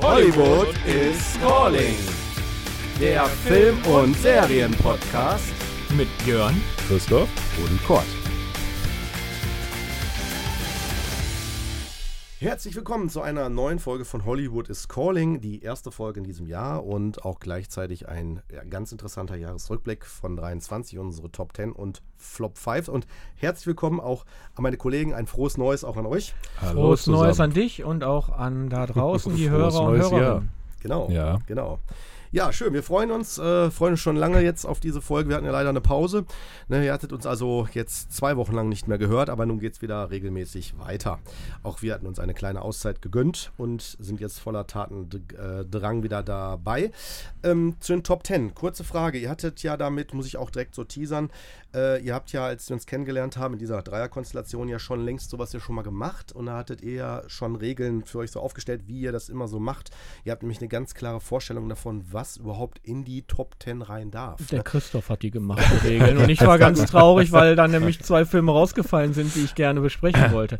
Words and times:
Hollywood 0.00 0.74
is 0.86 1.36
calling. 1.40 1.94
Der 3.00 3.24
Film- 3.26 3.82
und 3.86 4.16
Serienpodcast 4.16 5.52
Mit 5.96 6.08
Björn. 6.24 6.60
Christoph? 6.88 7.28
und 7.58 7.84
Kurt. 7.86 8.04
Herzlich 12.44 12.76
willkommen 12.76 13.08
zu 13.08 13.22
einer 13.22 13.48
neuen 13.48 13.78
Folge 13.78 14.04
von 14.04 14.26
Hollywood 14.26 14.68
is 14.68 14.86
Calling, 14.86 15.40
die 15.40 15.62
erste 15.62 15.90
Folge 15.90 16.20
in 16.20 16.24
diesem 16.24 16.46
Jahr 16.46 16.84
und 16.84 17.24
auch 17.24 17.40
gleichzeitig 17.40 18.06
ein 18.06 18.42
ja, 18.52 18.62
ganz 18.64 18.92
interessanter 18.92 19.34
Jahresrückblick 19.34 20.04
von 20.04 20.36
23, 20.36 20.98
unsere 20.98 21.32
Top 21.32 21.56
10 21.56 21.72
und 21.72 22.02
Flop 22.18 22.58
5. 22.58 22.88
Und 22.88 23.06
herzlich 23.34 23.66
willkommen 23.66 23.98
auch 23.98 24.26
an 24.56 24.62
meine 24.62 24.76
Kollegen, 24.76 25.14
ein 25.14 25.26
frohes 25.26 25.56
Neues 25.56 25.84
auch 25.84 25.96
an 25.96 26.04
euch. 26.04 26.34
Frohes 26.60 27.04
zusammen. 27.04 27.24
Neues 27.24 27.40
an 27.40 27.54
dich 27.54 27.82
und 27.82 28.04
auch 28.04 28.28
an 28.28 28.68
da 28.68 28.84
draußen 28.84 29.34
die 29.36 29.48
Hörer 29.48 29.80
und 29.80 29.96
neues. 29.96 30.10
Hörerinnen. 30.10 30.50
Genau. 30.80 31.08
Ja. 31.08 31.38
Genau. 31.46 31.78
Ja, 32.34 32.52
schön. 32.52 32.72
Wir 32.72 32.82
freuen 32.82 33.12
uns, 33.12 33.38
äh, 33.38 33.70
freuen 33.70 33.92
uns 33.92 34.00
schon 34.00 34.16
lange 34.16 34.40
jetzt 34.40 34.64
auf 34.64 34.80
diese 34.80 35.00
Folge. 35.00 35.28
Wir 35.28 35.36
hatten 35.36 35.46
ja 35.46 35.52
leider 35.52 35.68
eine 35.68 35.80
Pause. 35.80 36.24
Ne, 36.66 36.84
ihr 36.84 36.92
hattet 36.92 37.12
uns 37.12 37.26
also 37.26 37.68
jetzt 37.74 38.12
zwei 38.12 38.36
Wochen 38.36 38.54
lang 38.54 38.68
nicht 38.68 38.88
mehr 38.88 38.98
gehört, 38.98 39.30
aber 39.30 39.46
nun 39.46 39.60
geht 39.60 39.74
es 39.74 39.82
wieder 39.82 40.10
regelmäßig 40.10 40.76
weiter. 40.76 41.20
Auch 41.62 41.80
wir 41.80 41.94
hatten 41.94 42.08
uns 42.08 42.18
eine 42.18 42.34
kleine 42.34 42.62
Auszeit 42.62 43.00
gegönnt 43.00 43.52
und 43.56 43.82
sind 44.00 44.18
jetzt 44.18 44.40
voller 44.40 44.66
Tatendrang 44.66 46.02
wieder 46.02 46.24
dabei. 46.24 46.90
Ähm, 47.44 47.76
zu 47.78 47.92
den 47.92 48.02
Top 48.02 48.26
10. 48.26 48.52
Kurze 48.56 48.82
Frage. 48.82 49.18
Ihr 49.18 49.30
hattet 49.30 49.62
ja 49.62 49.76
damit, 49.76 50.12
muss 50.12 50.26
ich 50.26 50.36
auch 50.36 50.50
direkt 50.50 50.74
so 50.74 50.82
teasern, 50.82 51.30
äh, 51.74 52.00
ihr 52.02 52.14
habt 52.14 52.30
ja, 52.30 52.46
als 52.46 52.68
wir 52.68 52.74
uns 52.74 52.86
kennengelernt 52.86 53.36
haben, 53.36 53.54
in 53.54 53.58
dieser 53.58 53.82
Dreierkonstellation 53.82 54.68
ja 54.68 54.78
schon 54.78 55.04
längst 55.04 55.30
sowas 55.30 55.52
ja 55.52 55.58
schon 55.58 55.74
mal 55.74 55.82
gemacht 55.82 56.30
und 56.30 56.46
da 56.46 56.56
hattet 56.56 56.82
ihr 56.82 56.92
ja 56.92 57.22
schon 57.26 57.56
Regeln 57.56 58.04
für 58.04 58.18
euch 58.18 58.30
so 58.30 58.40
aufgestellt, 58.40 58.82
wie 58.86 59.00
ihr 59.00 59.10
das 59.10 59.28
immer 59.28 59.48
so 59.48 59.58
macht. 59.58 59.90
Ihr 60.24 60.30
habt 60.30 60.42
nämlich 60.42 60.58
eine 60.58 60.68
ganz 60.68 60.94
klare 60.94 61.20
Vorstellung 61.20 61.68
davon, 61.68 62.04
was 62.12 62.23
überhaupt 62.36 62.78
in 62.82 63.04
die 63.04 63.22
Top 63.22 63.56
10 63.62 63.82
rein 63.82 64.10
darf. 64.10 64.46
Der 64.48 64.62
Christoph 64.62 65.08
hat 65.08 65.22
die 65.22 65.30
gemacht, 65.30 65.62
die 65.82 65.88
Regeln. 65.88 66.18
Und 66.18 66.28
ich 66.28 66.40
war 66.40 66.58
ganz 66.58 66.84
traurig, 66.86 67.32
weil 67.32 67.56
dann 67.56 67.70
nämlich 67.72 68.00
zwei 68.00 68.24
Filme 68.24 68.52
rausgefallen 68.52 69.12
sind, 69.14 69.34
die 69.34 69.40
ich 69.40 69.54
gerne 69.54 69.80
besprechen 69.80 70.32
wollte. 70.32 70.58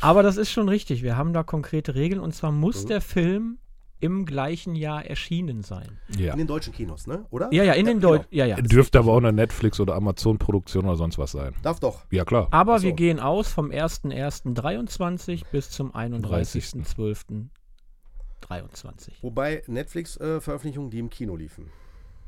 Aber 0.00 0.22
das 0.22 0.36
ist 0.36 0.50
schon 0.50 0.68
richtig. 0.68 1.02
Wir 1.02 1.16
haben 1.16 1.32
da 1.32 1.42
konkrete 1.42 1.94
Regeln. 1.94 2.20
Und 2.20 2.34
zwar 2.34 2.52
muss 2.52 2.86
der 2.86 3.00
Film 3.00 3.58
im 4.00 4.24
gleichen 4.24 4.74
Jahr 4.74 5.04
erschienen 5.04 5.62
sein. 5.62 5.98
Ja. 6.16 6.32
In 6.32 6.38
den 6.38 6.46
deutschen 6.46 6.72
Kinos, 6.72 7.06
ne? 7.06 7.26
Oder? 7.30 7.52
Ja, 7.52 7.62
ja, 7.64 7.74
in 7.74 7.86
den 7.86 8.00
genau. 8.00 8.16
Deutschen. 8.16 8.28
Ja, 8.30 8.46
ja. 8.46 8.56
Dürfte 8.56 8.98
aber 8.98 9.12
auch 9.12 9.18
eine 9.18 9.32
Netflix- 9.32 9.78
oder 9.78 9.94
Amazon-Produktion 9.94 10.86
oder 10.86 10.96
sonst 10.96 11.18
was 11.18 11.32
sein. 11.32 11.54
Darf 11.62 11.80
doch. 11.80 12.06
Ja, 12.10 12.24
klar. 12.24 12.48
Aber 12.50 12.78
so. 12.78 12.86
wir 12.86 12.92
gehen 12.92 13.20
aus 13.20 13.52
vom 13.52 13.70
1.1.23 13.70 15.42
bis 15.52 15.70
zum 15.70 15.94
31.12.23. 18.48 19.10
Wobei 19.22 19.62
Netflix-Veröffentlichungen, 19.66 20.90
die 20.90 20.98
im 20.98 21.10
Kino 21.10 21.36
liefen. 21.36 21.66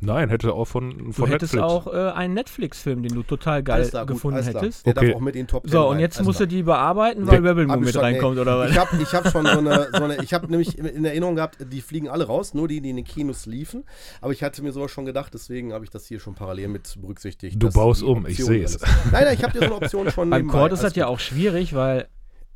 Nein, 0.05 0.31
hätte 0.31 0.53
auch 0.53 0.65
von, 0.65 0.99
Du 0.99 1.13
von 1.13 1.29
hättest 1.31 1.55
Netflix. 1.55 1.63
auch 1.73 1.87
äh, 1.87 2.11
einen 2.11 2.35
Netflix-Film, 2.35 3.05
den 3.05 3.15
du 3.15 3.23
total 3.23 3.63
geil 3.63 3.87
klar, 3.89 4.05
gut, 4.05 4.17
gefunden 4.17 4.41
klar. 4.43 4.61
hättest. 4.61 4.85
Der 4.85 4.97
Okay. 4.97 5.07
darf 5.07 5.17
auch 5.17 5.21
mit 5.21 5.37
in 5.37 5.43
den 5.43 5.47
Top 5.47 5.63
10 5.63 5.71
So, 5.71 5.87
und 5.87 5.93
rein. 5.93 6.01
jetzt 6.01 6.17
Alles 6.17 6.27
musst 6.27 6.41
du 6.41 6.47
die 6.49 6.65
bearbeiten, 6.65 7.25
weil 7.29 7.41
Nee, 7.41 7.49
Rebel 7.49 7.67
Moon 7.69 7.79
ich 7.79 7.85
mit 7.85 7.95
schon, 7.95 8.03
reinkommt, 8.03 8.35
nee. 8.35 8.41
oder 8.41 8.59
was? 8.59 8.73
Ich 8.73 8.79
habe 8.79 8.97
ich 9.01 9.13
hab 9.13 9.29
schon 9.31 9.47
so 9.47 9.59
eine, 9.59 9.89
so 9.97 10.03
eine, 10.03 10.17
ich 10.25 10.35
habe 10.35 10.49
nämlich 10.49 10.77
in 10.77 11.05
Erinnerung 11.05 11.37
gehabt, 11.37 11.59
die 11.73 11.81
fliegen 11.81 12.09
alle 12.09 12.25
raus, 12.27 12.53
nur 12.53 12.67
die, 12.67 12.81
die 12.81 12.91
in 12.91 12.97
den 12.97 13.05
Kinos 13.05 13.47
liefen. 13.47 13.85
Aber 14.21 14.33
ich 14.33 14.43
hatte 14.43 14.61
mir 14.65 14.73
sowas 14.73 14.91
schon 14.91 15.05
gedacht, 15.05 15.35
deswegen 15.35 15.73
habe 15.73 15.85
ich 15.85 15.91
das 15.93 16.05
hier 16.07 16.19
schon 16.19 16.35
parallel 16.35 16.67
mit 16.67 16.97
berücksichtigt. 17.01 17.63
Du 17.63 17.71
baust 17.71 18.03
um, 18.03 18.27
ich 18.27 18.45
sehe 18.45 18.65
es. 18.65 18.81
Nein, 19.13 19.23
nein, 19.27 19.35
ich 19.35 19.45
habe 19.45 19.53
dir 19.53 19.61
so 19.61 19.67
eine 19.67 19.77
Option 19.77 20.11
schon 20.11 20.31
Beim. 20.31 20.49
Cord 20.49 20.73
ist 20.73 20.83
das 20.83 20.97
ja 20.97 21.05
gut. 21.07 21.15
auch 21.15 21.21
schwierig, 21.21 21.77
weil 21.77 22.09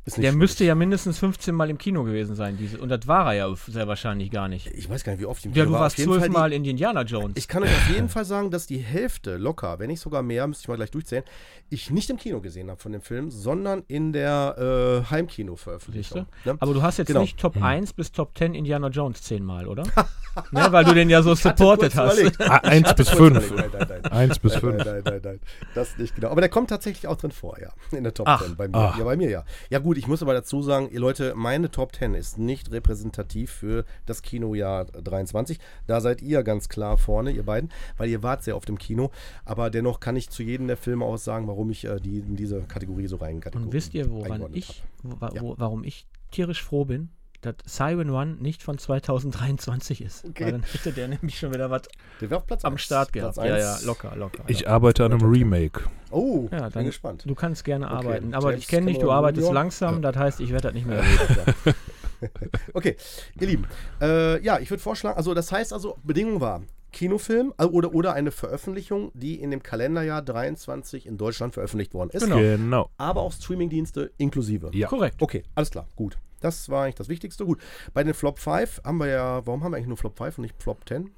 Ist 0.07 0.17
nicht 0.17 0.23
der 0.23 0.31
schwierig. 0.31 0.37
müsste 0.39 0.63
ja 0.65 0.73
mindestens 0.73 1.19
15 1.19 1.53
Mal 1.53 1.69
im 1.69 1.77
Kino 1.77 2.03
gewesen 2.03 2.33
sein. 2.35 2.57
Diese, 2.57 2.79
und 2.79 2.89
das 2.89 3.07
war 3.07 3.27
er 3.33 3.33
ja 3.49 3.55
sehr 3.67 3.87
wahrscheinlich 3.87 4.31
gar 4.31 4.47
nicht. 4.47 4.67
Ich 4.67 4.89
weiß 4.89 5.03
gar 5.03 5.11
nicht, 5.11 5.21
wie 5.21 5.25
oft 5.25 5.39
ich 5.41 5.45
im 5.47 5.51
Ja, 5.51 5.63
Kino 5.63 5.65
du 5.67 5.73
war. 5.73 5.81
warst 5.81 5.97
zwölfmal 5.97 6.53
in 6.53 6.63
die 6.63 6.69
Indiana 6.71 7.01
Jones. 7.03 7.33
Ich 7.35 7.47
kann 7.47 7.61
euch 7.61 7.69
auf 7.69 7.89
jeden 7.93 8.09
Fall 8.09 8.25
sagen, 8.25 8.49
dass 8.49 8.65
die 8.67 8.77
Hälfte 8.79 9.37
locker, 9.37 9.77
wenn 9.79 9.87
nicht 9.87 9.99
sogar 9.99 10.23
mehr, 10.23 10.47
müsste 10.47 10.63
ich 10.63 10.67
mal 10.69 10.75
gleich 10.77 10.91
durchzählen, 10.91 11.23
ich 11.69 11.91
nicht 11.91 12.09
im 12.09 12.17
Kino 12.17 12.39
gesehen 12.41 12.69
habe 12.69 12.79
von 12.81 12.91
dem 12.93 13.01
Film, 13.01 13.29
sondern 13.29 13.83
in 13.87 14.13
der 14.13 15.03
äh, 15.05 15.11
Heimkino-Veröffentlichung. 15.11 16.25
Ne? 16.45 16.55
Aber 16.59 16.73
du 16.73 16.81
hast 16.81 16.97
jetzt 16.97 17.07
Genau. 17.07 17.21
nicht 17.21 17.37
Top 17.37 17.61
1 17.61 17.93
bis 17.93 18.11
Top 18.11 18.37
10 18.37 18.53
Indiana 18.55 18.87
Jones 18.87 19.21
zehnmal, 19.21 19.67
oder? 19.67 19.83
ne, 20.51 20.67
weil 20.71 20.85
du 20.85 20.93
den 20.93 21.09
ja 21.09 21.21
so 21.21 21.35
supported 21.35 21.95
hast. 21.95 22.17
überlegt. 22.17 22.41
Ah, 22.41 22.57
Eins 22.63 22.93
bis 22.95 23.07
Kurz 23.07 23.17
fünf. 23.17 23.51
überlegt. 23.51 23.73
Nein, 23.73 23.87
nein, 23.89 23.99
nein. 24.03 24.11
Eins 24.11 24.39
bis 24.39 24.51
Nein, 24.53 24.61
fünf. 24.61 24.85
nein, 24.85 25.01
nein, 25.03 25.21
nein, 25.23 25.39
das 25.75 25.97
nicht 25.97 26.15
genau. 26.15 26.29
Aber 26.29 26.41
der 26.41 26.49
kommt 26.49 26.69
tatsächlich 26.69 27.07
auch 27.07 27.17
drin 27.17 27.31
vor, 27.31 27.57
ja. 27.59 27.69
In 27.95 28.03
der 28.03 28.13
Top 28.13 28.27
Ach. 28.29 28.41
10. 28.43 28.55
Bei 28.55 28.67
mir. 28.67 28.77
Ach. 28.77 28.97
Ja, 28.97 29.03
bei 29.03 29.15
mir 29.17 29.29
ja. 29.29 29.43
Ja, 29.69 29.79
gut, 29.79 29.96
ich 29.97 30.07
muss 30.07 30.21
aber 30.21 30.33
dazu 30.33 30.61
sagen, 30.61 30.89
ihr 30.91 30.99
Leute, 30.99 31.33
meine 31.35 31.71
Top 31.71 31.95
10 31.95 32.13
ist 32.13 32.37
nicht 32.37 32.71
repräsentativ 32.71 33.51
für 33.51 33.85
das 34.05 34.21
Kinojahr 34.21 34.85
23. 34.85 35.59
Da 35.87 36.01
seid 36.01 36.21
ihr 36.21 36.43
ganz 36.43 36.69
klar 36.69 36.97
vorne, 36.97 37.31
ihr 37.31 37.43
beiden, 37.43 37.71
weil 37.97 38.09
ihr 38.09 38.23
wart 38.23 38.43
sehr 38.43 38.55
oft 38.55 38.69
im 38.69 38.77
Kino. 38.77 39.11
Aber 39.45 39.69
dennoch 39.69 39.99
kann 39.99 40.15
ich 40.15 40.29
zu 40.29 40.43
jedem 40.43 40.67
der 40.67 40.77
Filme 40.77 41.05
auch 41.05 41.17
sagen, 41.17 41.47
warum 41.47 41.69
ich 41.69 41.85
äh, 41.85 41.99
die 41.99 42.19
in 42.19 42.35
diese 42.35 42.61
Kategorie 42.61 43.07
so 43.07 43.17
reinkategoriere. 43.17 43.67
Und 43.67 43.73
wisst 43.73 43.93
ihr, 43.93 44.09
woran 44.11 44.53
ich, 44.53 44.83
wo, 45.03 45.25
Ja. 45.25 45.41
warum 45.57 45.83
ich 45.83 46.07
tierisch 46.31 46.63
froh 46.63 46.85
bin? 46.85 47.09
Dass 47.41 47.55
Siren 47.65 48.09
One 48.09 48.37
nicht 48.39 48.63
von 48.63 48.77
2023 48.79 50.01
ist. 50.01 50.25
Okay. 50.25 50.45
Weil 50.45 50.51
dann 50.53 50.63
hätte 50.63 50.91
der 50.91 51.07
nämlich 51.07 51.37
schon 51.37 51.53
wieder 51.53 51.69
was 51.69 51.83
Der 52.19 52.29
wäre 52.29 52.39
auf 52.39 52.47
Platz 52.47 52.65
am 52.65 52.73
eins. 52.73 52.81
Start 52.81 53.13
gehabt. 53.13 53.35
Platz 53.35 53.47
Ja, 53.47 53.57
ja, 53.57 53.77
locker, 53.85 54.15
locker. 54.15 54.43
Ich 54.47 54.61
locker. 54.61 54.71
arbeite 54.73 55.05
an 55.05 55.13
einem 55.13 55.29
Remake. 55.29 55.81
Oh, 56.09 56.47
Ja, 56.51 56.61
bin 56.63 56.71
dann- 56.71 56.85
gespannt. 56.85 57.23
Du 57.27 57.35
kannst 57.35 57.63
gerne 57.63 57.85
Okay, 57.85 57.95
arbeiten, 57.95 58.33
aber 58.33 58.49
James 58.51 58.63
ich 58.63 58.67
kenne 58.67 58.87
dich, 58.87 58.97
du 58.97 59.11
arbeitest 59.11 59.51
langsam, 59.51 60.01
das 60.01 60.15
heißt, 60.15 60.39
ich 60.39 60.49
werde 60.51 60.63
das 60.69 60.73
nicht 60.73 60.87
mehr 60.87 60.97
erleben. 61.03 61.75
Okay, 62.73 62.95
ihr 63.39 63.47
Lieben. 63.47 63.65
Äh, 64.01 64.41
ja, 64.43 64.57
ich 64.57 64.71
würde 64.71 64.81
vorschlagen, 64.81 65.17
also 65.17 65.35
das 65.35 65.51
heißt 65.51 65.71
also, 65.71 65.97
Bedingung 66.03 66.41
war 66.41 66.63
Kinofilm 66.91 67.53
äh, 67.59 67.65
oder, 67.65 67.93
oder 67.93 68.13
eine 68.13 68.31
Veröffentlichung, 68.31 69.11
die 69.13 69.35
in 69.39 69.51
dem 69.51 69.61
Kalenderjahr 69.61 70.23
23 70.23 71.05
in 71.05 71.17
Deutschland 71.17 71.53
veröffentlicht 71.53 71.93
worden 71.93 72.09
ist. 72.11 72.23
Genau. 72.23 72.37
Genau. 72.37 72.89
Aber 72.97 73.21
auch 73.21 73.31
Streamingdienste 73.33 74.11
inklusive. 74.17 74.71
Ja. 74.73 74.87
Korrekt. 74.87 75.21
Okay, 75.21 75.43
alles 75.53 75.69
klar, 75.69 75.85
gut. 75.95 76.17
Das 76.39 76.69
war 76.69 76.83
eigentlich 76.83 76.95
das 76.95 77.09
Wichtigste. 77.09 77.45
Gut. 77.45 77.61
Bei 77.93 78.03
den 78.03 78.13
Flop 78.13 78.39
5 78.39 78.81
haben 78.83 78.97
wir 78.97 79.07
ja, 79.07 79.45
warum 79.45 79.63
haben 79.63 79.71
wir 79.71 79.77
eigentlich 79.77 79.87
nur 79.87 79.97
Flop 79.97 80.17
5 80.17 80.37
und 80.37 80.41
nicht 80.43 80.61
Flop 80.61 80.87
10? 80.87 81.11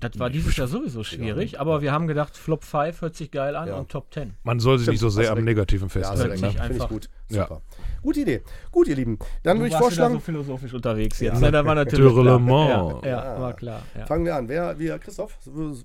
Das 0.00 0.18
war 0.18 0.30
dieses 0.30 0.56
Jahr 0.56 0.66
sowieso 0.66 1.02
schwierig, 1.04 1.58
aber 1.60 1.80
wir 1.80 1.92
haben 1.92 2.06
gedacht, 2.06 2.36
Flop 2.36 2.64
5 2.64 3.00
hört 3.00 3.16
sich 3.16 3.30
geil 3.30 3.56
an 3.56 3.68
Ja. 3.68 3.76
und 3.76 3.88
Top 3.90 4.12
10. 4.12 4.34
Man 4.42 4.60
soll 4.60 4.78
sich 4.78 4.88
nicht 4.88 5.00
so 5.00 5.08
sehr 5.08 5.32
am. 5.32 5.42
Negativen 5.44 5.88
Ja, 5.88 5.92
festhalten. 5.92 6.42
hört 6.42 6.54
ne? 6.54 6.62
Finde 6.64 6.76
ich 6.82 6.88
gut. 6.88 7.08
Ja. 7.30 7.42
Super. 7.44 7.62
Gute 8.02 8.20
Idee. 8.20 8.42
Gut, 8.70 8.88
ihr 8.88 8.96
Lieben. 8.96 9.18
Dann 9.42 9.58
würde 9.58 9.68
ich 9.68 9.76
vorschlagen, 9.76 10.14
so 10.14 10.20
philosophisch 10.20 10.72
unterwegs 10.74 11.18
jetzt. 11.20 11.34
Ja. 11.34 11.40
Ne? 11.40 11.50
Da 11.50 11.64
war 11.64 11.74
natürlich 11.74 12.12
klar. 12.14 12.40
Ja, 12.40 13.00
Ja. 13.02 13.34
ja, 13.34 13.40
war 13.40 13.52
klar. 13.54 13.82
Ja. 13.96 14.06
fangen 14.06 14.24
wir 14.24 14.36
an. 14.36 14.48
Wer, 14.48 14.78
wir, 14.78 14.98
Christoph, 14.98 15.36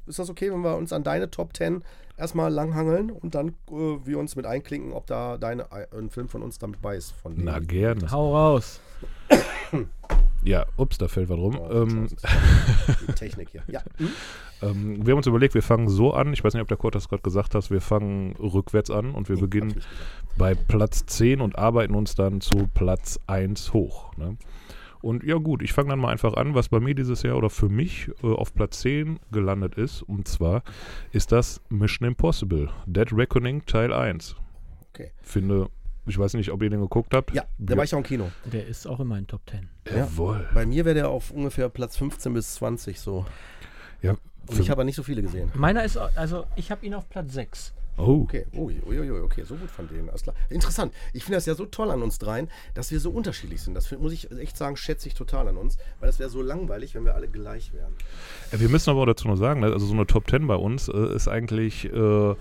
ist 0.06 0.20
das 0.20 0.30
okay, 0.30 0.52
wenn 0.52 0.62
wir 0.62 0.76
uns 0.78 0.94
an 0.94 1.04
deine 1.04 1.30
Top 1.32 1.56
10 1.56 1.84
erstmal 2.18 2.52
langhangeln 2.54 3.10
und 3.12 3.34
dann 3.34 3.50
äh, 3.70 3.98
wir 4.04 4.20
uns 4.20 4.36
mit 4.36 4.46
einklinken, 4.46 4.94
ob 4.94 5.08
da 5.08 5.38
deine, 5.38 5.72
ein 5.72 6.10
Film 6.10 6.28
von 6.28 6.44
uns 6.44 6.60
damit 6.60 6.82
bei 6.82 6.96
ist? 6.96 7.12
Von 7.14 7.34
Na, 7.38 7.60
gerne. 7.60 8.12
Hau 8.12 8.36
raus. 8.36 8.80
Ja, 10.44 10.66
ups, 10.78 10.98
da 10.98 11.08
fällt 11.08 11.30
was 11.30 11.38
rum. 11.38 11.58
Oh, 11.60 11.72
Ähm, 11.72 12.08
Technik 13.16 13.50
hier. 13.52 13.64
Ja. 13.68 13.82
Hm? 13.98 14.10
ähm, 14.62 15.06
wir 15.06 15.12
haben 15.12 15.18
uns 15.18 15.28
überlegt, 15.28 15.54
wir 15.54 15.62
fangen 15.62 15.88
so 15.90 16.14
an. 16.14 16.34
Ich 16.34 16.44
weiß 16.44 16.54
nicht, 16.54 16.62
ob 16.62 16.68
der 16.68 16.78
Kurt 16.78 16.96
das 16.96 17.10
gerade 17.10 17.22
gesagt 17.22 17.54
hat. 17.56 17.70
Wir 17.70 17.82
fangen 17.82 18.36
rückwärts 18.38 18.90
an 18.90 19.12
und 19.12 19.30
wir 19.30 19.36
Nee, 19.36 19.42
beginnen 19.42 19.82
bei 20.38 20.56
Platz 20.56 21.06
10 21.06 21.42
und 21.42 21.58
arbeiten 21.58 21.94
uns 21.96 22.16
dann 22.16 22.42
zu 22.42 22.68
Platz 22.74 23.20
1 23.28 23.74
hoch. 23.74 24.16
Ne? 24.18 24.38
Und 25.02 25.24
ja 25.24 25.36
gut, 25.36 25.62
ich 25.64 25.74
fange 25.74 25.90
dann 25.90 26.00
mal 26.00 26.12
einfach 26.12 26.34
an, 26.36 26.54
was 26.54 26.70
bei 26.70 26.80
mir 26.80 26.94
dieses 26.96 27.24
Jahr 27.24 27.36
oder 27.38 27.50
für 27.50 27.70
mich 27.70 28.10
äh, 28.24 28.28
auf 28.28 28.54
Platz 28.54 28.80
10 28.82 29.20
gelandet 29.32 29.76
ist. 29.76 30.02
Und 30.04 30.28
zwar 30.28 30.64
ist 31.12 31.32
das 31.32 31.62
Mission 31.70 32.08
Impossible, 32.08 32.70
Dead 32.86 33.12
Reckoning 33.12 33.66
Teil 33.66 33.94
1. 33.94 34.36
Okay. 34.94 35.12
Finde, 35.22 35.70
ich 36.06 36.18
weiß 36.18 36.34
nicht, 36.34 36.52
ob 36.52 36.62
ihr 36.64 36.70
den 36.70 36.82
geguckt 36.82 37.14
habt. 37.14 37.34
Ja, 37.34 37.44
da 37.58 37.78
war 37.78 37.84
ich 37.84 37.94
auch 37.94 38.00
im 38.00 38.04
Kino. 38.04 38.32
Der 38.46 38.68
ist 38.68 38.88
auch 38.88 39.00
in 39.00 39.08
meinen 39.08 39.28
Top 39.28 39.42
10. 39.50 39.70
Jawohl. 39.96 40.48
Bei 40.54 40.66
mir 40.66 40.86
wäre 40.86 40.96
der 40.96 41.10
auf 41.10 41.32
ungefähr 41.32 41.70
Platz 41.70 41.98
15 41.98 42.34
bis 42.34 42.56
20 42.56 43.00
so. 43.00 43.26
Ja, 44.02 44.16
Und 44.48 44.60
ich 44.60 44.70
habe 44.70 44.84
nicht 44.86 44.96
so 44.96 45.04
viele 45.04 45.22
gesehen. 45.22 45.52
Meiner 45.54 45.84
ist, 45.84 45.98
also 45.98 46.46
ich 46.56 46.72
habe 46.72 46.86
ihn 46.86 46.94
auf 46.96 47.08
Platz 47.10 47.34
6. 47.34 47.74
oh, 47.98 48.22
Okay, 48.24 48.46
ui, 48.54 48.82
ui, 48.88 49.00
ui, 49.00 49.20
okay, 49.20 49.44
so 49.44 49.56
gut 49.56 49.70
von 49.70 49.88
denen, 49.88 50.10
alles 50.10 50.24
klar. 50.24 50.36
Interessant. 50.50 50.92
Ich 51.14 51.24
finde 51.24 51.38
das 51.38 51.46
ja 51.46 51.54
so 51.54 51.66
toll 51.66 51.92
an 51.92 52.02
uns 52.02 52.18
dreien, 52.18 52.50
dass 52.74 52.90
wir 52.90 53.00
so 53.00 53.12
unterschiedlich 53.12 53.62
sind. 53.62 53.76
Das 53.76 53.86
find, 53.86 54.02
muss 54.02 54.12
ich 54.14 54.32
echt 54.32 54.58
sagen, 54.58 54.78
schätze 54.78 55.08
ich 55.08 55.14
total 55.14 55.48
an 55.50 55.58
uns, 55.58 55.78
weil 56.00 56.08
das 56.08 56.18
wäre 56.18 56.30
so 56.30 56.42
langweilig, 56.42 56.96
wenn 56.96 57.06
wir 57.06 57.14
alle 57.14 57.28
gleich 57.28 57.74
wären. 57.74 57.94
Ja, 58.52 58.60
wir 58.60 58.70
müssen 58.70 58.90
aber 58.90 59.02
auch 59.02 59.06
dazu 59.06 59.28
noch 59.28 59.36
sagen, 59.38 59.60
ne, 59.60 59.68
also 59.68 59.86
so 59.86 59.94
eine 59.94 60.08
Top 60.08 60.28
10 60.30 60.48
bei 60.48 60.56
uns 60.56 60.88
äh, 60.88 61.16
ist 61.16 61.28
eigentlich, 61.28 61.86
äh, 61.94 62.36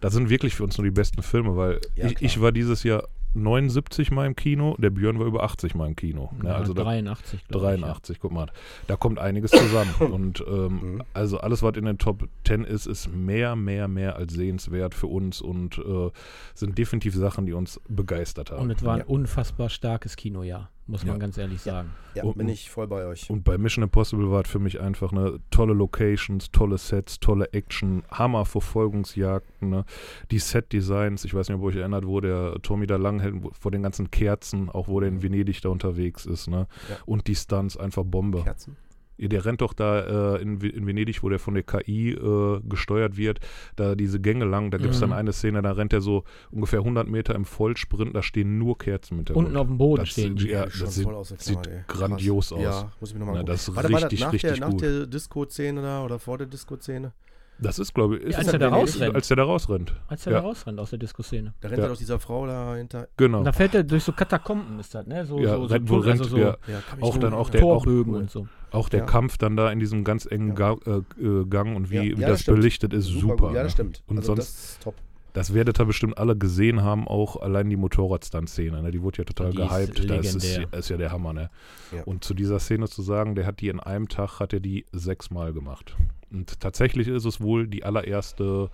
das 0.00 0.12
sind 0.12 0.28
wirklich 0.28 0.54
für 0.56 0.64
uns 0.64 0.76
nur 0.76 0.84
die 0.84 0.90
besten 0.90 1.22
Filme, 1.22 1.56
weil 1.56 1.80
Ja, 1.94 2.06
ich, 2.06 2.20
ich 2.20 2.40
war 2.40 2.50
dieses 2.50 2.82
Jahr 2.82 3.04
79 3.34 4.10
Mal 4.10 4.26
im 4.26 4.36
Kino, 4.36 4.76
der 4.78 4.90
Björn 4.90 5.18
war 5.18 5.26
über 5.26 5.42
80 5.42 5.74
Mal 5.74 5.88
im 5.88 5.96
Kino. 5.96 6.30
Ne? 6.40 6.48
Ja, 6.50 6.56
Also 6.56 6.72
da, 6.72 6.84
83, 6.84 7.46
glaube 7.48 7.66
ich. 7.74 7.80
83, 7.80 8.20
guck 8.20 8.32
mal. 8.32 8.46
Da 8.86 8.96
kommt 8.96 9.18
einiges 9.18 9.50
zusammen. 9.50 9.94
Und 10.12 10.44
ähm, 10.46 11.02
also 11.12 11.38
alles, 11.38 11.62
was 11.62 11.76
in 11.76 11.84
den 11.84 11.98
Top 11.98 12.28
10 12.46 12.64
ist, 12.64 12.86
ist 12.86 13.08
mehr, 13.14 13.56
mehr, 13.56 13.88
mehr 13.88 14.16
als 14.16 14.34
sehenswert 14.34 14.94
für 14.94 15.06
uns 15.08 15.40
und 15.40 15.78
äh, 15.78 16.10
sind 16.54 16.78
definitiv 16.78 17.14
Sachen, 17.14 17.46
die 17.46 17.52
uns 17.52 17.80
begeistert 17.88 18.50
Ja. 18.50 18.56
haben. 18.56 18.64
Und 18.64 18.70
es 18.70 18.84
war 18.84 18.94
ein 18.94 19.00
Ja. 19.00 19.06
unfassbar 19.06 19.68
starkes 19.68 20.16
Kinojahr. 20.16 20.70
Muss 20.86 21.04
man 21.04 21.14
Ja. 21.16 21.18
ganz 21.18 21.38
ehrlich 21.38 21.60
sagen. 21.62 21.90
Ja, 22.14 22.24
Und- 22.24 22.36
bin 22.38 22.48
ich 22.48 22.70
voll 22.70 22.86
bei 22.86 23.06
euch. 23.06 23.28
Und 23.30 23.42
bei 23.44 23.56
Mission 23.58 23.82
Impossible 23.82 24.30
war 24.30 24.42
es 24.42 24.50
für 24.50 24.58
mich 24.58 24.80
einfach 24.80 25.12
eine 25.12 25.38
tolle 25.50 25.72
Locations, 25.74 26.50
tolle 26.50 26.78
Sets, 26.78 27.20
tolle 27.20 27.52
Action, 27.52 28.02
Hammer-Verfolgungsjagden, 28.10 29.70
ne? 29.70 29.84
die 30.30 30.38
Set-Designs. 30.38 31.24
Ich 31.24 31.34
weiß 31.34 31.48
nicht, 31.48 31.56
ob 31.56 31.62
ihr 31.64 31.68
euch 31.68 31.76
erinnert, 31.76 32.06
wo 32.06 32.20
der 32.20 32.56
Tommy 32.62 32.86
da 32.86 32.96
lang 32.96 33.20
hält, 33.20 33.34
vor 33.58 33.70
den 33.70 33.82
ganzen 33.82 34.10
Kerzen, 34.10 34.68
auch 34.70 34.88
wo 34.88 35.00
der 35.00 35.08
in 35.08 35.22
Venedig 35.22 35.60
da 35.62 35.68
unterwegs 35.70 36.26
ist. 36.26 36.48
Ne? 36.48 36.66
Ja. 36.88 36.96
Und 37.06 37.26
die 37.26 37.34
Stunts, 37.34 37.76
einfach 37.76 38.04
Bombe. 38.04 38.42
Kerzen? 38.42 38.76
Ja, 39.16 39.28
Der 39.28 39.44
rennt 39.44 39.60
doch 39.60 39.72
da 39.74 40.34
äh, 40.36 40.42
in, 40.42 40.60
in 40.60 40.86
Venedig, 40.86 41.22
wo 41.22 41.28
der 41.28 41.38
von 41.38 41.54
der 41.54 41.62
KI 41.62 42.10
äh, 42.12 42.60
gesteuert 42.68 43.16
wird, 43.16 43.38
da 43.76 43.94
diese 43.94 44.18
Gänge 44.20 44.44
lang. 44.44 44.70
Da 44.70 44.78
gibt 44.78 44.90
es 44.94 44.96
Mhm. 44.98 45.02
dann 45.02 45.12
eine 45.12 45.32
Szene, 45.32 45.62
da 45.62 45.72
rennt 45.72 45.92
er 45.92 46.00
so 46.00 46.24
ungefähr 46.50 46.80
100 46.80 47.06
Meter 47.08 47.34
im 47.34 47.44
Vollsprint, 47.44 48.14
da 48.14 48.22
stehen 48.22 48.58
nur 48.58 48.76
Kerzen 48.76 49.18
mit 49.18 49.28
der 49.28 49.36
Unten 49.36 49.56
auf 49.56 49.66
dem 49.68 49.78
Boden 49.78 50.00
das 50.00 50.08
stehen. 50.10 50.36
sieht- 50.36 50.50
Ja, 50.50 50.64
Die 50.66 50.70
schon 50.72 50.86
das 50.86 50.94
sieht, 50.96 51.04
voll 51.04 51.14
aus 51.14 51.28
sieht 51.38 51.58
grandios 51.86 52.48
Krass. 52.48 52.58
aus. 52.58 52.64
Ja, 52.64 52.92
muss 53.00 53.08
ich 53.10 53.14
mir 53.14 53.20
nochmal 53.20 53.36
Na, 53.36 53.42
das 53.44 53.68
ist 53.68 53.76
Warte, 53.76 53.92
war 53.92 54.00
das 54.00 54.02
richtig, 54.10 54.20
nach 54.20 54.32
richtig 54.32 54.50
der, 54.52 54.60
nach 54.60 54.70
gut. 54.70 54.82
der 54.82 55.06
Disco-Szene 55.06 55.82
da 55.82 56.04
oder 56.04 56.18
vor 56.18 56.38
der 56.38 56.46
Disco-Szene? 56.48 57.12
Das 57.58 57.78
ist, 57.78 57.94
glaube 57.94 58.16
ich, 58.16 58.22
ist 58.24 58.32
Ja, 58.32 58.38
als 58.38 58.46
das 58.46 58.52
er 58.54 58.58
da 58.58 58.68
rausrennt. 58.68 59.14
Als 59.14 59.30
er 59.30 59.36
da 59.36 59.44
rausrennt. 59.44 59.94
Als 60.08 60.26
er 60.26 60.32
Ja. 60.32 60.40
da 60.40 60.44
rausrennt 60.46 60.78
aus 60.80 60.90
der 60.90 60.98
Diskusszene. 60.98 61.54
Da 61.60 61.68
rennt 61.68 61.78
Ja. 61.78 61.84
er 61.84 61.90
doch 61.90 61.96
dieser 61.96 62.18
Frau 62.18 62.46
dahinter. 62.46 63.08
Genau. 63.16 63.38
Und 63.38 63.44
da 63.44 63.52
fährt 63.52 63.74
er 63.74 63.84
durch 63.84 64.02
so 64.02 64.12
Katakomben, 64.12 64.80
ist 64.80 64.94
das, 64.94 65.06
ne? 65.06 65.24
So, 65.24 65.38
ja, 65.38 65.54
so, 65.56 65.66
so, 65.68 65.74
rennt, 65.74 65.88
wo 65.88 65.96
rennt, 65.98 66.20
also 66.20 66.30
so 66.30 66.38
ja, 66.38 66.56
auch 67.00 67.14
so 67.14 67.20
dann 67.20 67.32
auch 67.32 67.50
der, 67.50 67.62
auch, 67.64 67.84
Torbögen 67.84 68.14
und 68.14 68.30
so. 68.30 68.48
auch 68.72 68.88
der 68.88 69.00
Ja. 69.00 69.06
Kampf 69.06 69.38
dann 69.38 69.56
da 69.56 69.70
in 69.70 69.78
diesem 69.78 70.02
ganz 70.04 70.26
engen 70.26 70.48
Ja. 70.48 70.74
Ga 70.74 70.76
äh, 70.86 71.24
äh, 71.24 71.44
Gang 71.46 71.76
und 71.76 71.90
wie, 71.90 71.96
Ja, 71.96 72.02
wie 72.02 72.20
das, 72.20 72.44
das 72.44 72.54
belichtet 72.54 72.92
ist, 72.92 73.06
super. 73.06 73.46
gut. 73.48 73.54
Ja, 73.54 73.62
das 73.62 73.64
ne? 73.64 73.70
stimmt. 73.70 74.02
Und 74.08 74.16
also 74.18 74.34
sonst, 74.34 74.38
das 74.40 74.48
ist 74.70 74.82
top. 74.82 74.94
das 75.32 75.54
werdet 75.54 75.80
ihr 75.80 75.84
bestimmt 75.84 76.18
alle 76.18 76.36
gesehen 76.36 76.82
haben, 76.82 77.06
auch 77.08 77.36
allein 77.40 77.70
die 77.70 77.76
Motorradstunt-Szene. 77.76 78.82
Ne? 78.82 78.90
Die 78.90 79.02
wurde 79.02 79.18
ja 79.18 79.24
total 79.24 79.50
Die 79.52 79.60
ist 79.62 79.68
gehypt. 79.70 80.10
Das 80.10 80.34
ist, 80.34 80.58
ist 80.72 80.88
ja 80.90 80.96
der 80.96 81.12
Hammer. 81.12 81.32
Ne? 81.32 81.50
Ja. 81.92 82.02
Und 82.04 82.24
zu 82.24 82.34
dieser 82.34 82.58
Szene 82.58 82.88
zu 82.88 83.02
sagen, 83.02 83.34
der 83.34 83.46
hat 83.46 83.60
die 83.60 83.68
in 83.68 83.80
einem 83.80 84.08
Tag, 84.08 84.40
hat 84.40 84.52
er 84.52 84.60
die 84.60 84.86
sechsmal 84.92 85.52
gemacht. 85.52 85.96
Und 86.34 86.60
tatsächlich 86.60 87.06
ist 87.08 87.24
es 87.24 87.40
wohl 87.40 87.68
die 87.68 87.84
allererste 87.84 88.70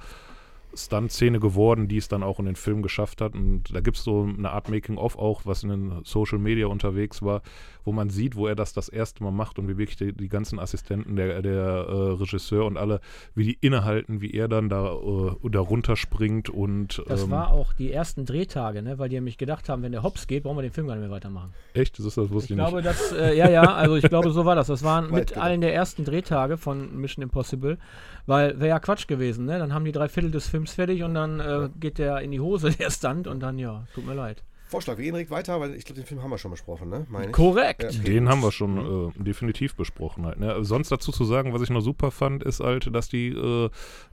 Stunt-Szene 0.75 1.41
geworden, 1.41 1.89
die 1.89 1.97
es 1.97 2.09
dann 2.09 2.23
auch 2.23 2.39
in 2.39 2.47
den 2.47 2.57
Film 2.57 2.83
geschafft 2.83 3.21
hat. 3.21 3.35
Und 3.35 3.65
da 3.75 3.81
gibt 3.81 3.97
es 3.97 4.05
so 4.05 4.23
eine 4.23 4.51
Art 4.51 4.69
Making-of 4.69 5.19
auch, 5.19 5.43
was 5.45 5.63
in 5.63 5.71
den 5.71 6.01
Social 6.05 6.39
Media 6.39 6.67
unterwegs 6.67 7.23
war, 7.23 7.43
wo 7.85 7.93
man 7.93 8.11
sieht, 8.11 8.37
wo 8.37 8.47
er 8.47 8.55
das 8.55 8.73
das 8.73 8.89
erste 8.89 9.23
Mal 9.23 9.31
macht 9.31 9.59
und 9.59 9.69
wie 9.69 9.79
wirklich 9.79 9.97
die, 9.97 10.13
die 10.13 10.29
ganzen 10.29 10.59
Assistenten, 10.59 11.17
der, 11.17 11.43
der 11.43 11.61
äh, 11.61 12.13
Regisseur 12.13 12.67
und 12.67 12.77
alle, 12.77 13.01
wie 13.35 13.45
die 13.45 13.59
innehalten, 13.61 14.21
wie 14.21 14.33
er 14.33 14.49
dann 14.49 14.69
da, 14.69 14.95
äh, 14.95 15.51
da 15.51 15.61
runterspringt 15.61 16.51
und 16.51 17.03
Das 17.09 17.25
ähm, 17.25 17.31
war 17.31 17.53
auch 17.53 17.73
die 17.73 17.93
ersten 17.93 18.27
Drehtage, 18.27 18.83
ne? 18.83 18.99
weil 18.99 19.09
die 19.09 19.17
nämlich 19.17 19.39
gedacht 19.39 19.69
haben, 19.69 19.83
wenn 19.83 19.93
der 19.93 20.03
Hops 20.03 20.27
geht, 20.27 20.43
brauchen 20.43 20.59
wir 20.59 20.63
den 20.63 20.73
Film 20.73 20.87
gar 20.87 20.95
nicht 20.95 21.03
mehr 21.03 21.11
weitermachen. 21.11 21.53
echt, 21.75 21.99
das 21.99 22.07
ist 22.07 22.17
das 22.17 22.31
wusste 22.31 22.55
Ich 22.55 22.59
ich, 22.59 22.65
glaube, 22.65 22.77
nicht. 22.83 22.89
das, 22.89 23.13
äh, 23.13 23.37
ja, 23.37 23.49
ja, 23.49 23.75
also 23.75 23.97
ich 23.97 24.05
glaube, 24.05 24.31
so 24.31 24.45
war 24.45 24.55
das. 24.55 24.67
Das 24.67 24.83
waren 24.83 25.11
mit 25.11 25.37
allen 25.37 25.61
der 25.61 25.75
ersten 25.75 26.05
Drehtage 26.05 26.57
von 26.57 26.97
Mission 27.01 27.23
Impossible, 27.23 27.79
weil 28.27 28.59
wäre 28.61 28.69
ja 28.69 28.79
Quatsch 28.79 29.07
gewesen, 29.07 29.47
ne? 29.47 29.59
Dann 29.59 29.73
haben 29.73 29.85
die 29.85 29.93
drei 29.93 30.09
Viertel 30.09 30.31
des 30.31 30.49
Films 30.49 30.60
fertig 30.67 31.03
und 31.03 31.15
dann 31.15 31.41
äh, 31.41 31.69
geht 31.79 31.99
der 31.99 32.21
in 32.21 32.31
die 32.31 32.41
Hose, 32.41 32.71
der 32.79 32.91
Stunt, 32.91 33.27
und 33.27 33.41
dann, 33.41 33.59
ja, 33.59 33.87
tut 33.95 34.07
mir 34.07 34.15
leid. 34.15 34.43
Vorschlag, 34.71 34.99
wir 34.99 35.05
gehen 35.05 35.15
direkt 35.15 35.33
weiter, 35.33 35.61
weil 35.61 35.75
ich 35.75 35.85
glaube, 35.85 36.01
den 36.01 36.07
Film 36.07 36.23
haben 36.23 36.31
wir 36.31 36.39
schon 36.39 36.53
besprochen, 36.53 36.89
ne? 36.89 37.05
Meine. 37.11 37.33
Korrekt. 37.33 37.83
Ja. 37.83 37.89
Okay, 37.89 38.05
Den 38.05 38.29
haben 38.29 38.41
wir 38.41 38.53
schon 38.53 39.11
äh, 39.11 39.23
definitiv 39.23 39.75
besprochen 39.75 40.25
halt. 40.25 40.39
Ne? 40.39 40.65
Sonst 40.65 40.93
dazu 40.93 41.11
zu 41.11 41.25
sagen, 41.25 41.53
was 41.53 41.63
ich 41.63 41.71
noch 41.71 41.81
super 41.81 42.13
fand, 42.13 42.45
ist 42.45 42.61
halt, 42.61 42.95
dass 42.95 43.09
die 43.09 43.31
äh, 43.31 43.69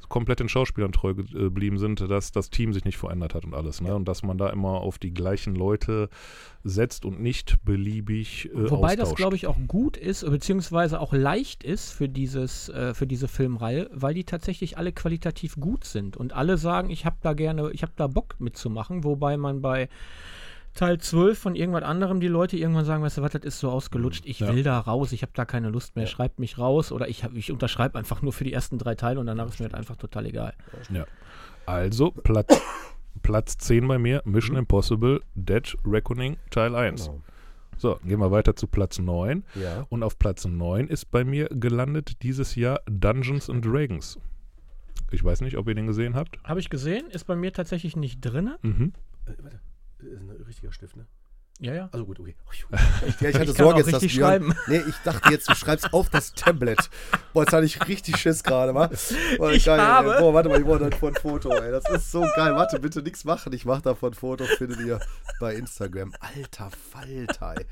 komplett 0.09 0.39
den 0.39 0.49
Schauspielern 0.49 0.91
treu 0.91 1.11
äh, 1.11 1.13
geblieben 1.13 1.77
sind, 1.77 2.01
dass 2.01 2.31
das 2.31 2.49
Team 2.49 2.73
sich 2.73 2.85
nicht 2.85 2.97
verändert 2.97 3.35
hat 3.35 3.45
und 3.45 3.53
alles. 3.53 3.81
Ne? 3.81 3.95
Und 3.95 4.07
dass 4.07 4.23
man 4.23 4.39
da 4.39 4.49
immer 4.49 4.81
auf 4.81 4.97
die 4.97 5.13
gleichen 5.13 5.55
Leute 5.55 6.09
setzt 6.63 7.05
und 7.05 7.21
nicht 7.21 7.63
beliebig 7.63 8.49
äh, 8.51 8.71
Wobei 8.71 8.95
das, 8.95 9.03
austauscht. 9.03 9.17
glaube 9.17 9.35
ich, 9.35 9.45
auch 9.45 9.57
gut 9.67 9.95
ist, 9.95 10.27
beziehungsweise 10.27 10.99
auch 10.99 11.13
leicht 11.13 11.63
ist 11.63 11.91
für, 11.91 12.09
dieses, 12.09 12.69
äh, 12.69 12.95
für 12.95 13.05
diese 13.05 13.27
Filmreihe, 13.27 13.89
weil 13.93 14.15
die 14.15 14.23
tatsächlich 14.23 14.77
alle 14.77 14.91
qualitativ 14.91 15.55
gut 15.57 15.83
sind 15.83 16.17
und 16.17 16.33
alle 16.33 16.57
sagen, 16.57 16.89
ich 16.89 17.05
habe 17.05 17.17
da 17.21 17.33
gerne, 17.33 17.69
ich 17.71 17.83
habe 17.83 17.93
da 17.95 18.07
Bock 18.07 18.35
mitzumachen, 18.39 19.03
wobei 19.03 19.37
man 19.37 19.61
bei 19.61 19.87
Teil 20.77 20.99
12 20.99 21.37
von 21.37 21.55
irgendwas 21.55 21.83
anderem 21.83 22.19
die 22.21 22.27
Leute 22.29 22.55
irgendwann 22.55 22.85
sagen, 22.85 23.03
weißt 23.03 23.17
du 23.17 23.21
was, 23.21 23.31
das 23.31 23.43
ist 23.43 23.59
so 23.59 23.69
ausgelutscht, 23.69 24.25
ich 24.25 24.39
Ja. 24.39 24.53
will 24.53 24.63
da 24.63 24.79
raus, 24.79 25.11
ich 25.11 25.23
habe 25.23 25.31
da 25.35 25.43
keine 25.43 25.69
Lust 25.69 25.95
mehr, 25.95 26.05
Ja. 26.05 26.09
schreibt 26.11 26.39
mich 26.39 26.57
raus 26.57 26.91
oder 26.91 27.09
ich, 27.09 27.23
hab- 27.23 27.33
ich 27.35 27.51
unterschreibe 27.51 27.97
einfach 27.97 28.21
nur 28.21 28.31
für 28.31 28.43
die 28.45 28.53
ersten 28.53 28.77
drei 28.77 28.95
Teile 28.95 29.19
und 29.19 29.25
danach 29.25 29.47
ist 29.47 29.59
mir 29.59 29.67
das 29.67 29.73
einfach 29.77 29.95
total 29.97 30.25
egal. 30.27 30.53
Also, 31.65 32.11
Platz, 32.11 32.61
Platz 33.23 33.57
10 33.57 33.87
bei 33.87 33.97
mir, 33.97 34.21
Mission 34.25 34.55
Impossible 34.55 35.21
Dead 35.35 35.75
Reckoning 35.85 36.37
Teil 36.51 36.75
1. 36.75 37.07
Genau. 37.07 37.21
So, 37.79 37.99
gehen 38.05 38.19
wir 38.19 38.31
weiter 38.31 38.55
zu 38.55 38.65
Platz 38.67 38.97
9. 38.99 39.43
Ja. 39.55 39.85
Und 39.89 40.01
auf 40.03 40.17
Platz 40.17 40.45
9 40.45 40.87
ist 40.87 41.11
bei 41.11 41.23
mir 41.23 41.47
gelandet 41.51 42.23
dieses 42.23 42.55
Jahr 42.55 42.79
Dungeons 42.89 43.49
and 43.49 43.63
Dragons. 43.65 44.17
Ich 45.11 45.23
weiß 45.23 45.41
nicht, 45.41 45.57
ob 45.57 45.67
ihr 45.67 45.75
den 45.75 45.85
gesehen 45.87 46.15
habt. 46.15 46.39
Habe 46.43 46.59
ich 46.59 46.69
gesehen, 46.69 47.07
ist 47.11 47.25
bei 47.25 47.35
mir 47.35 47.53
tatsächlich 47.53 47.95
nicht 47.95 48.19
drin. 48.21 48.51
Mhm. 48.63 48.93
Äh, 49.25 49.31
warte, 49.43 49.59
ist 49.99 50.19
ein 50.21 50.29
richtiger 50.47 50.71
Stift, 50.71 50.95
ne? 50.95 51.05
Ja, 51.59 51.73
ja. 51.73 51.89
Also 51.91 52.05
gut, 52.05 52.19
okay. 52.19 52.35
Ich, 52.53 52.59
ja, 53.19 53.29
ich 53.29 53.35
hatte 53.35 53.45
Ich 53.49 53.57
Sorge 53.57 53.79
jetzt, 53.79 53.91
dass 53.91 54.01
Björn, 54.01 54.11
schreiben. 54.11 54.53
Nee, 54.67 54.83
ich 54.87 54.95
dachte 55.03 55.31
jetzt, 55.31 55.49
du 55.49 55.55
schreibst 55.55 55.91
auf 55.91 56.07
das 56.11 56.33
Tablet. 56.33 56.77
Boah, 57.33 57.41
jetzt 57.45 57.51
hatte 57.53 57.65
ich 57.65 57.87
richtig 57.87 58.17
Schiss 58.17 58.43
gerade, 58.43 58.75
wa? 58.75 58.91
Boah, 59.39 59.51
Ich 59.51 59.65
geil, 59.65 59.81
habe- 59.81 60.17
Ey. 60.17 60.21
Boah, 60.21 60.35
warte 60.35 60.49
mal, 60.49 60.59
ich 60.59 60.65
brauche 60.65 60.87
davon 60.87 61.15
ein 61.15 61.19
Foto, 61.19 61.49
ey. 61.51 61.71
Das 61.71 61.89
ist 61.89 62.11
so 62.11 62.21
geil. 62.35 62.53
Warte, 62.53 62.79
bitte 62.79 63.01
nichts 63.01 63.25
machen. 63.25 63.53
Ich 63.53 63.65
mache 63.65 63.81
davon 63.81 64.11
ein 64.11 64.13
Foto, 64.13 64.43
findet 64.45 64.81
ihr 64.81 64.99
bei 65.39 65.55
Instagram. 65.55 66.13
Alter 66.19 66.69
Falter, 66.91 67.55
ey. 67.57 67.65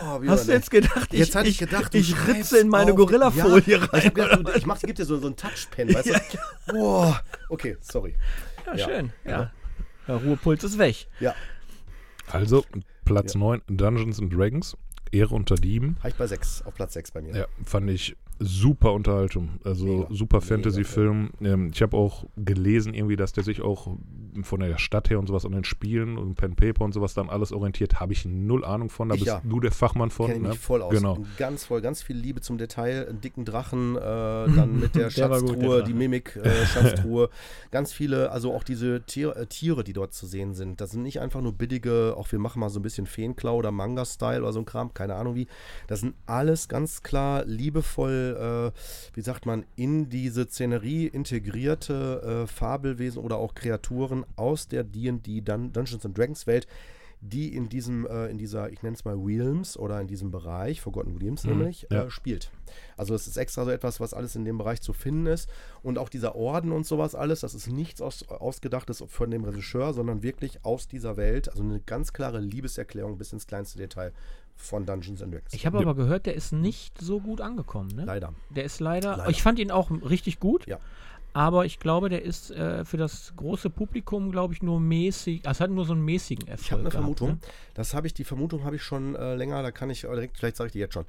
Boah, 0.00 0.20
Björn, 0.20 0.32
Hast 0.32 0.46
du 0.46 0.52
ey. 0.52 0.58
jetzt 0.58 0.70
gedacht, 0.70 1.12
Jetzt 1.12 1.34
hatte 1.34 1.48
ich 1.48 1.58
gedacht, 1.58 1.94
du 1.94 1.98
ich 1.98 2.10
schreibst 2.10 2.28
ritze 2.52 2.58
in 2.58 2.68
meine 2.68 2.94
Gorilla-Folie 2.94 3.78
ja, 3.78 3.84
rein. 3.86 3.98
Ich, 4.02 4.06
hab 4.06 4.14
gedacht, 4.14 4.40
du- 4.46 4.52
ich 4.54 4.66
mach, 4.66 4.78
gib 4.78 4.94
dir 4.94 5.04
so, 5.04 5.18
so 5.18 5.26
einen 5.26 5.36
Touchpen, 5.36 5.92
weißt 5.92 6.10
du? 6.10 6.72
Boah, 6.74 7.20
okay, 7.48 7.76
sorry. 7.80 8.14
Ja, 8.66 8.74
Ja. 8.76 8.84
schön. 8.86 9.12
Ja. 9.24 9.50
Der 10.06 10.14
Ruhepuls 10.14 10.62
ist 10.62 10.78
weg. 10.78 11.08
Ja, 11.18 11.34
Also, 12.32 12.64
Platz 13.04 13.34
Ja. 13.34 13.40
9, 13.40 13.62
Dungeons 13.68 14.18
and 14.20 14.32
Dragons, 14.34 14.76
Ehre 15.12 15.34
unter 15.34 15.54
Dieben. 15.54 15.96
habe 16.00 16.08
ich 16.10 16.14
bei 16.16 16.26
6, 16.26 16.62
auf 16.62 16.74
Platz 16.74 16.94
6 16.94 17.12
bei 17.12 17.22
mir. 17.22 17.36
Ja, 17.36 17.46
fand 17.64 17.88
ich 17.90 18.16
super 18.38 18.92
Unterhaltung. 18.92 19.50
Also 19.64 19.86
Mega. 19.86 20.06
super 20.10 20.40
Fantasy-Film. 20.40 21.30
Ähm, 21.40 21.70
ich 21.72 21.82
habe 21.82 21.96
auch 21.96 22.24
gelesen, 22.36 22.94
irgendwie, 22.94 23.16
dass 23.16 23.32
der 23.32 23.44
sich 23.44 23.62
auch 23.62 23.96
von 24.42 24.60
der 24.60 24.78
Stadt 24.78 25.10
her 25.10 25.18
und 25.18 25.26
sowas 25.26 25.44
an 25.46 25.52
den 25.52 25.64
Spielen 25.64 26.18
und 26.18 26.34
Pen 26.34 26.56
Paper 26.56 26.84
und 26.84 26.92
sowas 26.92 27.14
dann 27.14 27.30
alles 27.30 27.52
orientiert. 27.52 28.00
Habe 28.00 28.12
ich 28.12 28.24
null 28.26 28.64
Ahnung 28.64 28.90
von. 28.90 29.08
Da 29.08 29.14
Ich 29.14 29.22
bist 29.22 29.32
ja. 29.32 29.40
du 29.44 29.60
der 29.60 29.72
Fachmann 29.72 30.10
von. 30.10 30.26
Kenne 30.26 30.38
ich 30.38 30.42
Ne? 30.42 30.48
mich 30.50 30.58
voll 30.58 30.82
aus. 30.82 30.92
Genau. 30.92 31.18
Ganz 31.38 31.64
voll, 31.64 31.80
ganz 31.80 32.02
viel 32.02 32.16
Liebe 32.16 32.40
zum 32.40 32.58
Detail, 32.58 33.08
einen 33.08 33.20
dicken 33.20 33.44
Drachen, 33.44 33.96
äh, 33.96 34.00
dann 34.00 34.78
mit 34.78 34.94
der 34.94 35.10
Schatztruhe, 35.10 35.82
die 35.84 35.94
Mimik-Schatztruhe. 35.94 37.30
ganz 37.70 37.92
viele, 37.92 38.30
also 38.30 38.52
auch 38.52 38.62
diese 38.64 39.02
Tier, 39.02 39.36
äh, 39.36 39.46
Tiere, 39.46 39.84
die 39.84 39.92
dort 39.92 40.12
zu 40.12 40.26
sehen 40.26 40.54
sind. 40.54 40.80
Das 40.80 40.90
sind 40.90 41.02
nicht 41.02 41.20
einfach 41.20 41.40
nur 41.40 41.52
billige, 41.52 42.14
auch 42.16 42.30
wir 42.32 42.38
machen 42.38 42.60
mal 42.60 42.68
so 42.68 42.80
ein 42.80 42.82
bisschen 42.82 43.06
Feenklau 43.06 43.56
oder 43.56 43.70
Manga-Style 43.70 44.42
oder 44.42 44.52
so 44.52 44.60
ein 44.60 44.64
Kram, 44.66 44.92
keine 44.94 45.14
Ahnung 45.14 45.34
wie. 45.34 45.46
Das 45.86 46.00
sind 46.00 46.14
alles 46.26 46.68
ganz 46.68 47.02
klar 47.02 47.44
liebevoll, 47.44 48.25
äh, 48.32 48.78
wie 49.14 49.20
sagt 49.20 49.46
man, 49.46 49.64
in 49.76 50.08
diese 50.08 50.46
Szenerie 50.46 51.06
integrierte 51.06 52.44
äh, 52.44 52.46
Fabelwesen 52.46 53.22
oder 53.22 53.36
auch 53.36 53.54
Kreaturen 53.54 54.24
aus 54.36 54.68
der 54.68 54.84
D&D 54.84 55.40
Dun 55.40 55.72
Dungeons 55.72 56.04
and 56.04 56.16
Dragons 56.16 56.46
Welt, 56.46 56.66
die 57.20 57.54
in 57.54 57.68
diesem, 57.68 58.06
äh, 58.06 58.26
in 58.26 58.38
dieser, 58.38 58.70
ich 58.70 58.82
nenne 58.82 58.94
es 58.94 59.04
mal 59.04 59.16
Realms 59.16 59.76
oder 59.76 60.00
in 60.00 60.06
diesem 60.06 60.30
Bereich, 60.30 60.80
Forgotten 60.80 61.16
Realms 61.16 61.44
Mhm, 61.44 61.50
nämlich, 61.50 61.86
ja. 61.90 62.04
äh, 62.04 62.10
spielt. 62.10 62.50
Also 62.96 63.14
es 63.14 63.26
ist 63.26 63.36
extra 63.36 63.64
so 63.64 63.70
etwas, 63.70 64.00
was 64.00 64.14
alles 64.14 64.36
in 64.36 64.44
dem 64.44 64.58
Bereich 64.58 64.80
zu 64.80 64.92
finden 64.92 65.26
ist. 65.26 65.48
Und 65.82 65.98
auch 65.98 66.08
dieser 66.08 66.34
Orden 66.36 66.72
und 66.72 66.86
sowas 66.86 67.14
alles, 67.14 67.40
das 67.40 67.54
ist 67.54 67.68
nichts 67.68 68.00
aus, 68.00 68.28
ausgedachtes 68.28 69.02
von 69.08 69.30
dem 69.30 69.44
Regisseur, 69.44 69.94
sondern 69.94 70.22
wirklich 70.22 70.64
aus 70.64 70.88
dieser 70.88 71.16
Welt. 71.16 71.48
Also 71.48 71.62
eine 71.62 71.80
ganz 71.80 72.12
klare 72.12 72.40
Liebeserklärung 72.40 73.18
bis 73.18 73.32
ins 73.32 73.46
kleinste 73.46 73.78
Detail 73.78 74.12
von 74.56 74.86
Dungeons 74.86 75.22
and 75.22 75.32
Dragons. 75.32 75.52
Ich 75.54 75.66
habe 75.66 75.78
aber 75.78 75.94
gehört, 75.94 76.26
der 76.26 76.34
ist 76.34 76.52
nicht 76.52 77.00
so 77.00 77.20
gut 77.20 77.40
angekommen. 77.40 77.90
Ne? 77.94 78.04
Leider. 78.04 78.32
Der 78.50 78.64
ist 78.64 78.80
leider, 78.80 79.18
Leider. 79.18 79.30
Ich 79.30 79.42
fand 79.42 79.58
ihn 79.58 79.70
auch 79.70 79.90
richtig 79.90 80.40
gut. 80.40 80.66
Ja. 80.66 80.78
Aber 81.36 81.66
ich 81.66 81.78
glaube, 81.78 82.08
der 82.08 82.22
ist 82.22 82.50
äh, 82.50 82.86
für 82.86 82.96
das 82.96 83.34
große 83.36 83.68
Publikum, 83.68 84.32
glaube 84.32 84.54
ich, 84.54 84.62
nur 84.62 84.80
mäßig. 84.80 85.46
Also 85.46 85.64
hat 85.64 85.70
nur 85.70 85.84
so 85.84 85.92
einen 85.92 86.02
mäßigen 86.02 86.48
Erfolg. 86.48 86.64
Ich 86.64 86.72
habe 86.72 86.80
eine 86.80 86.88
gehabt, 86.88 87.02
Vermutung. 87.02 87.28
Ne? 87.28 87.38
Das 87.74 87.92
habe 87.92 88.06
ich, 88.06 88.14
die 88.14 88.24
Vermutung 88.24 88.64
habe 88.64 88.76
ich 88.76 88.82
schon 88.82 89.14
äh, 89.14 89.34
länger, 89.34 89.62
da 89.62 89.70
kann 89.70 89.90
ich 89.90 90.04
äh, 90.04 90.08
direkt, 90.08 90.38
vielleicht 90.38 90.56
sage 90.56 90.68
ich 90.68 90.72
die 90.72 90.78
jetzt 90.78 90.94
schon. 90.94 91.04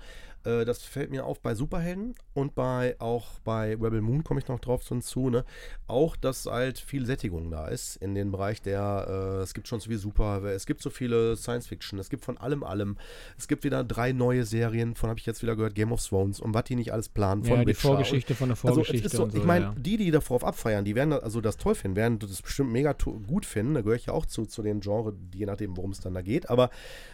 Äh, 0.48 0.66
das 0.66 0.82
fällt 0.82 1.12
mir 1.12 1.26
auf 1.26 1.42
bei 1.42 1.56
Superhelden 1.56 2.16
und 2.34 2.56
bei 2.56 2.96
auch 3.00 3.40
bei 3.44 3.72
Rebel 3.76 4.02
Moon 4.02 4.24
komme 4.24 4.40
ich 4.40 4.48
noch 4.48 4.60
drauf 4.60 4.88
hinzu, 4.88 5.30
ne? 5.30 5.44
Auch, 5.88 6.16
dass 6.16 6.46
halt 6.46 6.80
viel 6.80 7.06
Sättigung 7.06 7.52
da 7.52 7.68
ist 7.68 7.98
in 7.98 8.16
den 8.16 8.32
Bereich 8.32 8.62
der, 8.62 9.08
äh, 9.40 9.44
es 9.44 9.54
gibt 9.54 9.68
schon 9.68 9.80
so 9.80 9.90
viel 9.90 9.98
Super, 9.98 10.44
es 10.44 10.66
gibt 10.66 10.82
so 10.82 10.90
viele 10.90 11.36
Science 11.36 11.68
Fiction, 11.68 12.00
es 12.00 12.10
gibt 12.10 12.24
von 12.24 12.38
allem 12.38 12.64
allem. 12.64 12.98
Es 13.38 13.48
gibt 13.48 13.64
wieder 13.64 13.84
drei 13.84 14.14
neue 14.14 14.46
Serien, 14.46 14.96
von 14.96 15.10
habe 15.10 15.20
ich 15.20 15.26
jetzt 15.26 15.42
wieder 15.42 15.56
gehört, 15.56 15.76
Game 15.76 15.92
of 15.92 16.06
Thrones 16.06 16.40
und 16.40 16.54
was 16.54 16.64
die 16.64 16.76
nicht 16.76 16.94
alles 16.94 17.10
planen, 17.10 17.44
von 17.44 17.58
Ja, 17.58 17.62
die 17.64 17.68
Witcher 17.68 17.82
Vorgeschichte 17.90 18.36
von 18.36 18.50
der 18.50 18.56
also 18.58 18.68
Vorgeschichte 18.68 19.08
es 19.08 19.14
ist 19.14 19.18
so, 19.18 19.24
und 19.24 19.32
so. 19.32 19.38
ich 19.38 19.44
meine, 19.44 19.66
ja. 19.66 19.76
die, 19.78 19.98
die 19.98 20.12
darauf 20.12 20.44
abfeiern, 20.46 20.86
die 20.86 20.96
werden, 20.96 21.14
also 21.14 21.42
das 21.42 21.58
toll 21.58 21.76
finden, 21.76 21.98
werden 21.98 22.20
das 22.20 22.42
bestimmt 22.42 22.72
mega 22.72 22.94
gut 22.94 23.46
finden. 23.46 23.74
Da 23.74 23.82
gehöre 23.82 23.96
ich 23.96 24.06
ja 24.06 24.14
auch 24.14 24.26
zu, 24.26 24.46
zu 24.46 24.62
den 24.62 24.80
Genre, 24.80 25.14
je 25.34 25.46
nachdem, 25.46 25.76
worum 25.76 25.92
es 25.92 26.00
dann 26.00 26.14
da 26.14 26.22
geht. 26.22 26.50
Aber 26.50 26.70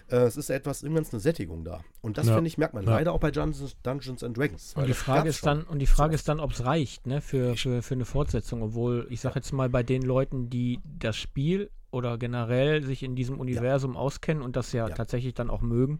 äh, 0.09 0.17
es 0.17 0.37
ist 0.37 0.49
etwas, 0.49 0.83
irgendwann 0.83 1.05
eine 1.11 1.19
Sättigung 1.19 1.63
da. 1.63 1.81
Und 2.01 2.17
das, 2.17 2.27
Ja. 2.27 2.35
finde 2.35 2.47
ich, 2.47 2.57
merkt 2.57 2.73
man 2.73 2.85
leider 2.85 3.11
auch 3.13 3.22
bei 3.23 3.31
Dungeons, 3.31 3.77
Dungeons 3.83 4.21
and 4.21 4.37
Dragons. 4.37 4.73
Und 4.75 4.85
die 4.85 4.93
Frage 4.93 5.29
ist 5.29 5.45
dann, 5.45 5.63
und 5.63 5.79
die 5.79 5.87
Frage 5.87 6.13
ist 6.13 6.27
dann, 6.27 6.41
ob 6.41 6.51
es 6.51 6.65
reicht, 6.65 7.07
ne, 7.07 7.21
für, 7.21 7.55
für, 7.55 7.81
für 7.81 7.93
eine 7.93 8.03
Fortsetzung, 8.03 8.61
obwohl 8.61 9.07
ich 9.09 9.21
sage 9.21 9.35
jetzt 9.35 9.53
mal 9.53 9.69
bei 9.69 9.81
den 9.81 10.01
Leuten, 10.01 10.49
die 10.49 10.79
das 10.99 11.15
Spiel 11.15 11.71
oder 11.89 12.17
generell 12.17 12.83
sich 12.83 13.01
in 13.01 13.15
diesem 13.15 13.39
Universum 13.39 13.95
auskennen 13.95 14.43
und 14.43 14.57
das 14.57 14.73
ja, 14.73 14.89
Ja. 14.89 14.93
tatsächlich 14.93 15.33
dann 15.35 15.49
auch 15.49 15.61
mögen, 15.61 15.99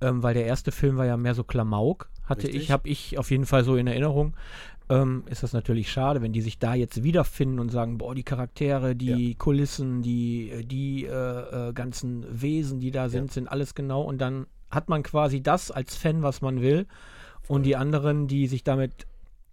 ähm, 0.00 0.22
weil 0.24 0.34
der 0.34 0.46
erste 0.46 0.72
Film 0.72 0.96
war 0.96 1.06
ja 1.06 1.16
mehr 1.16 1.34
so 1.34 1.44
Klamauk, 1.44 2.10
hatte 2.24 2.44
Richtig. 2.44 2.62
ich, 2.62 2.70
habe 2.72 2.88
ich 2.88 3.18
auf 3.18 3.30
jeden 3.30 3.46
Fall 3.46 3.62
so 3.62 3.76
in 3.76 3.86
Erinnerung. 3.86 4.34
Ähm, 4.90 5.24
ist 5.30 5.42
das 5.44 5.52
natürlich 5.52 5.92
schade, 5.92 6.22
wenn 6.22 6.32
die 6.32 6.40
sich 6.40 6.58
da 6.58 6.74
jetzt 6.74 7.04
wiederfinden 7.04 7.60
und 7.60 7.68
sagen, 7.68 7.98
boah, 7.98 8.14
die 8.14 8.22
Charaktere, 8.24 8.96
die 8.96 9.34
Kulissen, 9.36 10.02
die, 10.02 10.64
die 10.64 11.04
äh, 11.04 11.68
äh, 11.68 11.72
ganzen 11.72 12.24
Wesen, 12.28 12.80
die 12.80 12.90
da 12.90 13.08
sind, 13.10 13.30
sind 13.30 13.48
alles 13.48 13.74
genau 13.74 14.02
und 14.02 14.18
dann 14.18 14.46
hat 14.70 14.88
man 14.88 15.02
quasi 15.02 15.42
das 15.42 15.70
als 15.70 15.96
Fan, 15.96 16.22
was 16.22 16.40
man 16.42 16.60
will 16.60 16.86
und 17.48 17.64
die 17.64 17.76
anderen, 17.76 18.26
die 18.28 18.46
sich 18.46 18.64
damit 18.64 19.06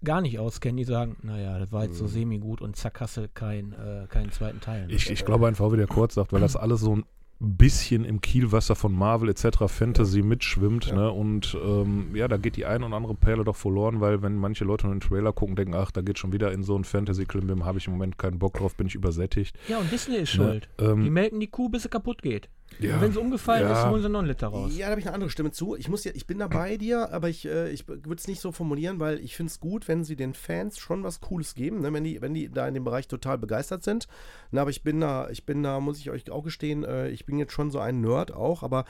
gar 0.04 0.22
nicht 0.22 0.38
auskennen, 0.40 0.78
die 0.78 0.84
sagen, 0.84 1.16
naja, 1.24 1.58
das 1.58 1.72
war 1.72 1.86
jetzt 1.86 1.98
so 1.98 2.06
semi-gut 2.08 2.62
und 2.62 2.76
zack, 2.76 3.00
hast 3.02 3.18
du 3.18 3.28
kein, 3.34 3.74
äh, 3.74 4.06
keinen 4.08 4.32
zweiten 4.32 4.62
Teil. 4.62 4.88
ne? 4.88 4.94
Ich, 4.94 5.10
ich 5.10 5.26
glaube 5.26 5.48
einfach, 5.48 5.72
wie 5.72 5.78
der 5.78 5.88
Kurz 5.88 6.14
sagt, 6.16 6.32
weil 6.34 6.42
das 6.42 6.56
alles 6.56 6.82
so 6.82 6.98
ein 6.98 7.06
bisschen 7.40 8.06
im 8.06 8.22
Kielwasser 8.22 8.76
von 8.76 8.94
Marvel 8.94 9.30
etc. 9.30 9.66
Fantasy 9.68 10.22
mitschwimmt. 10.22 10.88
Ja. 10.88 10.96
Ne? 10.96 11.12
Und 11.12 11.58
ähm, 11.62 12.16
ja, 12.16 12.28
da 12.28 12.38
geht 12.38 12.56
die 12.56 12.66
ein 12.66 12.84
oder 12.84 12.96
andere 12.96 13.16
Perle 13.16 13.44
doch 13.44 13.56
verloren, 13.56 14.00
weil 14.00 14.22
wenn 14.22 14.36
manche 14.38 14.64
Leute 14.64 14.88
den 14.88 15.00
Trailer 15.02 15.34
gucken, 15.34 15.56
denken, 15.56 15.74
ach, 15.76 15.92
da 15.92 16.02
geht 16.02 16.18
schon 16.20 16.32
wieder 16.34 16.52
in 16.52 16.64
so 16.64 16.78
ein 16.78 16.84
Fantasy-Klimbim, 16.84 17.66
habe 17.66 17.80
ich 17.80 17.88
im 17.88 17.94
Moment 17.94 18.18
keinen 18.18 18.38
Bock 18.40 18.54
drauf, 18.56 18.76
bin 18.76 18.88
ich 18.88 18.96
übersättigt. 18.96 19.58
ja, 19.68 19.80
und 19.80 19.92
Disney 19.92 20.16
ist 20.18 20.38
Ne? 20.38 20.46
schuld. 20.46 20.70
Die 20.80 20.84
Ähm, 20.86 21.14
melken 21.14 21.40
die 21.40 21.48
Kuh, 21.48 21.68
bis 21.70 21.84
sie 21.84 21.90
kaputt 21.90 22.22
geht. 22.22 22.48
Ja, 22.80 22.96
Und 22.96 23.02
wenn 23.02 23.12
sie 23.14 23.20
umgefallen 23.20 23.68
ja. 23.68 23.74
ist, 23.74 23.90
holen 23.90 24.02
sie 24.02 24.10
noch 24.10 24.20
einen 24.20 24.28
Liter 24.28 24.48
raus. 24.48 24.76
Ja, 24.76 24.88
da 24.88 24.92
habe 24.92 25.00
ich 25.00 25.08
eine 25.08 25.14
andere 25.14 25.30
Stimme 25.30 25.52
zu. 25.52 25.76
Ich 25.76 25.88
muss 25.88 26.04
ja, 26.04 26.12
ich 26.14 26.28
bin 26.28 26.40
da 26.40 26.48
bei 26.48 26.78
dir, 26.78 27.12
aber 27.14 27.30
ich, 27.30 27.46
äh, 27.46 27.70
ich 27.70 27.88
würde 27.88 28.16
es 28.16 28.28
nicht 28.28 28.42
so 28.42 28.52
formulieren, 28.52 29.00
weil 29.00 29.20
ich 29.20 29.36
finde 29.36 29.52
es 29.52 29.60
gut, 29.60 29.88
wenn 29.88 30.04
sie 30.04 30.16
den 30.16 30.34
Fans 30.34 30.78
schon 30.78 31.04
was 31.04 31.22
Cooles 31.22 31.56
geben, 31.56 31.82
ne? 31.82 31.94
wenn, 31.94 32.04
die, 32.04 32.22
wenn 32.22 32.34
die 32.34 32.50
da 32.50 32.68
in 32.68 32.74
dem 32.74 32.84
Bereich 32.84 33.08
total 33.08 33.38
begeistert 33.38 33.84
sind. 33.84 34.08
Na, 34.52 34.62
aber 34.62 34.72
ich 34.72 34.84
bin 34.84 35.00
da, 35.00 35.30
ich 35.30 35.46
bin 35.46 35.64
da, 35.64 35.80
muss 35.80 36.00
ich 36.00 36.10
euch 36.10 36.30
auch 36.30 36.44
gestehen, 36.44 36.84
äh, 36.84 37.10
ich 37.10 37.26
bin 37.26 37.40
jetzt 37.40 37.54
schon 37.54 37.72
so 37.72 37.80
ein 37.80 38.02
Nerd 38.02 38.34
auch, 38.34 38.62
aber 38.62 38.86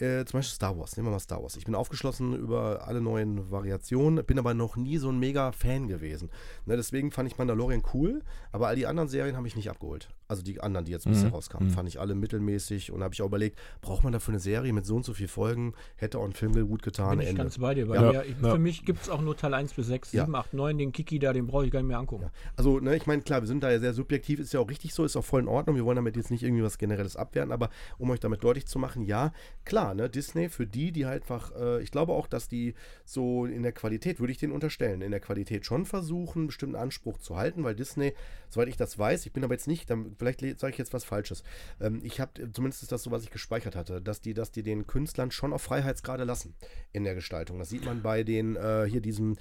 äh, 0.00 0.24
zum 0.24 0.38
Beispiel 0.38 0.54
Star 0.54 0.78
Wars, 0.78 0.96
nehmen 0.96 1.08
wir 1.08 1.12
mal 1.12 1.18
Star 1.20 1.42
Wars. 1.42 1.56
Ich 1.56 1.64
bin 1.64 1.74
aufgeschlossen 1.74 2.34
über 2.34 2.86
alle 2.86 3.00
neuen 3.00 3.50
Variationen, 3.50 4.24
bin 4.24 4.38
aber 4.38 4.54
noch 4.54 4.76
nie 4.76 4.96
so 4.98 5.10
ein 5.10 5.18
mega 5.18 5.52
Fan 5.52 5.88
gewesen. 5.88 6.30
Ne, 6.66 6.76
deswegen 6.76 7.10
fand 7.10 7.30
ich 7.30 7.38
Mandalorian 7.38 7.82
cool, 7.94 8.22
aber 8.52 8.68
all 8.68 8.76
die 8.76 8.86
anderen 8.86 9.08
Serien 9.08 9.36
habe 9.36 9.46
ich 9.46 9.56
nicht 9.56 9.70
abgeholt. 9.70 10.08
Also 10.28 10.42
die 10.42 10.60
anderen, 10.60 10.84
die 10.86 10.92
jetzt 10.92 11.06
bisher 11.06 11.28
Mhm. 11.28 11.34
rauskamen, 11.34 11.68
Mhm. 11.68 11.72
fand 11.72 11.88
ich 11.88 11.98
alle 12.00 12.14
mittelmäßig 12.14 12.92
und 12.92 13.02
habe 13.02 13.12
ich 13.14 13.20
auch 13.22 13.26
überlegt, 13.26 13.58
braucht 13.80 14.04
man 14.04 14.12
dafür 14.12 14.32
eine 14.32 14.40
Serie 14.40 14.72
mit 14.72 14.86
so 14.86 14.96
und 14.96 15.04
so 15.04 15.12
viel 15.12 15.28
Folgen? 15.28 15.74
Hätte 15.96 16.18
auch 16.18 16.24
ein 16.24 16.32
Film 16.32 16.52
gut 16.68 16.82
getan. 16.82 17.10
Bin 17.10 17.20
ich 17.20 17.28
Ende. 17.28 17.42
ganz 17.42 17.58
bei 17.58 17.74
dir. 17.74 17.86
Bei 17.86 17.96
Ja. 17.96 18.12
mir, 18.12 18.24
ich, 18.24 18.36
Ja. 18.40 18.52
Für 18.52 18.58
mich 18.58 18.84
gibt 18.84 19.02
es 19.02 19.08
auch 19.10 19.20
nur 19.20 19.36
Teil 19.36 19.54
1 19.54 19.74
bis 19.74 19.86
6, 19.88 20.12
Ja. 20.12 20.24
7, 20.24 20.34
8, 20.34 20.54
9. 20.54 20.78
Den 20.78 20.92
Kiki 20.92 21.18
da, 21.18 21.32
den 21.32 21.46
brauche 21.46 21.66
ich 21.66 21.70
gar 21.72 21.80
nicht 21.80 21.88
mehr 21.88 21.98
angucken. 21.98 22.24
Ja. 22.24 22.30
Also, 22.56 22.78
ne, 22.80 22.96
ich 22.96 23.06
meine, 23.06 23.22
klar, 23.22 23.40
wir 23.42 23.48
sind 23.48 23.62
da 23.62 23.70
ja 23.70 23.78
sehr 23.80 23.92
subjektiv, 23.92 24.38
ist 24.40 24.52
ja 24.52 24.60
auch 24.60 24.70
richtig 24.70 24.94
so, 24.94 25.04
ist 25.04 25.16
auch 25.16 25.24
voll 25.24 25.40
in 25.42 25.48
Ordnung. 25.48 25.76
Wir 25.76 25.84
wollen 25.84 25.96
damit 25.96 26.16
jetzt 26.16 26.30
nicht 26.30 26.42
irgendwie 26.42 26.62
was 26.62 26.78
Generelles 26.78 27.16
abwerten, 27.16 27.52
aber 27.52 27.68
um 27.98 28.08
euch 28.10 28.20
damit 28.20 28.42
deutlich 28.44 28.66
zu 28.66 28.78
machen, 28.78 29.02
ja, 29.02 29.32
klar, 29.64 29.89
ne, 29.94 30.10
Disney 30.10 30.48
für 30.48 30.66
die, 30.66 30.92
die 30.92 31.06
halt 31.06 31.22
einfach, 31.30 31.54
äh, 31.54 31.82
ich 31.82 31.90
glaube 31.90 32.12
auch, 32.12 32.26
dass 32.26 32.48
die 32.48 32.74
so 33.04 33.46
in 33.46 33.62
der 33.62 33.72
Qualität, 33.72 34.20
würde 34.20 34.32
ich 34.32 34.38
denen 34.38 34.52
unterstellen, 34.52 35.02
in 35.02 35.10
der 35.10 35.20
Qualität 35.20 35.66
schon 35.66 35.84
versuchen, 35.84 36.46
bestimmten 36.46 36.76
Anspruch 36.76 37.18
zu 37.18 37.36
halten, 37.36 37.62
weil 37.64 37.74
Disney, 37.74 38.14
soweit 38.48 38.68
ich 38.68 38.76
das 38.76 38.98
weiß, 38.98 39.26
ich 39.26 39.32
bin 39.32 39.44
aber 39.44 39.54
jetzt 39.54 39.68
nicht, 39.68 39.88
dann, 39.90 40.16
vielleicht 40.18 40.40
sage 40.58 40.72
ich 40.72 40.78
jetzt 40.78 40.92
was 40.92 41.04
Falsches. 41.04 41.42
Ähm, 41.80 42.00
ich 42.02 42.20
habe, 42.20 42.52
zumindest 42.52 42.82
ist 42.82 42.92
das 42.92 43.02
so, 43.02 43.10
was 43.10 43.22
ich 43.22 43.30
gespeichert 43.30 43.76
hatte, 43.76 44.00
dass 44.00 44.20
die, 44.20 44.34
dass 44.34 44.50
die 44.50 44.62
den 44.62 44.86
Künstlern 44.86 45.30
schon 45.30 45.52
auf 45.52 45.62
Freiheitsgrade 45.62 46.24
lassen 46.24 46.54
in 46.92 47.04
der 47.04 47.14
Gestaltung. 47.14 47.58
Das 47.58 47.68
sieht 47.68 47.84
man 47.84 48.02
bei 48.02 48.22
den, 48.22 48.56
äh, 48.56 48.86
hier 48.88 49.00
diesem, 49.00 49.36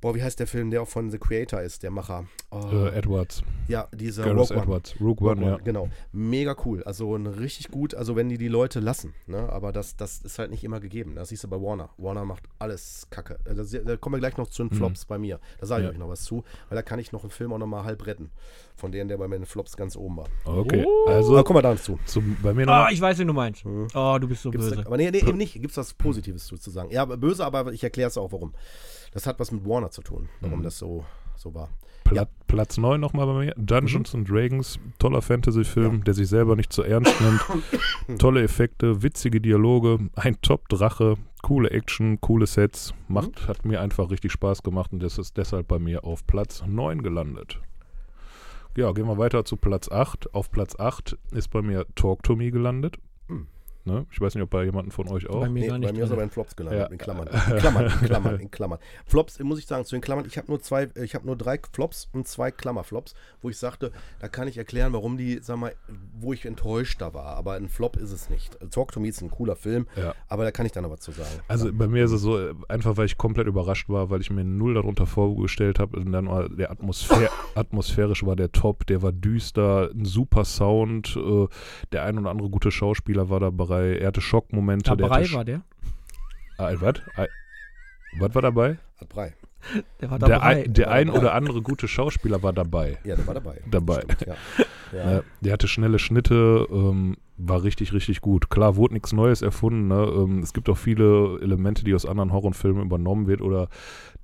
boah, 0.00 0.14
wie 0.14 0.22
heißt 0.22 0.38
der 0.40 0.46
Film, 0.46 0.70
der 0.70 0.82
auch 0.82 0.88
von 0.88 1.10
The 1.10 1.18
Creator 1.18 1.60
ist, 1.62 1.82
der 1.82 1.90
Macher. 1.90 2.24
Oh, 2.50 2.60
Äh, 2.72 2.96
Edwards. 2.98 3.42
ja, 3.68 3.88
dieser 3.94 4.24
Gareth 4.24 4.38
Rogue 4.38 4.56
One. 4.56 4.62
Edwards. 4.62 4.94
Rogue 5.00 5.28
Rogue 5.28 5.42
One, 5.42 5.46
ja. 5.46 5.56
Genau, 5.58 5.88
mega 6.12 6.56
cool. 6.64 6.82
Also 6.84 7.14
ein 7.14 7.26
richtig 7.26 7.68
gut, 7.68 7.94
also 7.94 8.16
wenn 8.16 8.28
die 8.28 8.38
die 8.38 8.48
Leute 8.48 8.80
lassen, 8.80 9.14
ne? 9.26 9.48
aber 9.52 9.72
das, 9.72 9.96
das 9.96 10.18
ist 10.22 10.38
halt 10.38 10.50
nicht 10.50 10.64
immer 10.64 10.80
gegeben. 10.80 11.14
Das 11.14 11.28
siehst 11.30 11.44
du 11.44 11.48
bei 11.48 11.60
Warner. 11.60 11.90
Warner 11.98 12.24
macht 12.24 12.44
alles 12.58 13.06
Kacke. 13.10 13.38
Das, 13.44 13.70
da 13.70 13.96
kommen 13.96 14.14
wir 14.16 14.20
gleich 14.20 14.36
noch 14.36 14.48
zu 14.48 14.62
den 14.64 14.70
Flops 14.76 15.04
bei 15.04 15.18
mir. 15.18 15.40
Da 15.60 15.66
sage 15.66 15.82
ich 15.82 15.86
Ja. 15.86 15.92
euch 15.92 15.98
noch 15.98 16.08
was 16.08 16.24
zu, 16.24 16.44
weil 16.68 16.76
da 16.76 16.82
kann 16.82 16.98
ich 16.98 17.12
noch 17.12 17.22
einen 17.22 17.30
Film 17.30 17.52
auch 17.52 17.58
noch 17.58 17.66
mal 17.66 17.84
halb 17.84 18.06
retten. 18.06 18.30
Von 18.76 18.90
denen, 18.90 19.08
der 19.08 19.18
bei 19.18 19.28
meinen 19.28 19.46
Flops 19.46 19.76
ganz 19.76 19.96
oben 19.96 20.16
war. 20.16 20.26
Okay, 20.44 20.84
Oh. 20.84 21.08
also 21.08 21.32
Aber 21.34 21.44
kommen 21.44 21.58
wir 21.58 21.62
da 21.62 21.72
noch 21.74 21.80
zu. 21.80 21.98
zum, 22.06 22.36
bei 22.42 22.52
mir 22.52 22.66
Ah, 22.68 22.84
noch. 22.84 22.90
ich 22.90 23.00
weiß, 23.00 23.18
wen 23.18 23.28
du 23.28 23.32
meinst. 23.32 23.64
Mhm. 23.64 23.86
Oh, 23.94 24.18
du 24.20 24.26
bist 24.26 24.42
so 24.42 24.50
Gibt's 24.50 24.68
böse. 24.68 24.80
da, 24.82 24.86
aber 24.86 24.96
nee, 24.96 25.10
nee, 25.12 25.18
eben 25.18 25.38
nicht. 25.38 25.54
Gibt 25.54 25.70
es 25.70 25.76
was 25.76 25.94
Positives 25.94 26.46
zu, 26.46 26.56
zu 26.56 26.70
sagen? 26.70 26.90
Ja, 26.90 27.02
aber 27.02 27.16
böse, 27.16 27.44
aber 27.44 27.72
ich 27.72 27.84
erkläre 27.84 28.08
es 28.08 28.18
auch, 28.18 28.32
warum. 28.32 28.52
Das 29.14 29.26
hat 29.26 29.40
was 29.40 29.50
mit 29.52 29.64
Warner 29.66 29.90
zu 29.90 30.02
tun, 30.02 30.28
warum 30.40 30.58
Mhm. 30.58 30.62
das 30.64 30.78
so, 30.78 31.04
so 31.36 31.54
war. 31.54 31.70
Pla 32.04 32.26
Platz 32.46 32.76
9 32.76 33.00
nochmal 33.00 33.26
bei 33.26 33.32
mir. 33.46 33.54
Dungeons 33.56 34.14
and 34.14 34.28
Dragons, 34.28 34.78
toller 34.98 35.22
Fantasy-Film, 35.22 36.04
der 36.04 36.12
sich 36.14 36.28
selber 36.28 36.54
nicht 36.54 36.72
zu 36.72 36.82
ernst 36.82 37.14
nimmt. 37.20 37.40
Tolle 38.20 38.42
Effekte, 38.42 39.02
witzige 39.02 39.40
Dialoge, 39.40 39.98
ein 40.14 40.40
Top-Drache, 40.42 41.16
coole 41.42 41.70
Action, 41.70 42.20
coole 42.20 42.46
Sets. 42.46 42.92
Macht, 43.08 43.48
Hat 43.48 43.64
mir 43.64 43.80
einfach 43.80 44.10
richtig 44.10 44.30
Spaß 44.32 44.62
gemacht 44.62 44.92
und 44.92 45.02
das 45.02 45.16
ist 45.18 45.36
deshalb 45.38 45.66
bei 45.66 45.78
mir 45.78 46.04
auf 46.04 46.26
Platz 46.26 46.62
9 46.66 47.02
gelandet. 47.02 47.60
Ja, 48.76 48.92
gehen 48.92 49.06
wir 49.06 49.18
weiter 49.18 49.44
zu 49.44 49.56
Platz 49.56 49.88
8. 49.90 50.34
Auf 50.34 50.50
Platz 50.50 50.78
8 50.78 51.16
ist 51.32 51.48
bei 51.48 51.62
mir 51.62 51.86
Talk 51.94 52.22
to 52.24 52.36
Me 52.36 52.50
gelandet. 52.50 52.98
Hm. 53.28 53.46
Ne? 53.86 54.06
Ich 54.10 54.20
weiß 54.20 54.34
nicht, 54.34 54.42
ob 54.42 54.50
bei 54.50 54.64
jemandem 54.64 54.90
von 54.92 55.08
euch 55.08 55.28
auch. 55.28 55.40
Bei 55.40 55.48
mir 55.48 55.60
Nee, 55.60 55.66
gar 55.68 55.78
bei 55.78 55.86
nicht. 55.86 55.96
mir 55.96 56.04
ist 56.04 56.10
aber 56.10 56.22
in 56.22 56.30
Flops 56.30 56.56
gelandet, 56.56 56.80
Ja. 56.82 56.86
in 56.86 56.96
Klammern. 56.98 57.28
In 57.28 57.56
Klammern, 57.58 57.84
in 57.84 58.06
Klammern, 58.06 58.40
in 58.40 58.50
Klammern. 58.50 58.78
Flops, 59.06 59.38
muss 59.40 59.58
ich 59.58 59.66
sagen, 59.66 59.84
zu 59.84 59.94
den 59.94 60.00
Klammern, 60.00 60.24
ich 60.26 60.38
habe 60.38 60.48
nur 60.48 60.60
zwei, 60.62 60.88
ich 61.02 61.14
habe 61.14 61.26
nur 61.26 61.36
drei 61.36 61.58
Flops 61.72 62.08
und 62.12 62.26
zwei 62.26 62.50
Klammerflops, 62.50 63.14
wo 63.42 63.50
ich 63.50 63.58
sagte, 63.58 63.92
da 64.20 64.28
kann 64.28 64.48
ich 64.48 64.56
erklären, 64.56 64.92
warum 64.94 65.18
die, 65.18 65.38
sag 65.42 65.58
mal, 65.58 65.74
wo 66.18 66.32
ich 66.32 66.46
enttäuscht 66.46 67.00
da 67.02 67.12
war. 67.12 67.36
Aber 67.36 67.52
ein 67.54 67.68
Flop 67.68 67.96
ist 67.96 68.10
es 68.10 68.30
nicht. 68.30 68.56
Talk 68.70 68.92
to 68.92 69.00
Me 69.00 69.08
ist 69.08 69.20
ein 69.20 69.30
cooler 69.30 69.56
Film, 69.56 69.86
Ja. 69.96 70.14
aber 70.28 70.44
da 70.44 70.50
kann 70.50 70.64
ich 70.64 70.72
dann 70.72 70.88
was 70.90 71.00
zu 71.00 71.12
sagen. 71.12 71.28
Also 71.48 71.70
bei 71.72 71.86
mir 71.86 72.04
ist 72.06 72.12
es 72.12 72.22
so, 72.22 72.38
äh, 72.38 72.54
einfach 72.68 72.96
weil 72.96 73.06
ich 73.06 73.18
komplett 73.18 73.46
überrascht 73.46 73.88
war, 73.90 74.08
weil 74.08 74.20
ich 74.22 74.30
mir 74.30 74.44
null 74.44 74.74
darunter 74.74 75.06
vorgestellt 75.06 75.78
habe. 75.78 75.98
Und 75.98 76.10
dann 76.12 76.26
war 76.28 76.48
der 76.48 76.70
Atmosphär 76.70 77.28
atmosphärisch 77.54 78.24
war 78.24 78.36
der 78.36 78.50
top, 78.52 78.86
der 78.86 79.02
war 79.02 79.12
düster, 79.12 79.90
ein 79.94 80.04
super 80.06 80.44
Sound, 80.44 81.16
äh, 81.16 81.46
der 81.92 82.04
ein 82.04 82.18
oder 82.18 82.30
andere 82.30 82.48
gute 82.48 82.70
Schauspieler 82.70 83.28
war 83.28 83.40
dabei, 83.82 83.98
er 83.98 84.06
hatte 84.08 84.20
Schockmomente. 84.20 84.90
der 84.96 84.96
Dabei 85.08 85.20
hatte 85.20 85.28
Sch- 85.30 85.34
war 85.36 85.44
der. 85.44 85.62
Ah, 86.58 86.70
was? 86.80 86.94
Was 88.18 88.34
war 88.34 88.42
dabei? 88.42 88.78
Hat 89.00 89.08
Brei. 89.08 89.34
Der 90.00 90.10
war 90.10 90.18
Der, 90.18 90.28
dabei. 90.28 90.44
ein, 90.64 90.72
der 90.74 90.86
war 90.86 90.92
ein 90.92 91.06
dabei. 91.08 91.18
oder 91.18 91.34
andere 91.34 91.62
gute 91.62 91.88
Schauspieler 91.88 92.42
war 92.42 92.52
dabei. 92.52 92.98
Ja, 93.04 93.16
der 93.16 93.26
war 93.26 93.34
dabei. 93.34 93.60
Dabei. 93.70 94.02
Stimmt, 94.02 94.26
ja. 94.26 94.34
Ja. 94.94 95.22
Der 95.40 95.52
hatte 95.52 95.68
schnelle 95.68 95.98
Schnitte, 95.98 96.66
ähm, 96.70 97.16
war 97.36 97.64
richtig, 97.64 97.92
richtig 97.92 98.20
gut. 98.20 98.48
Klar, 98.48 98.76
wurde 98.76 98.94
nichts 98.94 99.12
Neues 99.12 99.42
erfunden. 99.42 99.88
Ne? 99.88 100.02
Ähm, 100.14 100.38
es 100.38 100.52
gibt 100.52 100.68
auch 100.68 100.76
viele 100.76 101.38
Elemente, 101.40 101.84
die 101.84 101.94
aus 101.94 102.06
anderen 102.06 102.32
Horrorfilmen 102.32 102.82
übernommen 102.84 103.26
wird 103.26 103.40
oder 103.42 103.68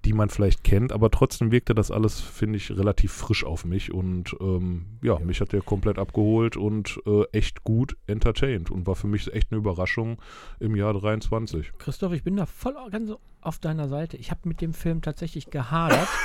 die 0.04 0.12
man 0.14 0.30
vielleicht 0.30 0.64
kennt, 0.64 0.92
aber 0.92 1.10
trotzdem 1.10 1.50
wirkte 1.50 1.74
das 1.74 1.90
alles, 1.90 2.20
finde 2.20 2.56
ich, 2.56 2.70
relativ 2.70 3.12
frisch 3.12 3.44
auf 3.44 3.66
mich 3.66 3.92
und 3.92 4.34
ähm, 4.40 4.86
ja, 5.02 5.18
Ja. 5.18 5.24
mich 5.24 5.40
hat 5.42 5.52
der 5.52 5.60
komplett 5.60 5.98
abgeholt 5.98 6.56
und 6.56 6.98
äh, 7.04 7.24
echt 7.32 7.64
gut 7.64 7.96
entertained 8.06 8.70
und 8.70 8.86
war 8.86 8.94
für 8.94 9.08
mich 9.08 9.30
echt 9.34 9.50
eine 9.52 9.58
Überraschung 9.58 10.16
im 10.58 10.74
Jahr 10.74 10.94
23. 10.94 11.72
Christoph, 11.78 12.12
ich 12.12 12.22
bin 12.22 12.36
da 12.36 12.46
voll 12.46 12.76
ganz 12.90 13.12
auf 13.42 13.58
deiner 13.58 13.88
Seite. 13.88 14.16
Ich 14.16 14.30
habe 14.30 14.40
mit 14.48 14.60
dem 14.62 14.72
Film 14.72 15.02
tatsächlich 15.02 15.50
gehadert. 15.50 16.08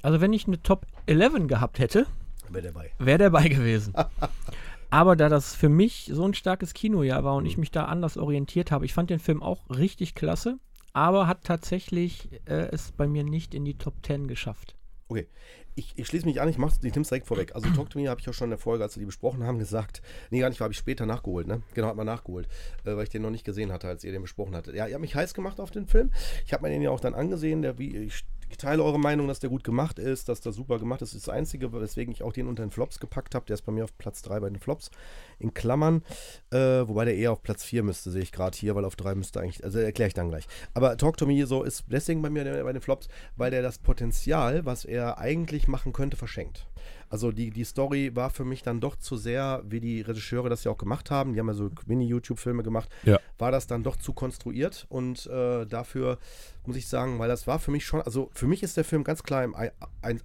Also 0.00 0.20
wenn 0.20 0.32
ich 0.32 0.46
eine 0.46 0.62
Top 0.62 0.86
11 1.06 1.48
gehabt 1.48 1.80
hätte, 1.80 2.06
Wer 2.50 2.62
dabei? 2.62 2.92
wäre 2.98 3.18
dabei 3.18 3.48
gewesen. 3.48 3.94
Aber 4.90 5.16
da 5.16 5.28
das 5.28 5.54
für 5.54 5.68
mich 5.68 6.10
so 6.12 6.24
ein 6.24 6.34
starkes 6.34 6.72
Kinojahr 6.72 7.22
war 7.24 7.34
und 7.34 7.44
ich 7.44 7.58
mich 7.58 7.70
da 7.70 7.84
anders 7.84 8.16
orientiert 8.16 8.70
habe, 8.70 8.86
ich 8.86 8.94
fand 8.94 9.10
den 9.10 9.18
Film 9.18 9.42
auch 9.42 9.68
richtig 9.68 10.14
klasse, 10.14 10.58
aber 10.94 11.26
hat 11.26 11.44
tatsächlich 11.44 12.30
äh, 12.46 12.68
es 12.72 12.92
bei 12.92 13.06
mir 13.06 13.22
nicht 13.22 13.54
in 13.54 13.66
die 13.66 13.76
Top 13.76 13.94
10 14.02 14.28
geschafft. 14.28 14.76
Okay. 15.08 15.26
Ich, 15.74 15.92
ich 15.96 16.08
schließe 16.08 16.26
mich 16.26 16.40
an, 16.40 16.48
ich 16.48 16.58
mach's, 16.58 16.80
ich 16.82 16.92
nehm's 16.92 17.08
direkt 17.08 17.28
vorweg. 17.28 17.54
Also 17.54 17.70
Talk 17.70 17.88
to 17.90 18.00
Me 18.00 18.08
habe 18.08 18.20
ich 18.20 18.28
auch 18.28 18.32
schon 18.32 18.46
in 18.46 18.50
der 18.50 18.58
Folge, 18.58 18.82
als 18.82 18.96
wir 18.96 19.00
die 19.00 19.06
besprochen 19.06 19.44
haben, 19.44 19.60
gesagt. 19.60 20.02
Nee, 20.30 20.40
gar 20.40 20.48
nicht, 20.48 20.60
habe 20.60 20.72
ich 20.72 20.78
später 20.78 21.06
nachgeholt, 21.06 21.46
ne? 21.46 21.62
Genau, 21.74 21.86
hat 21.86 21.94
man 21.94 22.06
nachgeholt, 22.06 22.48
äh, 22.84 22.96
weil 22.96 23.04
ich 23.04 23.10
den 23.10 23.22
noch 23.22 23.30
nicht 23.30 23.44
gesehen 23.44 23.70
hatte, 23.70 23.86
als 23.86 24.02
ihr 24.02 24.10
den 24.10 24.22
besprochen 24.22 24.56
hattet. 24.56 24.74
Ja, 24.74 24.88
ihr 24.88 24.94
habt 24.94 25.02
mich 25.02 25.14
heiß 25.14 25.34
gemacht 25.34 25.60
auf 25.60 25.70
den 25.70 25.86
Film. 25.86 26.10
Ich 26.46 26.52
habe 26.52 26.64
mir 26.64 26.70
den 26.70 26.82
ja 26.82 26.90
auch 26.90 26.98
dann 26.98 27.14
angesehen, 27.14 27.62
der 27.62 27.78
wie, 27.78 27.96
ich 27.96 28.24
ich 28.50 28.56
teile 28.56 28.82
eure 28.82 28.98
Meinung, 28.98 29.28
dass 29.28 29.40
der 29.40 29.50
gut 29.50 29.64
gemacht 29.64 29.98
ist, 29.98 30.28
dass 30.28 30.40
der 30.40 30.52
super 30.52 30.78
gemacht 30.78 31.02
ist. 31.02 31.12
Das 31.12 31.18
ist 31.18 31.28
das 31.28 31.34
Einzige, 31.34 31.72
weswegen 31.72 32.12
ich 32.12 32.22
auch 32.22 32.32
den 32.32 32.46
unter 32.46 32.64
den 32.64 32.70
Flops 32.70 32.98
gepackt 32.98 33.34
habe. 33.34 33.46
Der 33.46 33.54
ist 33.54 33.62
bei 33.62 33.72
mir 33.72 33.84
auf 33.84 33.96
Platz 33.98 34.22
3 34.22 34.40
bei 34.40 34.48
den 34.48 34.58
Flops. 34.58 34.90
In 35.38 35.54
Klammern. 35.54 36.02
Äh, 36.50 36.56
wobei 36.88 37.04
der 37.04 37.16
eher 37.16 37.32
auf 37.32 37.42
Platz 37.42 37.64
4 37.64 37.82
müsste, 37.82 38.10
sehe 38.10 38.22
ich 38.22 38.32
gerade 38.32 38.56
hier, 38.56 38.74
weil 38.74 38.84
auf 38.84 38.96
3 38.96 39.14
müsste 39.14 39.40
eigentlich. 39.40 39.64
Also 39.64 39.78
erkläre 39.78 40.08
ich 40.08 40.14
dann 40.14 40.28
gleich. 40.28 40.46
Aber 40.74 40.96
Talk 40.96 41.16
to 41.16 41.26
Me 41.26 41.46
so 41.46 41.62
ist 41.62 41.84
deswegen 41.88 42.22
bei 42.22 42.30
mir 42.30 42.44
bei 42.64 42.72
den 42.72 42.82
Flops, 42.82 43.08
weil 43.36 43.50
der 43.50 43.62
das 43.62 43.78
Potenzial, 43.78 44.64
was 44.64 44.84
er 44.84 45.18
eigentlich 45.18 45.68
machen 45.68 45.92
könnte, 45.92 46.16
verschenkt. 46.16 46.66
Also 47.10 47.32
die, 47.32 47.50
die 47.50 47.64
Story 47.64 48.14
war 48.14 48.30
für 48.30 48.44
mich 48.44 48.62
dann 48.62 48.80
doch 48.80 48.96
zu 48.96 49.16
sehr, 49.16 49.62
wie 49.68 49.80
die 49.80 50.02
Regisseure 50.02 50.48
das 50.48 50.64
ja 50.64 50.70
auch 50.70 50.78
gemacht 50.78 51.10
haben, 51.10 51.32
die 51.32 51.40
haben 51.40 51.48
ja 51.48 51.54
so 51.54 51.70
Mini-YouTube-Filme 51.86 52.62
gemacht, 52.62 52.88
Ja. 53.04 53.18
war 53.38 53.50
das 53.50 53.66
dann 53.66 53.82
doch 53.82 53.96
zu 53.96 54.12
konstruiert 54.12 54.86
und 54.88 55.26
äh, 55.26 55.64
dafür 55.66 56.18
muss 56.66 56.76
ich 56.76 56.86
sagen, 56.86 57.18
weil 57.18 57.28
das 57.28 57.46
war 57.46 57.58
für 57.58 57.70
mich 57.70 57.86
schon, 57.86 58.02
also 58.02 58.28
für 58.34 58.46
mich 58.46 58.62
ist 58.62 58.76
der 58.76 58.84
Film 58.84 59.02
ganz 59.02 59.22
klar 59.22 59.42
im 59.42 59.54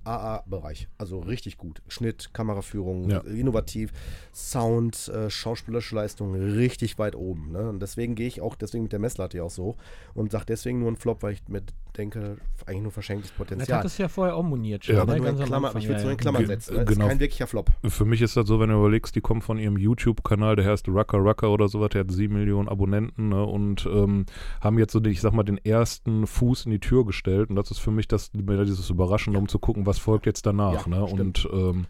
AA-Bereich, 0.04 0.88
also 0.98 1.20
richtig 1.20 1.58
gut. 1.58 1.82
Schnitt, 1.88 2.34
Kameraführung, 2.34 3.10
Ja. 3.10 3.20
innovativ, 3.20 3.92
Sound, 4.34 5.08
äh, 5.08 5.30
schauspielerische 5.30 5.96
Leistung 5.96 6.34
richtig 6.36 6.98
weit 7.00 7.16
oben. 7.16 7.52
Ne? 7.52 7.70
Und 7.70 7.80
deswegen 7.82 8.16
gehe 8.16 8.28
ich 8.28 8.42
auch, 8.42 8.56
deswegen 8.56 8.84
mit 8.84 8.92
der 8.92 9.00
Messlatte 9.00 9.38
ja 9.38 9.44
auch 9.44 9.52
so 9.52 9.78
und 10.14 10.32
sage 10.32 10.46
deswegen 10.48 10.80
nur 10.80 10.92
ein 10.92 10.98
Flop, 10.98 11.24
weil 11.24 11.34
ich 11.34 11.48
mir 11.48 11.62
denke, 11.94 12.38
eigentlich 12.66 12.82
nur 12.82 12.92
verschenktes 12.92 13.32
Das 13.32 13.38
Potenzial. 13.38 13.80
hat 13.80 13.86
es 13.86 13.98
ja 13.98 14.08
vorher 14.08 14.36
auch 14.36 14.44
moniert 14.44 14.86
schon. 14.86 14.96
Ja, 14.96 15.02
aber 15.04 15.14
ne? 15.14 15.20
nur 15.20 15.30
in 15.30 15.36
Klammer, 15.38 15.68
Anfang, 15.68 15.82
ich 15.82 15.88
will 15.88 15.96
es 15.96 16.02
ja, 16.02 16.06
nur 16.06 16.12
in. 16.14 16.18
Klammern 16.18 16.46
setzen. 16.46 16.76
Ne? 16.76 16.86
genau. 16.86 17.06
Ist 17.06 17.10
kein 17.10 17.20
wirklicher 17.20 17.48
Flop. 17.48 17.72
Für 17.86 18.06
mich 18.06 18.22
ist 18.22 18.36
das 18.38 18.48
so, 18.48 18.60
wenn 18.60 18.70
du 18.70 18.76
überlegst, 18.76 19.16
die 19.16 19.22
kommen 19.22 19.42
von 19.42 19.58
ihrem 19.58 19.78
YouTube-Kanal, 19.78 20.56
der 20.56 20.66
heißt 20.66 20.88
Rucker 20.88 21.18
Rucker 21.18 21.50
oder 21.52 21.68
sowas, 21.68 21.90
der 21.90 22.02
hat 22.02 22.12
sieben 22.12 22.36
Millionen 22.36 22.68
Abonnenten 22.68 23.30
ne, 23.30 23.44
und 23.44 23.86
ähm, 23.86 24.26
haben 24.62 24.80
jetzt 24.80 24.94
so, 24.94 25.00
den, 25.00 25.12
ich 25.12 25.22
sag 25.22 25.34
mal, 25.34 25.44
den 25.44 25.58
ersten 25.58 26.28
Fuß 26.28 26.66
in 26.66 26.72
die 26.72 26.80
Tür 26.80 27.06
gestellt 27.06 27.50
und 27.50 27.56
das 27.56 27.72
ist 27.72 27.80
für 27.80 27.92
mich 27.92 28.08
das, 28.08 28.32
dieses 28.32 28.90
Überraschende, 28.90 29.40
um 29.40 29.48
zu 29.48 29.60
gucken, 29.60 29.86
was 29.86 30.00
folgt 30.00 30.26
jetzt 30.26 30.46
danach. 30.46 30.88
Ja, 30.88 31.00
ne? 31.00 31.08
stimmt. 31.08 31.46
Und 31.46 31.50
ähm, 31.54 31.86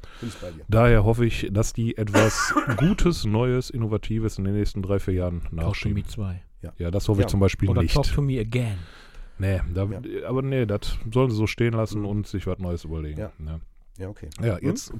daher 0.67 1.03
hoffe 1.03 1.25
ich, 1.25 1.50
dass 1.51 1.74
die 1.74 1.98
etwas 1.98 2.53
Gutes, 2.77 3.25
Neues, 3.25 3.69
Innovatives 3.69 4.38
in 4.38 4.43
den 4.45 4.55
nächsten 4.55 4.81
drei, 4.81 5.00
vier 5.00 5.13
Jahren 5.15 5.41
Talk 5.41 5.50
to 5.50 5.55
Me 5.55 5.63
nachschieben. 5.63 6.05
2. 6.05 6.41
Ja, 6.77 6.91
das 6.91 7.10
hoffe 7.10 7.22
Ja. 7.22 7.25
ich 7.25 7.31
zum 7.31 7.39
Beispiel 7.39 7.69
Oder 7.69 7.81
nicht. 7.81 7.93
Talk 7.93 8.05
to 8.05 8.22
Me 8.22 8.39
Again. 8.39 8.77
Nee, 9.39 9.61
da, 9.73 9.87
aber 10.27 10.41
nee, 10.41 10.65
das 10.65 10.97
sollen 11.11 11.29
sie 11.31 11.35
so 11.35 11.47
stehen 11.47 11.73
lassen 11.73 12.01
Mhm. 12.01 12.07
und 12.07 12.27
sich 12.27 12.45
was 12.47 12.59
Neues 12.59 12.83
überlegen. 12.85 13.19
Ja. 13.19 13.31
Ne? 13.39 13.61
Ja, 13.97 14.09
okay. 14.09 14.29
Ja, 14.41 14.57
jetzt, 14.59 14.93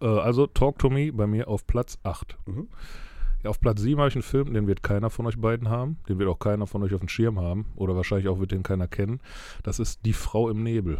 äh, 0.00 0.06
also 0.06 0.46
Talk 0.46 0.78
to 0.78 0.90
Me 0.90 1.12
bei 1.12 1.26
mir 1.26 1.48
auf 1.48 1.66
Platz 1.66 1.98
8. 2.02 2.36
Mhm. 2.46 2.68
Ja, 3.44 3.50
auf 3.50 3.60
Platz 3.60 3.80
7 3.80 3.98
habe 4.00 4.08
ich 4.08 4.14
einen 4.16 4.22
Film, 4.22 4.52
den 4.52 4.66
wird 4.66 4.82
keiner 4.82 5.10
von 5.10 5.26
euch 5.26 5.38
beiden 5.38 5.68
haben. 5.68 5.98
Den 6.08 6.18
wird 6.18 6.28
auch 6.28 6.38
keiner 6.38 6.66
von 6.66 6.82
euch 6.82 6.92
auf 6.92 7.00
dem 7.00 7.08
Schirm 7.08 7.38
haben. 7.40 7.66
Oder 7.76 7.94
wahrscheinlich 7.94 8.28
auch 8.28 8.40
wird 8.40 8.50
den 8.52 8.62
keiner 8.64 8.88
kennen. 8.88 9.20
Das 9.62 9.78
ist 9.78 10.04
Die 10.04 10.12
Frau 10.12 10.48
im 10.50 10.62
Nebel. 10.64 10.98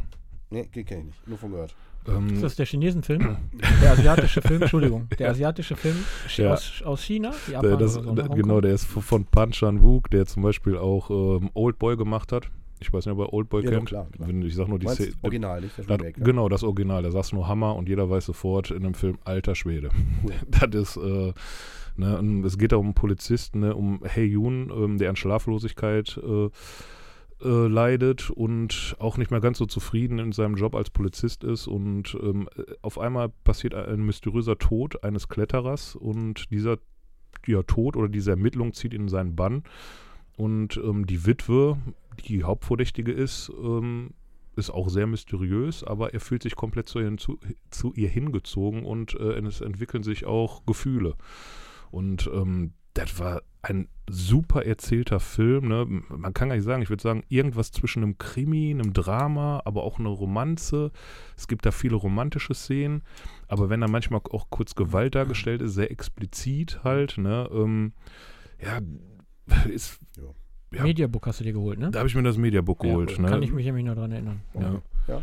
Nee, 0.50 0.64
kenne 0.66 1.00
ich 1.00 1.06
nicht. 1.06 1.28
Nur 1.28 1.36
von 1.36 1.50
gehört. 1.50 1.74
Ähm, 2.06 2.28
Ist 2.32 2.42
das 2.42 2.56
der 2.56 2.64
Chinesenfilm? 2.64 3.36
der 3.82 3.90
asiatische 3.92 4.40
Film, 4.40 4.62
Entschuldigung. 4.62 5.08
Der 5.18 5.30
asiatische 5.30 5.74
Film 5.76 5.96
Ja. 6.36 6.52
aus, 6.52 6.80
aus 6.84 7.02
China? 7.02 7.32
Japan 7.50 7.78
das, 7.78 7.98
oder 7.98 8.14
so, 8.14 8.28
ne? 8.28 8.28
genau, 8.34 8.60
der 8.60 8.72
ist 8.72 8.84
von 8.86 9.24
Pan 9.26 9.50
Chan-wook, 9.50 10.08
der 10.10 10.24
zum 10.26 10.42
Beispiel 10.44 10.78
auch 10.78 11.10
ähm, 11.10 11.50
Old 11.54 11.78
Boy 11.78 11.96
gemacht 11.96 12.30
hat. 12.32 12.50
Ich 12.80 12.92
weiß 12.92 13.06
nicht, 13.06 13.12
ob 13.16 13.20
ihr 13.20 13.32
Old 13.32 13.48
Boy 13.48 13.64
Ja, 13.64 13.70
kennt. 13.70 13.86
klar, 13.88 14.08
klar. 14.10 14.28
Ich 14.28 14.54
sag 14.54 14.68
nur 14.68 14.78
die 14.78 14.88
Szene. 14.88 15.12
Original, 15.22 15.60
nicht 15.60 15.78
das 15.78 15.86
Das, 15.86 15.98
Remake, 15.98 16.18
ne? 16.20 16.24
Genau, 16.24 16.48
das 16.48 16.62
Original. 16.62 17.02
Da 17.02 17.10
sagst 17.10 17.32
du 17.32 17.36
nur 17.36 17.48
Hammer 17.48 17.76
und 17.76 17.88
jeder 17.88 18.08
weiß 18.08 18.26
sofort 18.26 18.70
in 18.70 18.82
dem 18.82 18.94
Film, 18.94 19.18
alter 19.24 19.54
Schwede. 19.54 19.90
Cool. 20.22 20.32
Das 20.50 20.96
ist, 20.96 20.96
äh, 20.96 21.32
ne, 21.96 22.42
es 22.46 22.58
geht 22.58 22.72
da 22.72 22.76
um 22.76 22.86
einen 22.86 22.94
Polizisten, 22.94 23.60
ne, 23.60 23.74
um 23.74 24.00
Hey 24.04 24.26
Yun, 24.26 24.70
ähm, 24.74 24.98
der 24.98 25.10
an 25.10 25.16
Schlaflosigkeit 25.16 26.18
äh, 26.22 26.48
äh, 27.44 27.66
leidet 27.68 28.30
und 28.30 28.96
auch 28.98 29.16
nicht 29.16 29.30
mehr 29.30 29.40
ganz 29.40 29.58
so 29.58 29.66
zufrieden 29.66 30.18
in 30.18 30.32
seinem 30.32 30.56
Job 30.56 30.74
als 30.74 30.90
Polizist 30.90 31.44
ist. 31.44 31.66
Und 31.68 32.16
ähm, 32.20 32.48
äh, 32.56 32.62
auf 32.82 32.98
einmal 32.98 33.28
passiert 33.44 33.74
ein 33.74 34.00
mysteriöser 34.04 34.58
Tod 34.58 35.04
eines 35.04 35.28
Kletterers 35.28 35.94
und 35.94 36.50
dieser 36.50 36.78
ja, 37.46 37.62
Tod 37.62 37.96
oder 37.96 38.08
diese 38.08 38.30
Ermittlung 38.30 38.72
zieht 38.72 38.92
ihn 38.92 39.02
in 39.02 39.08
seinen 39.08 39.36
Bann. 39.36 39.62
Und 40.36 40.76
ähm, 40.76 41.06
die 41.06 41.26
Witwe, 41.26 41.78
die 42.22 42.44
Hauptverdächtige 42.44 43.12
ist, 43.12 43.50
ähm, 43.62 44.10
ist 44.56 44.70
auch 44.70 44.88
sehr 44.88 45.06
mysteriös, 45.06 45.84
aber 45.84 46.12
er 46.14 46.20
fühlt 46.20 46.42
sich 46.42 46.56
komplett 46.56 46.88
zu 46.88 46.98
ihr, 46.98 47.16
zu, 47.16 47.38
zu 47.70 47.92
ihr 47.94 48.08
hingezogen 48.08 48.84
und 48.84 49.14
äh, 49.14 49.38
es 49.40 49.60
entwickeln 49.60 50.02
sich 50.02 50.26
auch 50.26 50.66
Gefühle. 50.66 51.14
Und 51.90 52.28
ähm, 52.32 52.72
das 52.94 53.18
war 53.18 53.42
ein 53.62 53.88
super 54.08 54.64
erzählter 54.64 55.20
Film. 55.20 55.68
Ne? 55.68 55.86
Man 56.08 56.34
kann 56.34 56.48
gar 56.48 56.56
nicht 56.56 56.64
sagen, 56.64 56.82
ich 56.82 56.90
würde 56.90 57.02
sagen, 57.02 57.22
irgendwas 57.28 57.70
zwischen 57.70 58.02
einem 58.02 58.18
Krimi, 58.18 58.70
einem 58.70 58.92
Drama, 58.92 59.62
aber 59.64 59.84
auch 59.84 59.98
eine 59.98 60.08
Romanze. 60.08 60.90
Es 61.36 61.48
gibt 61.48 61.66
da 61.66 61.70
viele 61.70 61.96
romantische 61.96 62.54
Szenen, 62.54 63.02
aber 63.46 63.70
wenn 63.70 63.80
da 63.80 63.88
manchmal 63.88 64.20
auch 64.30 64.50
kurz 64.50 64.74
Gewalt 64.74 65.14
dargestellt 65.14 65.62
ist, 65.62 65.74
sehr 65.74 65.90
explizit 65.90 66.82
halt, 66.82 67.18
ne? 67.18 67.48
Ähm, 67.52 67.92
ja, 68.60 68.80
ist, 69.68 70.00
ja. 70.16 70.24
Mediabook 70.70 71.26
hast 71.26 71.40
du 71.40 71.44
dir 71.44 71.52
geholt, 71.52 71.78
ne? 71.78 71.90
da 71.90 72.00
habe 72.00 72.08
ich 72.08 72.14
mir 72.14 72.22
das 72.22 72.36
Mediabook 72.36 72.82
Ja, 72.84 72.90
geholt. 72.90 73.18
ne? 73.18 73.28
Kann 73.28 73.42
ich 73.42 73.52
mich 73.52 73.64
nämlich 73.64 73.84
noch 73.84 73.94
dran 73.94 74.12
erinnern. 74.12 74.40
Ja. 74.54 74.82
Ja, 75.08 75.22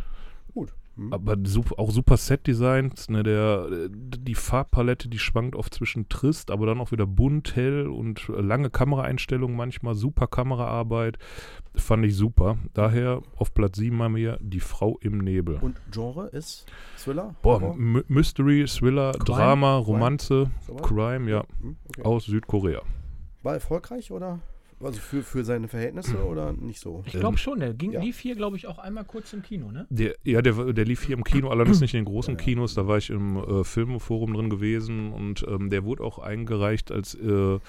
gut. 0.53 0.73
Hm. 0.97 1.11
Aber 1.11 1.35
super, 1.43 1.77
auch 1.77 1.91
super 1.91 2.15
Set-Designs, 2.15 3.09
ne, 3.09 3.21
der, 3.21 3.67
die 3.89 4.33
Farbpalette, 4.33 5.09
die 5.09 5.19
schwankt 5.19 5.55
oft 5.57 5.73
zwischen 5.73 6.07
trist, 6.07 6.49
aber 6.49 6.65
dann 6.65 6.79
auch 6.79 6.93
wieder 6.93 7.05
bunt, 7.05 7.57
hell 7.57 7.87
und 7.87 8.25
lange 8.29 8.69
Kameraeinstellungen 8.69 9.57
manchmal, 9.57 9.93
super 9.95 10.27
Kameraarbeit, 10.27 11.17
fand 11.75 12.05
ich 12.05 12.15
super. 12.15 12.57
Daher 12.73 13.21
auf 13.35 13.53
Platz 13.53 13.77
7 13.77 14.01
haben 14.01 14.15
wir 14.15 14.37
Die 14.41 14.61
Frau 14.61 14.97
im 15.01 15.17
Nebel. 15.17 15.57
Und 15.61 15.75
Genre 15.91 16.27
ist 16.27 16.65
Thriller? 16.97 17.35
Boah, 17.41 17.75
Mystery, 17.75 18.63
Thriller, 18.65 19.11
Crime? 19.11 19.25
Drama, 19.25 19.75
Romanze, 19.77 20.49
Sowas? 20.65 20.81
Crime, 20.81 21.29
ja, 21.29 21.43
Hm, 21.61 21.75
okay. 21.89 22.03
aus 22.03 22.23
Südkorea. 22.25 22.81
War 23.43 23.55
erfolgreich 23.55 24.11
oder? 24.11 24.39
Also 24.85 24.99
für, 24.99 25.23
für 25.23 25.43
seine 25.43 25.67
Verhältnisse 25.67 26.23
oder 26.25 26.53
nicht 26.53 26.79
so? 26.79 27.03
Ich 27.05 27.13
glaube 27.13 27.37
schon, 27.37 27.59
der 27.59 27.73
ging, 27.73 27.91
Ja. 27.91 28.01
lief 28.01 28.19
hier, 28.19 28.35
glaube 28.35 28.55
ich, 28.57 28.67
auch 28.67 28.77
einmal 28.77 29.03
kurz 29.05 29.33
im 29.33 29.41
Kino, 29.41 29.71
ne? 29.71 29.87
Der, 29.89 30.15
ja, 30.23 30.41
der, 30.41 30.73
der 30.73 30.85
lief 30.85 31.03
hier 31.03 31.17
im 31.17 31.23
Kino, 31.23 31.49
allerdings 31.49 31.81
nicht 31.81 31.93
in 31.93 32.01
den 32.01 32.05
großen 32.05 32.35
Ja, 32.35 32.39
ja. 32.39 32.43
Kinos. 32.45 32.73
Da 32.75 32.87
war 32.87 32.97
ich 32.97 33.09
im 33.09 33.37
äh, 33.37 33.63
Filmforum 33.63 34.33
drin 34.33 34.49
gewesen 34.49 35.11
und 35.11 35.45
ähm, 35.47 35.69
der 35.69 35.83
wurde 35.85 36.03
auch 36.03 36.19
eingereicht 36.19 36.91
als 36.91 37.15
äh, 37.15 37.59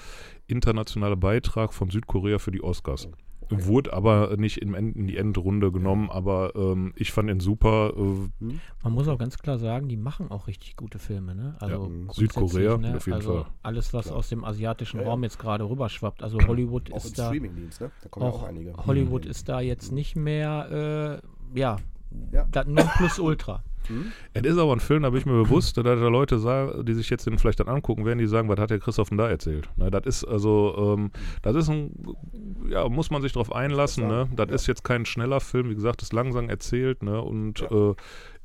internationaler 0.47 1.15
Beitrag 1.17 1.73
von 1.73 1.89
Südkorea 1.89 2.39
für 2.39 2.51
die 2.51 2.63
Oscars. 2.63 3.07
Okay. 3.07 3.15
Wurde 3.49 3.93
aber 3.93 4.35
nicht 4.37 4.57
in, 4.57 4.73
in 4.73 5.07
die 5.07 5.17
Endrunde 5.17 5.71
genommen, 5.71 6.09
aber 6.09 6.53
ähm, 6.55 6.93
ich 6.95 7.11
fand 7.11 7.29
ihn 7.29 7.39
super. 7.39 7.93
Äh, 7.95 8.45
Man 8.83 8.93
muss 8.93 9.07
auch 9.07 9.17
ganz 9.17 9.37
klar 9.37 9.57
sagen, 9.57 9.87
die 9.87 9.97
machen 9.97 10.29
auch 10.31 10.47
richtig 10.47 10.75
gute 10.75 10.99
Filme, 10.99 11.33
ne? 11.35 11.55
Also 11.59 11.73
Ja, 11.75 11.79
grundsätzlich, 11.79 12.31
Südkorea, 12.33 12.77
ne? 12.77 12.95
auf 12.97 13.05
jeden 13.05 13.15
also 13.15 13.33
Fall. 13.43 13.45
Alles, 13.63 13.93
was 13.93 14.05
Klar. 14.07 14.17
aus 14.17 14.29
dem 14.29 14.43
asiatischen 14.43 14.99
Ja. 14.99 15.05
Raum 15.07 15.23
jetzt 15.23 15.39
gerade 15.39 15.69
rüberschwappt. 15.69 16.23
Also 16.23 16.39
Hollywood 16.45 16.91
Auch 16.91 16.97
ist 16.97 17.17
da. 17.17 17.27
Streamingdienst, 17.27 17.81
ne? 17.81 17.91
Da 18.03 18.09
kommen 18.09 18.25
ja 18.25 18.31
auch 18.31 18.43
Auch 18.43 18.47
einige. 18.47 18.73
Hollywood 18.85 19.25
ist 19.25 19.47
da 19.49 19.61
jetzt 19.61 19.91
nicht 19.91 20.15
mehr, 20.15 21.21
äh, 21.53 21.57
ja, 21.59 21.77
Ja. 22.31 22.47
das 22.51 22.67
Nonplusultra. 22.67 23.63
Hm? 23.87 24.11
es 24.33 24.41
ist 24.45 24.57
aber 24.57 24.73
ein 24.73 24.79
Film, 24.79 25.03
da 25.03 25.09
bin 25.09 25.19
ich 25.19 25.25
mir 25.25 25.33
bewusst, 25.43 25.77
da 25.77 25.83
da 25.83 25.93
Leute 25.93 26.39
sagen, 26.39 26.85
die 26.85 26.93
sich 26.93 27.09
jetzt 27.09 27.25
den 27.25 27.37
vielleicht 27.37 27.59
dann 27.59 27.67
angucken 27.69 28.05
werden, 28.05 28.19
die 28.19 28.27
sagen, 28.27 28.49
was 28.49 28.59
hat 28.59 28.69
der 28.69 28.79
Christoph 28.79 29.09
denn 29.09 29.17
da 29.17 29.29
erzählt? 29.29 29.69
Ne, 29.77 29.89
das 29.91 30.05
ist 30.05 30.23
also, 30.25 30.95
ähm, 30.97 31.11
das 31.41 31.55
ist 31.55 31.69
ein, 31.69 31.91
ja, 32.69 32.87
muss 32.89 33.11
man 33.11 33.21
sich 33.21 33.33
drauf 33.33 33.51
einlassen. 33.51 34.07
Ne? 34.07 34.29
Das 34.35 34.49
ja. 34.49 34.55
ist 34.55 34.67
jetzt 34.67 34.83
kein 34.83 35.05
schneller 35.05 35.39
Film, 35.39 35.69
wie 35.69 35.75
gesagt, 35.75 36.01
ist 36.01 36.13
langsam 36.13 36.49
erzählt. 36.49 37.03
Ne? 37.03 37.21
Und 37.21 37.59
Ja. 37.61 37.91
äh, 37.91 37.95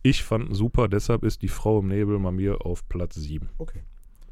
ich 0.03 0.25
fand 0.25 0.49
ihn 0.49 0.55
super, 0.55 0.89
deshalb 0.89 1.23
ist 1.25 1.43
die 1.43 1.49
Frau 1.49 1.79
im 1.81 1.87
Nebel 1.89 2.19
bei 2.19 2.33
mir 2.33 2.65
auf 2.67 2.89
Platz 2.89 3.15
7. 3.15 3.49
Okay. 3.59 3.83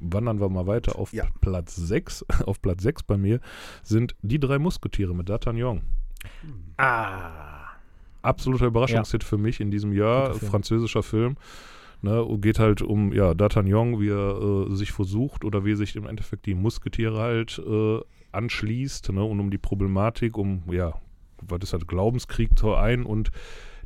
Wandern 0.01 0.40
wir 0.40 0.49
mal 0.49 0.66
weiter 0.66 0.99
auf 0.99 1.12
Ja. 1.12 1.27
Platz 1.40 1.77
6. 1.77 2.25
Auf 2.46 2.62
Platz 2.62 2.83
6 2.83 3.03
bei 3.03 3.18
mir 3.18 3.38
sind 3.83 4.16
die 4.23 4.40
drei 4.40 4.59
Musketiere 4.59 5.14
mit 5.14 5.29
D'Artagnan. 5.29 5.83
Ah. 6.79 7.49
Absoluter 8.22 8.66
Überraschungshit 8.66 9.24
für 9.24 9.38
mich 9.38 9.61
in 9.61 9.70
diesem 9.70 9.92
Jahr. 9.92 10.35
Film. 10.35 10.50
Französischer 10.50 11.02
Film. 11.02 11.37
Ne, 12.02 12.26
geht 12.40 12.59
halt 12.59 12.80
um 12.80 13.12
ja, 13.12 13.33
D'Artagnan, 13.33 14.00
wie 14.00 14.09
er 14.09 14.70
äh, 14.70 14.74
sich 14.74 14.90
versucht 14.90 15.44
oder 15.44 15.66
wie 15.66 15.74
sich 15.74 15.96
im 15.96 16.06
Endeffekt 16.06 16.46
die 16.46 16.54
Musketiere 16.54 17.18
halt 17.18 17.59
äh, 17.59 18.00
anschließt 18.33 19.12
ne, 19.12 19.22
und 19.22 19.38
um 19.38 19.50
die 19.50 19.59
Problematik, 19.59 20.38
um, 20.38 20.62
ja, 20.70 20.94
was 21.42 21.61
ist 21.62 21.72
halt, 21.74 21.87
Glaubenskrieg 21.87 22.59
zur 22.59 22.80
ein 22.80 23.04
und 23.04 23.30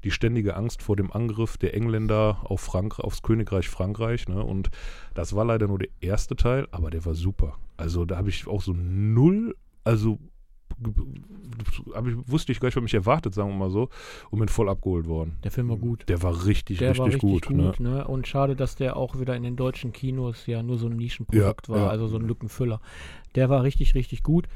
die 0.04 0.10
ständige 0.10 0.54
Angst 0.54 0.82
vor 0.82 0.96
dem 0.96 1.10
Angriff 1.10 1.56
der 1.56 1.74
Engländer 1.74 2.38
auf 2.44 2.60
Frank 2.60 3.00
aufs 3.00 3.22
Königreich 3.22 3.68
Frankreich. 3.68 4.28
Ne, 4.28 4.44
und 4.44 4.70
das 5.14 5.34
war 5.34 5.44
leider 5.44 5.66
nur 5.66 5.78
der 5.78 5.88
erste 6.00 6.36
Teil, 6.36 6.68
aber 6.70 6.90
der 6.90 7.04
war 7.04 7.14
super. 7.14 7.58
Also 7.76 8.04
da 8.04 8.16
habe 8.16 8.28
ich 8.28 8.46
auch 8.46 8.62
so 8.62 8.74
null, 8.74 9.56
also 9.82 10.18
hab 11.94 12.06
ich, 12.06 12.14
wusste 12.26 12.52
ich 12.52 12.60
gar 12.60 12.68
nicht, 12.68 12.76
was 12.76 12.82
mich 12.82 12.94
erwartet, 12.94 13.34
sagen 13.34 13.50
wir 13.50 13.56
mal 13.56 13.70
so, 13.70 13.88
und 14.30 14.38
bin 14.38 14.48
voll 14.48 14.68
abgeholt 14.68 15.06
worden. 15.06 15.36
Der 15.44 15.50
Film 15.50 15.68
war 15.68 15.76
gut. 15.76 16.04
Der 16.08 16.22
war 16.22 16.46
richtig, 16.46 16.78
Der 16.78 16.90
richtig, 16.90 16.98
war 17.00 17.06
richtig 17.06 17.20
gut. 17.20 17.46
gut, 17.46 17.80
ne? 17.80 17.90
ne? 17.90 18.06
Und 18.08 18.26
schade, 18.26 18.56
dass 18.56 18.76
der 18.76 18.96
auch 18.96 19.18
wieder 19.18 19.36
in 19.36 19.42
den 19.42 19.56
deutschen 19.56 19.92
Kinos 19.92 20.46
ja 20.46 20.62
nur 20.62 20.78
so 20.78 20.86
ein 20.86 20.96
Nischenprodukt 20.96 21.68
Ja, 21.68 21.74
war, 21.74 21.80
ja. 21.82 21.88
also 21.88 22.06
so 22.08 22.16
ein 22.16 22.26
Lückenfüller. 22.26 22.80
Der 23.34 23.48
war 23.48 23.62
richtig, 23.62 23.94
richtig 23.94 24.22
gut. 24.22 24.46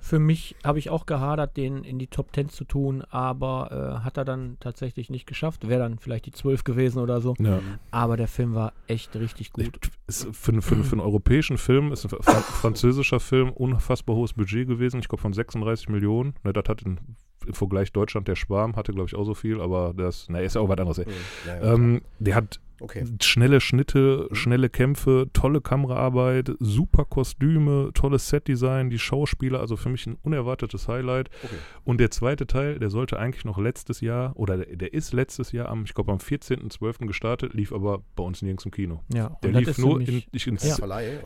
Für 0.00 0.18
mich 0.18 0.56
habe 0.64 0.78
ich 0.78 0.90
auch 0.90 1.06
gehadert, 1.06 1.56
den 1.56 1.84
in 1.84 1.98
die 1.98 2.06
Top 2.06 2.34
10 2.34 2.48
zu 2.48 2.64
tun, 2.64 3.02
aber 3.10 3.98
äh, 4.00 4.04
hat 4.04 4.16
er 4.16 4.24
dann 4.24 4.56
tatsächlich 4.60 5.10
nicht 5.10 5.26
geschafft. 5.26 5.68
Wäre 5.68 5.80
dann 5.80 5.98
vielleicht 5.98 6.26
die 6.26 6.32
12 6.32 6.64
gewesen 6.64 7.00
oder 7.00 7.20
so. 7.20 7.34
Ja. 7.38 7.60
Aber 7.90 8.16
der 8.16 8.28
Film 8.28 8.54
war 8.54 8.72
echt 8.86 9.14
richtig 9.16 9.52
gut. 9.52 9.78
Ist 10.06 10.28
für, 10.32 10.60
für, 10.62 10.76
für 10.76 10.92
einen 10.92 11.00
europäischen 11.00 11.58
Film, 11.58 11.92
ist 11.92 12.04
ein 12.04 12.08
Fra 12.10 12.40
französischer 12.40 13.20
Film, 13.20 13.50
unfassbar 13.50 14.16
hohes 14.16 14.32
Budget 14.32 14.68
gewesen. 14.68 15.00
Ich 15.00 15.08
glaube 15.08 15.22
von 15.22 15.32
36 15.32 15.88
Millionen. 15.88 16.34
Ne, 16.44 16.52
das 16.52 16.64
hat 16.68 16.82
in, 16.82 16.98
im 17.46 17.54
Vergleich 17.54 17.92
Deutschland 17.92 18.28
der 18.28 18.36
Schwarm, 18.36 18.76
hatte 18.76 18.92
glaube 18.92 19.08
ich 19.08 19.14
auch 19.14 19.24
so 19.24 19.34
viel, 19.34 19.60
aber 19.60 19.94
das, 19.96 20.28
ne, 20.28 20.42
ist 20.42 20.54
ja 20.54 20.60
auch 20.60 20.68
was 20.68 20.78
anderes. 20.78 20.98
Ja, 20.98 21.04
ja, 21.46 21.74
Ähm, 21.74 22.02
der 22.18 22.34
hat 22.34 22.60
okay. 22.80 23.04
schnelle 23.20 23.60
Schnitte, 23.60 24.28
schnelle 24.32 24.68
Kämpfe, 24.68 25.28
tolle 25.32 25.60
Kameraarbeit, 25.60 26.52
super 26.58 27.04
Kostüme, 27.04 27.90
tolles 27.94 28.28
Setdesign, 28.28 28.90
die 28.90 28.98
Schauspieler, 28.98 29.60
also 29.60 29.76
für 29.76 29.88
mich 29.88 30.06
ein 30.06 30.16
unerwartetes 30.22 30.88
Highlight. 30.88 31.30
okay. 31.42 31.54
Und 31.84 32.00
der 32.00 32.10
zweite 32.10 32.46
Teil, 32.46 32.78
der 32.78 32.90
sollte 32.90 33.18
eigentlich 33.18 33.44
noch 33.44 33.58
letztes 33.58 34.00
Jahr, 34.00 34.32
oder 34.36 34.58
der, 34.58 34.76
der 34.76 34.94
ist 34.94 35.12
letztes 35.12 35.52
Jahr 35.52 35.68
am, 35.68 35.84
ich 35.84 35.94
glaube 35.94 36.12
am 36.12 36.18
14.12. 36.18 37.06
gestartet, 37.06 37.54
lief 37.54 37.72
aber 37.72 38.02
bei 38.16 38.22
uns 38.22 38.42
nirgends 38.42 38.64
im 38.64 38.70
Kino. 38.70 39.02
Ja, 39.12 39.36
Der 39.42 39.52
lief 39.52 39.78
nur 39.78 40.00
in, 40.00 40.22
ich, 40.32 40.46
in, 40.46 40.58
Ja. 40.62 40.76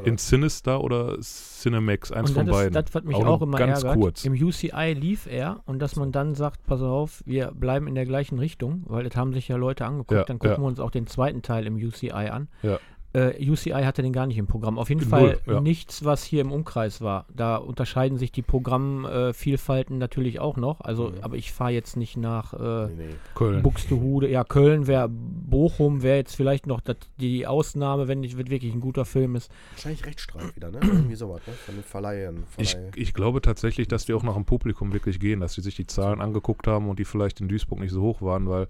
In 0.04 0.18
Sinister 0.18 0.82
oder 0.82 1.18
Cinemax, 1.20 2.12
eins 2.12 2.30
und 2.30 2.36
von 2.36 2.46
das, 2.46 2.56
beiden. 2.56 2.76
Ist, 2.76 2.88
das, 2.88 2.94
was 2.94 3.04
mich 3.04 3.16
Auch 3.16 3.26
auch, 3.26 3.42
immer 3.42 3.58
ganz 3.58 3.82
ärgert. 3.82 4.00
kurz. 4.00 4.24
Im 4.24 4.32
UCI 4.32 4.94
lief 4.94 5.26
er 5.26 5.60
und 5.66 5.80
dass 5.80 5.96
man 5.96 6.12
dann 6.12 6.34
sagt, 6.34 6.64
pass 6.66 6.82
auf, 6.82 7.22
wir 7.26 7.50
bleiben 7.52 7.86
in 7.86 7.94
der 7.94 8.06
gleichen 8.06 8.38
Richtung, 8.38 8.84
weil 8.86 9.04
das 9.04 9.16
haben 9.16 9.32
sich 9.32 9.48
ja 9.48 9.56
Leute 9.56 9.84
angeguckt. 9.84 10.12
Ja, 10.12 10.24
dann 10.24 10.38
gucken 10.38 10.56
ja. 10.56 10.62
wir 10.62 10.66
uns 10.66 10.80
auch 10.80 10.90
den 10.90 11.06
zweiten 11.06 11.41
Teil 11.42 11.66
im 11.66 11.76
UCI 11.76 12.10
an. 12.12 12.48
Ja. 12.62 12.78
Äh, 13.14 13.46
UCI 13.46 13.72
hatte 13.84 14.00
den 14.00 14.14
gar 14.14 14.26
nicht 14.26 14.38
im 14.38 14.46
Programm. 14.46 14.78
Auf 14.78 14.88
jeden 14.88 15.02
Null, 15.02 15.10
Fall 15.10 15.40
ja. 15.46 15.60
nichts, 15.60 16.02
was 16.02 16.24
hier 16.24 16.40
im 16.40 16.50
Umkreis 16.50 17.02
war. 17.02 17.26
Da 17.34 17.56
unterscheiden 17.56 18.16
sich 18.16 18.32
die 18.32 18.40
Programmvielfalten 18.40 19.98
natürlich 19.98 20.40
auch 20.40 20.56
noch. 20.56 20.80
Also, 20.80 21.10
Mhm. 21.10 21.18
aber 21.20 21.36
ich 21.36 21.52
fahre 21.52 21.72
jetzt 21.72 21.96
nicht 21.96 22.16
nach 22.16 22.54
äh, 22.54 22.86
Nee, 22.86 22.92
nee. 22.96 23.14
Köln. 23.34 23.62
Buxtehude. 23.62 24.30
Ja, 24.30 24.44
Köln 24.44 24.86
wäre, 24.86 25.10
Bochum 25.10 26.02
wäre 26.02 26.16
jetzt 26.16 26.34
vielleicht 26.34 26.66
noch 26.66 26.80
dat, 26.80 26.96
die 27.20 27.46
Ausnahme, 27.46 28.08
wenn 28.08 28.24
es 28.24 28.36
wirklich 28.36 28.72
ein 28.72 28.80
guter 28.80 29.04
Film 29.04 29.36
ist. 29.36 29.50
Wahrscheinlich 29.72 30.06
Rechtsstreit 30.06 30.56
wieder, 30.56 30.70
ne? 30.70 30.80
Irgendwie 30.82 31.14
sowas, 31.16 31.40
ne? 31.46 31.52
Von 31.52 31.74
den 31.74 31.84
Verleihern. 31.84 32.44
Ich, 32.56 32.70
Verleih- 32.74 32.96
ich 32.96 33.14
glaube 33.14 33.42
tatsächlich, 33.42 33.88
dass 33.88 34.06
die 34.06 34.14
auch 34.14 34.22
nach 34.22 34.34
dem 34.34 34.44
Publikum 34.44 34.92
wirklich 34.92 35.20
gehen, 35.20 35.40
dass 35.40 35.54
sie 35.54 35.60
sich 35.60 35.76
die 35.76 35.86
Zahlen 35.86 36.20
angeguckt 36.20 36.66
haben 36.66 36.88
und 36.88 36.98
die 36.98 37.04
vielleicht 37.04 37.40
in 37.40 37.48
Duisburg 37.48 37.80
nicht 37.80 37.92
so 37.92 38.00
hoch 38.02 38.22
waren, 38.22 38.48
weil 38.48 38.68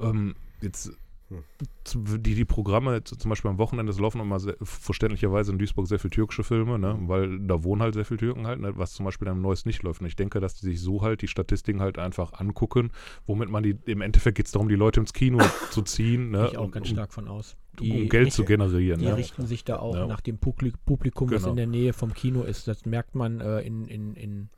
ähm, 0.00 0.34
jetzt 0.60 0.90
die, 1.94 2.34
die 2.34 2.44
Programme, 2.44 3.02
zum 3.04 3.28
Beispiel 3.28 3.50
am 3.50 3.58
Wochenende, 3.58 3.90
es 3.90 3.98
laufen 3.98 4.20
immer 4.20 4.38
sehr, 4.40 4.56
verständlicherweise 4.62 5.52
in 5.52 5.58
Duisburg 5.58 5.86
sehr 5.86 5.98
viele 5.98 6.10
türkische 6.10 6.44
Filme, 6.44 6.78
ne? 6.78 6.96
weil 7.02 7.38
da 7.40 7.62
wohnen 7.64 7.82
halt 7.82 7.94
sehr 7.94 8.04
viele 8.04 8.18
Türken 8.18 8.46
halt, 8.46 8.60
ne? 8.60 8.76
was 8.76 8.92
zum 8.92 9.04
Beispiel 9.04 9.26
dann 9.26 9.40
Neues 9.40 9.66
nicht 9.66 9.82
läuft. 9.82 10.00
Und 10.00 10.06
ich 10.06 10.16
denke, 10.16 10.40
dass 10.40 10.54
die 10.54 10.66
sich 10.66 10.80
so 10.80 11.02
halt 11.02 11.22
die 11.22 11.28
Statistiken 11.28 11.80
halt 11.80 11.98
einfach 11.98 12.32
angucken, 12.34 12.90
womit 13.26 13.50
man 13.50 13.62
die, 13.62 13.76
im 13.86 14.00
Endeffekt 14.00 14.36
geht 14.36 14.46
es 14.46 14.52
darum, 14.52 14.68
die 14.68 14.74
Leute 14.76 15.00
ins 15.00 15.12
Kino 15.12 15.38
zu 15.70 15.82
ziehen, 15.82 16.30
ne? 16.30 16.48
ich 16.50 16.58
auch 16.58 16.64
um, 16.66 16.70
ganz 16.70 16.88
stark 16.88 17.12
von 17.12 17.28
aus. 17.28 17.56
um 17.80 18.08
Geld 18.08 18.32
zu 18.32 18.44
generieren. 18.44 19.00
Die 19.00 19.06
Ne? 19.06 19.16
richten 19.16 19.46
sich 19.46 19.64
da 19.64 19.78
auch 19.78 19.94
Ja. 19.94 20.06
nach 20.06 20.20
dem 20.20 20.38
Publi 20.38 20.72
Publikum, 20.84 21.30
was 21.30 21.42
Genau. 21.42 21.50
in 21.50 21.56
der 21.56 21.66
Nähe 21.66 21.92
vom 21.92 22.12
Kino 22.14 22.42
ist. 22.42 22.66
Das 22.68 22.86
merkt 22.86 23.14
man 23.14 23.40
äh, 23.40 23.60
in, 23.60 23.86
in, 23.86 24.14
in, 24.14 24.48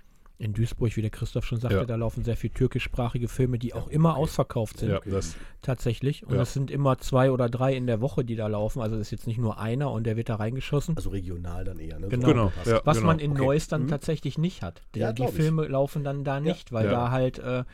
in 0.40 0.52
Duisburg, 0.54 0.94
wie 0.96 1.02
der 1.02 1.10
Christoph 1.10 1.44
schon 1.44 1.58
sagte, 1.58 1.78
Ja. 1.78 1.84
da 1.84 1.96
laufen 1.96 2.22
sehr 2.22 2.36
viel 2.36 2.50
türkischsprachige 2.50 3.26
Filme, 3.26 3.58
die 3.58 3.74
auch 3.74 3.88
immer 3.88 4.16
ausverkauft 4.16 4.78
sind, 4.78 4.90
Ja, 4.90 5.00
das, 5.04 5.36
tatsächlich. 5.62 6.24
Und 6.24 6.36
Ja. 6.36 6.42
es 6.42 6.52
sind 6.52 6.70
immer 6.70 6.98
zwei 6.98 7.32
oder 7.32 7.48
drei 7.48 7.74
in 7.74 7.88
der 7.88 8.00
Woche, 8.00 8.24
die 8.24 8.36
da 8.36 8.46
laufen. 8.46 8.80
Also 8.80 8.94
es 8.94 9.02
ist 9.02 9.10
jetzt 9.10 9.26
nicht 9.26 9.38
nur 9.38 9.58
einer 9.58 9.90
und 9.90 10.04
der 10.04 10.16
wird 10.16 10.28
da 10.28 10.36
reingeschossen. 10.36 10.96
Also 10.96 11.10
regional 11.10 11.64
dann 11.64 11.80
eher, 11.80 11.98
ne? 11.98 12.06
Genau. 12.08 12.28
Genau, 12.28 12.52
ja. 12.64 12.80
Was 12.84 13.00
man 13.02 13.18
in 13.18 13.32
Okay. 13.32 13.40
Neuss 13.42 13.66
dann 13.66 13.82
Mhm. 13.84 13.88
tatsächlich 13.88 14.38
nicht 14.38 14.62
hat. 14.62 14.82
Die, 14.94 15.00
Ja, 15.00 15.12
die 15.12 15.22
glaub 15.22 15.30
ich. 15.30 15.34
Filme 15.36 15.66
laufen 15.66 16.04
dann 16.04 16.22
da 16.22 16.38
nicht, 16.38 16.70
weil 16.70 16.84
Ja. 16.86 16.92
da 16.92 17.10
halt, 17.10 17.40
äh, 17.40 17.64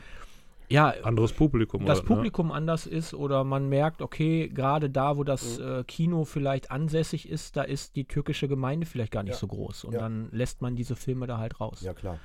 ja, 0.67 0.89
anderes 1.03 1.33
Publikum. 1.33 1.85
das 1.85 1.99
halt, 1.99 2.09
ne? 2.09 2.15
Publikum 2.15 2.51
anders 2.51 2.87
ist 2.87 3.13
oder 3.13 3.43
man 3.43 3.69
merkt, 3.69 4.01
okay, 4.01 4.49
gerade 4.49 4.89
da, 4.89 5.17
wo 5.17 5.23
das 5.23 5.59
äh, 5.59 5.83
Kino 5.83 6.23
vielleicht 6.25 6.71
ansässig 6.71 7.29
ist, 7.29 7.55
da 7.57 7.61
ist 7.61 7.95
die 7.95 8.05
türkische 8.05 8.47
Gemeinde 8.47 8.87
vielleicht 8.87 9.11
gar 9.11 9.21
nicht 9.21 9.33
Ja. 9.33 9.39
so 9.39 9.45
groß. 9.45 9.83
Und 9.83 9.93
Ja. 9.93 9.99
dann 9.99 10.29
lässt 10.31 10.63
man 10.63 10.75
diese 10.75 10.95
Filme 10.95 11.27
da 11.27 11.37
halt 11.37 11.59
raus. 11.59 11.81
Ja, 11.81 11.93
klar. 11.93 12.17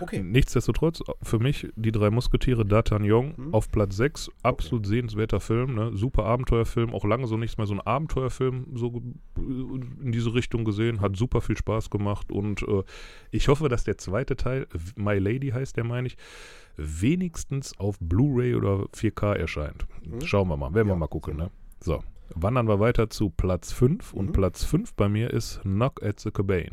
Okay. 0.00 0.22
Nichtsdestotrotz, 0.22 1.02
für 1.22 1.38
mich 1.40 1.68
die 1.74 1.90
drei 1.90 2.10
Musketiere 2.10 2.62
D'Artagnan 2.62 3.34
Mhm. 3.36 3.54
auf 3.54 3.70
Platz 3.70 3.96
6, 3.96 4.30
absolut 4.42 4.86
sehenswerter 4.86 5.40
Film, 5.40 5.74
ne? 5.74 5.90
super 5.96 6.24
Abenteuerfilm, 6.24 6.94
auch 6.94 7.04
lange 7.04 7.26
so 7.26 7.36
nichts 7.36 7.56
mehr 7.56 7.66
so 7.66 7.74
ein 7.74 7.80
Abenteuerfilm 7.80 8.66
so 8.74 9.02
in 9.36 10.12
diese 10.12 10.32
Richtung 10.34 10.64
gesehen, 10.64 11.00
hat 11.00 11.16
super 11.16 11.40
viel 11.40 11.56
Spaß 11.56 11.90
gemacht 11.90 12.30
und 12.30 12.62
äh, 12.62 12.82
ich 13.32 13.48
hoffe, 13.48 13.68
dass 13.68 13.82
der 13.84 13.98
zweite 13.98 14.36
Teil, 14.36 14.66
My 14.96 15.18
Lady 15.18 15.48
heißt 15.48 15.76
der, 15.76 15.84
meine 15.84 16.06
ich, 16.06 16.16
wenigstens 16.76 17.78
auf 17.78 17.98
Blu-ray 18.00 18.54
oder 18.54 18.86
4K 18.94 19.34
erscheint. 19.34 19.86
Mhm. 20.04 20.20
Schauen 20.22 20.48
wir 20.48 20.56
mal, 20.56 20.72
werden 20.74 20.88
wir 20.88 20.94
Ja, 20.94 20.98
mal 20.98 21.06
gucken. 21.08 21.36
Ne? 21.36 21.50
So, 21.80 22.02
wandern 22.34 22.68
wir 22.68 22.80
weiter 22.80 23.10
zu 23.10 23.30
Platz 23.30 23.72
5 23.72 24.12
und 24.12 24.26
Mhm. 24.28 24.32
Platz 24.32 24.64
5 24.64 24.94
bei 24.94 25.08
mir 25.08 25.30
ist 25.30 25.60
Knock 25.62 26.02
at 26.02 26.20
the 26.20 26.30
Cabane. 26.30 26.72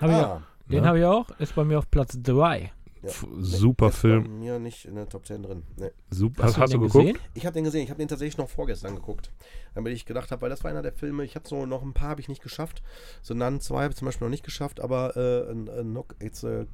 Hab 0.00 0.10
ich 0.10 0.16
ja, 0.16 0.32
ah, 0.34 0.42
den 0.70 0.82
ne? 0.82 0.88
habe 0.88 0.98
ich 0.98 1.04
auch, 1.04 1.30
ist 1.38 1.54
bei 1.54 1.64
mir 1.64 1.78
auf 1.78 1.90
Platz 1.90 2.18
3. 2.22 2.72
ja. 3.02 3.10
Nee, 3.28 3.42
super 3.42 3.90
Film. 3.90 4.24
Bei 4.24 4.28
mir 4.30 4.58
nicht 4.58 4.84
in 4.84 4.94
der 4.94 5.08
Top 5.08 5.26
10 5.26 5.42
drin. 5.42 5.62
Nee. 5.76 5.90
Super. 6.10 6.44
Hast, 6.44 6.58
Hast, 6.58 6.72
du 6.72 6.78
du 6.78 6.84
den 6.84 6.86
geguckt? 6.88 7.04
gesehen? 7.14 7.18
Ich 7.34 7.46
habe 7.46 7.54
den 7.54 7.64
gesehen, 7.64 7.82
ich 7.84 7.90
habe 7.90 7.98
den 7.98 8.08
tatsächlich 8.08 8.38
noch 8.38 8.48
vorgestern 8.48 8.94
geguckt. 8.94 9.30
Damit 9.74 9.92
ich 9.92 10.06
gedacht 10.06 10.30
habe, 10.32 10.42
weil 10.42 10.50
das 10.50 10.64
war 10.64 10.70
einer 10.70 10.82
der 10.82 10.92
Filme, 10.92 11.24
ich 11.24 11.36
habe 11.36 11.46
so 11.46 11.64
noch 11.66 11.82
ein 11.82 11.92
paar 11.92 12.08
habe 12.08 12.20
ich 12.20 12.28
nicht 12.28 12.42
geschafft. 12.42 12.82
So 13.22 13.34
Nun 13.34 13.60
2 13.60 13.82
habe 13.82 13.92
ich 13.92 13.96
zum 13.98 14.06
Beispiel 14.06 14.24
noch 14.26 14.30
nicht 14.30 14.44
geschafft, 14.44 14.80
aber 14.80 15.16
äh, 15.16 15.52
Knock 15.82 16.16
It's 16.20 16.44
a 16.44 16.64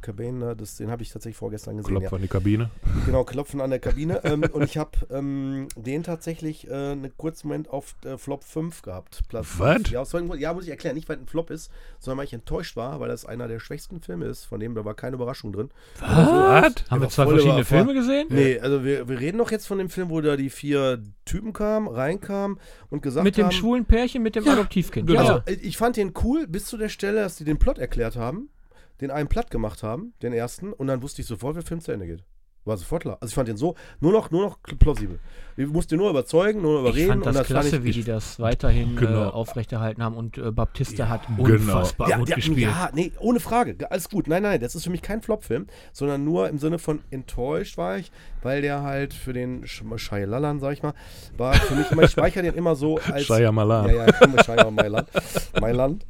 Cabane, 0.00 0.54
das, 0.54 0.76
den 0.76 0.90
habe 0.90 1.02
ich 1.02 1.10
tatsächlich 1.10 1.36
vorgestern 1.36 1.76
gesehen. 1.76 1.88
Klopf 1.90 2.04
Ja. 2.04 2.12
an 2.12 2.22
die 2.22 2.28
Kabine. 2.28 2.70
Genau, 3.06 3.24
Klopfen 3.24 3.60
an 3.60 3.70
der 3.70 3.80
Kabine. 3.80 4.20
ähm, 4.24 4.44
und 4.52 4.62
ich 4.62 4.76
habe 4.76 4.90
ähm, 5.10 5.66
den 5.76 6.02
tatsächlich 6.04 6.68
äh, 6.68 6.72
einen 6.92 7.16
kurzen 7.16 7.48
Moment 7.48 7.68
auf 7.70 7.96
äh, 8.04 8.16
Flop 8.16 8.44
5 8.44 8.82
gehabt. 8.82 9.22
Platz 9.28 9.54
Was? 9.58 9.90
Ja, 9.90 10.04
ja, 10.36 10.52
muss 10.54 10.64
ich 10.64 10.70
erklären. 10.70 10.94
Nicht, 10.94 11.08
weil 11.08 11.18
ein 11.18 11.26
Flop 11.26 11.50
ist, 11.50 11.70
sondern 11.98 12.18
weil 12.18 12.26
ich 12.26 12.32
enttäuscht 12.32 12.76
war, 12.76 13.00
weil 13.00 13.08
das 13.08 13.24
einer 13.26 13.48
der 13.48 13.58
schwächsten 13.60 14.00
Filme 14.00 14.26
ist, 14.26 14.44
von 14.44 14.60
dem 14.60 14.74
da 14.74 14.84
war 14.84 14.94
keine 14.94 15.16
Überraschung 15.16 15.52
drin. 15.52 15.70
Was? 16.00 16.74
Haben 16.90 17.00
wir 17.02 17.08
zwei 17.08 17.26
verschiedene. 17.26 17.64
Filme 17.64 17.94
gesehen? 17.94 18.26
Nee, 18.30 18.58
also 18.58 18.84
wir, 18.84 19.08
wir 19.08 19.20
reden 19.20 19.38
doch 19.38 19.50
jetzt 19.52 19.66
von 19.66 19.78
dem 19.78 19.88
Film, 19.88 20.10
wo 20.10 20.20
da 20.20 20.36
die 20.36 20.50
vier 20.50 21.02
Typen 21.24 21.52
kamen, 21.52 21.86
reinkamen 21.86 22.58
und 22.90 23.02
gesagt 23.02 23.24
Mit 23.24 23.36
dem 23.36 23.44
haben. 23.46 23.52
schwulen 23.52 23.84
Pärchen, 23.84 24.22
mit 24.22 24.34
dem 24.34 24.44
Ja, 24.44 24.54
Adoptivkind. 24.54 25.06
genau. 25.06 25.20
Also, 25.20 25.42
ich 25.46 25.76
fand 25.76 25.96
den 25.96 26.12
cool 26.24 26.46
bis 26.48 26.66
zu 26.66 26.76
der 26.76 26.88
Stelle, 26.88 27.20
dass 27.22 27.36
die 27.36 27.44
den 27.44 27.58
Plot 27.58 27.78
erklärt 27.78 28.16
haben, 28.16 28.48
den 29.00 29.10
einen 29.12 29.28
platt 29.28 29.50
gemacht 29.50 29.82
haben, 29.84 30.12
den 30.22 30.32
ersten, 30.32 30.72
und 30.72 30.88
dann 30.88 31.02
wusste 31.02 31.22
ich 31.22 31.28
sofort, 31.28 31.54
wie 31.54 31.60
der 31.60 31.66
Film 31.68 31.80
zu 31.80 31.92
Ende 31.92 32.06
geht. 32.06 32.24
War 32.64 32.76
sofort 32.76 33.02
klar. 33.02 33.18
Also 33.20 33.30
ich 33.32 33.34
fand 33.34 33.48
den 33.48 33.56
so 33.56 33.74
nur 34.00 34.12
noch, 34.12 34.30
nur 34.30 34.42
noch 34.46 34.58
plausibel. 34.78 35.18
Ich 35.56 35.66
musste 35.66 35.96
nur 35.96 36.08
überzeugen, 36.10 36.62
nur 36.62 36.76
ich 36.76 36.88
überreden. 36.90 37.08
fand 37.08 37.26
das 37.26 37.28
und 37.34 37.38
das 37.40 37.46
klasse, 37.48 37.70
fand 37.70 37.84
wie 37.84 37.90
ich, 37.90 37.96
die 37.96 38.04
das 38.04 38.38
weiterhin 38.38 38.94
Genau. 38.96 39.24
äh, 39.24 39.30
aufrechterhalten 39.32 40.02
haben 40.02 40.16
und 40.16 40.38
äh, 40.38 40.50
Baptiste 40.52 41.08
hat 41.08 41.26
genau. 41.26 41.42
unfassbar 41.54 42.08
ja, 42.08 42.18
gut 42.18 42.28
ja, 42.28 42.36
gespielt. 42.36 42.58
ja, 42.60 42.90
nee, 42.94 43.10
ohne 43.18 43.40
Frage. 43.40 43.76
Alles 43.90 44.08
gut. 44.08 44.28
Nein, 44.28 44.44
nein, 44.44 44.60
das 44.60 44.74
ist 44.76 44.84
für 44.84 44.90
mich 44.90 45.02
kein 45.02 45.22
Flop-Film, 45.22 45.66
sondern 45.92 46.24
nur 46.24 46.48
im 46.48 46.58
Sinne 46.58 46.78
von 46.78 47.00
enttäuscht 47.10 47.76
war 47.78 47.98
ich, 47.98 48.12
weil 48.42 48.62
der 48.62 48.82
halt 48.82 49.12
für 49.12 49.32
den 49.32 49.64
Sch- 49.64 49.98
Shyamalan, 49.98 50.60
sag 50.60 50.72
ich 50.74 50.82
mal, 50.84 50.94
war 51.36 51.54
für 51.54 51.74
mich 51.74 51.90
immer, 51.90 52.02
ich 52.04 52.12
speichere 52.12 52.44
den 52.44 52.54
immer 52.54 52.76
so 52.76 52.98
als. 53.12 53.24
Shyamalan. 53.24 53.88
Ja, 53.88 53.92
ja, 53.94 54.06
ich 54.08 54.18
komme 54.18 54.42
Shyamalan, 54.44 54.74
Mailand. 54.74 55.08
Mailand. 55.60 56.06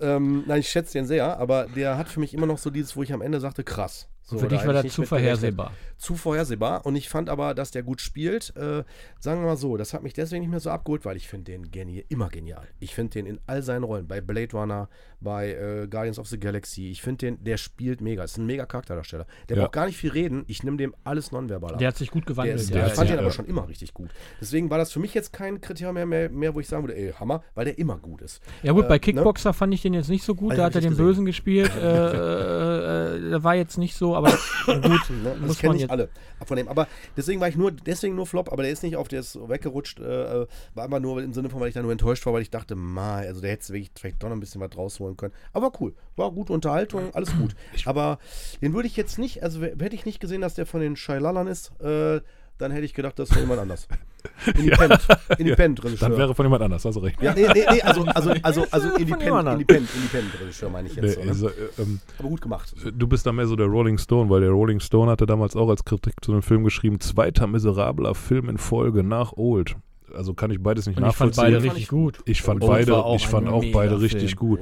Ähm, 0.00 0.42
nein, 0.48 0.60
ich 0.60 0.68
schätze 0.68 0.94
den 0.94 1.06
sehr, 1.06 1.38
aber 1.38 1.66
der 1.76 1.96
hat 1.96 2.08
für 2.08 2.18
mich 2.18 2.34
immer 2.34 2.46
noch 2.46 2.58
so 2.58 2.70
dieses, 2.70 2.96
wo 2.96 3.04
ich 3.04 3.12
am 3.12 3.22
Ende 3.22 3.38
sagte, 3.40 3.62
krass. 3.62 4.08
So, 4.24 4.38
Für 4.38 4.46
dich 4.48 4.64
war 4.64 4.72
das 4.72 4.84
ich 4.84 4.92
zu 4.92 5.02
vorhersehbar. 5.02 5.72
Zu 5.98 6.14
vorhersehbar. 6.14 6.86
Und 6.86 6.94
ich 6.96 7.08
fand 7.08 7.28
aber, 7.28 7.54
dass 7.54 7.70
der 7.72 7.82
gut 7.82 8.00
spielt. 8.00 8.54
Äh, 8.56 8.84
sagen 9.18 9.40
wir 9.40 9.46
mal 9.48 9.56
so, 9.56 9.76
das 9.76 9.92
hat 9.94 10.02
mich 10.02 10.14
deswegen 10.14 10.42
nicht 10.42 10.50
mehr 10.50 10.60
so 10.60 10.70
abgeholt, 10.70 11.04
weil 11.04 11.16
ich 11.16 11.28
finde 11.28 11.50
den 11.52 11.70
geni 11.70 12.04
immer 12.08 12.28
genial. 12.28 12.66
Ich 12.78 12.94
finde 12.94 13.10
den 13.14 13.26
in 13.26 13.40
all 13.46 13.62
seinen 13.62 13.82
Rollen, 13.84 14.06
bei 14.06 14.20
Blade 14.20 14.52
Runner, 14.56 14.88
bei 15.20 15.52
äh, 15.52 15.88
Guardians 15.88 16.18
of 16.20 16.28
the 16.28 16.38
Galaxy. 16.38 16.88
Ich 16.90 17.02
finde 17.02 17.26
den, 17.26 17.44
der 17.44 17.56
spielt 17.56 18.00
mega. 18.00 18.22
Ist 18.24 18.38
ein 18.38 18.46
mega 18.46 18.64
Charakterdarsteller. 18.64 19.26
Der 19.48 19.56
Ja. 19.56 19.62
braucht 19.64 19.72
gar 19.72 19.86
nicht 19.86 19.96
viel 19.96 20.10
reden. 20.10 20.44
Ich 20.46 20.62
nehme 20.62 20.76
dem 20.76 20.94
alles 21.04 21.32
nonverbal 21.32 21.72
ab. 21.74 21.78
Der 21.78 21.88
hat 21.88 21.96
sich 21.96 22.10
gut 22.10 22.22
Der 22.24 22.34
gewandelt. 22.34 22.60
ist, 22.60 22.70
ja, 22.70 22.76
der, 22.76 22.84
ich 22.86 22.92
ist 22.92 22.96
fand 22.98 23.10
ja- 23.10 23.16
den 23.16 23.20
aber 23.20 23.28
ja. 23.28 23.34
schon 23.34 23.46
immer 23.46 23.68
richtig 23.68 23.92
gut. 23.92 24.10
Deswegen 24.40 24.70
war 24.70 24.78
das 24.78 24.92
für 24.92 25.00
mich 25.00 25.14
jetzt 25.14 25.32
kein 25.32 25.60
Kriterium 25.60 25.94
mehr, 25.94 26.06
mehr, 26.06 26.30
mehr 26.30 26.54
wo 26.54 26.60
ich 26.60 26.68
sagen 26.68 26.84
würde, 26.84 26.96
ey, 26.96 27.12
Hammer, 27.12 27.42
weil 27.54 27.64
der 27.66 27.76
immer 27.78 27.98
gut 27.98 28.22
ist. 28.22 28.40
Ja 28.62 28.72
gut, 28.72 28.84
Äh, 28.84 28.88
bei 28.88 28.94
ne? 28.94 29.00
Kickboxer 29.00 29.52
fand 29.52 29.74
ich 29.74 29.82
den 29.82 29.94
jetzt 29.94 30.08
nicht 30.08 30.24
so 30.24 30.34
gut. 30.36 30.52
Ah, 30.52 30.56
da 30.56 30.64
hat 30.64 30.74
er 30.74 30.78
ich 30.78 30.84
den 30.86 30.90
gesehen. 30.90 31.06
Bösen 31.06 31.24
gespielt. 31.26 31.70
äh, 31.76 31.82
äh, 31.82 33.16
äh, 33.16 33.30
der 33.30 33.44
war 33.44 33.54
jetzt 33.54 33.78
nicht 33.78 33.94
so, 33.96 34.11
aber 34.16 34.30
gut, 34.64 35.10
Ne? 35.10 35.36
muss 35.40 35.48
Das 35.48 35.58
kennen 35.58 35.70
man 35.70 35.72
nicht 35.76 35.80
jetzt. 35.82 35.90
alle 35.90 36.08
von 36.44 36.56
dem. 36.56 36.68
Aber 36.68 36.88
deswegen 37.16 37.40
war 37.40 37.48
ich 37.48 37.56
nur, 37.56 37.70
deswegen 37.70 38.14
nur 38.16 38.26
Flop, 38.26 38.50
aber 38.52 38.62
der 38.62 38.72
ist 38.72 38.82
nicht 38.82 38.96
auf, 38.96 39.08
der 39.08 39.20
ist 39.20 39.36
weggerutscht, 39.48 40.00
äh, 40.00 40.42
äh, 40.42 40.46
war 40.74 40.84
einfach 40.84 41.00
nur 41.00 41.22
im 41.22 41.32
Sinne 41.32 41.50
von, 41.50 41.60
weil 41.60 41.68
ich 41.68 41.74
da 41.74 41.82
nur 41.82 41.92
enttäuscht 41.92 42.24
war, 42.26 42.32
weil 42.32 42.42
ich 42.42 42.50
dachte, 42.50 42.74
mal, 42.74 43.26
also 43.26 43.40
der 43.40 43.50
hätte 43.50 43.68
wirklich 43.72 43.90
vielleicht 43.98 44.22
doch 44.22 44.28
noch 44.28 44.36
ein 44.36 44.40
bisschen 44.40 44.60
was 44.60 44.76
rausholen 44.76 45.16
können. 45.16 45.32
Aber 45.52 45.72
cool, 45.80 45.94
war 46.16 46.30
gute 46.32 46.52
Unterhaltung, 46.52 47.14
alles 47.14 47.34
gut. 47.36 47.54
Aber 47.84 48.18
den 48.60 48.72
würde 48.74 48.88
ich 48.88 48.96
jetzt 48.96 49.18
nicht, 49.18 49.42
also 49.42 49.62
hätte 49.62 49.94
ich 49.94 50.04
nicht 50.06 50.20
gesehen, 50.20 50.40
dass 50.40 50.54
der 50.54 50.66
von 50.66 50.80
den 50.80 50.96
Scheilalern 50.96 51.46
ist, 51.46 51.72
äh, 51.80 52.20
dann 52.62 52.70
hätte 52.72 52.84
ich 52.84 52.94
gedacht, 52.94 53.18
das 53.18 53.28
ist 53.28 53.34
von 53.34 53.42
jemand 53.42 53.60
anders. 53.60 53.88
Independent, 54.58 55.06
Independent 55.38 55.84
Regisseur. 55.84 56.08
Dann 56.08 56.18
wäre 56.18 56.34
von 56.34 56.46
jemand 56.46 56.62
anders, 56.62 56.84
hast 56.84 56.94
du 56.94 57.00
recht. 57.00 57.20
ja, 57.20 57.34
nee, 57.34 57.46
nee, 57.52 57.64
nee, 57.70 57.82
also, 57.82 58.02
also, 58.14 58.30
also, 58.42 58.66
also 58.70 58.88
Independent. 58.96 59.48
Independent, 59.48 59.88
Independent 59.94 60.40
Regisseur 60.40 60.70
meine 60.70 60.88
ich 60.88 60.96
Nee, 60.96 61.02
jetzt. 61.02 61.14
so, 61.16 61.22
ne? 61.22 61.28
also, 61.28 61.48
äh, 61.48 61.52
ähm, 61.78 62.00
Aber 62.18 62.28
gut 62.28 62.40
gemacht. 62.40 62.74
du 62.96 63.06
bist 63.06 63.26
da 63.26 63.32
mehr 63.32 63.46
so 63.46 63.56
der 63.56 63.66
Rolling 63.66 63.98
Stone, 63.98 64.30
weil 64.30 64.40
der 64.40 64.50
Rolling 64.50 64.80
Stone 64.80 65.10
hatte 65.10 65.26
damals 65.26 65.56
auch 65.56 65.68
als 65.68 65.84
Kritik 65.84 66.14
zu 66.22 66.32
dem 66.32 66.42
Film 66.42 66.64
geschrieben, 66.64 67.00
zweiter 67.00 67.46
miserabler 67.46 68.14
Film 68.14 68.48
in 68.48 68.58
Folge 68.58 69.02
nach 69.02 69.32
Old. 69.36 69.76
Also 70.14 70.34
kann 70.34 70.50
ich 70.50 70.62
beides 70.62 70.86
nicht 70.86 70.96
Und 70.98 71.06
ich 71.06 71.14
fand 71.14 71.36
nachvollziehen. 71.36 71.54
beide 71.54 71.64
richtig 71.64 71.82
ich 71.82 71.88
gut. 71.88 72.18
Ich 72.24 72.42
fand 72.42 72.62
Old 72.62 72.70
beide, 72.70 73.04
ich 73.16 73.26
fand 73.26 73.48
auch 73.48 73.64
beide 73.72 74.00
richtig 74.00 74.36
gut. 74.36 74.60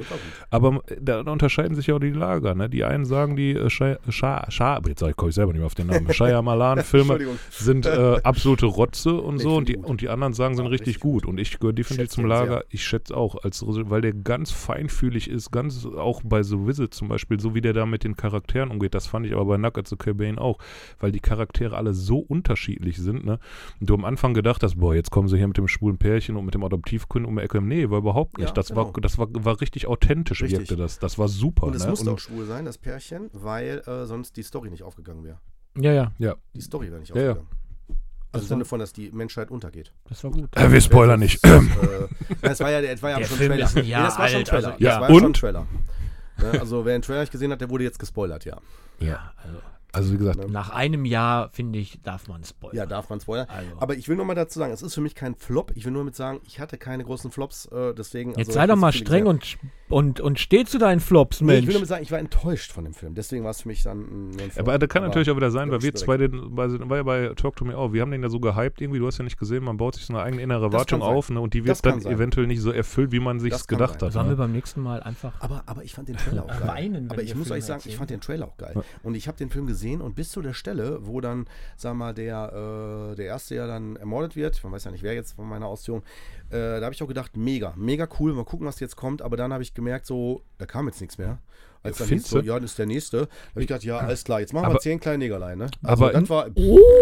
Aber 0.50 0.80
äh, 0.86 0.96
da 1.00 1.20
unterscheiden 1.20 1.74
sich 1.74 1.88
ja 1.88 1.94
auch 1.96 2.00
die 2.00 2.10
Lager, 2.10 2.54
ne? 2.54 2.68
Die 2.68 2.84
einen 2.84 3.04
sagen, 3.04 3.36
die 3.36 3.52
äh, 3.52 3.70
Shia, 3.70 3.98
Shia, 4.08 4.50
Shia, 4.50 4.80
jetzt 4.86 5.00
komme 5.16 5.30
ich 5.30 5.34
selber 5.34 5.52
nicht 5.52 5.60
mehr 5.60 5.66
auf 5.66 5.74
den 5.74 5.88
Namen, 5.88 6.12
Shyamalan-Filme 6.12 7.18
sind 7.50 7.86
äh, 7.86 8.20
absolute 8.22 8.66
Rotze 8.66 9.14
und 9.14 9.38
so 9.38 9.56
und 9.56 9.68
die, 9.68 9.74
gut. 9.74 9.86
und 9.86 10.00
die 10.00 10.08
anderen 10.08 10.32
sagen, 10.32 10.54
sind 10.54 10.66
richtig, 10.66 10.88
richtig 10.88 11.00
gut. 11.00 11.26
Und 11.26 11.38
ich 11.38 11.58
gehöre 11.58 11.72
definitiv 11.72 12.10
zum 12.10 12.26
Lager, 12.26 12.58
sehr. 12.58 12.64
ich 12.70 12.84
schätze 12.84 13.16
auch, 13.16 13.36
als, 13.42 13.64
weil 13.66 14.00
der 14.00 14.12
ganz 14.12 14.50
feinfühlig 14.50 15.28
ist, 15.28 15.50
ganz 15.50 15.86
auch 15.86 16.22
bei 16.24 16.42
The 16.42 16.66
Visit 16.66 16.94
zum 16.94 17.08
Beispiel, 17.08 17.40
so 17.40 17.54
wie 17.54 17.60
der 17.60 17.72
da 17.72 17.86
mit 17.86 18.04
den 18.04 18.16
Charakteren 18.16 18.70
umgeht, 18.70 18.94
das 18.94 19.06
fand 19.06 19.26
ich 19.26 19.32
aber 19.32 19.44
bei 19.44 19.56
Nuggets 19.56 19.90
the 19.90 19.96
Cabane 19.96 20.40
auch, 20.40 20.58
weil 20.98 21.12
die 21.12 21.20
Charaktere 21.20 21.76
alle 21.76 21.94
so 21.94 22.18
unterschiedlich 22.18 22.98
sind, 22.98 23.24
ne? 23.24 23.38
Und 23.80 23.90
du 23.90 23.94
am 23.94 24.04
Anfang 24.04 24.34
gedacht 24.34 24.62
hast, 24.62 24.76
boah, 24.78 24.94
jetzt 24.94 25.10
kommen 25.10 25.28
sie 25.28 25.38
hier 25.40 25.48
mit 25.48 25.56
dem 25.56 25.68
schwulen 25.68 25.98
Pärchen 25.98 26.36
und 26.36 26.44
mit 26.44 26.54
dem 26.54 26.62
Adoptivkind 26.64 27.26
um 27.26 27.36
die 27.36 27.42
Ecke. 27.42 27.60
Nee, 27.60 27.90
war 27.90 27.98
überhaupt 27.98 28.38
nicht. 28.38 28.48
Ja, 28.48 28.52
das 28.54 28.74
war, 28.76 28.86
genau. 28.86 29.00
das 29.00 29.18
war, 29.18 29.26
war 29.32 29.60
richtig 29.60 29.86
authentisch, 29.86 30.42
Richtig. 30.42 30.60
wirkte 30.60 30.76
das. 30.76 30.98
Das 30.98 31.18
war 31.18 31.28
super. 31.28 31.64
Und 31.66 31.74
es 31.76 31.84
ne? 31.84 31.90
musste 31.90 32.10
auch 32.10 32.18
schwul 32.18 32.46
sein, 32.46 32.64
das 32.64 32.78
Pärchen, 32.78 33.28
weil 33.32 33.82
äh, 33.86 34.06
sonst 34.06 34.36
die 34.36 34.42
Story 34.42 34.70
nicht 34.70 34.82
aufgegangen 34.82 35.24
wäre. 35.24 35.40
Ja, 35.78 35.92
ja, 35.92 36.12
ja. 36.18 36.36
Die 36.54 36.60
Story 36.60 36.90
wäre 36.90 37.00
nicht 37.00 37.14
Ja, 37.14 37.20
ja. 37.22 37.30
aufgegangen. 37.32 37.48
Also 38.32 38.44
im 38.44 38.48
Sinne 38.48 38.64
von, 38.64 38.78
dass 38.78 38.92
die 38.92 39.10
Menschheit 39.10 39.50
untergeht. 39.50 39.92
das 40.08 40.22
war 40.22 40.30
gut. 40.30 40.48
Äh, 40.56 40.70
wir 40.70 40.80
spoilern 40.80 41.18
nicht. 41.18 41.42
Das, 41.44 41.64
äh, 41.64 42.08
das 42.42 42.60
war 42.60 42.70
ja, 42.70 42.80
das 42.80 43.02
war 43.02 43.10
ja 43.10 43.18
Der 43.18 43.24
schon 43.24 43.36
Film 43.38 43.50
Trailer. 43.50 43.64
ist 43.66 43.76
ein 43.76 43.84
Jahr 43.86 44.02
nee, 44.02 44.06
das 44.08 44.18
war 44.18 44.28
schon 44.28 44.36
alt, 44.38 44.46
Trailer. 44.46 44.66
also- 44.68 44.78
das 44.78 44.80
Ja, 44.80 45.00
war 45.00 45.08
ja 45.08 45.14
schon 45.16 45.24
und? 45.24 45.36
Trailer. 45.36 45.66
Ne, 46.38 46.60
also 46.60 46.84
wer 46.84 46.96
den 46.96 47.02
Trailer 47.02 47.20
nicht 47.20 47.32
gesehen 47.32 47.50
hat, 47.50 47.60
der 47.60 47.68
wurde 47.70 47.84
jetzt 47.84 47.98
gespoilert, 47.98 48.44
ja. 48.44 48.56
Ja, 49.00 49.32
also 49.44 49.58
Also 49.92 50.12
wie 50.12 50.18
gesagt, 50.18 50.48
nach 50.50 50.70
einem 50.70 51.04
Jahr, 51.04 51.48
finde 51.50 51.78
ich, 51.78 52.00
darf 52.02 52.28
man 52.28 52.44
spoilern. 52.44 52.76
Ja, 52.76 52.86
darf 52.86 53.08
man 53.10 53.20
spoilern. 53.20 53.46
Also. 53.48 53.70
Aber 53.78 53.96
ich 53.96 54.08
will 54.08 54.16
nur 54.16 54.24
mal 54.24 54.34
dazu 54.34 54.58
sagen, 54.58 54.72
es 54.72 54.82
ist 54.82 54.94
für 54.94 55.00
mich 55.00 55.14
kein 55.14 55.34
Flop. 55.34 55.72
Ich 55.74 55.84
will 55.84 55.92
nur 55.92 56.04
mit 56.04 56.14
sagen, 56.14 56.40
ich 56.46 56.60
hatte 56.60 56.78
keine 56.78 57.04
großen 57.04 57.30
Flops, 57.30 57.66
äh, 57.66 57.92
deswegen. 57.94 58.30
Jetzt 58.30 58.38
also, 58.48 58.52
sei 58.52 58.66
doch 58.66 58.76
mal 58.76 58.92
streng 58.92 59.26
und, 59.26 59.58
und, 59.88 60.20
und 60.20 60.38
steh 60.38 60.64
zu 60.64 60.78
deinen 60.78 61.00
Flops, 61.00 61.40
Nee, 61.40 61.46
ich 61.54 61.56
Mensch. 61.58 61.66
will 61.66 61.72
nur 61.74 61.80
mit 61.80 61.88
sagen, 61.88 62.02
ich 62.02 62.12
war 62.12 62.18
enttäuscht 62.18 62.72
von 62.72 62.84
dem 62.84 62.94
Film. 62.94 63.14
Deswegen 63.14 63.42
war 63.44 63.50
es 63.50 63.62
für 63.62 63.68
mich 63.68 63.82
dann 63.82 63.98
ein, 64.00 64.30
ein 64.40 64.50
Flop. 64.50 64.68
aber 64.68 64.78
das 64.78 64.88
kann 64.88 65.02
natürlich 65.02 65.30
auch 65.30 65.36
wieder 65.36 65.50
sein, 65.50 65.70
weil 65.70 65.82
wir 65.82 65.94
zwei 65.94 66.16
den, 66.16 66.56
weil, 66.56 66.88
war 66.88 66.96
ja 66.96 67.02
bei 67.02 67.28
Talk 67.34 67.56
to 67.56 67.64
Me 67.64 67.76
auch, 67.76 67.92
wir 67.92 68.02
haben 68.02 68.10
den 68.12 68.22
ja 68.22 68.28
so 68.28 68.38
gehypt 68.40 68.80
irgendwie, 68.80 69.00
du 69.00 69.06
hast 69.06 69.18
ja 69.18 69.24
nicht 69.24 69.38
gesehen, 69.38 69.64
man 69.64 69.76
baut 69.76 69.96
sich 69.96 70.06
so 70.06 70.12
eine 70.14 70.22
eigene 70.22 70.42
innere 70.42 70.66
Erwartung 70.66 71.02
auf 71.02 71.30
ne, 71.30 71.40
und 71.40 71.52
die 71.54 71.64
wird 71.64 71.84
dann 71.84 72.00
sein. 72.00 72.12
eventuell 72.12 72.46
nicht 72.46 72.60
so 72.60 72.70
erfüllt, 72.70 73.10
wie 73.12 73.20
man 73.20 73.40
sich 73.40 73.66
gedacht 73.66 74.00
sein. 74.00 74.06
hat. 74.08 74.12
Sollen 74.12 74.26
wir 74.26 74.30
Ne? 74.30 74.36
beim 74.36 74.52
nächsten 74.52 74.80
Mal 74.82 75.02
einfach. 75.02 75.32
Aber, 75.40 75.64
aber 75.66 75.82
ich 75.82 75.94
fand 75.94 76.08
den 76.08 76.16
Trailer 76.16 76.44
auch 76.44 76.48
geil. 76.60 76.68
Weinen, 76.68 77.10
aber 77.10 77.22
ich 77.22 77.30
wir 77.30 77.36
muss 77.36 77.50
euch 77.50 77.64
sagen, 77.64 77.82
ich 77.84 77.96
fand 77.96 78.10
den 78.10 78.20
Trailer 78.20 78.46
auch 78.46 78.56
geil. 78.56 78.74
Und 79.02 79.16
ich 79.16 79.26
habe 79.26 79.36
den 79.36 79.50
Film 79.50 79.66
gesehen 79.80 80.00
und 80.02 80.14
bis 80.14 80.30
zu 80.30 80.42
der 80.42 80.52
Stelle, 80.52 80.98
wo 81.06 81.20
dann, 81.20 81.46
sag 81.76 81.94
mal, 81.94 82.12
der, 82.12 83.10
äh, 83.12 83.16
der 83.16 83.26
Erste 83.26 83.54
ja 83.54 83.66
dann 83.66 83.96
ermordet 83.96 84.36
wird, 84.36 84.62
man 84.62 84.72
weiß 84.72 84.84
ja 84.84 84.90
nicht, 84.90 85.02
wer 85.02 85.14
jetzt 85.14 85.32
von 85.32 85.48
meiner 85.48 85.66
Ausführung, 85.66 86.02
äh, 86.50 86.56
da 86.78 86.82
habe 86.82 86.94
ich 86.94 87.02
auch 87.02 87.08
gedacht, 87.08 87.36
mega, 87.36 87.72
mega 87.76 88.06
cool, 88.18 88.34
mal 88.34 88.44
gucken, 88.44 88.66
was 88.66 88.78
jetzt 88.80 88.96
kommt. 88.96 89.22
Aber 89.22 89.36
dann 89.36 89.52
habe 89.52 89.62
ich 89.62 89.72
gemerkt, 89.72 90.04
so, 90.06 90.42
da 90.58 90.66
kam 90.66 90.86
jetzt 90.86 91.00
nichts 91.00 91.16
mehr. 91.16 91.38
Als 91.82 91.96
dann 91.96 92.08
hieß 92.08 92.28
so, 92.28 92.40
ja, 92.40 92.60
das 92.60 92.72
ist 92.72 92.78
der 92.78 92.84
Nächste. 92.84 93.16
Da 93.20 93.26
habe 93.52 93.62
ich 93.62 93.66
gedacht, 93.66 93.84
ja, 93.84 93.96
alles 93.96 94.22
klar, 94.24 94.40
jetzt 94.40 94.52
machen 94.52 94.64
wir 94.64 94.70
Aber- 94.72 94.80
zehn 94.80 95.00
kleine 95.00 95.16
Negerlein, 95.16 95.56
ne? 95.56 95.68
aber- 95.82 96.12
das 96.12 96.28
war, 96.28 96.48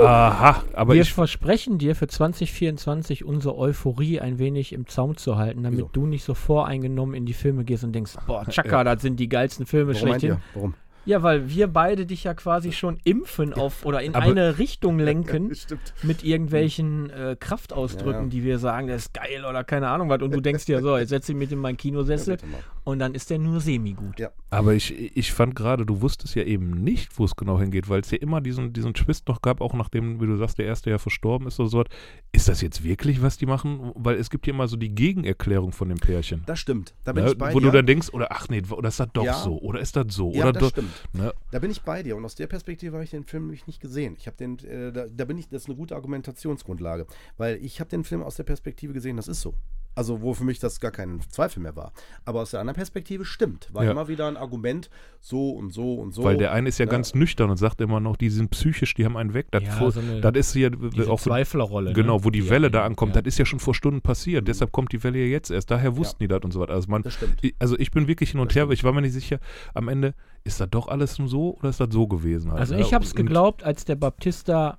Aha, 0.02 0.62
aber 0.72 0.94
wir 0.94 1.02
ich, 1.02 1.12
versprechen 1.12 1.78
dir 1.78 1.96
für 1.96 2.06
2024 2.06 3.24
unsere 3.24 3.56
Euphorie 3.58 4.20
ein 4.20 4.38
wenig 4.38 4.72
im 4.72 4.86
Zaum 4.86 5.16
zu 5.16 5.36
halten, 5.36 5.64
damit 5.64 5.78
Wieso? 5.80 5.90
du 5.92 6.06
nicht 6.06 6.22
so 6.22 6.34
voreingenommen 6.34 7.16
in 7.16 7.26
die 7.26 7.32
Filme 7.32 7.64
gehst 7.64 7.82
und 7.82 7.92
denkst, 7.92 8.12
boah, 8.28 8.44
Chaka, 8.48 8.84
das 8.84 9.02
sind 9.02 9.18
die 9.18 9.28
geilsten 9.28 9.66
Filme 9.66 9.94
warum 9.94 10.08
meint 10.10 10.20
schlechthin. 10.22 10.38
ihr? 10.38 10.54
Warum? 10.54 10.74
Ja, 11.08 11.22
weil 11.22 11.48
wir 11.48 11.68
beide 11.68 12.04
dich 12.04 12.24
ja 12.24 12.34
quasi 12.34 12.70
schon 12.70 12.98
impfen 13.02 13.54
auf 13.54 13.86
oder 13.86 14.02
in 14.02 14.14
Aber- 14.14 14.26
eine 14.26 14.58
Richtung 14.58 14.98
lenken 15.08 15.54
Stimmt. 15.54 15.94
mit 16.02 16.22
irgendwelchen 16.22 17.08
äh, 17.10 17.34
Kraftausdrücken, 17.40 18.12
Ja, 18.12 18.22
ja. 18.24 18.28
die 18.28 18.44
wir 18.44 18.58
sagen, 18.58 18.88
das 18.88 19.06
ist 19.06 19.14
geil 19.14 19.44
oder 19.48 19.64
keine 19.64 19.88
Ahnung 19.88 20.08
was. 20.10 20.20
Und 20.22 20.32
du 20.34 20.40
denkst 20.40 20.66
dir, 20.66 20.82
so, 20.82 20.96
jetzt 20.98 21.08
setz 21.08 21.26
dich 21.26 21.34
mit 21.36 21.50
in 21.50 21.58
meinen 21.58 21.76
Kinosessel 21.78 22.36
Ja, 22.40 22.58
und 22.84 22.98
dann 22.98 23.14
ist 23.14 23.30
der 23.30 23.38
nur 23.38 23.60
semi-gut. 23.60 24.18
Ja. 24.20 24.30
aber 24.50 24.74
ich, 24.74 25.16
ich 25.16 25.32
fand 25.32 25.54
gerade, 25.54 25.84
du 25.86 26.00
wusstest 26.02 26.34
ja 26.34 26.42
eben 26.42 26.70
nicht, 26.84 27.18
wo 27.18 27.24
es 27.24 27.36
genau 27.36 27.58
hingeht, 27.58 27.88
weil 27.88 28.00
es 28.00 28.10
ja 28.10 28.18
immer 28.18 28.40
diesen, 28.40 28.72
diesen 28.72 28.92
Twist 28.94 29.28
noch 29.28 29.40
gab, 29.42 29.60
auch 29.62 29.72
nachdem, 29.74 30.20
wie 30.20 30.26
du 30.26 30.36
sagst, 30.36 30.58
der 30.58 30.66
Erste 30.66 30.90
ja 30.90 30.98
verstorben 30.98 31.46
ist 31.48 31.58
oder 31.58 31.68
so. 31.70 31.84
Ist 32.32 32.48
das 32.48 32.60
jetzt 32.60 32.84
wirklich, 32.84 33.22
was 33.22 33.36
die 33.38 33.46
machen? 33.46 33.92
Weil 33.94 34.16
es 34.16 34.28
gibt 34.30 34.46
ja 34.46 34.52
immer 34.52 34.68
so 34.68 34.76
die 34.76 34.94
Gegenerklärung 34.94 35.72
von 35.72 35.88
dem 35.88 35.98
Pärchen. 35.98 36.42
Das 36.46 36.58
stimmt. 36.58 36.94
Da 37.04 37.12
bin 37.12 37.24
Ne? 37.24 37.30
ich 37.30 37.38
bei 37.38 37.54
wo 37.54 37.60
du 37.60 37.70
dann 37.70 37.86
denkst, 37.86 38.10
oder 38.12 38.28
ach 38.30 38.48
nee, 38.50 38.62
oder 38.70 38.88
ist 38.88 39.00
das 39.00 39.08
doch 39.12 39.24
Ja. 39.24 39.32
so? 39.34 39.58
Oder 39.58 39.80
ist 39.80 39.96
das 39.96 40.06
so? 40.10 40.32
ja, 40.32 40.42
oder 40.42 40.52
das 40.52 40.62
doch, 40.62 40.70
stimmt. 40.70 40.90
Ne? 41.12 41.32
Da 41.50 41.58
bin 41.58 41.70
ich 41.70 41.82
bei 41.82 42.02
dir 42.02 42.16
und 42.16 42.24
aus 42.24 42.34
der 42.34 42.46
Perspektive 42.46 42.94
habe 42.94 43.04
ich 43.04 43.10
den 43.10 43.24
Film 43.24 43.44
nämlich 43.44 43.66
nicht 43.66 43.80
gesehen. 43.80 44.16
Ich 44.18 44.26
habe 44.26 44.36
den, 44.36 44.58
äh, 44.60 44.92
da, 44.92 45.06
da 45.06 45.24
bin 45.24 45.38
ich, 45.38 45.48
das 45.48 45.62
ist 45.62 45.68
eine 45.68 45.76
gute 45.76 45.94
Argumentationsgrundlage, 45.96 47.06
weil 47.36 47.56
ich 47.64 47.80
habe 47.80 47.90
den 47.90 48.04
Film 48.04 48.22
aus 48.22 48.36
der 48.36 48.44
Perspektive 48.44 48.92
gesehen, 48.92 49.16
das 49.16 49.28
ist 49.28 49.40
so. 49.40 49.54
Also 49.98 50.22
wo 50.22 50.32
für 50.32 50.44
mich 50.44 50.60
das 50.60 50.78
gar 50.78 50.92
kein 50.92 51.20
Zweifel 51.28 51.58
mehr 51.60 51.74
war. 51.74 51.92
Aber 52.24 52.40
aus 52.42 52.52
der 52.52 52.60
anderen 52.60 52.76
Perspektive 52.76 53.24
stimmt. 53.24 53.68
War 53.74 53.82
Ja. 53.84 53.90
immer 53.90 54.06
wieder 54.06 54.28
ein 54.28 54.36
Argument, 54.36 54.90
so 55.20 55.50
und 55.50 55.70
so 55.72 55.94
und 55.96 56.12
so. 56.12 56.22
Weil 56.22 56.36
der 56.36 56.52
eine 56.52 56.68
ist 56.68 56.78
ja 56.78 56.84
Ja. 56.86 56.90
ganz 56.92 57.14
nüchtern 57.14 57.50
und 57.50 57.56
sagt 57.56 57.80
immer 57.80 57.98
noch, 57.98 58.16
die 58.16 58.30
sind 58.30 58.50
psychisch, 58.50 58.94
die 58.94 59.04
haben 59.04 59.16
einen 59.16 59.34
weg. 59.34 59.48
Das, 59.50 59.64
Ja, 59.64 59.72
vor, 59.72 59.90
so 59.90 59.98
eine- 59.98 60.20
das 60.20 60.32
ist 60.36 60.52
hier 60.52 60.70
Diese 60.70 61.10
auch 61.10 61.20
Zweiflerrolle. 61.20 61.94
genau, 61.94 62.18
ne? 62.18 62.24
wo 62.24 62.30
die 62.30 62.42
Die 62.42 62.48
Welle 62.50 62.66
einen- 62.68 62.72
da 62.74 62.84
ankommt. 62.84 63.16
ja. 63.16 63.22
Das 63.22 63.34
ist 63.34 63.38
ja 63.38 63.44
schon 63.44 63.58
vor 63.58 63.74
Stunden 63.74 64.00
passiert. 64.00 64.46
Deshalb 64.46 64.70
kommt 64.70 64.92
die 64.92 65.02
Welle 65.02 65.18
ja 65.18 65.26
jetzt 65.26 65.50
erst. 65.50 65.68
Daher 65.72 65.96
wussten 65.96 66.18
die 66.22 66.28
das 66.28 66.42
und 66.44 66.52
so 66.52 66.60
weiter. 66.60 66.74
Also, 66.74 66.88
man, 66.88 67.02
Das 67.02 67.14
stimmt. 67.14 67.38
ich- 67.42 67.56
also 67.58 67.76
ich 67.76 67.90
bin 67.90 68.06
wirklich 68.06 68.30
hin 68.30 68.38
und 68.40 68.52
Das 68.52 68.54
her, 68.54 68.62
stimmt. 68.66 68.74
ich 68.74 68.84
war 68.84 68.92
mir 68.92 69.02
nicht 69.02 69.14
sicher, 69.14 69.40
am 69.74 69.88
Ende, 69.88 70.14
ist 70.44 70.60
das 70.60 70.70
doch 70.70 70.86
alles 70.86 71.18
nur 71.18 71.26
so 71.26 71.56
oder 71.58 71.70
ist 71.70 71.80
das 71.80 71.88
so 71.90 72.06
gewesen? 72.06 72.52
Halt, 72.52 72.60
Also 72.60 72.74
ne? 72.76 72.82
ich 72.82 72.94
habe 72.94 73.04
es 73.04 73.16
geglaubt, 73.16 73.64
als 73.64 73.84
der 73.84 73.96
Baptista 73.96 74.78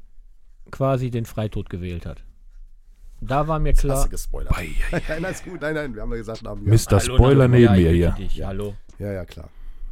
quasi 0.72 1.12
den 1.12 1.26
Freitod 1.26 1.70
gewählt 1.70 2.06
hat. 2.06 2.24
Da 3.22 3.48
war 3.48 3.60
mir 3.60 3.74
Hast 3.74 3.82
klar. 3.82 4.04
du 4.04 4.10
gespoilert. 4.10 4.58
Ei, 4.58 4.76
ei, 4.92 4.98
ei. 4.98 5.02
Nein, 5.10 5.26
alles 5.26 5.44
gut. 5.44 5.62
Nein, 5.62 5.74
nein, 5.76 5.96
wir 5.96 6.02
haben 6.02 6.12
ja 6.12 6.18
gesagt, 6.18 6.44
haben 6.46 6.66
wir. 6.66 6.74
Mr. 6.74 7.00
Spoiler 7.00 7.48
neben 7.48 7.64
ja, 7.64 7.72
mir 7.72 7.92
hier. 7.92 8.12
dich, 8.12 8.44
Hallo. 8.44 8.76
Ja, 8.98 9.12
ja, 9.12 9.26
klar. 9.26 9.50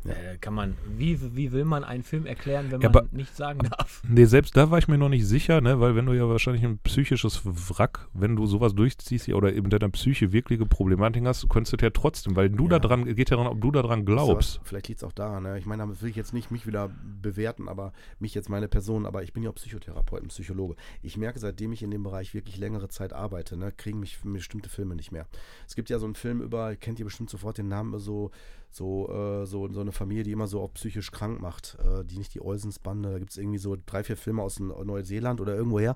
Äh, 0.08 0.38
kann 0.40 0.54
man, 0.54 0.76
wie, 0.98 1.20
wie 1.36 1.52
will 1.52 1.66
man 1.66 1.84
einen 1.84 2.04
Film 2.04 2.26
erklären, 2.26 2.72
wenn 2.72 2.82
Ja, 2.82 2.90
man 2.90 3.06
aber- 3.06 3.16
nicht 3.16 3.36
sagen 3.36 3.60
darf? 3.70 4.02
Nee, 4.10 4.26
selbst 4.26 4.56
da 4.56 4.72
war 4.72 4.78
ich 4.80 4.88
mir 4.88 4.98
noch 4.98 5.10
nicht 5.10 5.26
sicher, 5.26 5.60
ne? 5.62 5.80
weil 5.80 5.96
wenn 5.96 6.06
du 6.06 6.14
ja 6.14 6.28
wahrscheinlich 6.30 6.64
ein 6.64 6.78
psychisches 6.80 7.42
Wrack, 7.46 8.08
wenn 8.14 8.36
du 8.36 8.46
sowas 8.46 8.74
durchziehst 8.74 9.30
oder 9.30 9.54
eben 9.54 9.70
deiner 9.70 9.90
Psyche 9.90 10.32
wirkliche 10.32 10.66
Problematik 10.66 11.26
hast, 11.26 11.48
könntest 11.50 11.74
du 11.82 11.86
ja 11.86 11.90
trotzdem, 11.92 12.36
weil 12.36 12.50
du 12.50 12.64
Ja. 12.66 12.70
da 12.70 12.80
dran, 12.80 13.06
geht 13.06 13.30
ja 13.30 13.36
daran, 13.38 13.52
ob 13.52 13.62
du 13.62 13.72
daran 13.72 14.06
glaubst. 14.06 14.60
was? 14.60 14.68
Vielleicht 14.68 14.88
liegt 14.88 15.00
es 15.02 15.04
auch 15.04 15.12
daran. 15.12 15.44
Ne? 15.44 15.58
Ich 15.60 15.66
meine, 15.66 15.82
damit 15.84 16.02
will 16.02 16.10
ich 16.10 16.16
jetzt 16.16 16.34
nicht 16.34 16.52
mich 16.52 16.66
wieder 16.68 16.90
bewerten, 17.22 17.68
aber 17.68 17.94
mich 18.20 18.34
jetzt 18.34 18.50
meine 18.50 18.68
Person, 18.68 19.06
aber 19.06 19.24
ich 19.24 19.34
bin 19.34 19.44
ja 19.44 19.50
auch 19.50 19.56
Psychotherapeut 19.56 20.22
und 20.22 20.30
Psychologe. 20.30 20.76
Ich 21.02 21.18
merke, 21.18 21.40
seitdem 21.40 21.72
ich 21.74 21.84
in 21.84 21.92
dem 21.92 22.04
Bereich 22.04 22.34
wirklich 22.34 22.58
längere 22.58 22.88
Zeit 22.88 23.14
arbeite, 23.14 23.58
ne, 23.58 23.72
kriegen 23.76 24.00
mich 24.00 24.18
bestimmte 24.24 24.70
Filme 24.70 24.96
nicht 24.96 25.12
mehr. 25.12 25.28
Es 25.68 25.76
gibt 25.76 25.90
ja 25.90 26.00
so 26.00 26.06
einen 26.06 26.16
Film 26.16 26.42
über, 26.42 26.76
kennt 26.76 27.00
ihr 27.00 27.06
bestimmt 27.06 27.30
sofort 27.30 27.58
den 27.58 27.68
Namen, 27.68 27.98
so, 28.00 28.32
so, 28.70 29.10
äh, 29.10 29.46
so, 29.46 29.72
so 29.72 29.82
eine 29.82 29.92
Familie, 29.92 30.24
die 30.24 30.32
immer 30.32 30.48
so 30.48 30.62
auch 30.62 30.74
psychisch 30.74 31.12
krank 31.12 31.42
macht, 31.42 31.78
äh, 31.84 32.04
die 32.06 32.18
nicht 32.18 32.34
die 32.34 32.42
Olsens-Bande, 32.42 33.12
da 33.12 33.20
gibt 33.20 33.32
es 33.32 33.38
irgendwie 33.38 33.58
so 33.58 33.76
drei, 33.86 34.04
vier 34.04 34.18
Filme 34.18 34.42
aus 34.44 34.60
Neuseeland 34.60 35.42
oder 35.42 35.56
irgendwoher, 35.56 35.96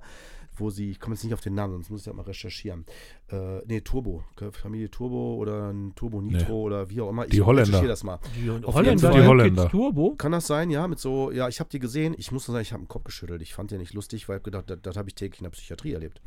wo 0.56 0.70
sie, 0.70 0.92
ich 0.92 1.00
komme 1.00 1.16
jetzt 1.16 1.24
nicht 1.24 1.34
auf 1.34 1.42
den 1.42 1.54
Namen, 1.54 1.74
sonst 1.74 1.90
muss 1.90 2.02
ich 2.02 2.08
ja 2.08 2.14
mal 2.14 2.24
recherchieren. 2.24 2.86
Äh, 3.30 3.60
nee, 3.68 3.82
Turbo, 3.82 4.24
Familie 4.52 4.90
Turbo 4.90 5.36
oder 5.36 5.72
ein 5.72 5.94
Turbo 5.96 6.22
Nitro 6.22 6.54
Nee. 6.54 6.66
oder 6.66 6.90
wie 6.90 7.02
auch 7.02 7.10
immer. 7.10 7.26
Die 7.26 7.38
ich 7.38 7.46
Holländer. 7.46 7.68
recherchiere 7.70 7.90
das 7.90 8.04
mal. 8.04 8.20
Die 8.36 8.50
Holländer, 8.50 9.12
Fall. 9.12 9.22
Die 9.22 9.28
Holländer. 9.28 9.70
Turbo? 9.70 10.16
Kann 10.18 10.32
das 10.34 10.48
sein, 10.48 10.70
ja, 10.70 10.88
mit 10.88 11.00
so, 11.00 11.32
ja, 11.32 11.48
ich 11.48 11.60
habe 11.60 11.70
die 11.70 11.80
gesehen. 11.80 12.16
Ich 12.18 12.32
muss 12.32 12.48
nur 12.48 12.54
sagen, 12.54 12.64
ich 12.64 12.74
habe 12.74 12.84
den 12.84 12.88
Kopf 12.90 13.04
geschüttelt. 13.06 13.42
Ich 13.42 13.54
fand 13.54 13.72
den 13.72 13.80
nicht 13.80 13.94
lustig, 13.94 14.28
weil 14.28 14.38
ich 14.38 14.44
gedacht, 14.44 14.70
das, 14.70 14.80
das 14.82 14.98
habe 14.98 15.08
ich 15.10 15.16
täglich 15.16 15.40
in 15.40 15.44
der 15.46 15.52
Psychiatrie 15.52 15.94
erlebt. 15.94 16.22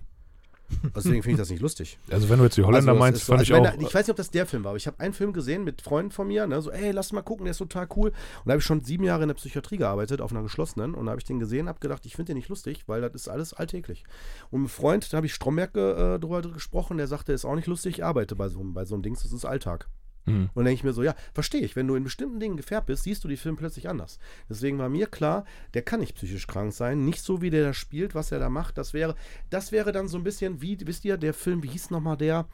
Also 0.92 1.08
deswegen 1.08 1.22
finde 1.22 1.32
ich 1.32 1.38
das 1.38 1.50
nicht 1.50 1.60
lustig. 1.60 1.98
Also 2.10 2.28
wenn 2.28 2.38
du 2.38 2.44
jetzt 2.44 2.56
die 2.56 2.62
Holländer 2.64 2.92
Also, 2.92 2.98
meinst, 2.98 3.20
ist 3.20 3.26
so, 3.26 3.32
fand 3.32 3.40
also 3.40 3.54
ich 3.54 3.58
auch. 3.60 3.64
Da, 3.64 3.74
ich 3.86 3.94
weiß 3.94 4.06
nicht, 4.06 4.10
ob 4.10 4.16
das 4.16 4.30
der 4.30 4.46
Film 4.46 4.64
war, 4.64 4.70
aber 4.70 4.76
ich 4.76 4.86
habe 4.86 4.98
einen 5.00 5.12
Film 5.14 5.32
gesehen 5.32 5.64
mit 5.64 5.82
Freunden 5.82 6.10
von 6.10 6.26
mir, 6.26 6.46
ne, 6.46 6.60
so, 6.62 6.70
ey, 6.70 6.90
lass 6.90 7.12
mal 7.12 7.22
gucken, 7.22 7.44
der 7.44 7.52
ist 7.52 7.58
total 7.58 7.86
cool. 7.96 8.08
Und 8.10 8.14
da 8.46 8.52
habe 8.52 8.58
ich 8.60 8.64
schon 8.64 8.82
sieben 8.82 9.04
Jahre 9.04 9.22
in 9.22 9.28
der 9.28 9.34
Psychiatrie 9.34 9.76
gearbeitet, 9.76 10.20
auf 10.20 10.30
einer 10.32 10.42
geschlossenen. 10.42 10.94
Und 10.94 11.06
da 11.06 11.10
habe 11.10 11.20
ich 11.20 11.26
den 11.26 11.38
gesehen, 11.38 11.68
habe 11.68 11.80
gedacht, 11.80 12.04
ich 12.06 12.16
finde 12.16 12.30
den 12.30 12.36
nicht 12.38 12.48
lustig, 12.48 12.84
weil 12.86 13.00
das 13.02 13.14
ist 13.14 13.28
alles 13.28 13.52
alltäglich. 13.54 14.04
Und 14.50 14.62
mit 14.62 14.70
einem 14.70 14.76
Freund, 14.76 15.12
da 15.12 15.16
habe 15.18 15.26
ich 15.26 15.34
Stromberg 15.34 15.76
äh, 15.76 16.18
drüber 16.18 16.42
gesprochen, 16.42 16.96
der 16.96 17.06
sagte, 17.06 17.32
ist 17.32 17.44
auch 17.44 17.54
nicht 17.56 17.66
lustig, 17.68 17.98
ich 17.98 18.04
arbeite 18.04 18.34
bei 18.36 18.48
so, 18.48 18.60
einem- 18.60 18.74
bei 18.74 18.84
so 18.84 18.94
einem 18.94 19.02
Dings, 19.02 19.22
das 19.22 19.32
ist 19.32 19.44
Alltag. 19.44 19.88
Hm. 20.26 20.44
Und 20.44 20.50
dann 20.54 20.64
denke 20.64 20.78
ich 20.78 20.84
mir 20.84 20.92
so, 20.92 21.02
ja, 21.02 21.14
verstehe 21.32 21.60
ich. 21.60 21.76
Wenn 21.76 21.86
du 21.86 21.94
in 21.94 22.04
bestimmten 22.04 22.40
Dingen 22.40 22.56
gefärbt 22.56 22.86
bist, 22.86 23.04
siehst 23.04 23.24
du 23.24 23.28
die 23.28 23.36
Filme 23.36 23.58
plötzlich 23.58 23.88
anders. 23.88 24.18
Deswegen 24.48 24.78
war 24.78 24.88
mir 24.88 25.06
klar, 25.06 25.44
der 25.74 25.82
kann 25.82 26.00
nicht 26.00 26.14
psychisch 26.16 26.46
krank 26.46 26.72
sein. 26.72 27.04
Nicht 27.04 27.22
so, 27.22 27.42
wie 27.42 27.50
der 27.50 27.64
da 27.64 27.74
spielt, 27.74 28.14
was 28.14 28.32
er 28.32 28.38
da 28.38 28.48
macht. 28.48 28.78
Das 28.78 28.94
wäre, 28.94 29.14
das 29.50 29.72
wäre 29.72 29.92
dann 29.92 30.08
so 30.08 30.16
ein 30.16 30.24
bisschen 30.24 30.62
wie, 30.62 30.78
wisst 30.86 31.04
ihr, 31.04 31.16
der 31.16 31.34
Film, 31.34 31.62
wie 31.62 31.68
hieß 31.68 31.90
nochmal 31.90 32.16
der, 32.16 32.46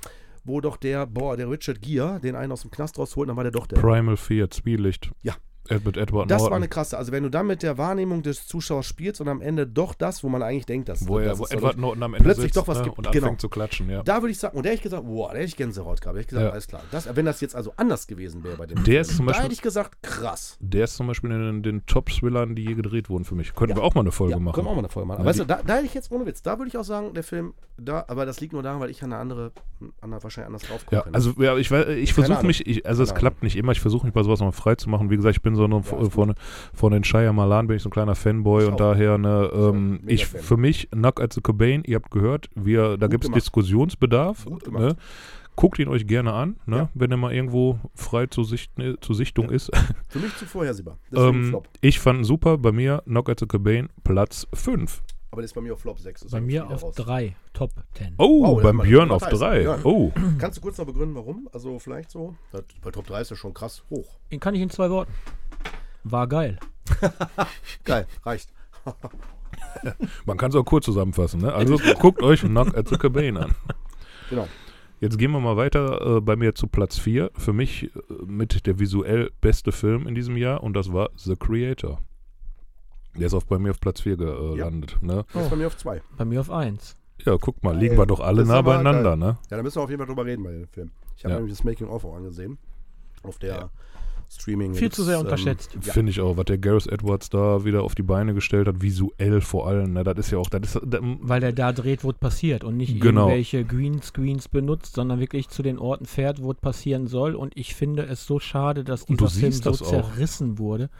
wo 0.44 0.60
doch 0.60 0.76
der, 0.76 1.06
boah, 1.06 1.36
der 1.36 1.50
Richard 1.50 1.80
Gere, 1.82 2.20
den 2.20 2.34
einen 2.34 2.52
aus 2.52 2.62
dem 2.62 2.70
Knast 2.70 2.98
rausholt, 2.98 3.28
dann 3.28 3.36
war 3.36 3.44
der 3.44 3.52
doch 3.52 3.66
der. 3.66 3.80
Primal 3.80 4.16
Fear, 4.16 4.50
Zwielicht. 4.50 5.10
Ja. 5.22 5.34
Ed- 5.70 5.84
mit 5.84 5.96
Edward 5.96 6.30
Das 6.30 6.42
war 6.42 6.52
eine 6.52 6.68
krasse. 6.68 6.98
Also 6.98 7.12
wenn 7.12 7.22
du 7.22 7.30
dann 7.30 7.46
mit 7.46 7.62
der 7.62 7.78
Wahrnehmung 7.78 8.22
des 8.22 8.46
Zuschauers 8.46 8.86
spielst 8.86 9.20
und 9.20 9.28
am 9.28 9.40
Ende 9.40 9.66
doch 9.66 9.94
das, 9.94 10.22
wo 10.24 10.28
man 10.28 10.42
eigentlich 10.42 10.66
denkt, 10.66 10.88
dass 10.88 11.06
wo, 11.08 11.18
er, 11.18 11.30
das 11.30 11.38
wo 11.38 11.44
ist 11.44 11.52
Edward 11.54 11.78
Norton 11.78 12.02
am 12.02 12.14
Ende 12.14 12.24
plötzlich 12.24 12.44
sitzt 12.46 12.56
doch 12.56 12.68
was 12.68 12.78
ne, 12.78 12.84
gibt. 12.84 12.98
und 12.98 13.06
anfängt 13.06 13.24
Genau. 13.24 13.36
zu 13.36 13.48
klatschen, 13.48 13.88
ja. 13.90 14.02
Da 14.02 14.20
würde 14.22 14.32
ich 14.32 14.38
sagen, 14.38 14.56
und 14.56 14.64
der 14.64 14.72
hätte 14.72 14.78
ich 14.80 14.82
gesagt, 14.84 15.04
boah, 15.06 15.28
da 15.30 15.34
hätte 15.36 15.46
ich 15.46 15.56
Gänsehaut 15.56 16.00
gehabt. 16.00 16.04
Da 16.04 16.10
hätte 16.10 16.20
ich 16.20 16.26
gesagt, 16.28 16.44
Ja. 16.46 16.50
alles 16.52 16.66
klar. 16.66 16.82
Das, 16.90 17.16
wenn 17.16 17.24
das 17.26 17.40
jetzt 17.40 17.54
also 17.56 17.72
anders 17.76 18.06
gewesen 18.06 18.42
wäre 18.44 18.56
bei 18.56 18.66
dem 18.66 18.82
Der 18.84 19.00
ist 19.02 19.16
zum 19.16 19.26
da 19.26 19.30
Beispiel- 19.32 19.44
hätte 19.44 19.54
ich 19.54 19.62
gesagt, 19.62 20.02
krass. 20.02 20.56
Der 20.60 20.84
ist 20.84 20.96
zum 20.96 21.06
Beispiel 21.06 21.30
in 21.30 21.62
den, 21.62 21.86
Top-Thrillern, 21.86 22.54
die 22.54 22.64
je 22.64 22.74
gedreht 22.74 23.08
wurden 23.08 23.24
für 23.24 23.34
mich. 23.34 23.54
Könnten 23.54 23.76
Ja. 23.76 23.82
wir 23.82 23.84
auch 23.84 23.94
mal 23.94 24.02
eine 24.02 24.12
Folge 24.12 24.38
machen. 24.38 24.54
können 24.54 24.66
wir 24.66 24.70
auch 24.70 24.74
mal 24.74 24.80
eine 24.80 24.88
Folge 24.88 25.08
machen. 25.08 25.24
Weißt 25.24 25.40
du, 25.40 25.44
da, 25.44 25.60
da 25.66 25.74
hätte 25.76 25.86
ich 25.86 25.94
jetzt 25.94 26.10
ohne 26.12 26.26
Witz, 26.26 26.42
da 26.42 26.58
würde 26.58 26.68
ich 26.68 26.76
auch 26.76 26.84
sagen, 26.84 27.14
der 27.14 27.22
Film, 27.22 27.54
da, 27.78 28.04
aber 28.08 28.26
das 28.26 28.40
liegt 28.40 28.52
nur 28.52 28.62
daran, 28.62 28.80
weil 28.80 28.90
ich 28.90 29.02
an 29.02 29.12
eine 29.12 29.20
andere, 29.20 29.52
an 30.00 30.12
eine, 30.12 30.22
wahrscheinlich 30.22 30.46
anders 30.46 30.62
drauf 30.62 30.84
Ja, 30.90 31.04
also 31.12 31.32
ja, 31.38 31.56
ich, 31.56 31.70
ich 31.70 32.14
versuche 32.14 32.44
mich, 32.46 32.66
ich, 32.66 32.86
also 32.86 33.02
es 33.02 33.14
klappt 33.14 33.42
nicht 33.42 33.56
immer, 33.56 33.72
ich 33.72 33.80
versuche 33.80 34.04
mich 34.06 34.14
bei 34.14 34.22
sowas 34.22 34.40
mal 34.40 34.52
frei 34.52 34.74
zu 34.74 34.88
machen. 34.90 35.10
Wie 35.10 35.16
gesagt, 35.16 35.36
ich 35.36 35.42
bin 35.42 35.54
so 35.54 35.59
eine, 35.64 35.76
Ja, 35.76 36.10
von, 36.10 36.34
von 36.74 36.92
den 36.92 37.04
Shia 37.04 37.32
Malan 37.32 37.66
bin 37.66 37.76
ich 37.76 37.82
so 37.82 37.88
ein 37.88 37.92
kleiner 37.92 38.14
Fanboy 38.14 38.64
und 38.66 38.78
daher 38.80 39.18
ne, 39.18 39.50
ähm, 39.52 40.00
ich 40.06 40.26
Fan. 40.26 40.40
für 40.40 40.56
mich 40.56 40.88
Knock 40.90 41.20
at 41.20 41.32
the 41.32 41.40
Cobain, 41.40 41.82
ihr 41.86 41.96
habt 41.96 42.10
gehört, 42.10 42.48
wir, 42.54 42.96
da 42.96 43.06
gibt 43.06 43.24
es. 43.24 43.30
Diskussionsbedarf. 43.30 44.46
Ne? 44.70 44.96
Guckt 45.56 45.78
ihn 45.78 45.88
euch 45.88 46.06
gerne 46.06 46.32
an, 46.32 46.56
ne? 46.64 46.76
Ja. 46.76 46.88
wenn 46.94 47.10
er 47.10 47.16
mal 47.18 47.34
irgendwo 47.34 47.78
frei 47.94 48.26
zur, 48.26 48.44
Sicht, 48.44 48.78
ne, 48.78 48.96
zur 49.00 49.14
Sichtung 49.14 49.46
Ja. 49.50 49.56
ist. 49.56 49.70
Für 50.08 50.18
mich 50.18 50.34
zu 50.36 50.46
vorhersehbar. 50.46 50.96
Ähm, 51.14 51.44
Flop. 51.50 51.68
ich 51.80 51.98
fand 52.00 52.20
ihn 52.20 52.24
super, 52.24 52.56
bei 52.56 52.72
mir 52.72 53.02
Knock 53.04 53.28
at 53.28 53.40
the 53.40 53.46
Cobain 53.46 53.88
Platz 54.04 54.46
5. 54.54 55.02
Aber 55.32 55.42
das 55.42 55.50
ist 55.50 55.54
bei 55.54 55.60
mir 55.60 55.74
auf 55.74 55.80
Flop 55.80 55.98
6. 56.00 56.26
Bei 56.30 56.40
mir 56.40 56.68
auf 56.68 56.82
3, 56.94 57.36
Top 57.52 57.70
10. 57.94 58.14
Oh, 58.18 58.42
Wow, 58.56 58.62
beim 58.62 58.78
Björn 58.78 59.10
auf 59.12 59.22
war 59.22 59.30
heiß. 59.30 59.38
3. 59.38 59.62
Ja. 59.62 59.78
Oh, 59.84 60.10
Kannst 60.38 60.58
du 60.58 60.62
kurz 60.62 60.76
noch 60.78 60.86
begründen, 60.86 61.14
warum? 61.14 61.48
Also 61.52 61.78
vielleicht 61.78 62.10
so? 62.10 62.34
Bei 62.82 62.90
Top 62.90 63.06
3 63.06 63.20
ist 63.20 63.30
ja 63.30 63.36
schon 63.36 63.52
krass 63.54 63.84
hoch. 63.90 64.18
Den 64.32 64.40
kann 64.40 64.54
ich 64.54 64.60
in 64.62 64.70
zwei 64.70 64.88
Worten. 64.90 65.12
War 66.04 66.26
geil. 66.26 66.58
Geil, 67.84 68.06
reicht. 68.24 68.50
man 70.26 70.36
kann 70.36 70.50
es 70.50 70.56
auch 70.56 70.64
kurz 70.64 70.84
zusammenfassen. 70.84 71.40
Ne? 71.40 71.52
Also 71.52 71.78
guckt 71.98 72.22
euch 72.22 72.40
Knock 72.40 72.76
at 72.76 72.88
the 72.88 72.96
Cobain 72.96 73.36
an. 73.36 73.54
Genau. 74.30 74.46
Jetzt 75.00 75.18
gehen 75.18 75.32
wir 75.32 75.40
mal 75.40 75.56
weiter 75.56 76.18
äh, 76.18 76.20
bei 76.20 76.36
mir 76.36 76.54
zu 76.54 76.68
Platz 76.68 76.96
4. 76.98 77.32
Für 77.36 77.52
mich 77.52 77.84
äh, 77.96 77.98
mit 78.24 78.64
der 78.64 78.78
visuell 78.78 79.32
beste 79.40 79.72
Film 79.72 80.06
in 80.06 80.14
diesem 80.14 80.36
Jahr 80.36 80.62
und 80.62 80.74
das 80.74 80.92
war 80.92 81.10
The 81.16 81.34
Creator. 81.34 81.98
Der 83.16 83.26
ist 83.26 83.34
auf, 83.34 83.44
bei 83.44 83.58
mir 83.58 83.70
auf 83.70 83.80
Platz 83.80 84.02
4 84.02 84.16
gelandet. 84.16 84.98
Ne? 85.00 85.24
Das 85.32 85.42
ist 85.42 85.50
bei 85.50 85.56
mir 85.56 85.66
auf 85.66 85.76
2. 85.76 86.00
Bei 86.16 86.24
mir 86.24 86.40
auf 86.42 86.50
1. 86.52 86.96
Ja, 87.24 87.36
guck 87.40 87.60
mal, 87.64 87.76
liegen 87.76 87.98
wir 87.98 88.06
doch 88.06 88.20
alle 88.20 88.44
nah 88.44 88.62
beieinander. 88.62 89.16
Ne? 89.16 89.36
Ja, 89.50 89.56
da 89.56 89.64
müssen 89.64 89.78
wir 89.78 89.82
auf 89.82 89.90
jeden 89.90 89.98
Fall 89.98 90.06
drüber 90.06 90.24
reden 90.24 90.44
bei 90.44 90.52
dem 90.52 90.68
Film. 90.68 90.92
Ich 91.16 91.24
habe 91.24 91.32
Ja. 91.34 91.40
nämlich 91.40 91.56
das 91.56 91.64
Making-of 91.64 92.04
auch 92.04 92.14
angesehen. 92.14 92.56
Auf 93.24 93.38
der 93.38 93.54
Ja. 93.54 93.70
Streaming. 94.32 94.74
Viel 94.74 94.92
zu 94.92 95.02
sehr 95.02 95.16
ähm, 95.16 95.22
unterschätzt. 95.22 95.76
Ja. 95.84 95.92
Finde 95.92 96.10
ich 96.10 96.20
auch, 96.20 96.36
was 96.36 96.44
der 96.44 96.58
Gareth 96.58 96.86
Edwards 96.86 97.30
da 97.30 97.64
wieder 97.64 97.82
auf 97.82 97.96
die 97.96 98.04
Beine 98.04 98.32
gestellt 98.32 98.68
hat, 98.68 98.80
visuell 98.80 99.40
vor 99.40 99.66
allem. 99.66 99.92
Ne? 99.92 100.04
Das 100.04 100.16
ist 100.18 100.30
ja 100.30 100.38
auch, 100.38 100.48
das 100.48 100.76
ist, 100.76 100.82
da, 100.86 101.00
Weil 101.02 101.40
der 101.40 101.52
da 101.52 101.72
dreht, 101.72 102.04
wo 102.04 102.10
es 102.10 102.18
passiert 102.18 102.62
und 102.62 102.76
nicht 102.76 103.00
Genau. 103.00 103.22
irgendwelche 103.22 103.64
Greenscreens 103.64 104.48
benutzt, 104.48 104.94
sondern 104.94 105.18
wirklich 105.18 105.48
zu 105.48 105.62
den 105.62 105.78
Orten 105.78 106.06
fährt, 106.06 106.40
wo 106.42 106.52
es 106.52 106.58
passieren 106.58 107.08
soll. 107.08 107.34
Und 107.34 107.56
ich 107.56 107.74
finde 107.74 108.04
es 108.04 108.24
so 108.24 108.38
schade, 108.38 108.84
dass 108.84 109.04
dieser 109.06 109.28
Film 109.28 109.52
so 109.52 109.70
das 109.70 109.82
auch. 109.82 109.88
zerrissen 109.88 110.58
wurde. 110.58 110.90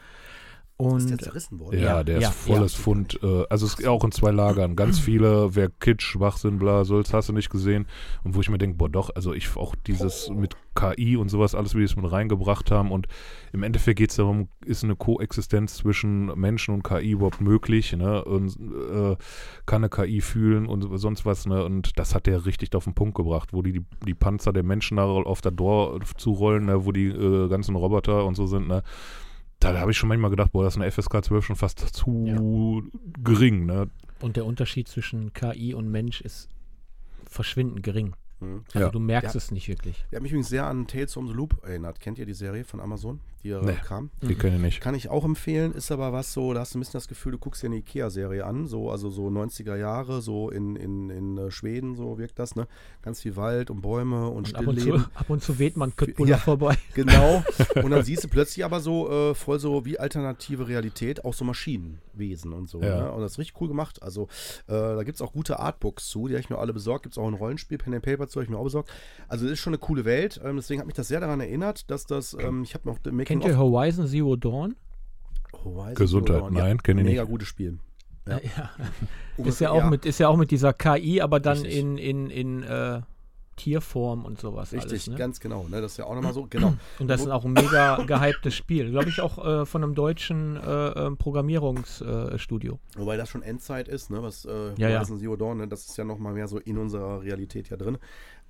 Ist 0.96 1.08
der 1.08 1.14
Und 1.14 1.22
zerrissen 1.22 1.60
worden? 1.60 1.78
Ja, 1.78 1.84
Ja, 1.84 2.04
der 2.04 2.18
ist 2.18 2.22
ja, 2.22 2.30
volles 2.30 2.76
ja. 2.76 2.82
Fund. 2.82 3.18
Äh, 3.22 3.44
also 3.48 3.66
es 3.66 3.74
ist 3.74 3.86
auch 3.86 4.04
in 4.04 4.12
zwei 4.12 4.30
Lagern. 4.30 4.76
Ganz 4.76 4.98
viele, 4.98 5.54
wer 5.54 5.68
Kitsch, 5.68 6.02
Schwachsinn, 6.02 6.58
bla, 6.58 6.84
so, 6.84 7.00
das 7.00 7.12
hast 7.12 7.28
du 7.28 7.32
nicht 7.32 7.50
gesehen. 7.50 7.86
Und 8.24 8.34
wo 8.34 8.40
ich 8.40 8.48
mir 8.48 8.58
denke, 8.58 8.76
boah 8.76 8.88
doch, 8.88 9.10
also 9.14 9.34
ich 9.34 9.56
auch 9.56 9.74
dieses 9.86 10.30
mit 10.30 10.56
KI 10.74 11.16
und 11.16 11.28
sowas, 11.28 11.54
alles, 11.54 11.74
wie 11.74 11.78
die 11.78 11.84
es 11.84 11.96
mit 11.96 12.10
reingebracht 12.10 12.70
haben. 12.70 12.90
Und 12.90 13.06
im 13.52 13.62
Endeffekt 13.62 13.98
geht 13.98 14.10
es 14.10 14.16
darum, 14.16 14.48
ist 14.64 14.84
eine 14.84 14.96
Koexistenz 14.96 15.76
zwischen 15.76 16.26
Menschen 16.38 16.74
und 16.74 16.84
KI 16.84 17.10
überhaupt 17.10 17.40
möglich? 17.40 17.92
Ne? 17.92 18.24
Und 18.24 18.56
äh, 18.56 19.16
kann 19.66 19.84
eine 19.84 19.88
KI 19.88 20.20
fühlen 20.20 20.66
und 20.66 20.98
sonst 20.98 21.26
was. 21.26 21.46
Ne? 21.46 21.64
Und 21.64 21.98
das 21.98 22.14
hat 22.14 22.26
der 22.26 22.46
richtig 22.46 22.74
auf 22.74 22.84
den 22.84 22.94
Punkt 22.94 23.16
gebracht, 23.16 23.52
wo 23.52 23.62
die 23.62 23.72
die, 23.72 23.84
die 24.06 24.14
Panzer 24.14 24.52
der 24.52 24.62
Menschen 24.62 24.96
da 24.96 25.04
auf 25.04 25.40
der 25.40 25.52
Door 25.52 26.00
zurollen, 26.16 26.66
ne? 26.66 26.84
wo 26.84 26.92
die 26.92 27.08
äh, 27.08 27.48
ganzen 27.48 27.74
Roboter 27.76 28.24
und 28.24 28.34
so 28.34 28.46
sind. 28.46 28.68
Ne? 28.68 28.82
Da 29.61 29.79
habe 29.79 29.90
ich 29.90 29.99
schon 29.99 30.09
manchmal 30.09 30.31
gedacht, 30.31 30.53
boah, 30.53 30.64
das 30.64 30.75
ist 30.75 30.81
eine 30.81 30.90
FSK 30.90 31.25
12 31.25 31.44
schon 31.44 31.57
fast 31.57 31.79
zu 31.79 32.83
gering, 33.23 33.66
ne? 33.66 33.90
Und 34.20 34.37
der 34.37 34.46
Unterschied 34.46 34.88
zwischen 34.88 35.33
KI 35.33 35.75
und 35.75 35.90
Mensch 35.90 36.20
ist 36.23 36.49
verschwindend 37.27 37.83
gering. 37.83 38.14
Mhm. 38.40 38.64
Also 38.74 38.79
Ja. 38.87 38.88
du 38.90 38.98
merkst 39.00 39.35
Ja. 39.35 39.38
es 39.38 39.50
nicht 39.50 39.68
wirklich. 39.68 40.05
Der 40.11 40.16
hat 40.16 40.22
mich 40.22 40.33
übrigens 40.33 40.48
sehr 40.48 40.66
an 40.66 40.87
Tales 40.87 41.12
from 41.14 41.26
the 41.29 41.33
Loop 41.35 41.62
erinnert. 41.64 42.00
Kennt 42.00 42.18
ihr 42.18 42.26
die 42.26 42.35
Serie 42.35 42.64
von 42.64 42.81
Amazon, 42.81 43.20
die 43.44 43.50
Nee. 43.55 43.74
kam? 43.85 44.11
Die 44.22 44.35
kenne 44.35 44.57
ich 44.57 44.62
nicht. 44.62 44.81
Kann 44.81 44.94
ich 44.94 45.09
auch 45.09 45.24
empfehlen, 45.24 45.72
ist 45.72 45.90
aber 45.92 46.12
was 46.12 46.33
so, 46.33 46.53
da 46.55 46.61
hast 46.61 46.74
du 46.74 46.79
ein 46.79 46.81
bisschen 46.81 46.94
das 46.94 47.09
Gefühl, 47.09 47.33
du 47.33 47.38
guckst 47.38 47.62
dir 47.62 47.66
eine 47.66 47.76
Ikea-Serie 47.76 48.44
an, 48.44 48.66
so, 48.66 48.90
also 48.90 49.11
so 49.11 49.29
90er 49.29 49.76
Jahre, 49.76 50.22
so 50.22 50.50
in, 50.50 50.76
in, 50.76 51.11
in 51.11 51.38
äh, 51.38 51.50
Schweden, 51.50 51.94
so 51.96 52.18
wirkt 52.18 52.38
das, 52.38 52.57
ne? 52.57 52.66
Ganz 53.03 53.20
viel 53.22 53.37
Wald 53.37 53.70
und 53.70 53.83
Bäume 53.83 54.29
und, 54.29 54.48
Und 54.48 54.57
ab 54.57 54.66
und, 54.66 54.74
zu, 54.76 54.81
Stillleben. 54.81 55.07
ab 55.14 55.31
und 55.31 55.42
zu 55.42 55.59
weht 55.59 55.76
man 55.76 55.94
Köttbullar 55.96 56.31
Ja. 56.31 56.37
vorbei. 56.38 56.76
Genau. 56.94 57.44
Und 57.83 57.90
dann 57.92 58.05
siehst 58.05 58.24
du 58.24 58.29
plötzlich 58.29 58.64
aber 58.64 58.81
so 58.81 59.11
äh, 59.31 59.35
voll 59.35 59.59
so 59.59 59.85
wie 59.85 59.98
alternative 59.98 60.66
Realität, 60.68 61.24
auch 61.24 61.35
so 61.35 61.44
Maschinenwesen 62.20 62.52
und 62.52 62.68
so. 62.68 62.80
Ja. 62.83 63.00
Ne? 63.02 63.12
Und 63.12 63.22
das 63.22 63.33
ist 63.33 63.38
richtig 63.38 63.61
cool 63.61 63.68
gemacht. 63.68 64.02
Also 64.02 64.28
äh, 64.66 64.72
da 64.72 65.02
gibt 65.02 65.16
es 65.16 65.22
auch 65.22 65.33
gute 65.33 65.59
Artbooks 65.59 66.09
zu, 66.09 66.28
die 66.28 66.35
habe 66.35 66.40
ich 66.40 66.50
mir 66.50 66.59
alle 66.59 66.72
besorgt. 66.72 67.04
Gibt 67.04 67.14
es 67.14 67.18
auch 67.18 67.26
ein 67.26 67.35
Rollenspiel, 67.35 67.78
Pen 67.78 67.94
and 67.94 68.04
Paper 68.04 68.28
zu, 68.28 68.37
habe 68.37 68.44
ich 68.44 68.50
mir 68.50 68.59
auch 68.59 68.64
besorgt. 68.64 68.90
Also 69.28 69.44
das 69.44 69.54
ist 69.54 69.61
schon 69.61 69.72
eine 69.72 69.78
coole 69.78 70.04
Welt. 70.04 70.40
Ähm, 70.44 70.56
deswegen 70.56 70.80
hat 70.80 70.87
mich 70.87 70.96
das 70.96 71.09
sehr 71.09 71.20
daran 71.20 71.40
erinnert, 71.40 71.90
dass 71.90 72.06
das, 72.06 72.37
ähm, 72.38 72.62
ich 72.62 72.74
habe 72.74 72.88
noch 72.88 72.98
Kennt 73.24 73.44
ihr 73.44 73.59
Horizon 73.59 74.06
Zero 74.06 74.37
Dawn? 74.37 74.76
Horizon 75.64 75.94
Gesundheit, 75.94 76.37
Zero 76.37 76.46
Dawn. 76.46 76.54
nein, 76.54 76.83
kenne 76.83 77.00
ich 77.00 77.06
Mega 77.06 77.22
nicht. 77.22 77.30
gutes 77.30 77.48
Spiel. 77.48 77.78
Ja. 78.28 78.40
Ja. 78.56 78.70
Ist 79.44 79.61
ja, 79.61 79.70
auch 79.70 79.88
Mit, 79.88 80.04
ist 80.04 80.18
ja 80.20 80.28
auch 80.28 80.37
mit 80.37 80.50
dieser 80.50 80.74
KI, 80.74 81.22
aber 81.22 81.40
dann 81.40 81.56
Richtig. 81.56 81.78
in, 81.78 81.96
in, 81.96 82.28
in 82.28 82.62
äh, 82.62 83.00
Tierform 83.61 84.25
und 84.25 84.40
sowas. 84.40 84.73
Richtig, 84.73 84.90
alles, 84.90 85.07
ne? 85.09 85.16
ganz 85.16 85.38
genau. 85.38 85.66
Ne? 85.68 85.83
Das 85.83 85.92
ist 85.92 85.99
ja 85.99 86.07
auch 86.07 86.14
nochmal 86.14 86.33
so. 86.33 86.46
Genau. 86.49 86.75
Und 86.99 87.09
das 87.09 87.20
ist 87.20 87.29
auch 87.29 87.44
ein 87.44 87.53
mega 87.53 87.96
gehyptes 88.07 88.55
Spiel. 88.55 88.90
Glaube 88.90 89.11
ich 89.11 89.20
auch 89.20 89.44
äh, 89.44 89.66
von 89.66 89.85
einem 89.85 89.94
deutschen 89.94 90.57
äh, 90.57 90.88
ähm, 90.88 91.18
Programmierungsstudio. 91.18 92.79
Wobei 92.96 93.18
das 93.18 93.29
schon 93.29 93.42
Endzeit 93.42 93.88
ist, 93.88 94.11
ne? 94.11 94.23
Was 94.23 94.46
äh, 94.46 94.73
Ja, 94.79 94.88
ja. 94.88 95.03
Zero 95.03 95.37
Dawn, 95.37 95.59
ne? 95.59 95.68
das 95.68 95.87
ist 95.87 95.99
ja 95.99 96.05
nochmal 96.05 96.33
mehr 96.33 96.49
so 96.49 96.59
in 96.59 96.79
unserer 96.79 97.23
Realität 97.23 97.68
ja 97.68 97.77
drin. 97.77 97.99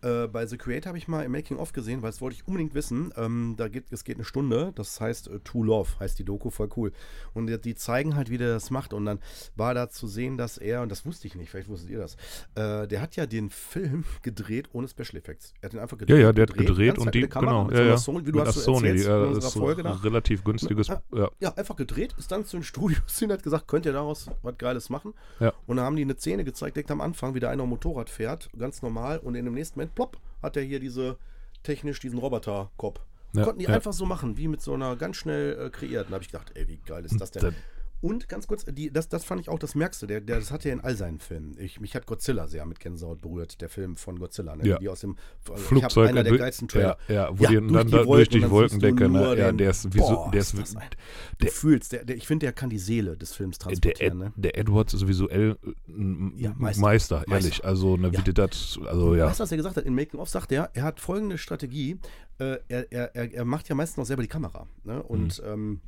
Äh, 0.02 0.28
bei 0.28 0.46
The 0.46 0.56
Creator 0.56 0.88
habe 0.90 0.98
ich 0.98 1.08
mal 1.08 1.24
im 1.24 1.32
Making 1.32 1.58
of 1.58 1.72
gesehen, 1.72 2.02
weil 2.02 2.10
das 2.10 2.20
wollte 2.20 2.36
ich 2.36 2.46
unbedingt 2.46 2.74
wissen. 2.74 3.12
Ähm, 3.16 3.54
da 3.56 3.68
geht, 3.68 3.84
es 3.90 4.04
geht 4.04 4.16
eine 4.16 4.24
Stunde, 4.24 4.72
das 4.74 5.00
heißt 5.00 5.28
äh, 5.28 5.40
True 5.40 5.66
Love, 5.66 5.88
heißt 6.00 6.18
die 6.18 6.24
Doku, 6.24 6.50
voll 6.50 6.68
cool. 6.76 6.92
Und 7.34 7.46
die, 7.48 7.60
die 7.60 7.74
zeigen 7.74 8.16
halt, 8.16 8.30
wie 8.30 8.38
der 8.38 8.48
das 8.52 8.70
macht. 8.70 8.92
Und 8.92 9.04
dann 9.04 9.18
war 9.56 9.74
da 9.74 9.88
zu 9.90 10.06
sehen, 10.06 10.36
dass 10.38 10.58
er, 10.58 10.82
und 10.82 10.90
das 10.90 11.04
wusste 11.04 11.26
ich 11.26 11.34
nicht, 11.34 11.50
vielleicht 11.50 11.68
wusstet 11.68 11.90
ihr 11.90 11.98
das, 11.98 12.14
äh, 12.54 12.86
der 12.88 13.00
hat 13.00 13.16
ja 13.16 13.26
den 13.26 13.50
Film 13.50 14.04
gedreht 14.22 14.68
ohne 14.72 14.88
Special 14.88 15.16
Effects. 15.18 15.52
Er 15.60 15.66
hat 15.66 15.72
den 15.74 15.80
einfach 15.80 15.96
Ja, 15.98 16.06
gedreht. 16.06 16.22
ja, 16.22 16.32
der 16.32 16.42
hat 16.46 16.54
gedreht 16.54 16.98
und 16.98 17.04
halt 17.06 17.14
die, 17.14 17.26
Kamera, 17.28 17.64
genau, 17.68 17.70
ja, 17.70 17.76
so 17.76 17.82
ja. 17.90 17.96
Sony, 17.98 18.26
wie 18.26 18.32
du 18.32 18.38
Mit 18.38 18.48
hast 18.48 18.54
so 18.56 18.60
Sony, 18.74 18.88
erzählst 18.88 19.08
ja, 19.08 19.24
in 19.26 19.32
ist 19.36 19.50
so 19.50 19.60
Folge 19.60 19.82
da. 19.82 19.92
relativ 19.92 20.44
günstiges, 20.44 20.88
Ja. 20.88 21.02
ja. 21.14 21.30
Ja, 21.40 21.54
einfach 21.54 21.76
gedreht, 21.76 22.14
ist 22.18 22.32
dann 22.32 22.44
zu 22.44 22.56
den 22.56 22.62
Studios 22.64 23.00
hin, 23.18 23.30
hat 23.32 23.42
gesagt, 23.42 23.68
könnt 23.68 23.86
ihr 23.86 23.92
daraus 23.92 24.30
was 24.42 24.56
Geiles 24.58 24.88
machen? 24.90 25.14
Ja. 25.40 25.52
Und 25.66 25.76
dann 25.76 25.84
haben 25.86 25.96
die 25.96 26.02
eine 26.02 26.16
Szene 26.16 26.44
gezeigt, 26.44 26.76
direkt 26.76 26.90
am 26.90 27.00
Anfang, 27.00 27.34
wie 27.34 27.40
der 27.40 27.50
einer 27.50 27.66
Motorrad 27.66 28.08
fährt, 28.10 28.50
ganz 28.58 28.82
normal, 28.82 29.18
und 29.18 29.34
in 29.34 29.44
dem 29.44 29.54
nächsten 29.54 29.78
Moment, 29.78 29.89
plopp, 29.94 30.18
hat 30.42 30.57
er 30.57 30.62
hier 30.62 30.81
diese, 30.81 31.16
technisch 31.62 32.00
diesen 32.00 32.18
Roboterkopf. 32.18 33.00
Ja, 33.33 33.44
Konnten 33.44 33.61
die 33.61 33.66
ja. 33.66 33.74
einfach 33.74 33.92
so 33.92 34.07
machen, 34.07 34.37
wie 34.37 34.48
mit 34.48 34.61
so 34.61 34.74
einer 34.74 34.96
ganz 34.96 35.16
schnell 35.16 35.66
äh, 35.66 35.70
kreierten. 35.70 36.11
Da 36.11 36.14
habe 36.14 36.24
ich 36.24 36.33
gedacht, 36.33 36.53
ey, 36.55 36.66
wie 36.66 36.79
geil 36.79 37.05
ist 37.05 37.20
das 37.20 37.31
denn? 37.31 37.55
Und 38.02 38.28
ganz 38.28 38.46
kurz, 38.46 38.64
die, 38.64 38.90
das, 38.90 39.08
das 39.08 39.24
fand 39.24 39.40
ich 39.42 39.48
auch 39.50 39.58
das 39.58 39.74
Merkste. 39.74 40.06
Der, 40.06 40.20
der, 40.20 40.36
das 40.38 40.50
hat 40.50 40.64
er 40.64 40.72
in 40.72 40.80
all 40.80 40.94
seinen 40.96 41.18
Filmen. 41.18 41.54
Ich, 41.58 41.80
mich 41.80 41.94
hat 41.94 42.06
Godzilla 42.06 42.46
sehr 42.48 42.64
mit 42.64 42.80
Gänsehaut 42.80 43.20
berührt, 43.20 43.60
der 43.60 43.68
Film 43.68 43.96
von 43.96 44.18
Godzilla. 44.18 44.56
Ne? 44.56 44.66
Ja. 44.66 44.78
Die 44.78 44.88
aus 44.88 45.00
dem 45.00 45.16
also 45.50 45.62
Flugzeug 45.62 46.08
einer 46.08 46.22
der 46.22 46.38
geilsten 46.38 46.66
Trailer. 46.68 46.96
Ja, 47.08 47.14
ja, 47.14 47.38
wo 47.38 47.44
Ja, 47.44 47.50
die 47.50 47.56
durch 47.56 47.72
dann 47.72 47.86
die 47.88 47.92
durch 47.92 48.28
die 48.28 48.40
dann 48.40 48.50
Wolkendecke, 48.50 49.08
ne? 49.08 49.36
Ja, 49.36 49.52
der 49.52 49.70
ist, 49.70 49.86
wieso, 49.92 50.06
Boah, 50.14 50.30
der 50.30 50.40
ist 50.40 50.54
ist, 50.54 50.76
Du 51.38 51.46
fühlst, 51.48 51.92
der, 51.92 52.04
der, 52.04 52.16
ich 52.16 52.26
finde, 52.26 52.46
der 52.46 52.52
kann 52.54 52.70
die 52.70 52.78
Seele 52.78 53.16
des 53.16 53.34
Films 53.34 53.58
der, 53.58 53.64
transportieren. 53.68 54.12
Ed, 54.22 54.28
ne? 54.28 54.32
der 54.36 54.56
Edwards 54.58 54.94
ist 54.94 55.06
visuell 55.06 55.58
ein 55.88 56.32
Ja, 56.36 56.54
Meister, 56.56 56.80
Meister. 56.80 57.24
ehrlich. 57.28 57.64
Also, 57.64 57.96
ne, 57.96 58.12
wie 58.12 58.32
das, 58.32 58.78
also 58.86 59.14
ja. 59.14 59.26
Weißt 59.26 59.40
du, 59.40 59.42
was 59.42 59.50
er 59.50 59.56
gesagt 59.58 59.76
hat? 59.76 59.84
In 59.84 59.94
Making 59.94 60.20
of 60.20 60.28
sagt 60.28 60.52
er, 60.52 60.70
er 60.72 60.84
hat 60.84 61.00
folgende 61.00 61.36
Strategie. 61.36 61.98
Äh, 62.38 62.58
er, 62.68 62.90
er, 62.92 63.14
er, 63.34 63.44
macht 63.44 63.68
ja 63.68 63.74
meistens 63.74 63.98
noch 63.98 64.06
selber 64.06 64.22
die 64.22 64.28
Kamera. 64.28 64.66
Ne? 64.84 65.02
Und 65.02 65.42
Mhm. 65.42 65.48
ähm, 65.52 65.80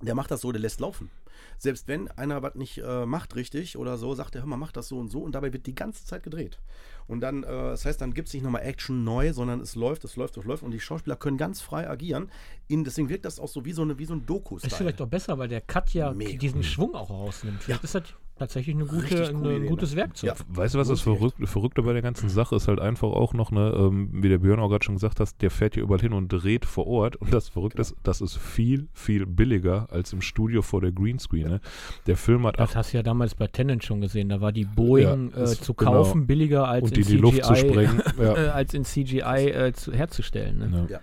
der 0.00 0.14
macht 0.16 0.30
das 0.32 0.40
so, 0.40 0.50
der 0.50 0.60
lässt 0.60 0.80
laufen. 0.80 1.10
Selbst 1.58 1.88
wenn 1.88 2.08
einer 2.08 2.42
was 2.42 2.54
nicht 2.54 2.78
äh, 2.78 3.06
macht 3.06 3.34
richtig 3.36 3.76
oder 3.76 3.98
so, 3.98 4.14
sagt 4.14 4.34
er, 4.34 4.42
hör 4.42 4.48
mal, 4.48 4.56
mach 4.56 4.72
das 4.72 4.88
so 4.88 4.98
und 4.98 5.08
so 5.08 5.20
und 5.20 5.34
dabei 5.34 5.52
wird 5.52 5.66
die 5.66 5.74
ganze 5.74 6.04
Zeit 6.04 6.22
gedreht. 6.22 6.58
Und 7.06 7.20
dann, 7.20 7.42
äh, 7.42 7.46
das 7.46 7.84
heißt, 7.84 8.00
dann 8.00 8.14
gibt 8.14 8.28
es 8.28 8.34
nicht 8.34 8.42
nochmal 8.42 8.62
Action 8.62 9.04
neu, 9.04 9.32
sondern 9.32 9.60
es 9.60 9.74
läuft, 9.74 10.04
es 10.04 10.16
läuft, 10.16 10.36
es 10.36 10.44
läuft 10.44 10.62
und 10.62 10.70
die 10.70 10.80
Schauspieler 10.80 11.16
können 11.16 11.36
ganz 11.36 11.60
frei 11.60 11.88
agieren. 11.88 12.30
In, 12.68 12.84
deswegen 12.84 13.08
wirkt 13.08 13.24
das 13.24 13.40
auch 13.40 13.48
so 13.48 13.64
wie 13.64 13.72
so, 13.72 13.82
eine, 13.82 13.98
wie 13.98 14.06
so 14.06 14.14
ein 14.14 14.24
doku 14.26 14.56
Ist 14.56 14.74
vielleicht 14.74 15.00
auch 15.00 15.08
besser, 15.08 15.38
weil 15.38 15.48
der 15.48 15.60
Cut 15.60 15.92
ja 15.94 16.12
Mega. 16.12 16.38
diesen 16.38 16.62
Schwung 16.62 16.94
auch 16.94 17.10
rausnimmt. 17.10 17.62
Vielleicht 17.62 17.84
ist 17.84 17.94
das 17.94 18.04
tatsächlich 18.38 18.74
eine 18.74 18.86
gute, 18.86 19.28
eine, 19.28 19.48
ein 19.50 19.66
gutes 19.66 19.90
ne? 19.92 19.96
Werkzeug. 19.98 20.28
Ja. 20.28 20.34
Weißt 20.48 20.74
du, 20.74 20.78
was 20.78 20.88
das 20.88 20.98
sich 20.98 21.04
Verrückte, 21.04 21.46
Verrückte 21.46 21.82
bei 21.82 21.92
der 21.92 22.02
ganzen 22.02 22.28
Sache 22.28 22.56
ist 22.56 22.68
halt 22.68 22.80
einfach 22.80 23.08
auch 23.08 23.34
noch, 23.34 23.50
ne, 23.50 23.72
ähm, 23.76 24.08
wie 24.12 24.28
der 24.28 24.38
Björn 24.38 24.60
auch 24.60 24.68
gerade 24.68 24.84
schon 24.84 24.94
gesagt 24.96 25.20
hat, 25.20 25.40
der 25.42 25.50
fährt 25.50 25.74
hier 25.74 25.82
überall 25.82 26.00
hin 26.00 26.12
und 26.12 26.28
dreht 26.28 26.64
vor 26.64 26.86
Ort. 26.86 27.16
Und 27.16 27.32
das 27.32 27.48
Verrückte 27.48 27.76
Genau. 27.76 27.88
ist, 27.88 27.96
das 28.02 28.20
ist 28.20 28.36
viel, 28.36 28.88
viel 28.92 29.26
billiger 29.26 29.86
als 29.90 30.12
im 30.12 30.20
Studio 30.20 30.62
vor 30.62 30.80
der 30.80 30.92
Greenscreen. 30.92 31.48
Ne? 31.48 31.60
Der 32.06 32.16
Film 32.16 32.46
hat 32.46 32.58
Das 32.58 32.70
acht 32.70 32.76
hast 32.76 32.92
du 32.92 32.96
ja 32.98 33.02
damals 33.02 33.34
bei 33.34 33.46
Tenant 33.46 33.84
schon 33.84 34.00
gesehen. 34.00 34.28
Da 34.28 34.40
war 34.40 34.52
die 34.52 34.64
Boeing 34.64 35.32
Ja, 35.34 35.42
äh, 35.42 35.46
zu 35.46 35.74
genau. 35.74 35.92
kaufen 35.92 36.26
billiger 36.26 36.68
als 36.68 36.84
und 36.84 36.98
in 36.98 37.04
die 37.04 37.16
in 37.16 37.22
die 37.22 37.30
CGI, 37.30 37.40
Luft 37.40 37.44
zu 37.44 37.54
sprengen. 37.56 38.02
ja. 38.18 38.36
äh, 38.36 38.48
als 38.48 38.74
in 38.74 38.84
CGI 38.84 39.20
äh, 39.50 39.72
zu, 39.72 39.92
herzustellen. 39.92 40.58
Ne? 40.58 40.86
Ja. 40.90 41.00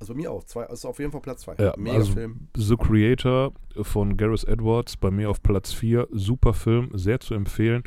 Also 0.00 0.14
bei 0.14 0.18
mir 0.18 0.30
auch. 0.30 0.44
Zwei, 0.44 0.64
also 0.64 0.88
auf 0.88 0.98
jeden 0.98 1.10
Fall 1.12 1.20
Platz 1.20 1.42
zwei. 1.42 1.54
Ja, 1.58 1.74
Mega 1.76 1.96
also- 1.98 2.12
Film. 2.12 2.48
The 2.56 2.76
Creator 2.76 3.52
von 3.82 4.16
Gareth 4.16 4.44
Edwards, 4.44 4.96
bei 4.96 5.10
mir 5.10 5.30
auf 5.30 5.42
Platz 5.42 5.72
4. 5.72 6.08
Super 6.10 6.54
Film, 6.54 6.90
sehr 6.94 7.20
zu 7.20 7.34
empfehlen. 7.34 7.82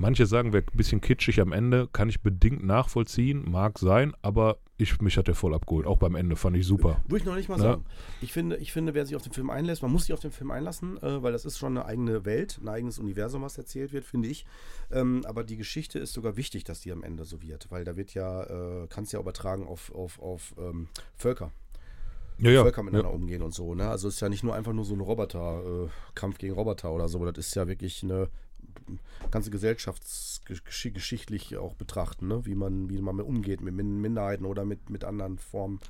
Manche 0.00 0.24
sagen, 0.24 0.54
wäre 0.54 0.64
ein 0.64 0.76
bisschen 0.78 1.02
kitschig 1.02 1.42
am 1.42 1.52
Ende, 1.52 1.86
kann 1.92 2.08
ich 2.08 2.22
bedingt 2.22 2.64
nachvollziehen, 2.64 3.44
mag 3.50 3.78
sein, 3.78 4.14
aber 4.22 4.56
ich, 4.78 4.98
mich 5.02 5.18
hat 5.18 5.28
der 5.28 5.34
voll 5.34 5.52
abgeholt. 5.52 5.86
Auch 5.86 5.98
beim 5.98 6.14
Ende 6.14 6.36
fand 6.36 6.56
ich 6.56 6.66
super. 6.66 7.02
Würde 7.06 7.18
ich 7.18 7.24
noch 7.26 7.34
nicht 7.36 7.50
mal 7.50 7.58
Ja. 7.58 7.64
sagen. 7.64 7.84
Ich 8.22 8.32
finde, 8.32 8.56
ich 8.56 8.72
finde, 8.72 8.94
wer 8.94 9.04
sich 9.04 9.14
auf 9.14 9.20
den 9.20 9.34
Film 9.34 9.50
einlässt, 9.50 9.82
man 9.82 9.92
muss 9.92 10.04
sich 10.06 10.14
auf 10.14 10.20
den 10.20 10.30
Film 10.30 10.52
einlassen, 10.52 10.96
äh, 11.02 11.22
weil 11.22 11.32
das 11.32 11.44
ist 11.44 11.58
schon 11.58 11.76
eine 11.76 11.84
eigene 11.84 12.24
Welt, 12.24 12.58
ein 12.62 12.68
eigenes 12.68 12.98
Universum, 12.98 13.42
was 13.42 13.58
erzählt 13.58 13.92
wird, 13.92 14.06
finde 14.06 14.28
ich. 14.28 14.46
Ähm, 14.90 15.20
aber 15.26 15.44
die 15.44 15.58
Geschichte 15.58 15.98
ist 15.98 16.14
sogar 16.14 16.38
wichtig, 16.38 16.64
dass 16.64 16.80
die 16.80 16.92
am 16.92 17.02
Ende 17.02 17.26
so 17.26 17.42
wird, 17.42 17.70
weil 17.70 17.84
da 17.84 17.94
wird 17.94 18.14
ja, 18.14 18.44
äh, 18.44 18.86
kannst 18.88 19.12
ja 19.12 19.20
übertragen 19.20 19.66
auf, 19.66 19.94
auf, 19.94 20.18
auf 20.18 20.54
ähm, 20.58 20.88
Völker. 21.14 21.52
Ja, 22.38 22.62
Völker 22.62 22.82
miteinander 22.82 23.12
umgehen 23.12 23.42
und 23.42 23.52
so. 23.52 23.74
Ne? 23.74 23.86
Also 23.90 24.08
es 24.08 24.14
ist 24.14 24.20
ja 24.22 24.30
nicht 24.30 24.44
nur 24.44 24.54
einfach 24.54 24.72
nur 24.72 24.86
so 24.86 24.94
ein 24.94 25.00
Roboter, 25.00 25.62
äh, 25.84 25.88
Kampf 26.14 26.38
gegen 26.38 26.54
Roboter 26.54 26.90
oder 26.90 27.06
so. 27.06 27.22
Das 27.30 27.46
ist 27.48 27.54
ja 27.54 27.68
wirklich 27.68 28.02
eine 28.02 28.30
ganze 29.30 29.50
gesellschaftsgeschichtlich 29.50 31.56
auch 31.56 31.74
betrachten, 31.74 32.28
ne? 32.28 32.44
wie 32.46 32.54
man, 32.54 32.88
wie 32.90 33.00
man 33.00 33.16
mit 33.16 33.26
umgeht 33.26 33.60
mit 33.60 33.74
Min 33.74 34.00
Minderheiten 34.00 34.44
oder 34.46 34.64
mit, 34.64 34.90
mit 34.90 35.04
anderen 35.04 35.38
Formen 35.38 35.80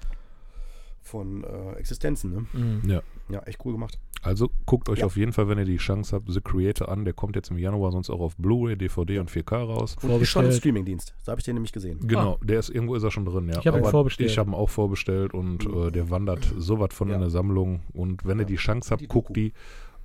von 1.03 1.45
äh, 1.45 1.73
Existenzen. 1.75 2.33
Ne? 2.33 2.47
Mhm. 2.53 2.91
Ja. 2.91 3.03
Ja, 3.31 3.41
echt 3.45 3.65
cool 3.65 3.73
gemacht. 3.73 3.99
Also 4.23 4.51
guckt 4.67 4.91
euch 4.91 4.99
Ja. 4.99 5.07
auf 5.07 5.17
jeden 5.17 5.33
Fall, 5.33 5.49
wenn 5.49 5.57
ihr 5.57 5.65
die 5.65 5.79
Chance 5.79 6.15
habt, 6.15 6.31
The 6.31 6.43
Creator 6.43 6.91
an. 6.91 7.07
Der 7.07 7.15
kommt 7.15 7.37
jetzt 7.37 7.51
im 7.51 7.57
Januar 7.57 7.91
sonst 7.91 8.11
auch 8.11 8.21
auf 8.21 8.37
Blu-ray, 8.37 8.77
DVD 8.77 9.19
und 9.19 9.31
4K 9.31 9.65
raus. 9.65 9.97
Und 10.03 10.11
ist 10.21 10.29
schon 10.29 10.45
im. 10.45 10.53
Streamingdienst. 10.53 11.15
Da 11.25 11.33
habe 11.33 11.41
ich 11.41 11.45
den 11.47 11.55
nämlich 11.55 11.73
gesehen. 11.73 12.07
Genau, 12.07 12.37
der 12.43 12.59
ist 12.59 12.69
irgendwo 12.69 12.97
ist 12.97 13.03
er 13.03 13.11
schon 13.11 13.25
drin, 13.25 13.49
ja. 13.49 13.59
Ich 13.61 13.67
hab 13.67 13.77
ihn 13.77 13.85
vorbestellt. 13.85 14.29
Ich 14.31 14.37
habe 14.37 14.51
ihn 14.51 14.55
auch 14.55 14.69
vorbestellt 14.69 15.33
und 15.33 15.65
äh, 15.65 15.91
der 15.91 16.11
wandert 16.11 16.53
so 16.59 16.79
was 16.81 16.93
von 16.93 17.09
Ja. 17.09 17.15
in 17.15 17.23
der 17.23 17.31
Sammlung. 17.31 17.81
Und 17.95 18.27
wenn 18.27 18.37
ihr 18.39 18.43
Ja. 18.43 18.49
die 18.49 18.57
Chance 18.57 18.91
habt, 18.91 19.01
Die 19.01 19.09
guckt 19.09 19.31
Doku. 19.31 19.41
die 19.41 19.53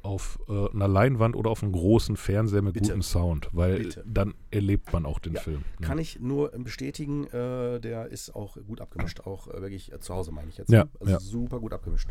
auf 0.06 0.40
äh, 0.48 0.70
einer 0.72 0.88
Leinwand 0.88 1.36
oder 1.36 1.50
auf 1.50 1.64
einem 1.64 1.72
großen 1.72 2.16
Fernseher 2.16 2.62
mit 2.62 2.74
Bitte. 2.76 2.88
gutem 2.90 3.02
Sound, 3.02 3.50
weil 3.52 3.80
Bitte. 3.80 4.04
dann 4.08 4.34
erlebt 4.52 4.94
man 4.94 5.06
auch 5.06 5.20
den 5.20 5.34
Ja. 5.34 5.42
Film. 5.42 5.64
ne? 5.80 5.88
Kann 5.88 5.98
ich 6.00 6.20
nur 6.20 6.50
bestätigen, 6.52 7.26
äh, 7.28 7.80
der 7.82 8.08
ist 8.08 8.36
auch 8.36 8.58
gut 8.68 8.82
abgemischt. 8.82 9.22
Auch 9.22 9.48
äh, 9.48 9.62
wirklich 9.62 9.92
äh, 9.92 10.00
zu 10.00 10.14
Hause, 10.14 10.32
meine 10.32 10.50
ich 10.50 10.58
jetzt. 10.58 10.72
Ja, 10.72 10.86
Also 11.00 11.12
ja. 11.14 11.20
super 11.20 11.60
gut 11.60 11.74
abgemischt. 11.74 12.10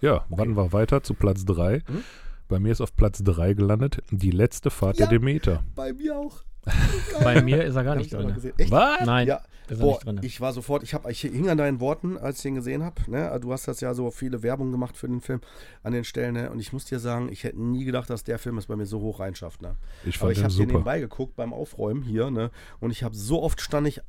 Ja, 0.00 0.24
wann 0.28 0.54
war 0.54 0.72
weiter 0.72 1.02
zu 1.02 1.14
Platz 1.14 1.44
3. 1.44 1.78
Mhm. 1.88 2.04
Bei 2.46 2.58
mir 2.58 2.72
ist 2.72 2.80
auf 2.80 2.94
Platz 2.96 3.22
3 3.22 3.54
gelandet 3.54 4.02
die 4.10 4.30
letzte 4.30 4.70
Fahrt 4.70 4.98
Ja. 4.98 5.06
der 5.06 5.18
Demeter. 5.18 5.64
Bei 5.74 5.92
mir 5.92 6.16
auch. 6.16 6.44
Bei 7.22 7.42
mir 7.42 7.64
ist 7.64 7.76
er 7.76 7.84
gar 7.84 7.94
nicht 7.96 8.12
ich 8.12 8.18
drin. 8.18 8.34
Was? 8.68 9.06
Nein, 9.06 9.26
Ja, 9.26 9.42
ist 9.68 9.78
er 9.80 9.84
Boah, 9.84 9.92
nicht 9.92 10.06
drin. 10.06 10.20
ich 10.22 10.40
war 10.40 10.52
sofort, 10.52 10.82
ich, 10.82 10.94
hab, 10.94 11.08
ich 11.08 11.20
hing 11.20 11.48
an 11.48 11.58
deinen 11.58 11.80
Worten, 11.80 12.18
als 12.18 12.38
ich 12.38 12.42
den 12.42 12.54
gesehen 12.56 12.82
habe. 12.82 13.10
Ne? 13.10 13.38
Du 13.40 13.52
hast 13.52 13.68
das 13.68 13.80
ja 13.80 13.94
so 13.94 14.10
viele 14.10 14.42
Werbung 14.42 14.70
gemacht 14.72 14.96
für 14.96 15.08
den 15.08 15.20
Film 15.20 15.40
an 15.82 15.92
den 15.92 16.04
Stellen. 16.04 16.34
Ne? 16.34 16.50
Und 16.50 16.60
ich 16.60 16.72
muss 16.72 16.84
dir 16.84 16.98
sagen, 16.98 17.28
ich 17.30 17.44
hätte 17.44 17.60
nie 17.60 17.84
gedacht, 17.84 18.10
dass 18.10 18.24
der 18.24 18.38
Film 18.38 18.58
es 18.58 18.66
bei 18.66 18.76
mir 18.76 18.86
so 18.86 19.00
hoch 19.00 19.20
reinschafft. 19.20 19.62
Ne? 19.62 19.76
Ich 20.04 20.16
Aber 20.16 20.26
fand 20.26 20.32
ich 20.32 20.38
den 20.38 20.44
habe 20.44 20.54
den 20.54 20.66
nebenbei 20.68 21.00
geguckt 21.00 21.36
beim 21.36 21.52
Aufräumen 21.52 22.02
hier. 22.02 22.30
Ne? 22.30 22.50
Und 22.80 22.90
ich 22.90 23.02
habe 23.02 23.14
so 23.14 23.42
oft 23.42 23.60
stand 23.60 23.88
ich 23.88 24.00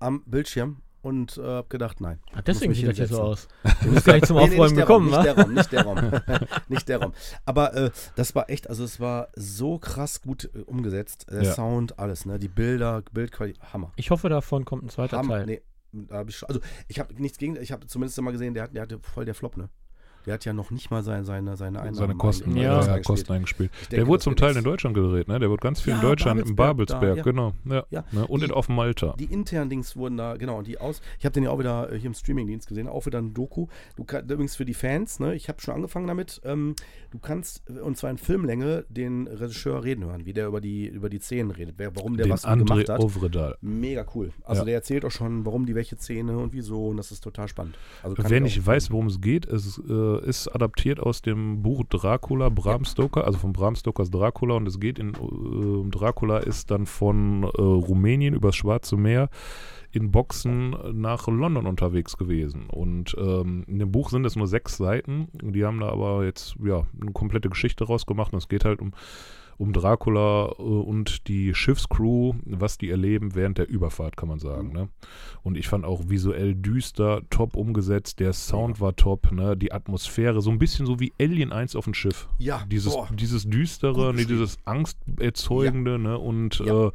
am 0.00 0.22
Bildschirm 0.26 0.78
und 1.08 1.38
äh, 1.38 1.42
habe 1.42 1.68
gedacht, 1.68 2.00
nein. 2.00 2.18
Ach, 2.34 2.42
deswegen 2.42 2.74
sieht 2.74 2.86
das 2.86 2.96
hier 2.96 3.06
so 3.08 3.22
aus. 3.22 3.48
Du 3.82 3.92
bist 3.92 4.04
gar 4.06 4.14
nicht 4.14 4.26
zum 4.26 4.36
Nee, 4.36 4.48
nee, 4.48 4.54
Aufräumen 4.54 4.64
nicht 4.66 4.76
der 4.76 4.84
gekommen, 4.84 5.10
wa? 5.10 5.22
Nicht 5.22 5.32
der 5.32 5.34
Raum, 5.36 5.54
nicht 5.54 5.72
der 5.72 5.82
Raum. 5.84 6.48
nicht 6.68 6.88
der 6.88 6.98
Raum. 7.02 7.12
Aber 7.46 7.74
äh, 7.74 7.90
das 8.14 8.34
war 8.34 8.50
echt, 8.50 8.68
also 8.68 8.84
es 8.84 9.00
war 9.00 9.28
so 9.34 9.78
krass 9.78 10.20
gut 10.20 10.50
äh, 10.54 10.60
umgesetzt. 10.60 11.26
Der 11.30 11.42
Ja. 11.42 11.54
Sound, 11.54 11.98
alles, 11.98 12.26
ne? 12.26 12.38
Die 12.38 12.48
Bilder, 12.48 13.02
Bildqualität, 13.12 13.72
Hammer. 13.72 13.92
Ich 13.96 14.10
hoffe, 14.10 14.28
davon 14.28 14.64
kommt 14.64 14.84
ein 14.84 14.88
zweiter 14.90 15.18
Hammer. 15.18 15.38
Teil. 15.38 15.46
Nee, 15.46 15.62
da 15.92 16.18
hab 16.18 16.28
ich 16.28 16.46
also 16.46 16.60
ich 16.86 17.00
habe 17.00 17.14
nichts 17.20 17.38
gegen, 17.38 17.56
ich 17.56 17.72
habe 17.72 17.86
zumindest 17.86 18.18
immer 18.18 18.32
gesehen, 18.32 18.54
der, 18.54 18.64
hat, 18.64 18.74
der 18.74 18.82
hatte 18.82 18.98
voll 19.00 19.24
der 19.24 19.34
Flop, 19.34 19.56
ne? 19.56 19.68
Der 20.26 20.34
hat 20.34 20.44
ja 20.44 20.52
noch 20.52 20.70
nicht 20.70 20.90
mal 20.90 21.02
seine, 21.02 21.24
seine, 21.24 21.56
seine 21.56 21.78
Einnahmen 21.80 21.94
Seine 21.94 22.14
Kosten, 22.16 22.50
ein- 22.52 22.56
Ja. 22.58 22.84
ja. 22.84 22.98
Kosten 23.00 23.32
eingespielt. 23.32 23.70
Ich 23.82 23.88
Der 23.88 23.98
denke, 23.98 24.10
wurde 24.10 24.22
zum 24.22 24.36
Teil 24.36 24.56
in 24.56 24.64
Deutschland 24.64 24.94
gedreht, 24.94 25.28
ne? 25.28 25.38
Der 25.38 25.48
wird 25.50 25.60
ganz 25.60 25.80
viel 25.80 25.92
in 25.94 26.00
Ja, 26.00 26.02
Deutschland, 26.08 26.40
im 26.46 26.54
Babelsberg, 26.56 27.16
da, 27.16 27.22
genau. 27.22 27.52
Ja, 27.64 27.84
Ja. 27.90 28.04
Ne? 28.12 28.26
Und 28.26 28.42
in, 28.42 28.48
Die- 28.48 28.54
auf 28.54 28.68
Malta. 28.68 29.14
Die 29.18 29.24
internen 29.24 29.70
Dings 29.70 29.96
wurden 29.96 30.16
da, 30.16 30.36
genau, 30.36 30.58
und 30.58 30.66
die 30.66 30.78
aus. 30.80 31.00
Ich 31.18 31.24
habe 31.24 31.32
den 31.32 31.44
ja 31.44 31.50
auch 31.50 31.58
wieder 31.58 31.92
äh, 31.92 31.98
hier 31.98 32.08
im 32.08 32.14
Streamingdienst 32.14 32.68
gesehen, 32.68 32.88
auch 32.88 33.06
wieder 33.06 33.18
ein 33.18 33.32
Doku. 33.34 33.66
Du 33.96 34.04
übrigens 34.04 34.56
für 34.56 34.64
die 34.64 34.74
Fans, 34.74 35.20
ne, 35.20 35.34
ich 35.34 35.48
habe 35.48 35.60
schon 35.60 35.74
angefangen 35.74 36.06
damit. 36.06 36.40
Ähm, 36.44 36.74
du 37.10 37.18
kannst, 37.18 37.62
äh, 37.70 37.80
und 37.80 37.96
zwar 37.96 38.10
in 38.10 38.18
Filmlänge, 38.18 38.84
den 38.88 39.26
Regisseur 39.28 39.82
reden 39.84 40.04
hören, 40.04 40.26
wie 40.26 40.32
der 40.32 40.46
über 40.48 40.60
die, 40.60 40.86
über 40.88 41.08
die 41.08 41.18
Szenen 41.20 41.50
redet, 41.50 41.74
wer, 41.78 41.94
warum 41.96 42.16
der 42.16 42.26
den 42.26 42.32
was 42.32 42.42
gemacht 42.42 42.62
André 42.70 42.92
hat. 42.92 43.00
Ovredal. 43.00 43.56
Mega 43.60 44.04
cool. 44.14 44.32
Also 44.44 44.64
der 44.64 44.74
erzählt 44.74 45.04
auch 45.04 45.10
schon, 45.10 45.46
warum 45.46 45.64
die 45.66 45.74
welche 45.74 45.96
Szene 45.96 46.36
und 46.36 46.52
wieso, 46.52 46.88
und 46.88 46.96
das 46.96 47.10
ist 47.12 47.22
total 47.22 47.48
spannend. 47.48 47.76
Also 48.02 48.16
Wer 48.18 48.36
ich 48.38 48.42
nicht 48.42 48.66
weiß, 48.66 48.90
worum 48.90 49.06
es 49.06 49.20
geht, 49.20 49.46
es 49.46 49.78
äh, 49.88 50.17
ist 50.24 50.48
adaptiert 50.48 51.00
aus 51.00 51.22
dem 51.22 51.62
Buch 51.62 51.84
Dracula, 51.88 52.48
Bram 52.48 52.84
Stoker, 52.84 53.24
also 53.24 53.38
von 53.38 53.52
Bram 53.52 53.74
Stokers 53.74 54.10
Dracula 54.10 54.54
und 54.54 54.66
es 54.66 54.80
geht 54.80 54.98
in 54.98 55.14
äh, 55.14 55.90
Dracula 55.90 56.38
ist 56.38 56.70
dann 56.70 56.86
von 56.86 57.44
äh, 57.44 57.60
Rumänien 57.60 58.34
übers 58.34 58.56
Schwarze 58.56 58.96
Meer 58.96 59.28
in 59.90 60.10
Boxen 60.10 60.76
nach 60.92 61.28
London 61.28 61.66
unterwegs 61.66 62.16
gewesen. 62.16 62.66
Und 62.68 63.16
ähm, 63.18 63.64
in 63.66 63.78
dem 63.78 63.90
Buch 63.90 64.10
sind 64.10 64.26
es 64.26 64.36
nur 64.36 64.46
sechs 64.46 64.76
Seiten. 64.76 65.28
Die 65.32 65.64
haben 65.64 65.80
da 65.80 65.88
aber 65.88 66.24
jetzt 66.24 66.56
ja 66.62 66.86
eine 67.00 67.12
komplette 67.12 67.48
Geschichte 67.48 67.84
rausgemacht. 67.84 68.32
Und 68.32 68.38
es 68.38 68.48
geht 68.48 68.64
halt 68.64 68.80
um, 68.80 68.92
um 69.58 69.72
Dracula 69.72 70.52
äh, 70.58 70.62
und 70.62 71.26
die 71.28 71.52
Schiffscrew, 71.54 72.34
was 72.46 72.78
die 72.78 72.88
erleben 72.90 73.34
während 73.34 73.58
der 73.58 73.68
Überfahrt, 73.68 74.16
kann 74.16 74.28
man 74.28 74.38
sagen. 74.38 74.72
Ne? 74.72 74.88
Und 75.42 75.56
ich 75.58 75.68
fand 75.68 75.84
auch 75.84 76.08
visuell 76.08 76.54
düster, 76.54 77.22
top 77.30 77.56
umgesetzt. 77.56 78.20
Der 78.20 78.32
Sound 78.32 78.80
war 78.80 78.94
top, 78.96 79.32
ne? 79.32 79.56
die 79.56 79.72
Atmosphäre, 79.72 80.40
so 80.40 80.50
ein 80.50 80.58
bisschen 80.58 80.86
so 80.86 81.00
wie 81.00 81.12
Alien 81.20 81.52
1 81.52 81.74
auf 81.76 81.84
dem 81.84 81.94
Schiff. 81.94 82.28
Ja, 82.38 82.64
Dieses, 82.70 82.92
boah. 82.94 83.08
dieses 83.12 83.48
düstere, 83.50 84.14
nee, 84.14 84.24
dieses 84.24 84.58
angsterzeugende 84.64 85.98
ne? 85.98 86.18
und 86.18 86.58
Ja. 86.60 86.86
äh, 86.88 86.92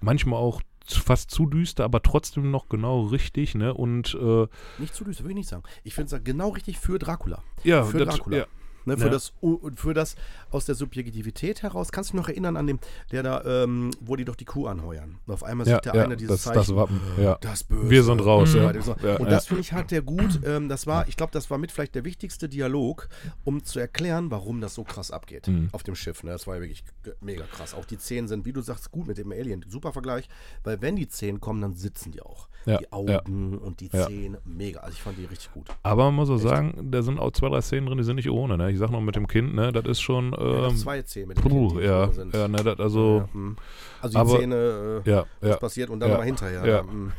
manchmal 0.00 0.40
auch 0.40 0.62
fast 0.88 1.32
zu 1.32 1.46
düster, 1.46 1.82
aber 1.84 2.00
trotzdem 2.02 2.50
noch 2.52 2.68
genau 2.68 3.02
richtig. 3.06 3.56
Ne? 3.56 3.74
Und 3.74 4.14
äh, 4.20 4.46
Nicht 4.78 4.94
zu 4.94 5.02
düster, 5.04 5.24
würde 5.24 5.32
ich 5.32 5.36
nicht 5.38 5.48
sagen. 5.48 5.64
Ich 5.82 5.94
finde 5.94 6.14
es 6.14 6.22
genau 6.24 6.50
richtig 6.50 6.78
für 6.78 6.98
Dracula. 7.00 7.42
ja, 7.64 7.82
Für 7.84 7.98
das- 7.98 8.14
Dracula. 8.16 8.36
ja, 8.38 8.46
Ne, 8.86 8.96
für, 8.96 9.04
Ja. 9.04 9.10
das, 9.10 9.32
für 9.74 9.92
das 9.94 10.16
aus 10.50 10.64
der 10.64 10.74
Subjektivität 10.74 11.62
heraus. 11.62 11.92
Kannst 11.92 12.10
du 12.10 12.12
dich 12.12 12.20
noch 12.22 12.28
erinnern 12.28 12.56
an 12.56 12.66
dem, 12.66 12.78
der 13.12 13.22
da, 13.22 13.44
ähm, 13.64 13.90
wo 14.00 14.16
die 14.16 14.24
doch 14.24 14.36
die 14.36 14.44
Kuh 14.44 14.66
anheuern? 14.68 15.18
Und 15.26 15.34
auf 15.34 15.42
einmal 15.42 15.66
ja, 15.66 15.74
sieht 15.76 15.84
der 15.86 15.94
ja, 15.94 16.04
eine 16.04 16.16
dieses 16.16 16.36
das, 16.36 16.42
Zeichen. 16.44 16.58
das 16.58 16.74
Wappen. 16.76 17.00
Ja. 17.18 17.36
Das 17.40 17.64
Böse. 17.64 17.90
Wir 17.90 18.02
sind 18.04 18.20
raus, 18.20 18.54
ja. 18.54 18.70
Ja, 18.72 19.16
und 19.16 19.24
ja. 19.24 19.30
das 19.30 19.46
finde 19.48 19.60
ich 19.60 19.72
halt 19.72 19.90
der 19.90 20.02
gut. 20.02 20.40
Ähm, 20.44 20.68
das 20.68 20.86
war, 20.86 21.08
ich 21.08 21.16
glaube, 21.16 21.32
das 21.32 21.50
war 21.50 21.58
mit 21.58 21.72
vielleicht 21.72 21.94
der 21.96 22.04
wichtigste 22.04 22.48
Dialog, 22.48 23.08
um 23.44 23.64
zu 23.64 23.78
erklären, 23.80 24.30
warum 24.30 24.60
das 24.60 24.74
so 24.74 24.84
krass 24.84 25.10
abgeht 25.10 25.48
Mhm. 25.48 25.68
auf 25.72 25.82
dem 25.82 25.94
Schiff. 25.96 26.22
Ne? 26.22 26.30
Das 26.30 26.46
war 26.46 26.54
ja 26.54 26.60
wirklich 26.62 26.84
mega 27.20 27.44
krass. 27.44 27.74
Auch 27.74 27.84
die 27.84 27.96
Szenen 27.96 28.28
sind, 28.28 28.44
wie 28.46 28.52
du 28.52 28.60
sagst, 28.60 28.90
gut 28.92 29.06
mit 29.08 29.18
dem 29.18 29.32
Alien. 29.32 29.64
Super 29.68 29.92
Vergleich, 29.92 30.28
weil 30.64 30.80
wenn 30.80 30.94
die 30.96 31.08
Szenen 31.08 31.40
kommen, 31.40 31.60
dann 31.60 31.74
sitzen 31.74 32.12
die 32.12 32.22
auch. 32.22 32.48
Ja, 32.66 32.78
Die 32.78 32.92
Augen 32.92 33.58
und 33.58 33.80
die 33.80 33.88
Ja. 33.92 34.06
Zähne, 34.08 34.38
mega. 34.44 34.80
Also 34.80 34.94
ich 34.94 35.02
fand 35.02 35.16
die 35.16 35.24
richtig 35.24 35.52
gut. 35.52 35.68
Aber 35.84 36.04
man 36.06 36.14
muss 36.16 36.30
auch 36.30 36.36
sagen, 36.38 36.88
da 36.90 37.00
sind 37.00 37.18
auch 37.20 37.30
zwei, 37.30 37.48
drei 37.48 37.60
Szenen 37.60 37.86
drin, 37.86 37.96
die 37.98 38.04
sind 38.04 38.16
nicht 38.16 38.28
ohne. 38.28 38.58
Ne? 38.58 38.72
Ich 38.72 38.78
sag 38.78 38.90
noch 38.90 39.00
mit 39.00 39.14
dem 39.16 39.28
Kind, 39.28 39.54
ne? 39.54 39.70
das 39.72 39.84
ist 39.84 40.00
schon. 40.00 40.32
Ja, 40.32 40.66
Ähm, 40.66 40.76
zwei 40.76 41.00
Szenen 41.02 41.28
mit 41.28 41.38
dem 41.38 41.42
puh, 41.44 41.68
Kind, 41.68 41.82
ja, 41.84 42.10
sind. 42.12 42.34
ja, 42.34 42.48
ne, 42.48 42.56
das, 42.64 42.80
also. 42.80 43.18
Ja, 43.18 43.28
hm. 43.32 43.56
also 44.02 44.12
die 44.12 44.20
aber- 44.20 44.38
Szene, 44.38 45.02
äh, 45.06 45.10
Ja, 45.10 45.24
was 45.40 45.50
ja. 45.50 45.56
passiert 45.56 45.90
und 45.90 46.00
dann 46.00 46.08
ja, 46.08 46.14
nochmal 46.14 46.26
hinterher. 46.26 46.66
ja. 46.66 46.82
hm. 46.82 47.12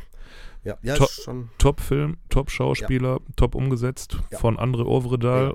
Ja, 0.64 0.76
ja, 0.82 0.96
To- 0.96 1.04
ist 1.04 1.22
schon. 1.22 1.48
Top-Film, 1.56 2.16
Top-Schauspieler, 2.28 3.20
top 3.36 3.54
umgesetzt 3.54 4.18
Ja. 4.30 4.38
von 4.38 4.58
André 4.58 4.84
Ovredal. 4.84 5.54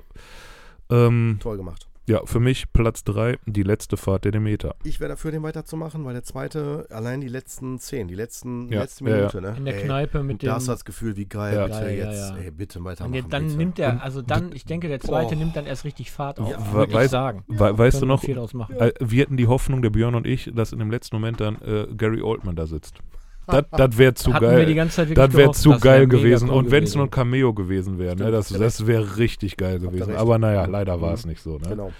Ähm, 0.90 1.38
Toll 1.40 1.56
gemacht. 1.58 1.86
Ja, 2.06 2.20
für 2.26 2.38
mich 2.40 2.72
Platz 2.72 3.02
3, 3.04 3.38
die 3.46 3.62
letzte 3.62 3.96
Fahrt 3.96 4.24
der 4.24 4.32
Demeter. 4.32 4.74
Ich 4.84 5.00
wäre 5.00 5.08
dafür, 5.08 5.30
den 5.30 5.42
weiterzumachen, 5.42 6.04
weil 6.04 6.12
der 6.12 6.22
zweite, 6.22 6.86
allein 6.90 7.20
die 7.20 7.28
letzten 7.28 7.78
zehn, 7.78 8.08
die 8.08 8.14
letzten, 8.14 8.70
Ja, 8.70 8.82
letzte 8.82 9.04
ja, 9.08 9.16
Minute, 9.16 9.40
ne? 9.40 9.54
In 9.56 9.64
der 9.64 9.76
Ey, 9.76 9.84
Kneipe 9.84 10.22
mit 10.22 10.42
dem. 10.42 10.46
Da 10.48 10.54
hast 10.56 10.68
du 10.68 10.72
das 10.72 10.84
Gefühl, 10.84 11.16
wie 11.16 11.24
geil, 11.26 11.54
Ja. 11.56 11.64
bitte 11.66 11.78
Ja, 11.78 11.88
ja, 11.88 12.10
jetzt, 12.10 12.30
ja. 12.30 12.36
ey, 12.36 12.50
bitte 12.50 12.78
Und 12.80 12.84
weitermachen. 12.84 13.14
jetzt- 13.14 13.32
dann 13.32 13.44
bitte. 13.46 13.56
nimmt 13.56 13.78
er, 13.78 14.02
also 14.02 14.20
dann, 14.22 14.52
ich 14.52 14.64
denke, 14.64 14.88
der 14.88 15.00
zweite 15.00 15.34
Oh. 15.34 15.38
nimmt 15.38 15.56
dann 15.56 15.66
erst 15.66 15.84
richtig 15.84 16.10
Fahrt 16.10 16.38
auf. 16.40 16.50
Ja. 16.50 16.72
würde 16.72 16.92
ich 16.92 16.98
Weiß- 16.98 17.08
sagen. 17.08 17.44
We 17.48 17.78
weißt 17.78 18.02
du 18.02 18.06
noch, 18.06 18.22
äh, 18.24 18.92
wir 19.00 19.22
hatten 19.22 19.36
die 19.36 19.46
Hoffnung, 19.46 19.80
der 19.82 19.90
Björn 19.90 20.14
und 20.14 20.26
ich, 20.26 20.50
dass 20.54 20.72
in 20.72 20.78
dem 20.80 20.90
letzten 20.90 21.16
Moment 21.16 21.40
dann 21.40 21.60
äh, 21.62 21.86
Gary 21.96 22.20
Oldman 22.22 22.56
da 22.56 22.66
sitzt. 22.66 22.98
Das, 23.46 23.98
wäre 23.98 24.14
zu 24.14 24.32
Hatten 24.32 24.44
geil. 24.44 24.74
ganze 24.74 24.96
Zeit 24.96 25.08
wirklich 25.10 25.26
Das 25.26 25.36
wäre 25.36 25.52
zu 25.52 25.70
das 25.70 25.84
wär 25.84 25.90
geil 25.92 26.06
mega 26.06 26.16
gewesen. 26.18 26.48
cool 26.50 26.56
Und 26.56 26.70
wenn 26.70 26.84
es 26.84 26.94
nur 26.94 27.04
ein 27.04 27.10
Cameo 27.10 27.52
gewesen 27.52 27.98
wäre, 27.98 28.16
ne? 28.16 28.30
Das, 28.30 28.48
das 28.48 28.86
wäre 28.86 29.16
richtig 29.18 29.56
geil 29.56 29.78
gewesen. 29.78 30.16
Aber 30.16 30.38
naja, 30.38 30.64
leider 30.66 31.00
war 31.00 31.10
Mhm. 31.10 31.14
es 31.14 31.26
nicht 31.26 31.42
so. 31.42 31.58
Ne? 31.58 31.68
Genau. 31.68 31.92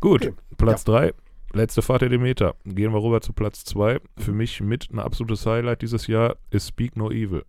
Gut, 0.00 0.22
Okay. 0.26 0.34
Platz 0.56 0.84
3. 0.84 1.12
Letzte 1.52 1.82
Fahrt 1.82 2.02
der 2.02 2.08
Demeter. 2.08 2.56
Gehen 2.64 2.92
wir 2.92 3.00
rüber 3.02 3.20
zu 3.20 3.32
Platz 3.32 3.64
2. 3.64 4.00
Für 4.18 4.32
mich 4.32 4.60
mit 4.60 4.88
ein 4.92 4.98
absolutes 4.98 5.46
Highlight 5.46 5.82
dieses 5.82 6.08
Jahr 6.08 6.34
ist 6.50 6.68
Speak 6.68 6.96
No 6.96 7.10
Evil. 7.10 7.44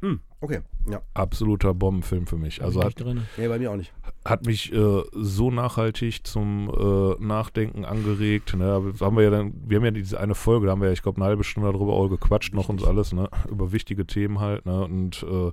Hm, 0.00 0.20
okay, 0.40 0.60
ja. 0.88 1.00
Absoluter 1.14 1.74
Bombenfilm 1.74 2.26
für 2.26 2.36
mich. 2.36 2.62
Also 2.62 2.82
hat. 2.82 2.94
Nee, 3.36 3.48
bei 3.48 3.58
mir 3.58 3.72
auch 3.72 3.76
nicht. 3.76 3.92
hat 4.24 4.46
mich 4.46 4.72
äh, 4.72 5.02
so 5.12 5.50
nachhaltig 5.50 6.26
zum 6.26 6.70
äh, 6.70 7.22
Nachdenken 7.22 7.84
angeregt. 7.84 8.54
Ne? 8.56 8.94
Haben 9.00 9.16
wir, 9.16 9.24
ja 9.24 9.30
dann, 9.30 9.54
wir 9.66 9.78
haben 9.78 9.84
ja 9.84 9.90
diese 9.90 10.20
eine 10.20 10.34
Folge, 10.34 10.66
da 10.66 10.72
haben 10.72 10.80
wir 10.80 10.88
ja, 10.88 10.92
ich 10.92 11.02
glaube, 11.02 11.16
eine 11.16 11.26
halbe 11.26 11.42
Stunde 11.42 11.72
darüber 11.72 11.94
all 11.94 12.08
gequatscht 12.08 12.54
noch 12.54 12.68
und 12.68 12.84
alles, 12.84 13.12
ne? 13.12 13.28
über 13.50 13.72
wichtige 13.72 14.06
Themen 14.06 14.38
halt. 14.38 14.66
Ne? 14.66 14.84
Und 14.84 15.24
äh, 15.24 15.50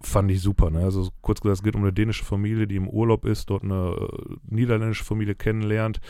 fand 0.00 0.30
ich 0.30 0.40
super. 0.40 0.70
Ne? 0.70 0.80
Also 0.80 1.08
kurz 1.22 1.40
gesagt, 1.40 1.58
es 1.58 1.64
geht 1.64 1.74
um 1.74 1.82
eine 1.82 1.92
dänische 1.92 2.24
Familie, 2.24 2.68
die 2.68 2.76
im 2.76 2.88
Urlaub 2.88 3.24
ist, 3.24 3.50
dort 3.50 3.64
eine 3.64 3.96
äh, 3.96 4.36
niederländische 4.48 5.04
Familie 5.04 5.34
kennenlernt. 5.34 6.00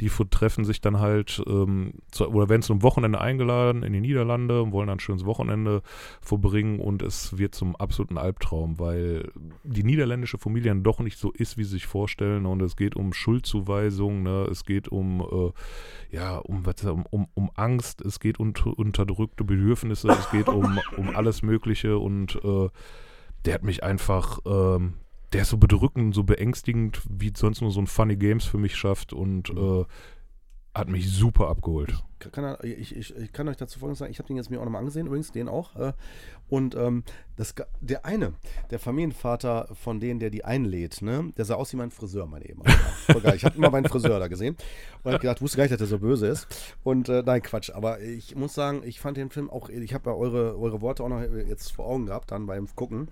Die 0.00 0.08
treffen 0.08 0.64
sich 0.64 0.80
dann 0.80 0.98
halt, 0.98 1.42
ähm, 1.46 1.94
zu, 2.10 2.28
oder 2.28 2.48
werden 2.48 2.62
zum 2.62 2.82
Wochenende 2.82 3.20
eingeladen 3.20 3.82
in 3.82 3.92
die 3.92 4.00
Niederlande 4.00 4.62
und 4.62 4.72
wollen 4.72 4.86
dann 4.86 4.96
ein 4.96 5.00
schönes 5.00 5.26
Wochenende 5.26 5.82
verbringen 6.22 6.80
und 6.80 7.02
es 7.02 7.36
wird 7.36 7.54
zum 7.54 7.76
absoluten 7.76 8.16
Albtraum, 8.16 8.78
weil 8.78 9.30
die 9.62 9.84
niederländische 9.84 10.38
Familie 10.38 10.70
dann 10.70 10.82
doch 10.82 11.00
nicht 11.00 11.18
so 11.18 11.30
ist, 11.30 11.58
wie 11.58 11.64
sie 11.64 11.72
sich 11.72 11.86
vorstellen 11.86 12.46
und 12.46 12.62
es 12.62 12.76
geht 12.76 12.96
um 12.96 13.12
Schuldzuweisung, 13.12 14.22
ne? 14.22 14.48
es 14.50 14.64
geht 14.64 14.88
um, 14.88 15.20
äh, 15.20 16.16
ja, 16.16 16.38
um, 16.38 16.64
um, 16.64 17.06
um, 17.10 17.26
um 17.34 17.50
Angst, 17.56 18.00
es 18.00 18.20
geht 18.20 18.40
um 18.40 18.54
unterdrückte 18.76 19.44
Bedürfnisse, 19.44 20.08
es 20.08 20.30
geht 20.30 20.48
um, 20.48 20.78
um 20.96 21.14
alles 21.14 21.42
Mögliche 21.42 21.98
und 21.98 22.36
äh, 22.42 22.68
der 23.44 23.54
hat 23.54 23.64
mich 23.64 23.82
einfach, 23.82 24.38
ähm, 24.46 24.94
der 25.32 25.42
ist 25.42 25.50
so 25.50 25.56
bedrückend, 25.56 26.14
so 26.14 26.24
beängstigend, 26.24 27.00
wie 27.08 27.32
sonst 27.36 27.60
nur 27.60 27.70
so 27.70 27.80
ein 27.80 27.86
Funny 27.86 28.16
Games 28.16 28.44
für 28.44 28.58
mich 28.58 28.76
schafft 28.76 29.12
und 29.12 29.50
äh, 29.50 29.84
hat 30.74 30.88
mich 30.88 31.10
super 31.10 31.48
abgeholt. 31.48 32.02
Kann, 32.18 32.32
kann, 32.32 32.56
ich, 32.62 32.96
ich, 32.96 33.16
ich 33.16 33.32
kann 33.32 33.48
euch 33.48 33.56
dazu 33.56 33.78
folgendes 33.78 33.98
sagen, 33.98 34.10
ich 34.10 34.18
habe 34.18 34.26
den 34.26 34.36
jetzt 34.36 34.50
mir 34.50 34.60
auch 34.60 34.64
nochmal 34.64 34.80
angesehen, 34.80 35.06
übrigens, 35.06 35.30
den 35.30 35.48
auch. 35.48 35.76
Äh, 35.76 35.92
und 36.48 36.74
ähm, 36.74 37.04
das, 37.36 37.54
der 37.80 38.04
eine, 38.04 38.34
der 38.70 38.78
Familienvater 38.78 39.68
von 39.74 40.00
denen, 40.00 40.20
der 40.20 40.30
die 40.30 40.44
einlädt, 40.44 41.02
ne, 41.02 41.32
der 41.36 41.44
sah 41.44 41.54
aus 41.54 41.72
wie 41.72 41.76
mein 41.76 41.90
Friseur, 41.90 42.26
mein 42.26 42.42
Ehemann. 42.42 42.66
Voll 43.06 43.20
geil. 43.20 43.34
Ich 43.36 43.44
habe 43.44 43.56
immer 43.56 43.70
meinen 43.70 43.88
Friseur 43.88 44.18
da 44.18 44.28
gesehen 44.28 44.56
und 45.02 45.12
habe 45.12 45.20
gedacht, 45.20 45.40
wusste 45.42 45.56
gar 45.56 45.64
nicht, 45.64 45.72
dass 45.72 45.78
der 45.78 45.88
so 45.88 45.98
böse 45.98 46.26
ist. 46.26 46.46
Und 46.82 47.08
äh, 47.08 47.22
nein, 47.24 47.42
Quatsch. 47.42 47.70
Aber 47.70 48.00
ich 48.00 48.34
muss 48.36 48.54
sagen, 48.54 48.82
ich 48.84 49.00
fand 49.00 49.16
den 49.16 49.30
Film 49.30 49.50
auch, 49.50 49.68
ich 49.68 49.94
habe 49.94 50.10
ja 50.10 50.16
eure, 50.16 50.58
eure 50.58 50.80
Worte 50.80 51.02
auch 51.02 51.08
noch 51.08 51.22
jetzt 51.22 51.72
vor 51.72 51.86
Augen 51.86 52.06
gehabt, 52.06 52.30
dann 52.30 52.46
beim 52.46 52.68
Gucken. 52.74 53.08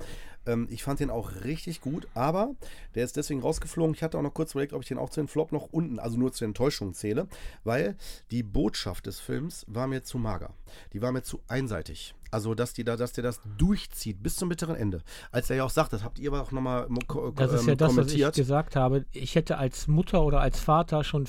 Ähm, 0.47 0.67
ich 0.71 0.83
fand 0.83 1.01
den 1.01 1.11
auch 1.11 1.45
richtig 1.45 1.81
gut, 1.81 2.09
aber 2.15 2.51
der 2.95 3.05
ist 3.05 3.17
deswegen 3.17 3.41
rausgeflogen. 3.41 3.95
Ich 3.95 4.03
hatte 4.03 4.19
auch 4.19 4.23
noch 4.23 4.35
kurz 4.35 4.53
überlegt, 4.53 4.73
ob 4.73 4.83
ich 4.83 4.89
den 4.89 4.99
auch 4.99 5.11
zu 5.11 5.21
den 5.21 5.29
Flop 5.29 5.53
noch 5.53 5.69
unten, 5.73 5.99
also 5.99 6.19
nur 6.19 6.33
zu 6.33 6.45
den 6.45 6.51
Enttäuschungen 6.51 6.95
zähle, 6.95 7.29
weil 7.65 7.97
die 8.31 8.43
Botschaft 8.43 9.07
des 9.07 9.21
Films 9.21 9.65
war 9.69 9.87
mir 9.87 10.03
zu 10.03 10.19
mager. 10.19 10.55
Die 10.93 11.03
war 11.03 11.13
mir 11.13 11.23
zu 11.23 11.41
einseitig. 11.49 12.15
Also, 12.31 12.55
dass, 12.55 12.73
die 12.73 12.83
da, 12.83 12.97
dass 12.97 13.13
der 13.13 13.25
das 13.25 13.41
durchzieht 13.59 14.23
bis 14.23 14.37
zum 14.37 14.49
bitteren 14.49 14.75
Ende. 14.75 15.03
Als 15.33 15.51
er 15.51 15.57
ja 15.57 15.65
auch 15.65 15.71
sagt, 15.71 15.93
das 15.93 16.03
habt 16.03 16.19
ihr 16.19 16.33
aber 16.33 16.43
auch 16.43 16.51
nochmal 16.51 16.89
Das 17.37 17.53
ist 17.53 17.67
ja 17.67 17.73
ähm, 17.73 17.79
das, 17.79 17.89
was 17.89 18.07
ich 18.07 18.23
kommentiert. 18.23 18.35
gesagt 18.35 18.75
habe. 18.75 19.05
Ich 19.13 19.35
hätte 19.35 19.59
als 19.59 19.87
Mutter 19.87 20.23
oder 20.23 20.41
als 20.41 20.59
Vater 20.59 21.05
schon 21.05 21.27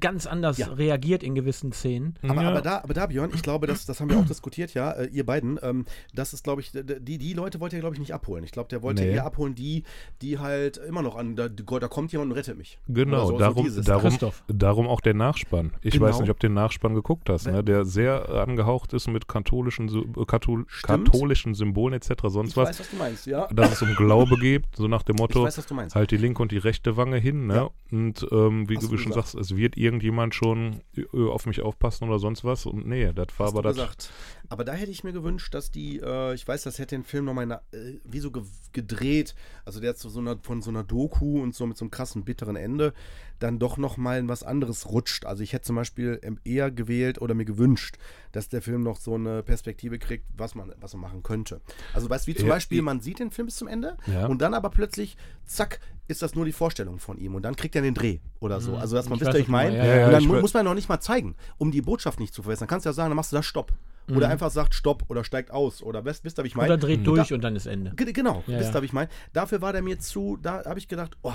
ganz 0.00 0.26
anders 0.26 0.58
Ja. 0.58 0.68
reagiert 0.68 1.22
in 1.22 1.34
gewissen 1.34 1.72
Szenen. 1.72 2.14
Aber, 2.22 2.42
Ja. 2.42 2.48
aber, 2.50 2.62
da, 2.62 2.78
aber 2.82 2.94
da, 2.94 3.06
Björn, 3.06 3.30
ich 3.34 3.42
glaube, 3.42 3.66
das, 3.66 3.86
das 3.86 4.00
haben 4.00 4.10
wir 4.10 4.18
auch 4.18 4.24
diskutiert, 4.26 4.74
ja, 4.74 4.92
äh, 4.92 5.06
ihr 5.06 5.24
beiden. 5.26 5.58
Ähm, 5.62 5.84
das 6.14 6.32
ist, 6.32 6.44
glaube 6.44 6.60
ich, 6.62 6.72
die, 6.72 7.18
die 7.18 7.32
Leute 7.34 7.60
wollte 7.60 7.76
er, 7.76 7.80
glaube 7.80 7.94
ich, 7.94 8.00
nicht 8.00 8.14
abholen. 8.14 8.44
Ich 8.44 8.52
glaube, 8.52 8.68
der 8.68 8.82
wollte 8.82 9.02
Nee. 9.02 9.12
eher 9.12 9.24
abholen, 9.26 9.54
die, 9.54 9.84
die 10.22 10.38
halt 10.38 10.76
immer 10.78 11.02
noch 11.02 11.16
an, 11.16 11.36
da, 11.36 11.48
da 11.48 11.88
kommt 11.88 12.12
jemand 12.12 12.30
und 12.30 12.36
rettet 12.36 12.56
mich. 12.56 12.78
Genau, 12.88 13.26
so, 13.26 13.32
so 13.32 13.38
darum, 13.38 13.64
dieses. 13.64 13.84
darum, 13.86 14.10
Christoph. 14.10 14.42
darum 14.48 14.86
auch 14.88 15.00
der 15.00 15.14
Nachspann. 15.14 15.72
Ich 15.82 15.94
Genau. 15.94 16.06
weiß 16.06 16.20
nicht, 16.20 16.30
ob 16.30 16.40
du 16.40 16.48
den 16.48 16.54
Nachspann 16.54 16.94
geguckt 16.94 17.28
hast, 17.28 17.46
ne? 17.46 17.62
der 17.62 17.84
sehr 17.84 18.28
angehaucht 18.30 18.92
ist 18.92 19.08
mit 19.08 19.28
katholischen, 19.28 19.88
äh, 19.88 20.24
Kathol 20.26 20.64
Stimmt. 20.68 21.06
katholischen 21.06 21.54
Symbolen 21.54 21.94
etc. 21.94 22.12
sonst 22.28 22.50
Ich 22.50 22.56
was. 22.56 22.68
weiß, 22.70 22.80
was 22.80 22.90
du 22.90 22.96
meinst, 22.96 23.26
ja. 23.26 23.46
dass 23.48 23.72
es 23.72 23.82
um 23.82 23.94
Glaube 23.94 24.36
geht, 24.38 24.64
so 24.76 24.88
nach 24.88 25.02
dem 25.02 25.16
Ich 25.16 25.20
Motto, 25.20 25.44
weiß, 25.44 25.58
was 25.58 25.66
du 25.66 25.74
meinst. 25.74 25.94
halt 25.94 26.10
die 26.10 26.16
linke 26.16 26.40
und 26.42 26.52
die 26.52 26.58
rechte 26.58 26.96
Wange 26.96 27.18
hin, 27.18 27.46
ne? 27.46 27.54
Ja. 27.54 27.70
Und 27.90 28.26
ähm, 28.32 28.68
wie 28.68 28.76
Hast 28.76 28.84
du 28.86 28.88
du 28.92 28.96
schon 28.98 29.12
gesagt. 29.12 29.28
sagst, 29.28 29.34
es 29.52 29.56
wird 29.56 29.76
irgendjemand 29.82 30.34
schon 30.34 30.80
auf 31.12 31.46
mich 31.46 31.60
aufpassen 31.60 32.08
oder 32.08 32.18
sonst 32.18 32.44
was. 32.44 32.66
Und 32.66 32.86
nee, 32.86 33.12
das 33.12 33.26
war 33.38 33.46
Hast 33.48 33.52
aber 33.56 33.62
das. 33.72 34.10
Aber 34.48 34.64
da 34.64 34.72
hätte 34.74 34.90
ich 34.90 35.02
mir 35.02 35.12
gewünscht, 35.12 35.54
dass 35.54 35.70
die, 35.70 35.98
äh, 36.00 36.34
ich 36.34 36.46
weiß, 36.46 36.62
das 36.62 36.78
hätte 36.78 36.94
den 36.94 37.04
Film 37.04 37.24
nochmal 37.24 37.50
äh, 37.72 37.94
wie 38.04 38.18
so 38.20 38.30
ge 38.30 38.42
gedreht, 38.72 39.34
also 39.66 39.80
der 39.80 39.90
hat 39.90 39.98
so, 39.98 40.08
so 40.08 40.20
einer, 40.20 40.38
von 40.42 40.62
so 40.62 40.70
einer 40.70 40.82
Doku 40.82 41.42
und 41.42 41.54
so 41.54 41.66
mit 41.66 41.76
so 41.76 41.84
einem 41.84 41.90
krassen, 41.90 42.24
bitteren 42.24 42.56
Ende, 42.56 42.94
dann 43.38 43.58
doch 43.58 43.76
nochmal 43.76 44.18
in 44.18 44.28
was 44.28 44.42
anderes 44.42 44.88
rutscht. 44.88 45.26
Also 45.26 45.42
ich 45.42 45.52
hätte 45.52 45.66
zum 45.66 45.76
Beispiel 45.76 46.18
ähm, 46.22 46.38
eher 46.44 46.70
gewählt 46.70 47.20
oder 47.20 47.34
mir 47.34 47.44
gewünscht, 47.44 47.96
dass 48.32 48.48
der 48.48 48.62
Film 48.62 48.82
noch 48.82 48.96
so 48.96 49.14
eine 49.14 49.42
Perspektive 49.42 49.98
kriegt, 49.98 50.24
was 50.36 50.54
man, 50.54 50.72
was 50.80 50.92
man 50.94 51.02
machen 51.02 51.22
könnte. 51.22 51.60
Also 51.92 52.08
weißt 52.08 52.26
du, 52.26 52.30
wie 52.32 52.36
zum 52.36 52.48
Ja, 52.48 52.54
Beispiel, 52.54 52.80
man 52.82 53.00
sieht 53.00 53.18
den 53.18 53.30
Film 53.30 53.46
bis 53.46 53.56
zum 53.56 53.68
Ende 53.68 53.96
Ja. 54.06 54.26
und 54.26 54.40
dann 54.40 54.54
aber 54.54 54.70
plötzlich, 54.70 55.16
zack, 55.44 55.80
ist 56.12 56.22
das 56.22 56.34
nur 56.36 56.44
die 56.44 56.52
Vorstellung 56.52 56.98
von 57.00 57.18
ihm 57.18 57.34
und 57.34 57.42
dann 57.42 57.56
kriegt 57.56 57.74
er 57.74 57.82
den 57.82 57.94
Dreh 57.94 58.18
oder 58.40 58.60
so. 58.60 58.76
Also 58.76 58.94
dass 58.96 59.08
man, 59.08 59.18
wisst 59.20 59.28
ihr, 59.30 59.34
was 59.34 59.40
ich 59.40 59.48
meine? 59.48 59.76
Ja, 59.76 59.84
ja, 59.84 60.06
und 60.06 60.12
dann 60.12 60.24
mu 60.26 60.40
muss 60.40 60.54
man 60.54 60.64
noch 60.64 60.74
nicht 60.74 60.88
mal 60.88 61.00
zeigen, 61.00 61.34
um 61.58 61.70
die 61.72 61.82
Botschaft 61.82 62.20
nicht 62.20 62.32
zu 62.34 62.42
verwässern. 62.42 62.66
Dann 62.66 62.68
kannst 62.68 62.86
du 62.86 62.90
ja 62.90 62.92
sagen, 62.92 63.10
dann 63.10 63.16
machst 63.16 63.32
du 63.32 63.36
da 63.36 63.42
Stopp. 63.42 63.72
Mhm. 64.08 64.16
Oder 64.16 64.28
einfach 64.28 64.50
sagt 64.50 64.74
Stopp 64.74 65.04
oder 65.08 65.24
steigt 65.24 65.50
aus. 65.50 65.82
Oder 65.82 66.04
wisst 66.04 66.24
wisst 66.24 66.38
ihr, 66.38 66.44
wie 66.44 66.48
ich 66.48 66.54
meine? 66.56 66.68
Oder 66.74 66.78
dreht 66.78 67.06
durch 67.06 67.32
und 67.32 67.42
dann 67.42 67.56
ist 67.56 67.66
Ende. 67.66 67.92
Ge- 67.96 68.12
Genau, 68.12 68.42
Ja, 68.46 68.58
wisst 68.60 68.74
ihr, 68.74 68.82
wie 68.82 68.86
ich 68.86 68.92
meine? 68.92 69.08
Dafür 69.32 69.60
war 69.62 69.72
der 69.72 69.82
mir 69.82 69.98
zu, 69.98 70.38
da 70.40 70.64
habe 70.64 70.78
ich 70.78 70.88
gedacht, 70.88 71.16
oh, 71.22 71.32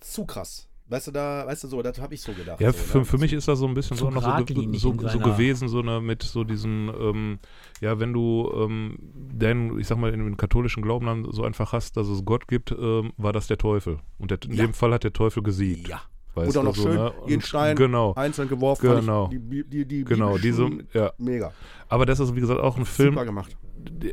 zu 0.00 0.24
krass. 0.24 0.68
Weißt 0.94 1.08
du, 1.08 1.10
da, 1.10 1.44
weißt 1.44 1.64
du 1.64 1.68
so, 1.68 1.82
das 1.82 2.00
habe 2.00 2.14
ich 2.14 2.22
so 2.22 2.32
gedacht. 2.32 2.60
Ja, 2.60 2.70
so, 2.72 2.78
für, 2.78 2.98
ne? 2.98 3.04
für 3.04 3.18
mich 3.18 3.32
ist 3.32 3.48
das 3.48 3.58
so 3.58 3.66
ein 3.66 3.74
bisschen 3.74 3.96
so 3.96 4.10
noch 4.10 4.22
so, 4.22 4.30
so, 4.78 5.08
so 5.08 5.18
gewesen, 5.18 5.66
so 5.68 5.80
eine, 5.80 6.00
mit 6.00 6.22
so 6.22 6.44
diesen, 6.44 6.88
ähm, 7.00 7.38
ja, 7.80 7.98
wenn 7.98 8.12
du 8.12 8.48
ähm, 8.56 8.96
denn, 9.00 9.76
ich 9.80 9.88
sag 9.88 9.98
mal, 9.98 10.14
in 10.14 10.20
dem 10.20 10.36
katholischen 10.36 10.84
Glauben 10.84 11.06
dann 11.06 11.26
so 11.32 11.42
einfach 11.42 11.72
hast, 11.72 11.96
dass 11.96 12.06
es 12.06 12.24
Gott 12.24 12.46
gibt, 12.46 12.70
ähm, 12.70 13.12
war 13.16 13.32
das 13.32 13.48
der 13.48 13.58
Teufel. 13.58 13.98
Und 14.18 14.30
der, 14.30 14.38
in 14.44 14.52
Ja. 14.52 14.66
dem 14.66 14.72
Fall 14.72 14.92
hat 14.92 15.02
der 15.02 15.12
Teufel 15.12 15.42
gesiegt. 15.42 15.88
Ja. 15.88 16.00
Weißt 16.36 16.56
Oder 16.56 16.62
noch 16.64 16.76
so, 16.76 16.82
schön, 16.84 16.94
ne? 16.96 17.12
jeden 17.26 17.42
Stein 17.42 17.74
Genau, 17.76 18.12
einzeln 18.14 18.48
geworfen. 18.48 18.88
Genau. 18.88 19.30
Ich, 19.32 19.38
die, 19.40 19.64
die, 19.68 19.84
die 19.84 20.04
genau, 20.04 20.38
diese, 20.38 20.68
ja. 20.92 21.12
Mega. 21.18 21.52
Aber 21.88 22.06
das 22.06 22.20
ist, 22.20 22.36
wie 22.36 22.40
gesagt, 22.40 22.60
auch 22.60 22.76
ein 22.76 22.84
Film, 22.86 23.14
Super 23.14 23.24
gemacht. 23.24 23.56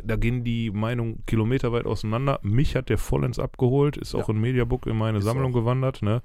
da 0.03 0.15
gehen 0.17 0.43
die 0.43 0.69
Meinungen 0.71 1.23
kilometerweit 1.25 1.85
auseinander. 1.85 2.39
Mich 2.43 2.75
hat 2.75 2.89
der 2.89 2.97
vollends 2.99 3.39
abgeholt, 3.39 3.97
ist 3.97 4.13
auch 4.13 4.27
Ja. 4.29 4.33
in 4.35 4.41
Mediabook 4.41 4.85
in 4.85 4.97
meine 4.97 5.17
Ist 5.19 5.23
Sammlung 5.23 5.51
auch. 5.51 5.59
gewandert. 5.61 6.01
Ne? 6.03 6.21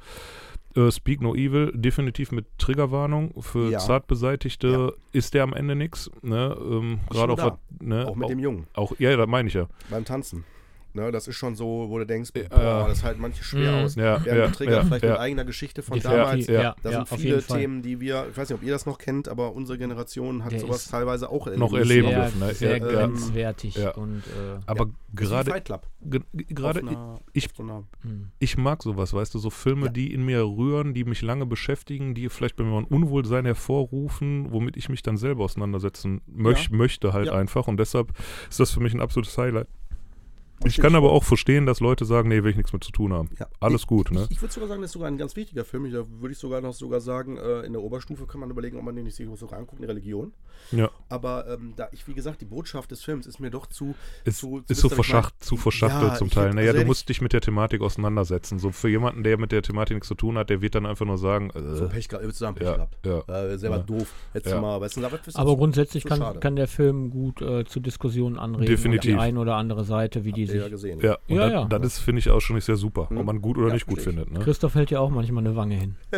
Äh, 0.76 0.90
Speak 0.92 1.20
No 1.22 1.34
Evil, 1.34 1.72
definitiv 1.74 2.32
mit 2.32 2.46
Triggerwarnung. 2.58 3.32
Für 3.40 3.70
Ja. 3.70 3.78
Zartbeseitigte 3.78 4.68
Ja. 4.68 4.90
ist 5.12 5.34
der 5.34 5.42
am 5.42 5.52
Ende 5.54 5.74
nix. 5.74 6.10
Ne? 6.22 6.56
Ähm, 6.60 7.00
Gerade 7.10 7.32
auch, 7.32 7.38
was- 7.38 7.52
ne? 7.80 8.06
Auch 8.06 8.14
mit 8.14 8.24
auch, 8.26 8.28
dem 8.28 8.38
Jungen 8.38 8.66
auch, 8.74 8.92
ja, 8.98 9.16
das 9.16 9.26
meine 9.26 9.48
ich 9.48 9.54
ja. 9.54 9.66
beim 9.90 10.04
Tanzen. 10.04 10.44
Ne, 10.96 11.12
das 11.12 11.28
ist 11.28 11.36
schon 11.36 11.54
so, 11.54 11.86
wo 11.90 11.98
du 11.98 12.06
denkst, 12.06 12.30
boah, 12.32 12.86
das 12.88 13.04
halt 13.04 13.18
manche 13.18 13.44
schwer 13.44 13.70
Mhm. 13.72 13.84
aus. 13.84 13.94
Ja, 13.96 14.24
Werden 14.24 14.38
ja, 14.38 14.46
getriggert, 14.46 14.76
ja, 14.78 14.84
vielleicht 14.84 15.04
ja. 15.04 15.10
mit 15.10 15.18
eigener 15.20 15.44
Geschichte 15.44 15.82
von 15.82 16.00
damals. 16.00 16.46
ja. 16.46 16.74
Da 16.82 16.90
ja, 16.90 17.04
sind 17.04 17.20
viele. 17.20 17.42
Themen, 17.42 17.82
die 17.82 18.00
wir, 18.00 18.26
ich 18.30 18.36
weiß 18.36 18.48
nicht, 18.48 18.58
ob 18.58 18.64
ihr 18.64 18.72
das 18.72 18.86
noch 18.86 18.96
kennt, 18.96 19.28
aber 19.28 19.52
unsere 19.54 19.76
Generation 19.76 20.42
hat 20.42 20.52
Der 20.52 20.60
sowas 20.60 20.88
teilweise 20.88 21.28
auch 21.28 21.46
noch 21.54 21.72
erlebt. 21.74 22.06
erleben 22.06 22.08
Sehr, 22.08 22.22
dürfen, 22.22 22.38
ne? 22.40 22.54
sehr 22.54 22.80
grenzwertig. 22.80 23.74
Ja. 23.76 23.90
Und, 23.90 24.22
äh, 24.26 24.58
Aber 24.64 24.86
gerade, 25.14 25.50
Fight 25.50 25.64
Club. 25.66 25.86
ge- 26.02 26.22
gerade, 26.48 26.80
ich- 27.34 27.46
auf 27.50 27.56
so 27.56 27.62
einer- 27.62 27.84
hm. 28.02 28.30
ich 28.38 28.56
mag 28.56 28.82
sowas, 28.82 29.12
weißt 29.12 29.34
du, 29.34 29.38
so 29.38 29.50
Filme, 29.50 29.86
Ja. 29.86 29.92
die 29.92 30.12
in 30.14 30.24
mir 30.24 30.42
rühren, 30.44 30.94
die 30.94 31.04
mich 31.04 31.20
lange 31.22 31.44
beschäftigen, 31.46 32.14
die 32.14 32.28
vielleicht 32.30 32.56
bei 32.56 32.64
mir 32.64 32.78
ein 32.78 32.84
Unwohlsein 32.84 33.44
hervorrufen, 33.44 34.50
womit 34.50 34.76
ich 34.76 34.88
mich 34.88 35.02
dann 35.02 35.16
selber 35.16 35.44
auseinandersetzen 35.44 36.22
möch, 36.26 36.70
möchte 36.70 37.12
halt 37.12 37.26
Ja. 37.26 37.34
einfach 37.34 37.68
und 37.68 37.76
deshalb 37.78 38.12
ist 38.48 38.60
das 38.60 38.70
für 38.70 38.80
mich 38.80 38.94
ein 38.94 39.00
absolutes 39.00 39.36
Highlight. 39.36 39.68
Ich 40.64 40.78
kann 40.78 40.94
aber 40.94 41.12
auch 41.12 41.24
verstehen, 41.24 41.66
dass 41.66 41.80
Leute 41.80 42.04
sagen, 42.04 42.28
nee, 42.28 42.42
will 42.42 42.50
ich 42.50 42.56
nichts 42.56 42.72
mit 42.72 42.82
zu 42.82 42.90
tun 42.92 43.12
haben. 43.12 43.28
Ja. 43.38 43.46
Alles 43.60 43.82
ich, 43.82 43.86
gut, 43.86 44.10
ne? 44.10 44.22
Ich, 44.30 44.36
ich 44.36 44.42
würde 44.42 44.52
sogar 44.54 44.68
sagen, 44.68 44.80
das 44.80 44.88
ist 44.88 44.92
sogar 44.94 45.08
ein 45.08 45.18
ganz 45.18 45.36
wichtiger 45.36 45.64
Film. 45.64 45.84
Ich- 45.86 45.92
Da 45.92 46.04
würde 46.20 46.32
ich 46.32 46.38
sogar 46.38 46.60
noch 46.60 46.72
sogar 46.74 47.00
sagen, 47.00 47.36
äh, 47.36 47.60
in 47.62 47.72
der 47.74 47.82
Oberstufe 47.82 48.26
kann 48.26 48.40
man 48.40 48.50
überlegen, 48.50 48.78
ob 48.78 48.84
man 48.84 48.94
den 48.96 49.04
nicht 49.04 49.14
sich 49.16 49.28
sogar 49.36 49.58
anguckt, 49.58 49.80
eine 49.80 49.88
Religion. 49.88 50.32
Ja, 50.72 50.90
Aber 51.10 51.46
ähm, 51.48 51.74
da 51.76 51.88
ich, 51.92 52.08
wie 52.08 52.14
gesagt, 52.14 52.40
die 52.40 52.46
Botschaft 52.46 52.90
des 52.90 53.02
Films 53.04 53.26
ist 53.26 53.38
mir 53.40 53.50
doch 53.50 53.66
zu. 53.66 53.94
ist, 54.24 54.38
zu, 54.38 54.62
ist 54.68 54.80
so 54.80 54.86
ich 54.88 54.92
mein? 54.92 54.96
verschacht, 54.96 55.34
zu 55.44 55.56
verschachtelt 55.56 56.12
Ja, 56.12 56.16
zum 56.16 56.30
Teil. 56.30 56.46
hätte- 56.46 56.56
Naja, 56.56 56.68
also 56.70 56.80
du 56.80 56.86
musst 56.86 57.08
dich 57.08 57.20
mit 57.20 57.32
der 57.34 57.40
Thematik 57.42 57.82
auseinandersetzen. 57.82 58.58
So 58.58 58.70
für 58.72 58.88
jemanden, 58.88 59.22
der 59.22 59.38
mit 59.38 59.52
der 59.52 59.62
Thematik 59.62 59.94
nichts 59.96 60.08
zu 60.08 60.14
tun 60.14 60.38
hat, 60.38 60.48
der 60.50 60.62
wird 60.62 60.74
dann 60.74 60.86
einfach 60.86 61.04
nur 61.06 61.18
sagen, 61.18 61.50
äh, 61.50 61.74
So 61.76 61.88
Pech 61.88 62.08
gehabt, 62.08 62.34
sagen, 62.34 62.54
Pech 62.56 62.66
ja, 62.66 62.74
gehabt. 62.76 62.98
ja. 63.06 63.18
Äh, 63.28 63.58
selber 63.58 63.76
Ja. 63.76 63.82
doof. 63.82 64.12
Hättest 64.32 64.50
Ja. 64.54 64.56
du 64.60 64.62
mal, 64.66 64.80
weißt 64.80 64.96
du, 64.96 65.04
Aber 65.34 65.56
grundsätzlich 65.56 66.02
so 66.04 66.08
kann, 66.08 66.40
kann 66.40 66.56
der 66.56 66.68
Film 66.68 67.10
gut 67.10 67.42
äh, 67.42 67.64
zu 67.66 67.78
Diskussionen 67.80 68.38
anregen. 68.38 68.66
Definitiv. 68.66 69.12
Die 69.14 69.18
eine 69.20 69.38
oder 69.38 69.56
andere 69.56 69.84
Seite, 69.84 70.24
wie 70.24 70.32
die 70.32 70.45
Ihr 70.54 70.62
ja 70.62 70.68
gesehen. 70.68 71.00
Ja, 71.00 71.16
und 71.28 71.36
Ja, 71.36 71.42
das, 71.44 71.52
ja. 71.52 71.64
das 71.78 71.86
ist, 71.86 71.98
finde 71.98 72.20
ich, 72.20 72.30
auch 72.30 72.40
schon 72.40 72.56
nicht 72.56 72.64
sehr 72.64 72.76
super, 72.76 73.06
Mhm. 73.10 73.18
ob 73.18 73.26
man 73.26 73.40
gut 73.42 73.58
oder 73.58 73.68
Ja, 73.68 73.74
nicht 73.74 73.86
gut 73.86 74.00
findet. 74.00 74.30
Ne? 74.30 74.40
Christoph 74.40 74.74
hält 74.74 74.90
ja 74.90 75.00
auch 75.00 75.10
manchmal 75.10 75.44
eine 75.46 75.56
Wange 75.56 75.74
hin. 75.76 75.94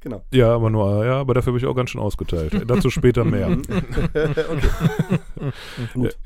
Genau. 0.00 0.22
Ja, 0.32 0.54
aber 0.54 0.70
nur, 0.70 1.04
ja, 1.04 1.20
aber 1.20 1.34
dafür 1.34 1.50
habe 1.52 1.58
ich 1.58 1.66
auch 1.66 1.74
ganz 1.74 1.90
schön 1.90 2.00
ausgeteilt. 2.00 2.52
Dazu 2.66 2.88
später 2.90 3.24
mehr. 3.24 3.48
okay. 4.14 4.80
Gut. 5.94 6.16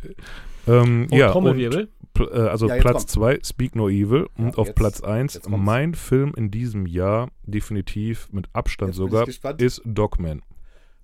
Ähm, 0.68 1.06
Und 1.10 1.12
ja, 1.16 1.26
und 1.28 1.32
Trommelwirbel. 1.32 1.88
Pl- 2.14 2.30
äh, 2.32 2.48
also 2.48 2.66
Platz 2.66 3.02
komm. 3.14 3.22
2, 3.22 3.38
Speak 3.44 3.76
No 3.76 3.88
Evil. 3.88 4.26
Und 4.36 4.58
auf 4.58 4.68
jetzt- 4.68 4.76
Platz 4.76 5.00
1, 5.02 5.34
jetzt 5.34 5.44
kommt's. 5.44 5.64
mein 5.64 5.94
Film 5.94 6.32
in 6.36 6.50
diesem 6.50 6.86
Jahr, 6.86 7.30
definitiv 7.44 8.28
mit 8.32 8.48
Abstand 8.52 8.94
sogar, 8.94 9.26
ist 9.58 9.82
Dogman. 9.84 10.42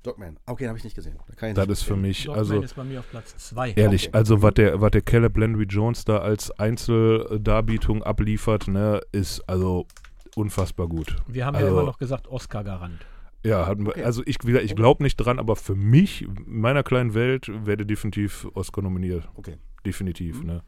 Dogman. 0.07 0.39
Okay, 0.47 0.65
den 0.65 0.69
habe 0.69 0.79
ich 0.79 0.85
nicht 0.85 0.97
gesehen. 0.97 1.17
Da 1.29 1.35
kann 1.35 1.49
ich 1.51 1.55
Das 1.55 1.67
nicht 1.67 1.79
ist 1.79 1.83
für 1.83 1.97
mich, 1.97 2.25
Dogman 2.25 2.39
also 2.39 2.61
ist 2.63 2.75
bei 2.77 2.85
mir 2.85 3.01
auf 3.01 3.11
Platz 3.11 3.37
2. 3.37 3.73
ehrlich, 3.73 4.09
Okay. 4.09 4.17
also 4.19 4.43
was 4.43 4.55
der, 4.55 4.81
was 4.81 4.91
der 4.93 5.03
Caleb 5.03 5.37
Landry 5.37 5.65
Jones 5.65 6.05
da 6.05 6.19
als 6.19 6.51
Einzeldarbietung 6.59 8.03
abliefert, 8.03 8.69
ne, 8.69 9.01
ist 9.13 9.41
also 9.49 9.87
unfassbar 10.35 10.87
gut. 10.89 11.17
Wir 11.27 11.47
haben 11.47 11.55
ja 11.55 11.61
Also- 11.63 11.73
immer 11.73 11.87
noch 11.87 11.99
gesagt 11.99 12.29
Oscar-Garant. 12.29 13.05
Ja, 13.45 13.67
hat, 13.67 13.79
Okay. 13.81 14.03
also 14.03 14.23
ich, 14.27 14.43
ich 14.45 14.75
glaube 14.75 15.03
nicht 15.05 15.17
dran, 15.17 15.39
aber 15.39 15.55
für 15.57 15.77
mich, 15.77 16.23
in 16.23 16.35
meiner 16.47 16.83
kleinen 16.83 17.15
Welt, 17.15 17.49
werde 17.67 17.87
definitiv 17.87 18.47
Oscar 18.55 18.83
nominiert. 18.83 19.29
Okay. 19.37 19.57
Definitiv, 19.85 20.41
Mhm. 20.41 20.47
ne? 20.47 20.63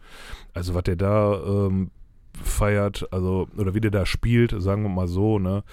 Also 0.54 0.74
was 0.74 0.84
der 0.84 0.94
da 0.94 1.42
ähm, 1.66 1.90
feiert, 2.40 3.12
also, 3.12 3.48
oder 3.56 3.74
wie 3.74 3.80
der 3.80 3.90
da 3.90 4.06
spielt, 4.06 4.54
sagen 4.62 4.82
wir 4.84 4.88
mal 4.90 5.08
so, 5.08 5.40
ne? 5.40 5.64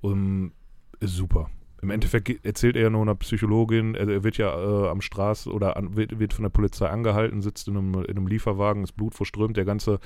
Um, 0.00 0.52
ist 0.98 1.14
super. 1.14 1.48
Im 1.80 1.90
Endeffekt 1.90 2.44
erzählt 2.44 2.76
er 2.76 2.82
ja 2.82 2.90
nur 2.90 3.02
einer 3.02 3.14
Psychologin, 3.14 3.94
er, 3.94 4.08
er 4.08 4.24
wird 4.24 4.36
ja 4.36 4.52
äh, 4.52 4.88
am 4.88 5.00
Straße 5.00 5.50
oder 5.50 5.76
an, 5.76 5.96
wird, 5.96 6.18
wird 6.18 6.34
von 6.34 6.42
der 6.42 6.50
Polizei 6.50 6.88
angehalten, 6.88 7.40
sitzt 7.40 7.68
in 7.68 7.76
einem, 7.76 7.94
in 7.94 8.16
einem 8.16 8.26
Lieferwagen, 8.26 8.82
ist 8.82 8.96
Blut 8.96 9.14
verströmt, 9.14 9.56
der 9.56 9.64
ganze 9.64 10.00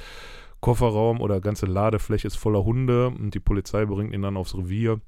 Kofferraum 0.61 1.21
oder 1.21 1.41
ganze 1.41 1.67
Ladefläche 1.67 2.27
ist 2.27 2.37
voller 2.37 2.65
Hunde 2.65 3.09
und 3.09 3.35
die 3.35 3.41
Polizei 3.41 3.85
bringt 3.87 4.13
ihn 4.15 4.23
dann 4.23 4.37
aufs 4.37 4.55
Revier. 4.55 5.01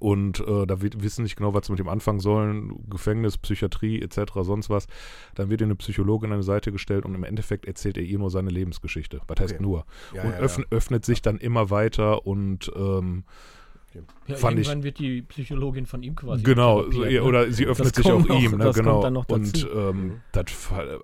Und 0.00 0.40
äh, 0.46 0.66
da 0.66 0.80
wird, 0.80 1.02
wissen 1.02 1.22
nicht 1.22 1.36
genau, 1.36 1.54
was 1.54 1.66
sie 1.66 1.72
mit 1.72 1.80
ihm 1.80 1.88
anfangen 1.88 2.20
sollen. 2.20 2.88
Gefängnis, 2.88 3.38
Psychiatrie 3.38 4.00
etc., 4.00 4.32
sonst 4.42 4.70
was. 4.70 4.86
Dann 5.34 5.50
wird 5.50 5.60
ihm 5.60 5.64
eine 5.64 5.74
Psychologin 5.76 6.30
an 6.30 6.40
die 6.40 6.46
Seite 6.46 6.70
gestellt 6.70 7.04
und 7.04 7.14
im 7.14 7.24
Endeffekt 7.24 7.64
erzählt 7.66 7.96
er 7.96 8.04
ihr 8.04 8.18
nur 8.18 8.30
seine 8.30 8.50
Lebensgeschichte. 8.50 9.20
Was 9.26 9.40
heißt 9.40 9.54
Okay. 9.54 9.62
nur? 9.62 9.86
Ja, 10.14 10.22
und 10.22 10.30
ja, 10.32 10.36
öffn, 10.36 10.64
öffnet 10.70 11.04
sich 11.04 11.22
dann 11.22 11.38
immer 11.38 11.70
weiter 11.70 12.26
und 12.26 12.70
ähm, 12.76 13.24
Ja, 14.26 14.36
Fand 14.36 14.58
ich- 14.58 14.66
irgendwann 14.66 14.82
wird 14.84 14.98
die 14.98 15.22
Psychologin 15.22 15.86
von 15.86 16.02
ihm 16.02 16.14
quasi 16.14 16.42
genau, 16.42 16.82
ne? 16.82 17.22
oder 17.22 17.50
sie 17.50 17.64
Das 17.64 17.72
öffnet 17.80 17.94
sich 17.96 18.06
auch 18.10 18.26
noch- 18.26 18.38
ihm, 18.40 18.52
ne? 18.52 18.64
das 18.64 18.76
genau. 18.76 18.92
kommt 18.92 19.04
dann 19.04 19.12
noch 19.14 19.28
und 19.28 19.54
dazu. 19.56 19.68
ähm, 19.70 19.96
Mhm. 20.06 20.12
das, 20.32 20.44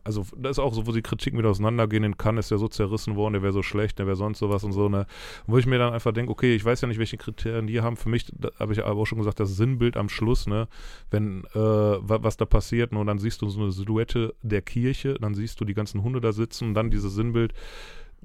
also 0.05 0.27
das 0.37 0.53
ist 0.53 0.59
auch 0.59 0.75
so, 0.75 0.87
wo 0.87 0.93
die 0.93 1.03
Kritiken 1.03 1.39
wieder 1.39 1.49
auseinandergehen. 1.51 2.05
In 2.05 2.17
Cannes 2.19 2.47
ist 2.47 2.51
ja 2.51 2.59
so 2.59 2.69
zerrissen 2.69 3.17
worden, 3.17 3.33
der 3.35 3.43
wäre 3.43 3.53
so 3.53 3.63
schlecht, 3.63 3.99
der 3.99 4.07
wäre 4.07 4.17
sonst 4.17 4.39
sowas 4.41 4.63
und 4.65 4.73
so, 4.73 4.89
ne? 4.89 5.07
Wo 5.47 5.57
ich 5.59 5.67
mir 5.67 5.79
dann 5.79 5.93
einfach 5.93 6.13
denke, 6.13 6.31
okay, 6.33 6.55
ich 6.55 6.65
weiß 6.65 6.81
ja 6.83 6.89
nicht, 6.89 6.99
welche 6.99 7.17
Kriterien 7.17 7.67
die 7.67 7.81
haben. 7.81 7.97
Für 7.97 8.09
mich, 8.09 8.27
habe 8.59 8.73
ich 8.73 8.85
aber 8.85 9.01
auch 9.01 9.07
schon 9.07 9.19
gesagt, 9.19 9.41
das 9.41 9.57
Sinnbild 9.57 9.97
am 9.97 10.09
Schluss, 10.09 10.47
ne? 10.47 10.69
Wenn 11.11 11.45
äh, 11.55 11.59
wa- 11.59 12.19
was 12.23 12.37
da 12.37 12.45
passiert, 12.45 12.93
ne? 12.93 12.99
und 12.99 13.07
dann 13.07 13.19
siehst 13.19 13.41
du 13.43 13.49
so 13.49 13.61
eine 13.61 13.71
Silhouette 13.73 14.35
der 14.43 14.61
Kirche, 14.63 15.15
dann 15.21 15.35
siehst 15.35 15.61
du 15.61 15.65
die 15.65 15.75
ganzen 15.75 16.03
Hunde 16.03 16.21
da 16.21 16.33
sitzen 16.33 16.69
und 16.69 16.75
dann 16.75 16.91
dieses 16.91 17.15
Sinnbild, 17.15 17.55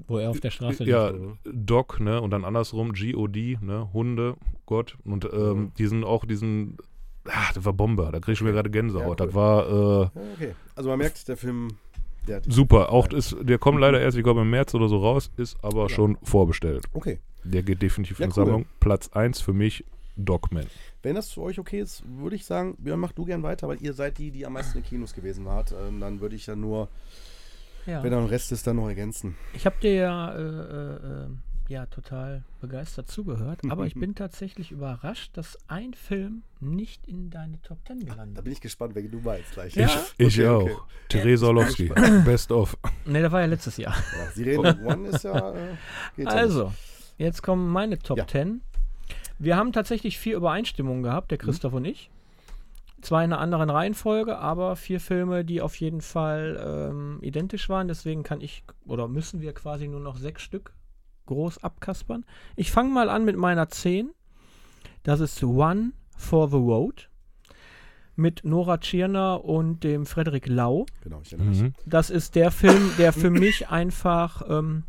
Wo 0.08 0.18
er 0.18 0.30
auf 0.30 0.40
der 0.40 0.52
Straße 0.52 0.84
ja, 0.86 1.10
liegt. 1.10 1.24
Doc, 1.46 2.00
ne, 2.00 2.22
und 2.22 2.32
dann 2.32 2.46
andersrum, 2.46 2.94
G-O-D, 2.94 3.58
ne, 3.62 3.90
Hunde, 3.94 4.36
Gott, 4.66 4.98
und 5.04 5.26
ähm, 5.32 5.60
Mhm. 5.60 5.72
diesen, 5.78 6.04
auch 6.04 6.26
diesen, 6.26 6.78
ah, 7.26 7.52
das 7.54 7.66
war 7.66 7.74
Bombe, 7.74 8.10
da 8.12 8.20
krieg 8.20 8.34
ich 8.34 8.42
mir 8.42 8.52
gerade 8.52 8.70
Gänsehaut, 8.70 9.20
Ja, 9.20 9.26
cool. 9.26 9.28
das 9.28 9.36
war, 9.36 9.68
äh, 9.68 10.02
Ja, 10.04 10.12
okay. 10.34 10.56
Also 10.76 10.90
man 10.90 11.00
merkt, 11.00 11.28
der 11.28 11.38
Film, 11.38 11.70
der 12.28 12.38
hat 12.38 12.44
super, 12.48 12.92
auch, 12.92 13.08
ist, 13.10 13.36
der 13.42 13.58
kommt 13.58 13.80
leider 13.80 14.00
erst, 14.00 14.18
ich 14.18 14.24
glaube, 14.24 14.42
im 14.42 14.50
März 14.50 14.74
oder 14.76 14.88
so 14.88 14.98
raus, 15.00 15.32
ist 15.38 15.58
aber 15.64 15.84
Ja. 15.84 15.90
schon 15.90 16.18
vorbestellt. 16.24 16.86
Okay. 16.94 17.20
Der 17.44 17.64
geht 17.64 17.82
definitiv 17.82 18.20
Ja, 18.20 18.26
in 18.26 18.32
die 18.32 18.40
cool. 18.40 18.46
Sammlung, 18.46 18.66
Platz 18.80 19.10
1 19.10 19.42
für 19.42 19.54
mich, 19.54 19.84
Dogman. 20.16 20.66
Wenn 21.02 21.16
das 21.16 21.32
für 21.32 21.42
euch 21.42 21.58
okay 21.60 21.80
ist, 21.80 22.04
würde 22.06 22.36
ich 22.36 22.46
sagen, 22.46 22.76
Björn, 22.78 23.00
mach 23.00 23.14
du 23.14 23.24
gern 23.26 23.42
weiter, 23.44 23.68
weil 23.70 23.82
ihr 23.82 23.94
seid 23.94 24.18
die, 24.18 24.32
die 24.32 24.46
am 24.46 24.54
meisten 24.54 24.78
in 24.80 24.84
Kinos 24.84 25.14
gewesen 25.14 25.46
wart. 25.46 25.72
Ähm, 25.74 26.02
dann 26.02 26.20
würde 26.20 26.36
ich 26.36 26.46
ja 26.48 26.58
nur, 26.58 26.90
Ja. 27.86 28.04
wenn 28.04 28.12
da 28.12 28.20
ein 28.20 28.26
Rest 28.26 28.52
ist, 28.52 28.68
dann 28.68 28.76
noch 28.78 28.88
ergänzen. 28.88 29.36
Ich 29.54 29.66
habe 29.66 29.76
dir 29.82 29.94
ja, 29.94 30.34
äh, 30.36 30.42
äh, 30.42 31.24
äh, 31.24 31.28
ja 31.70 31.86
total 31.86 32.44
begeistert 32.62 33.10
zugehört, 33.10 33.62
aber 33.70 33.86
ich 33.86 33.94
bin 34.00 34.16
tatsächlich 34.16 34.72
überrascht, 34.72 35.38
dass 35.38 35.58
ein 35.68 35.94
Film 35.94 36.44
nicht 36.60 37.08
in 37.08 37.30
deine 37.30 37.62
Top 37.62 37.78
10 37.88 38.00
Da 38.06 38.14
gelandet 38.14 38.44
bin 38.44 38.54
ich 38.54 38.62
gespannt, 38.62 38.96
welchen 38.96 39.12
du 39.12 39.20
meinst 39.20 39.52
gleich. 39.54 39.76
Ja. 39.76 39.86
Ich, 40.18 40.28
ich 40.38 40.40
Okay, 40.40 40.48
auch. 40.48 40.62
okay. 40.64 40.76
Theresa 41.10 41.48
Orlowski, 41.48 41.92
best 42.26 42.52
of. 42.52 42.76
Ne, 43.06 43.20
der 43.22 43.32
war 43.32 43.42
ja 43.42 43.46
letztes 43.48 43.78
Jahr. 43.78 43.96
Ja, 43.96 44.32
Sirene 44.32 44.80
One 44.84 45.08
ist 45.10 45.24
ja. 45.24 45.52
Äh, 45.54 45.76
geht 46.16 46.26
ja 46.26 46.32
Also, 46.32 46.74
jetzt 47.18 47.42
kommen 47.44 47.70
meine 47.70 47.98
Top 48.00 48.18
Ja. 48.18 48.28
10. 48.28 48.62
Wir 49.38 49.56
haben 49.56 49.72
tatsächlich 49.72 50.18
vier 50.20 50.36
Übereinstimmungen 50.38 51.02
gehabt, 51.04 51.32
der 51.32 51.38
Mhm. 51.38 51.44
Christoph 51.44 51.74
und 51.74 51.86
ich. 51.86 52.10
Zwar 53.02 53.24
in 53.24 53.32
einer 53.32 53.42
anderen 53.42 53.70
Reihenfolge, 53.70 54.38
aber 54.38 54.76
vier 54.76 55.00
Filme, 55.00 55.46
die 55.46 55.62
auf 55.62 55.76
jeden 55.76 56.02
Fall 56.02 56.60
ähm, 56.92 57.20
identisch 57.22 57.70
waren. 57.70 57.88
Deswegen 57.88 58.24
kann 58.24 58.42
ich 58.42 58.64
oder 58.86 59.08
müssen 59.08 59.42
wir 59.42 59.54
quasi 59.54 59.88
nur 59.88 60.02
noch 60.02 60.18
sechs 60.18 60.42
Stück 60.42 60.74
groß 61.28 61.64
abkaspern. 61.64 62.26
Ich 62.56 62.72
fange 62.72 62.90
mal 62.90 63.10
an 63.10 63.24
mit 63.24 63.38
meiner 63.38 63.70
10. 63.70 64.12
Das 65.04 65.20
ist 65.20 65.42
One 65.44 65.94
for 66.18 66.50
the 66.50 66.58
Road 66.58 67.10
mit 68.16 68.44
Nora 68.44 68.78
Tschirner 68.78 69.46
und 69.46 69.84
dem 69.84 70.06
Frederik 70.06 70.48
Lau. 70.48 70.86
Genau, 71.04 71.22
ich 71.24 71.32
erinnere 71.32 71.50
mich. 71.50 71.62
Mhm. 71.62 71.74
Das 71.86 72.10
ist 72.10 72.36
der 72.36 72.52
Film, 72.52 72.92
der 72.98 73.14
für 73.14 73.30
mich 73.30 73.70
einfach 73.70 74.44
ähm, 74.50 74.84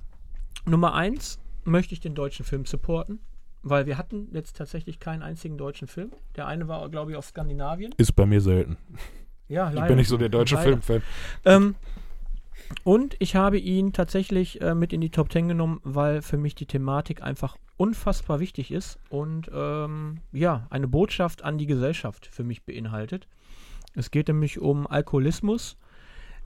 Nummer 0.67 0.95
eins 0.95 1.39
möchte 1.65 1.95
ich 1.95 2.01
den 2.01 2.15
deutschen 2.15 2.45
Film 2.45 2.67
supporten, 2.67 3.21
weil 3.63 3.87
wir 3.87 3.99
hatten 3.99 4.29
jetzt 4.33 4.57
tatsächlich 4.57 5.01
keinen 5.01 5.23
einzigen 5.23 5.59
deutschen 5.59 5.89
Film. 5.89 6.11
Der 6.37 6.47
eine 6.47 6.69
war, 6.69 6.89
glaube 6.89 7.11
ich, 7.13 7.17
aus 7.17 7.29
Skandinavien. 7.29 7.95
Ist 7.97 8.13
bei 8.17 8.27
mir 8.27 8.41
selten. 8.41 8.77
Ja, 9.49 9.69
Ich 9.69 9.75
leider. 9.75 9.89
bin 9.89 9.97
nicht 9.97 10.09
so 10.09 10.17
der 10.17 10.29
deutsche. 10.29 10.57
Filmfan. 10.59 11.03
Ähm, 11.45 11.75
und 12.85 13.17
ich 13.19 13.35
habe 13.37 13.59
ihn 13.59 13.93
tatsächlich 13.93 14.61
äh, 14.61 14.75
mit 14.75 14.93
in 14.93 15.01
die 15.01 15.11
Top 15.11 15.33
10 15.33 15.49
genommen, 15.49 15.81
weil 15.83 16.23
für 16.23 16.37
mich 16.37 16.55
die 16.55 16.67
Thematik 16.67 17.23
einfach 17.23 17.57
unfassbar 17.77 18.41
wichtig 18.41 18.71
ist 18.71 18.99
und 19.09 19.51
ähm, 19.53 20.19
ja, 20.33 20.67
eine 20.71 20.87
Botschaft 20.87 21.43
an 21.43 21.59
die 21.59 21.67
Gesellschaft 21.67 22.27
für 22.27 22.45
mich 22.45 22.65
beinhaltet. 22.65 23.27
Es 23.95 24.11
geht 24.11 24.29
nämlich 24.29 24.61
um 24.61 24.87
Alkoholismus, 24.87 25.77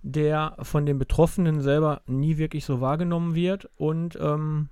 der 0.03 0.57
von 0.63 0.87
den 0.87 0.99
Betroffenen 0.99 1.61
selber 1.61 2.03
nie 2.07 2.39
wirklich 2.39 2.65
so 2.65 2.81
wahrgenommen 2.81 3.35
wird 3.35 3.69
und 3.77 4.17
ähm, 4.21 4.69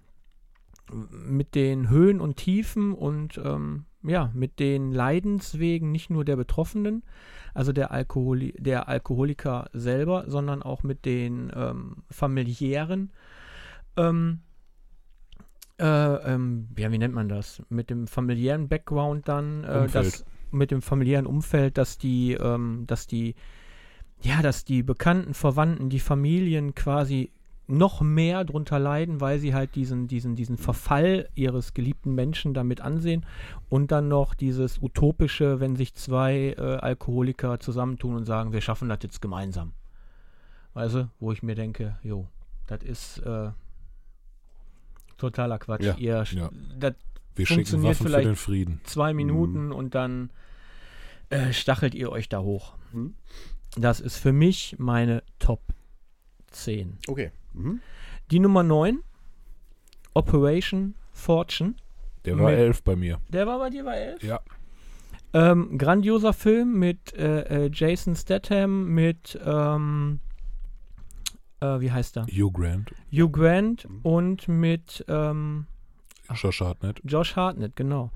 mit 0.90 1.54
den 1.54 1.88
Höhen 1.88 2.20
und 2.20 2.36
Tiefen 2.36 2.92
und 2.92 3.40
ähm, 3.42 3.84
ja, 4.02 4.30
mit 4.34 4.58
den 4.58 4.92
Leidenswegen 4.92 5.92
nicht 5.92 6.10
nur 6.10 6.24
der 6.24 6.36
Betroffenen, 6.36 7.02
also 7.54 7.72
der, 7.72 7.92
Alkoholi 7.92 8.54
der 8.58 8.88
Alkoholiker 8.88 9.70
selber, 9.72 10.24
sondern 10.26 10.62
auch 10.62 10.82
mit 10.82 11.04
den 11.04 11.52
ähm, 11.54 12.02
familiären, 12.10 13.12
ähm, 13.96 14.40
äh, 15.78 15.84
ähm, 15.84 16.68
ja, 16.76 16.92
wie 16.92 16.98
nennt 16.98 17.14
man 17.14 17.28
das? 17.28 17.62
Mit 17.68 17.90
dem 17.90 18.06
familiären 18.06 18.68
Background 18.68 19.28
dann, 19.28 19.64
äh, 19.64 19.88
das, 19.88 20.24
mit 20.50 20.70
dem 20.70 20.82
familiären 20.82 21.26
Umfeld, 21.26 21.78
dass 21.78 21.98
die, 21.98 22.34
ähm, 22.34 22.84
dass 22.86 23.06
die, 23.06 23.34
ja, 24.20 24.42
dass 24.42 24.64
die 24.64 24.82
Bekannten, 24.82 25.34
Verwandten, 25.34 25.88
die 25.88 26.00
Familien 26.00 26.74
quasi 26.74 27.32
noch 27.72 28.00
mehr 28.00 28.44
drunter 28.44 28.78
leiden, 28.78 29.20
weil 29.20 29.38
sie 29.38 29.54
halt 29.54 29.74
diesen, 29.74 30.06
diesen, 30.06 30.36
diesen 30.36 30.58
Verfall 30.58 31.28
ihres 31.34 31.74
geliebten 31.74 32.14
Menschen 32.14 32.54
damit 32.54 32.80
ansehen 32.80 33.24
und 33.68 33.90
dann 33.90 34.08
noch 34.08 34.34
dieses 34.34 34.80
utopische, 34.82 35.58
wenn 35.60 35.74
sich 35.76 35.94
zwei 35.94 36.54
äh, 36.58 36.60
Alkoholiker 36.76 37.58
zusammentun 37.60 38.14
und 38.16 38.24
sagen, 38.26 38.52
wir 38.52 38.60
schaffen 38.60 38.88
das 38.88 38.98
jetzt 39.02 39.22
gemeinsam. 39.22 39.72
Weißt 40.74 40.94
du, 40.94 41.10
wo 41.20 41.32
ich 41.32 41.42
mir 41.42 41.54
denke, 41.54 41.98
jo, 42.02 42.26
das 42.66 42.82
ist 42.82 43.18
äh, 43.18 43.50
totaler 45.16 45.58
Quatsch. 45.58 45.82
Ja, 45.82 45.94
Ihr, 45.96 46.24
ja. 46.30 46.50
das 46.78 46.94
Wir 47.34 47.46
schicken 47.46 47.60
Funktioniert 47.60 47.90
Waffen 47.94 48.02
für 48.06 48.08
vielleicht- 48.10 48.28
den 48.28 48.36
Frieden. 48.36 48.80
zwei 48.84 49.12
Minuten 49.14 49.72
und 49.72 49.94
dann 49.94 50.30
äh, 51.30 51.52
stachelt 51.52 51.94
ihr 51.94 52.10
euch 52.12 52.28
da 52.28 52.40
hoch. 52.40 52.74
Mhm. 52.92 53.14
Das 53.76 54.00
ist 54.00 54.18
für 54.18 54.32
mich 54.32 54.76
meine 54.78 55.22
Top 55.38 55.62
10. 56.50 56.98
Okay. 57.08 57.32
Mhm. 57.54 57.80
Die 58.30 58.38
Nummer 58.40 58.62
9, 58.62 59.00
Operation 60.14 60.94
Fortune. 61.12 61.74
Der 62.24 62.38
war 62.38 62.50
Mit- 62.50 62.58
elf 62.58 62.82
bei 62.82 62.96
mir. 62.96 63.18
Der 63.28 63.46
war 63.46 63.58
bei 63.58 63.70
dir 63.70 63.84
bei 63.84 63.96
11? 63.96 64.22
Ja. 64.22 64.40
Ähm, 65.34 65.78
grandioser 65.78 66.32
Film 66.34 66.78
mit 66.78 67.14
äh, 67.14 67.64
äh, 67.66 67.70
Jason 67.72 68.14
Statham, 68.14 68.88
mit, 68.88 69.38
ähm, 69.44 70.20
äh, 71.60 71.80
wie 71.80 71.90
heißt 71.90 72.18
er? 72.18 72.26
Hugh 72.26 72.50
Grant, 72.52 72.92
Hugh 73.10 73.30
Grant 73.30 73.88
Mhm. 73.88 74.00
und 74.02 74.48
mit 74.48 75.04
ähm, 75.08 75.66
Josh 76.34 76.60
Hartnett. 76.60 77.00
Josh 77.04 77.34
Hartnett, 77.34 77.76
genau. 77.76 78.10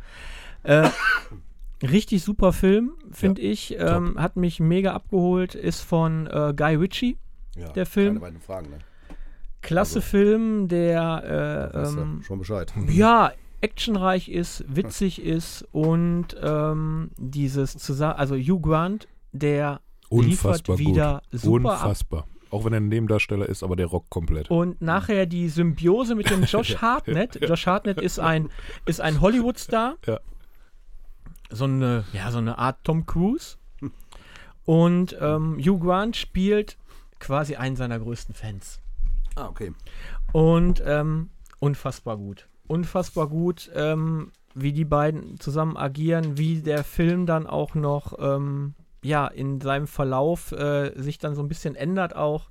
Äh, 0.62 0.90
richtig 1.82 2.22
super 2.22 2.52
Film, 2.52 2.92
finde 3.12 3.40
ich. 3.40 3.74
Ähm, 3.78 4.20
hat 4.20 4.36
mich 4.36 4.60
mega 4.60 4.92
abgeholt. 4.92 5.54
Ist 5.54 5.80
von 5.80 6.26
äh, 6.26 6.52
Guy 6.54 6.74
Ritchie. 6.76 7.16
Ja, 7.56 7.72
Der 7.72 7.86
Film. 7.86 8.14
Keine 8.16 8.20
weiteren 8.26 8.40
Fragen, 8.42 8.70
ne? 8.70 8.78
Klasse 9.66 9.96
Also, 9.96 10.08
Film, 10.08 10.68
der 10.68 11.72
äh, 11.74 11.78
ähm, 11.78 12.22
schon 12.22 12.38
Bescheid. 12.38 12.72
ja 12.88 13.32
actionreich 13.60 14.28
ist, 14.28 14.64
witzig 14.68 15.20
ist 15.20 15.66
und 15.72 16.36
ähm, 16.40 17.10
dieses 17.16 17.76
zusammen, 17.76 18.14
also 18.16 18.36
Hugh 18.36 18.60
Grant, 18.60 19.08
der 19.32 19.80
Unfassbar 20.08 20.76
liefert 20.76 20.78
wieder 20.78 21.22
gut. 21.30 21.40
super 21.40 21.72
ab. 21.72 21.82
Unfassbar. 21.82 22.26
Auch 22.50 22.64
wenn 22.64 22.72
er 22.72 22.80
ein 22.80 22.88
Nebendarsteller 22.88 23.48
ist, 23.48 23.64
aber 23.64 23.74
der 23.74 23.86
rockt 23.86 24.08
komplett. 24.08 24.50
Und 24.50 24.80
nachher 24.80 25.26
die 25.26 25.48
Symbiose 25.48 26.14
mit 26.14 26.30
dem 26.30 26.44
Josh 26.44 26.76
Hartnett. 26.76 27.40
Josh 27.42 27.66
Hartnett 27.66 28.00
ist 28.00 28.20
ein, 28.20 28.50
ist 28.84 29.00
ein 29.00 29.20
Hollywood-Star. 29.20 29.96
Ja. 30.06 30.20
So 31.50 31.64
eine, 31.64 32.04
ja, 32.12 32.30
so 32.30 32.38
eine 32.38 32.58
Art 32.58 32.78
Tom 32.84 33.04
Cruise. 33.04 33.56
Und 34.64 35.16
ähm, 35.20 35.58
Hugh 35.58 35.78
Grant 35.78 36.16
spielt 36.16 36.76
quasi 37.18 37.56
einen 37.56 37.76
seiner 37.76 37.98
größten 37.98 38.34
Fans. 38.34 38.80
Ah, 39.36 39.46
okay. 39.48 39.72
Und 40.32 40.82
ähm, 40.84 41.30
unfassbar 41.60 42.16
gut. 42.16 42.48
Unfassbar 42.66 43.28
gut, 43.28 43.70
ähm, 43.74 44.32
wie 44.54 44.72
die 44.72 44.84
beiden 44.84 45.38
zusammen 45.38 45.76
agieren, 45.76 46.36
wie 46.36 46.62
der 46.62 46.82
Film 46.82 47.26
dann 47.26 47.46
auch 47.46 47.74
noch 47.74 48.18
ähm, 48.18 48.74
ja, 49.02 49.28
in 49.28 49.60
seinem 49.60 49.86
Verlauf 49.86 50.50
äh, 50.52 50.92
sich 51.00 51.18
dann 51.18 51.34
so 51.36 51.42
ein 51.42 51.48
bisschen 51.48 51.76
ändert 51.76 52.16
auch. 52.16 52.48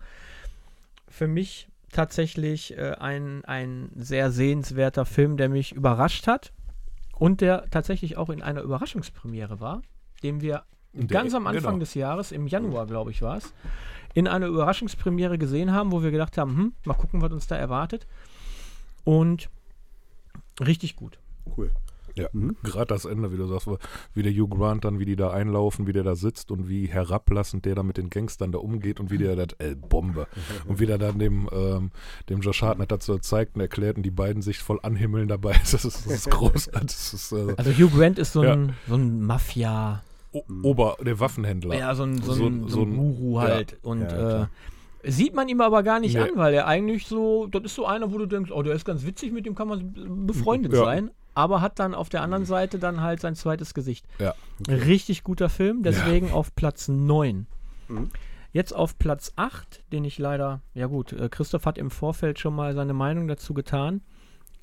Für 1.09 1.27
mich 1.27 1.67
tatsächlich 1.91 2.77
äh, 2.77 2.91
ein, 2.99 3.43
ein 3.45 3.89
sehr 3.95 4.31
sehenswerter 4.31 5.05
Film, 5.05 5.37
der 5.37 5.49
mich 5.49 5.73
überrascht 5.73 6.27
hat 6.27 6.53
und 7.17 7.41
der 7.41 7.69
tatsächlich 7.71 8.15
auch 8.17 8.29
in 8.29 8.41
einer 8.41 8.61
Überraschungspremiere 8.61 9.59
war, 9.59 9.81
den 10.23 10.41
wir 10.41 10.63
Der- 10.93 11.07
ganz 11.07 11.33
am 11.33 11.47
Anfang 11.47 11.73
genau. 11.73 11.79
des 11.79 11.93
Jahres, 11.93 12.31
im 12.31 12.47
Januar, 12.47 12.85
glaube 12.85 13.11
ich, 13.11 13.21
war 13.21 13.37
es, 13.37 13.53
in 14.15 14.27
einer 14.27 14.47
Überraschungspremiere 14.47 15.37
gesehen 15.37 15.71
haben, 15.71 15.91
wo 15.91 16.01
wir 16.01 16.09
gedacht 16.09 16.37
haben, 16.39 16.57
hm, 16.57 16.73
mal 16.85 16.93
gucken, 16.95 17.21
was 17.21 17.31
uns 17.31 17.45
da 17.45 17.55
erwartet. 17.55 18.07
Und 19.03 19.49
richtig 20.59 20.95
gut. 20.95 21.19
Cool. 21.55 21.69
Ja, 22.17 22.29
Mhm. 22.31 22.55
gerade 22.63 22.85
das 22.87 23.03
Ende, 23.03 23.33
wie 23.33 23.37
du 23.37 23.45
sagst, 23.45 23.67
wie 24.13 24.23
der 24.23 24.31
Hugh 24.31 24.47
Grant 24.47 24.85
dann, 24.85 24.99
wie 24.99 25.05
die 25.05 25.17
da 25.17 25.31
einlaufen, 25.31 25.85
wie 25.85 25.91
der 25.91 26.03
da 26.03 26.15
sitzt 26.15 26.49
und 26.49 26.69
wie 26.69 26.85
herablassend 26.85 27.65
der 27.65 27.75
da 27.75 27.83
mit 27.83 27.97
den 27.97 28.09
Gangstern 28.09 28.53
da 28.53 28.59
umgeht 28.59 29.01
und 29.01 29.11
wie 29.11 29.17
der 29.17 29.35
das, 29.35 29.47
äh, 29.59 29.75
Bombe. 29.75 30.27
Und 30.65 30.79
wie 30.79 30.85
der 30.85 30.97
dann 30.97 31.19
dem, 31.19 31.49
ähm, 31.51 31.91
dem 32.29 32.39
Josh 32.39 32.61
Hartnett 32.61 32.89
dazu 32.89 33.17
zeigt 33.19 33.55
und 33.55 33.61
erklärt 33.61 33.97
und 33.97 34.03
die 34.03 34.11
beiden 34.11 34.41
sich 34.41 34.59
voll 34.59 34.79
anhimmeln 34.81 35.27
dabei. 35.27 35.55
Das 35.61 35.73
ist, 35.83 36.05
das 36.05 36.13
ist 36.13 36.29
großartig. 36.31 36.83
Das 36.83 37.13
ist 37.13 37.31
äh, 37.33 37.53
Also 37.57 37.71
Hugh 37.73 37.89
Grant 37.97 38.17
ist 38.17 38.31
so 38.31 38.45
Ja. 38.45 38.53
ein, 38.53 38.75
so 38.87 38.95
ein 38.95 39.21
Mafia, 39.21 40.01
Ober, 40.63 40.97
der 41.01 41.19
Waffenhändler. 41.19 41.75
ja, 41.77 41.95
so 41.95 42.03
ein, 42.03 42.21
so 42.21 42.33
ein, 42.45 42.63
so 42.67 42.69
so 42.69 42.81
ein 42.83 42.95
Guru 42.95 43.35
ja. 43.39 43.47
halt. 43.47 43.77
Und 43.83 44.01
Ja, 44.01 44.43
äh, 44.43 44.47
sieht 45.11 45.33
man 45.35 45.47
ihm 45.49 45.61
aber 45.61 45.83
gar 45.83 45.99
nicht 45.99 46.15
Nee. 46.15 46.21
an, 46.21 46.29
weil 46.35 46.53
er 46.53 46.67
eigentlich 46.67 47.07
so, 47.07 47.47
das 47.47 47.63
ist 47.63 47.75
so 47.75 47.85
einer, 47.85 48.11
wo 48.11 48.17
du 48.17 48.25
denkst, 48.25 48.51
oh, 48.51 48.61
der 48.63 48.73
ist 48.73 48.85
ganz 48.85 49.05
witzig, 49.05 49.31
mit 49.31 49.45
dem 49.45 49.55
kann 49.55 49.67
man 49.67 50.25
befreundet 50.25 50.73
Ja. 50.73 50.83
sein. 50.83 51.11
Aber 51.37 51.59
hat 51.61 51.79
dann 51.79 51.93
auf 51.93 52.07
der 52.09 52.21
anderen 52.21 52.45
Seite 52.45 52.79
dann 52.79 53.01
halt 53.01 53.19
sein 53.19 53.35
zweites 53.35 53.73
Gesicht. 53.73 54.05
Ja. 54.19 54.33
Richtig 54.69 55.23
guter 55.23 55.49
Film, 55.49 55.83
deswegen 55.83 56.31
auf 56.31 56.55
Platz 56.55 56.87
9. 56.87 57.45
Mhm. 57.89 58.09
Jetzt 58.53 58.73
auf 58.73 58.97
Platz 58.97 59.33
8, 59.35 59.83
den 59.91 60.05
ich 60.05 60.17
leider, 60.17 60.61
ja 60.73 60.87
gut, 60.87 61.11
äh, 61.11 61.27
Christoph 61.29 61.65
hat 61.65 61.77
im 61.77 61.91
Vorfeld 61.91 62.39
schon 62.39 62.55
mal 62.55 62.73
seine 62.73 62.93
Meinung 62.93 63.27
dazu 63.27 63.53
getan, 63.53 63.99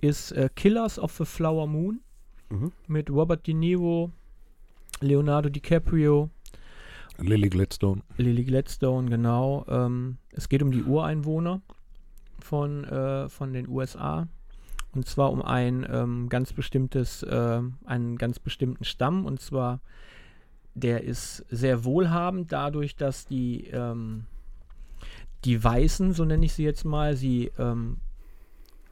ist 0.00 0.32
äh, 0.32 0.48
Killers 0.56 0.98
of 0.98 1.12
the 1.18 1.26
Flower 1.26 1.66
Moon 1.66 2.00
Mhm. 2.48 2.72
mit 2.86 3.10
Robert 3.10 3.46
De 3.46 3.52
Niro, 3.54 4.10
Leonardo 5.02 5.48
DiCaprio, 5.48 6.30
Lily 7.18 7.48
Gladstone. 7.48 8.02
Lily 8.16 8.44
Gladstone, 8.44 9.08
genau. 9.08 9.64
Ähm, 9.68 10.18
es 10.30 10.48
geht 10.48 10.62
um 10.62 10.72
die 10.72 10.82
Ureinwohner 10.82 11.60
von, 12.40 12.84
äh, 12.84 13.28
von 13.28 13.52
den 13.52 13.68
USA. 13.68 14.28
Und 14.94 15.06
zwar 15.06 15.30
um 15.30 15.42
ein 15.42 15.86
ähm, 15.90 16.28
ganz 16.28 16.52
bestimmtes, 16.52 17.22
äh, 17.22 17.60
einen 17.84 18.18
ganz 18.18 18.38
bestimmten 18.38 18.84
Stamm. 18.84 19.24
Und 19.24 19.40
zwar, 19.40 19.80
der 20.74 21.04
ist 21.04 21.44
sehr 21.50 21.84
wohlhabend 21.84 22.52
dadurch, 22.52 22.96
dass 22.96 23.26
die, 23.26 23.68
ähm, 23.68 24.26
die 25.44 25.62
Weißen, 25.62 26.12
so 26.12 26.24
nenne 26.24 26.44
ich 26.44 26.54
sie 26.54 26.64
jetzt 26.64 26.84
mal, 26.84 27.16
sie 27.16 27.52
ähm, 27.58 27.98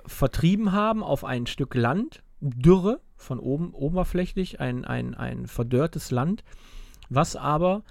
vertrieben 0.06 0.72
haben 0.72 1.02
auf 1.02 1.24
ein 1.24 1.46
Stück 1.46 1.74
Land, 1.74 2.22
Dürre, 2.40 3.00
von 3.20 3.38
oben 3.38 3.72
oberflächlich, 3.72 4.60
ein, 4.60 4.84
ein, 4.84 5.14
ein 5.14 5.46
verdörrtes 5.46 6.10
Land, 6.10 6.42
was 7.08 7.36
aber 7.36 7.82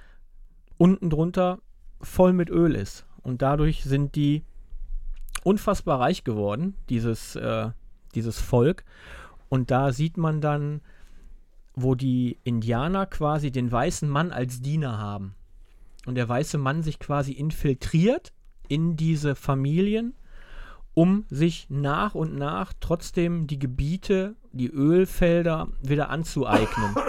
unten 0.77 1.09
drunter 1.09 1.59
voll 2.01 2.33
mit 2.33 2.49
Öl 2.49 2.75
ist. 2.75 3.05
Und 3.21 3.41
dadurch 3.41 3.83
sind 3.83 4.15
die 4.15 4.43
unfassbar 5.43 5.99
reich 5.99 6.23
geworden, 6.23 6.75
dieses, 6.89 7.35
äh, 7.35 7.69
dieses 8.15 8.39
Volk. 8.39 8.83
Und 9.49 9.71
da 9.71 9.91
sieht 9.91 10.17
man 10.17 10.41
dann, 10.41 10.81
wo 11.75 11.95
die 11.95 12.39
Indianer 12.43 13.05
quasi 13.05 13.51
den 13.51 13.71
weißen 13.71 14.09
Mann 14.09 14.31
als 14.31 14.61
Diener 14.61 14.97
haben. 14.97 15.35
Und 16.05 16.15
der 16.15 16.27
weiße 16.27 16.57
Mann 16.57 16.81
sich 16.81 16.97
quasi 16.97 17.33
infiltriert 17.33 18.33
in 18.67 18.95
diese 18.95 19.35
Familien, 19.35 20.15
um 20.99 21.25
sich 21.29 21.67
nach 21.69 22.13
und 22.15 22.35
nach 22.35 22.73
trotzdem 22.79 23.47
die 23.47 23.57
Gebiete, 23.59 24.35
die 24.51 24.69
Ölfelder 24.69 25.69
wieder 25.81 26.09
anzueignen. 26.09 26.95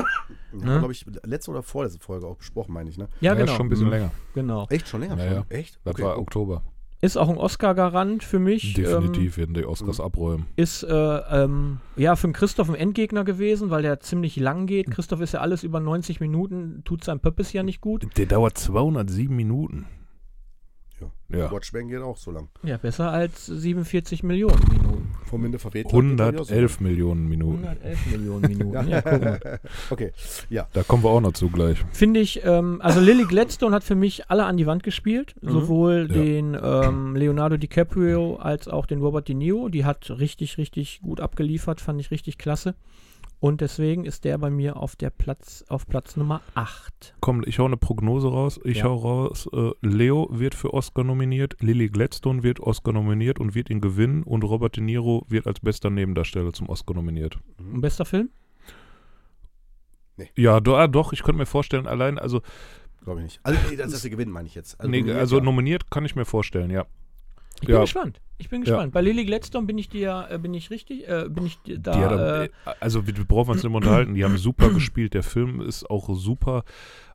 Haben 0.53 0.59
Ne? 0.59 0.65
wir, 0.67 0.79
glaube 0.79 0.93
ich, 0.93 1.07
letzte 1.25 1.51
oder 1.53 1.63
vorletzte 1.63 2.01
Folge 2.01 2.27
auch 2.27 2.37
besprochen, 2.37 2.73
meine 2.75 2.91
ich, 2.91 2.99
ne? 2.99 3.09
ja, 3.21 3.33
Ja, 3.33 3.39
genau. 3.39 3.55
schon 3.57 3.67
ein 3.67 3.69
bisschen 3.69 3.87
Mhm. 3.87 3.93
länger. 3.93 4.11
genau. 4.35 4.67
Echt 4.69 4.89
schon 4.89 5.01
länger? 5.01 5.17
Ja, 5.17 5.25
schon? 5.25 5.33
ja. 5.35 5.45
Echt? 5.49 5.79
Das 5.85 5.95
Okay. 5.95 6.03
war. 6.03 6.19
Oktober. 6.19 6.63
Ist 7.03 7.17
auch 7.17 7.29
ein 7.31 7.39
Oscar-Garant 7.39 8.23
für 8.25 8.39
mich. 8.39 8.75
Definitiv 8.75 9.39
werden 9.39 9.55
die 9.55 9.65
Oscars 9.65 10.01
abräumen. 10.01 10.47
Ähm, 10.49 10.53
ist 10.63 10.83
äh, 10.83 10.93
ähm, 10.93 11.79
ja 11.97 12.15
für 12.17 12.27
den 12.29 12.33
Christoph 12.35 12.69
ein 12.69 12.75
Endgegner 12.75 13.25
gewesen, 13.25 13.71
weil 13.71 13.83
der 13.83 14.01
ziemlich 14.01 14.37
lang 14.37 14.67
geht. 14.67 14.91
Christoph 14.91 15.21
ist 15.23 15.33
ja 15.33 15.41
alles 15.41 15.63
über 15.63 15.81
90 15.81 16.21
Minuten, 16.21 16.83
tut 16.85 17.03
sein 17.05 17.19
Purpose 17.21 17.57
ja 17.57 17.63
nicht 17.63 17.81
gut. 17.81 18.07
Der 18.19 18.27
dauert 18.27 18.59
207 18.59 19.35
Minuten. 19.35 19.87
Ja. 21.01 21.39
Ja. 21.39 21.51
Watchmen 21.53 21.89
geht 21.89 22.01
auch 22.01 22.17
so 22.17 22.31
lang. 22.31 22.49
Ja, 22.63 22.77
besser 22.77 23.11
als 23.11 23.47
47 23.47 24.23
Millionen 24.23 24.61
Minuten. 24.69 25.15
Vom 25.25 25.43
Minde 25.43 25.59
verweht. 25.59 25.87
111 25.87 26.81
Millionen 26.81 27.29
Minuten. 27.29 27.65
111 27.65 28.07
Millionen 28.11 28.41
Minuten. 28.49 28.89
ja, 28.89 29.01
guck 29.01 29.23
mal. 29.25 29.61
Okay. 29.91 30.13
Ja. 30.49 30.67
Da 30.73 30.83
kommen 30.83 31.03
wir 31.05 31.11
auch 31.11 31.21
noch 31.21 31.33
zu 31.33 31.49
gleich. 31.49 31.79
Finde 31.93 32.21
ich, 32.21 32.45
ähm, 32.45 32.81
also 32.83 33.01
Lily 33.01 33.25
Gladstone 33.25 33.75
hat 33.75 33.85
für 33.85 33.95
mich 33.95 34.29
alle 34.31 34.45
an 34.45 34.57
die 34.57 34.67
Wand 34.67 34.83
gespielt. 34.83 35.35
Mhm. 35.41 35.51
Sowohl 35.51 36.09
Ja. 36.11 36.15
den 36.23 36.59
ähm, 36.61 37.17
Leonardo 37.17 37.57
DiCaprio 37.57 38.37
als 38.37 38.67
auch 38.69 38.87
den 38.87 39.01
Robert 39.01 39.29
De 39.29 39.35
Niro. 39.35 39.69
Die 39.69 39.85
hat 39.85 40.11
richtig, 40.11 40.59
richtig 40.59 41.01
gut 41.03 41.21
abgeliefert, 41.21 41.81
fand 41.81 42.01
ich 42.01 42.11
richtig 42.11 42.39
klasse. 42.39 42.75
Und 43.41 43.63
deswegen 43.63 44.05
ist 44.05 44.25
der 44.25 44.37
bei 44.37 44.51
mir 44.51 44.77
auf 44.77 44.97
der 44.97 45.09
Platz, 45.09 45.65
auf 45.69 45.87
Platz 45.87 46.15
Nummer 46.17 46.43
8. 46.55 47.15
Komm, 47.21 47.43
ich 47.47 47.59
hau 47.59 47.65
eine 47.65 47.79
Prognose 47.79 48.29
raus. 48.29 48.61
Ich 48.65 48.79
Ja. 48.79 48.85
hau 48.85 48.97
raus, 48.97 49.49
äh, 49.55 49.71
Leo 49.81 50.29
wird 50.31 50.55
für 50.55 50.75
Oscar 50.75 51.05
nominiert, 51.05 51.57
Lily 51.61 51.89
Gladstone 51.89 52.43
wird 52.43 52.61
Oscar 52.61 52.93
nominiert 52.93 53.41
und 53.41 53.55
wird 53.55 53.71
ihn 53.71 53.81
gewinnen 53.81 54.23
und 54.25 54.45
Robert 54.45 54.77
De 54.77 54.85
Niro 54.85 55.25
wird 55.29 55.47
als 55.47 55.61
bester 55.61 55.89
Nebendarsteller 55.89 56.53
zum 56.53 56.69
Oscar 56.69 56.95
nominiert. 56.95 57.39
Ein 57.59 57.81
bester 57.81 58.05
Film? 58.05 58.29
Ja, 60.37 60.61
do, 60.61 60.77
ah, 60.77 60.87
doch, 60.87 61.15
ich 61.15 61.23
könnte 61.23 61.39
mir 61.39 61.47
vorstellen, 61.47 61.87
allein, 61.87 62.19
also, 62.19 62.43
Glaube 63.03 63.21
ich 63.21 63.25
nicht. 63.25 63.41
Also, 63.43 63.59
nee, 63.71 63.77
dass, 63.77 63.91
dass 63.93 64.03
sie 64.03 64.11
gewinnen, 64.11 64.31
meine 64.31 64.47
ich 64.49 64.55
jetzt. 64.55 64.77
nee, 64.83 64.99
nominiert, 64.99 65.17
also 65.17 65.39
ja. 65.39 65.43
nominiert 65.43 65.91
kann 65.91 66.05
ich 66.05 66.15
mir 66.15 66.27
vorstellen, 66.27 66.71
ja. 66.71 66.85
Ich 67.61 67.67
bin 67.67 67.75
Ja. 67.77 67.81
gespannt. 67.83 68.21
Ich 68.39 68.49
bin 68.49 68.63
Ja. 68.63 68.71
gespannt. 68.73 68.93
Bei 68.93 69.01
Lily 69.03 69.25
Gladstone 69.27 69.67
bin 69.67 69.77
ich 69.79 69.89
dir, 69.89 70.27
äh, 70.31 70.39
bin 70.39 70.55
ich 70.55 70.71
richtig, 70.71 71.07
äh, 71.09 71.27
bin 71.29 71.45
ich 71.47 71.59
da. 71.65 71.93
Die 71.93 72.05
hat, 72.05 72.19
äh, 72.19 72.45
äh, 72.45 72.49
also 72.81 73.07
wir 73.07 73.17
wir 73.17 73.25
brauchen 73.25 73.51
uns 73.51 73.63
nicht 73.63 73.71
mehr 73.71 73.77
unterhalten, 73.77 74.15
die 74.15 74.25
haben 74.25 74.39
super 74.39 74.71
gespielt, 74.75 75.13
der 75.15 75.23
Film 75.23 75.61
ist 75.61 75.89
auch 75.91 76.09
super, 76.15 76.65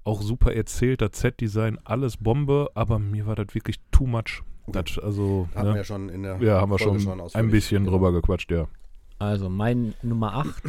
auch 0.03 0.21
super 0.21 0.53
erzählt, 0.53 1.01
das 1.01 1.19
Set-Design, 1.19 1.79
alles 1.83 2.17
Bombe, 2.17 2.69
aber 2.75 2.99
mir 2.99 3.25
war 3.25 3.35
das 3.35 3.47
wirklich 3.55 3.77
too 3.91 4.05
much. 4.05 4.43
Das, 4.67 4.97
also, 4.99 5.47
Haben 5.55 5.65
wir 5.67 5.71
ne? 5.73 5.77
ja 5.77 5.83
schon 5.83 6.09
in 6.09 6.23
der 6.23 6.37
ja, 6.41 6.59
haben 6.61 6.71
wir 6.71 6.79
Folge 6.79 6.99
schon 6.99 7.21
ein 7.33 7.51
bisschen 7.51 7.83
Genau. 7.85 7.97
drüber 7.97 8.11
gequatscht, 8.11 8.51
ja. 8.51 8.67
Also 9.17 9.49
mein 9.49 9.93
Nummer 10.03 10.33
8, 10.35 10.63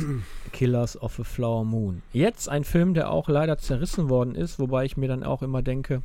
Killers 0.53 1.01
of 1.03 1.19
a 1.19 1.25
Flower 1.25 1.65
Moon. 1.65 2.01
Jetzt 2.13 2.49
ein 2.49 2.63
Film, 2.65 2.95
der 2.95 3.11
auch 3.11 3.29
leider 3.29 3.59
zerrissen 3.59 4.09
worden 4.09 4.35
ist, 4.37 4.59
wobei 4.59 4.85
ich 4.85 4.97
mir 4.97 5.09
dann 5.09 5.25
auch 5.25 5.43
immer 5.43 5.63
denke, 5.63 6.03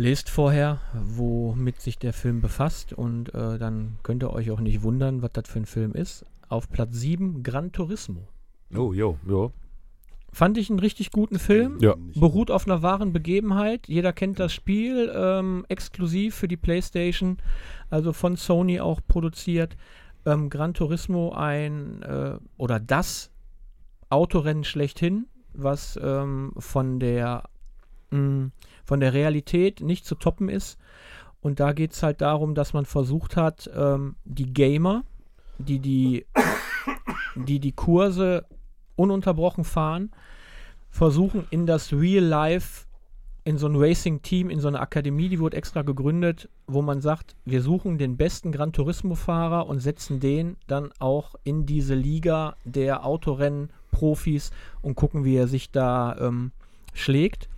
lest 0.00 0.30
vorher, 0.30 0.80
womit 0.94 1.82
sich 1.82 1.98
der 1.98 2.14
Film 2.14 2.40
befasst 2.40 2.94
und 2.94 3.34
äh, 3.34 3.58
dann 3.58 3.98
könnt 4.02 4.22
ihr 4.22 4.32
euch 4.32 4.50
auch 4.50 4.60
nicht 4.60 4.82
wundern, 4.82 5.20
was 5.20 5.32
das 5.34 5.46
für 5.46 5.58
ein 5.58 5.66
Film 5.66 5.92
ist. 5.92 6.24
Auf 6.48 6.70
Platz 6.70 6.96
7 6.96 7.42
Gran 7.42 7.70
Turismo. 7.70 8.26
Oh, 8.74 8.94
jo, 8.94 9.18
jo. 9.28 9.52
Fand 10.32 10.56
ich 10.56 10.70
einen 10.70 10.78
richtig 10.78 11.10
guten 11.10 11.38
Film. 11.38 11.76
Ja. 11.80 11.96
Beruht 12.14 12.50
auf 12.50 12.66
einer 12.66 12.82
wahren 12.82 13.12
Begebenheit. 13.12 13.88
Jeder 13.88 14.14
kennt 14.14 14.40
das 14.40 14.54
Spiel, 14.54 15.12
ähm, 15.14 15.66
exklusiv 15.68 16.34
für 16.34 16.48
die 16.48 16.56
PlayStation, 16.56 17.36
also 17.90 18.14
von 18.14 18.36
Sony 18.36 18.80
auch 18.80 19.00
produziert. 19.06 19.76
Ähm, 20.24 20.48
Gran 20.48 20.72
Turismo 20.72 21.32
ein 21.32 22.02
äh, 22.02 22.38
oder 22.56 22.80
das 22.80 23.30
Autorennen 24.08 24.64
schlechthin, 24.64 25.26
was 25.52 25.98
ähm, 26.02 26.52
von 26.56 27.00
der 27.00 27.50
mh, 28.10 28.50
von 28.90 28.98
der 28.98 29.14
Realität 29.14 29.82
nicht 29.82 30.04
zu 30.04 30.16
toppen 30.16 30.48
ist. 30.48 30.76
Und 31.40 31.60
da 31.60 31.72
geht 31.72 31.92
es 31.92 32.02
halt 32.02 32.20
darum, 32.22 32.56
dass 32.56 32.72
man 32.72 32.86
versucht 32.86 33.36
hat, 33.36 33.70
ähm, 33.72 34.16
die 34.24 34.52
Gamer, 34.52 35.04
die 35.58 35.78
die, 35.78 36.26
die 37.36 37.60
die 37.60 37.70
Kurse 37.70 38.46
ununterbrochen 38.96 39.62
fahren, 39.62 40.10
versuchen 40.90 41.46
in 41.50 41.66
das 41.66 41.92
Real 41.92 42.24
Life 42.24 42.86
in 43.44 43.58
so 43.58 43.68
ein 43.68 43.76
Racing-Team, 43.76 44.50
in 44.50 44.58
so 44.58 44.66
eine 44.66 44.80
Akademie, 44.80 45.28
die 45.28 45.38
wurde 45.38 45.56
extra 45.56 45.82
gegründet, 45.82 46.48
wo 46.66 46.82
man 46.82 47.00
sagt, 47.00 47.36
wir 47.44 47.62
suchen 47.62 47.96
den 47.96 48.16
besten 48.16 48.50
Gran 48.50 48.72
Turismo-Fahrer 48.72 49.68
und 49.68 49.78
setzen 49.78 50.18
den 50.18 50.56
dann 50.66 50.90
auch 50.98 51.36
in 51.44 51.64
diese 51.64 51.94
Liga 51.94 52.56
der 52.64 53.06
Autorennen-Profis 53.06 54.50
und 54.82 54.96
gucken, 54.96 55.24
wie 55.24 55.36
er 55.36 55.46
sich 55.46 55.70
da 55.70 56.16
ähm, 56.18 56.50
schlägt. 56.92 57.48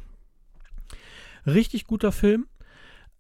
Richtig 1.47 1.86
guter 1.86 2.12
Film. 2.12 2.47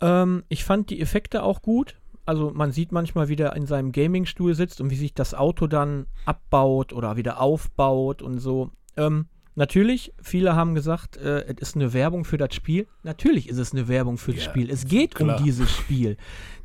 Ähm, 0.00 0.44
ich 0.48 0.64
fand 0.64 0.90
die 0.90 1.00
Effekte 1.00 1.42
auch 1.42 1.62
gut. 1.62 1.96
Also 2.24 2.52
man 2.54 2.70
sieht 2.70 2.92
manchmal, 2.92 3.28
wie 3.28 3.36
der 3.36 3.54
in 3.56 3.66
seinem 3.66 3.90
Gaming-Stuhl 3.92 4.54
sitzt 4.54 4.80
und 4.80 4.90
wie 4.90 4.96
sich 4.96 5.12
das 5.14 5.34
Auto 5.34 5.66
dann 5.66 6.06
abbaut 6.24 6.92
oder 6.92 7.16
wieder 7.16 7.40
aufbaut 7.40 8.22
und 8.22 8.38
so. 8.38 8.70
Ähm, 8.96 9.26
Natürlich, 9.54 10.14
viele 10.22 10.56
haben 10.56 10.74
gesagt, 10.74 11.18
äh, 11.18 11.44
es 11.46 11.68
ist 11.68 11.76
eine 11.76 11.92
Werbung 11.92 12.24
für 12.24 12.38
das 12.38 12.54
Spiel. 12.54 12.86
Natürlich 13.02 13.50
ist 13.50 13.58
es 13.58 13.72
eine 13.72 13.86
Werbung 13.86 14.16
für 14.16 14.32
das 14.32 14.44
Ja, 14.44 14.50
Spiel. 14.50 14.70
Es 14.70 14.86
geht 14.86 15.14
klar. 15.14 15.38
um 15.38 15.44
dieses 15.44 15.70
Spiel. 15.70 16.16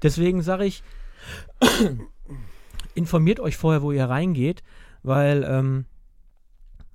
Deswegen 0.01 0.41
sage 0.41 0.63
ich, 0.65 0.83
informiert 2.95 3.41
euch 3.41 3.57
vorher, 3.57 3.81
wo 3.81 3.91
ihr 3.91 4.05
reingeht, 4.05 4.63
weil 5.03 5.43
ähm, 5.43 5.85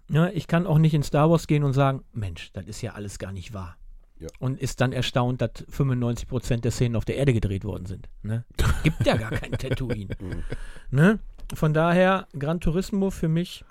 ja, 0.08 0.28
ich 0.28 0.46
kann 0.46 0.66
auch 0.66 0.78
nicht 0.78 0.94
in 0.94 1.02
Star 1.02 1.30
Wars 1.30 1.46
gehen 1.46 1.62
und 1.62 1.74
sagen, 1.74 2.04
Mensch, 2.12 2.52
das 2.54 2.66
ist 2.66 2.80
ja 2.80 2.92
alles 2.92 3.18
gar 3.18 3.32
nicht 3.32 3.52
wahr. 3.52 3.76
Ja. 4.22 4.28
Und 4.38 4.60
ist 4.60 4.80
dann 4.80 4.92
erstaunt, 4.92 5.40
dass 5.40 5.50
95% 5.66 6.60
der 6.60 6.70
Szenen 6.70 6.94
auf 6.94 7.04
der 7.04 7.16
Erde 7.16 7.32
gedreht 7.32 7.64
worden 7.64 7.86
sind. 7.86 8.08
Ne? 8.22 8.44
Gibt 8.84 9.04
ja 9.04 9.16
gar 9.16 9.32
kein 9.32 9.50
Tatooine. 9.58 10.14
Mhm. 10.20 10.42
ne? 10.90 11.18
Von 11.52 11.74
daher, 11.74 12.28
Gran 12.38 12.60
Turismo 12.60 13.10
für 13.10 13.26
mich 13.26 13.64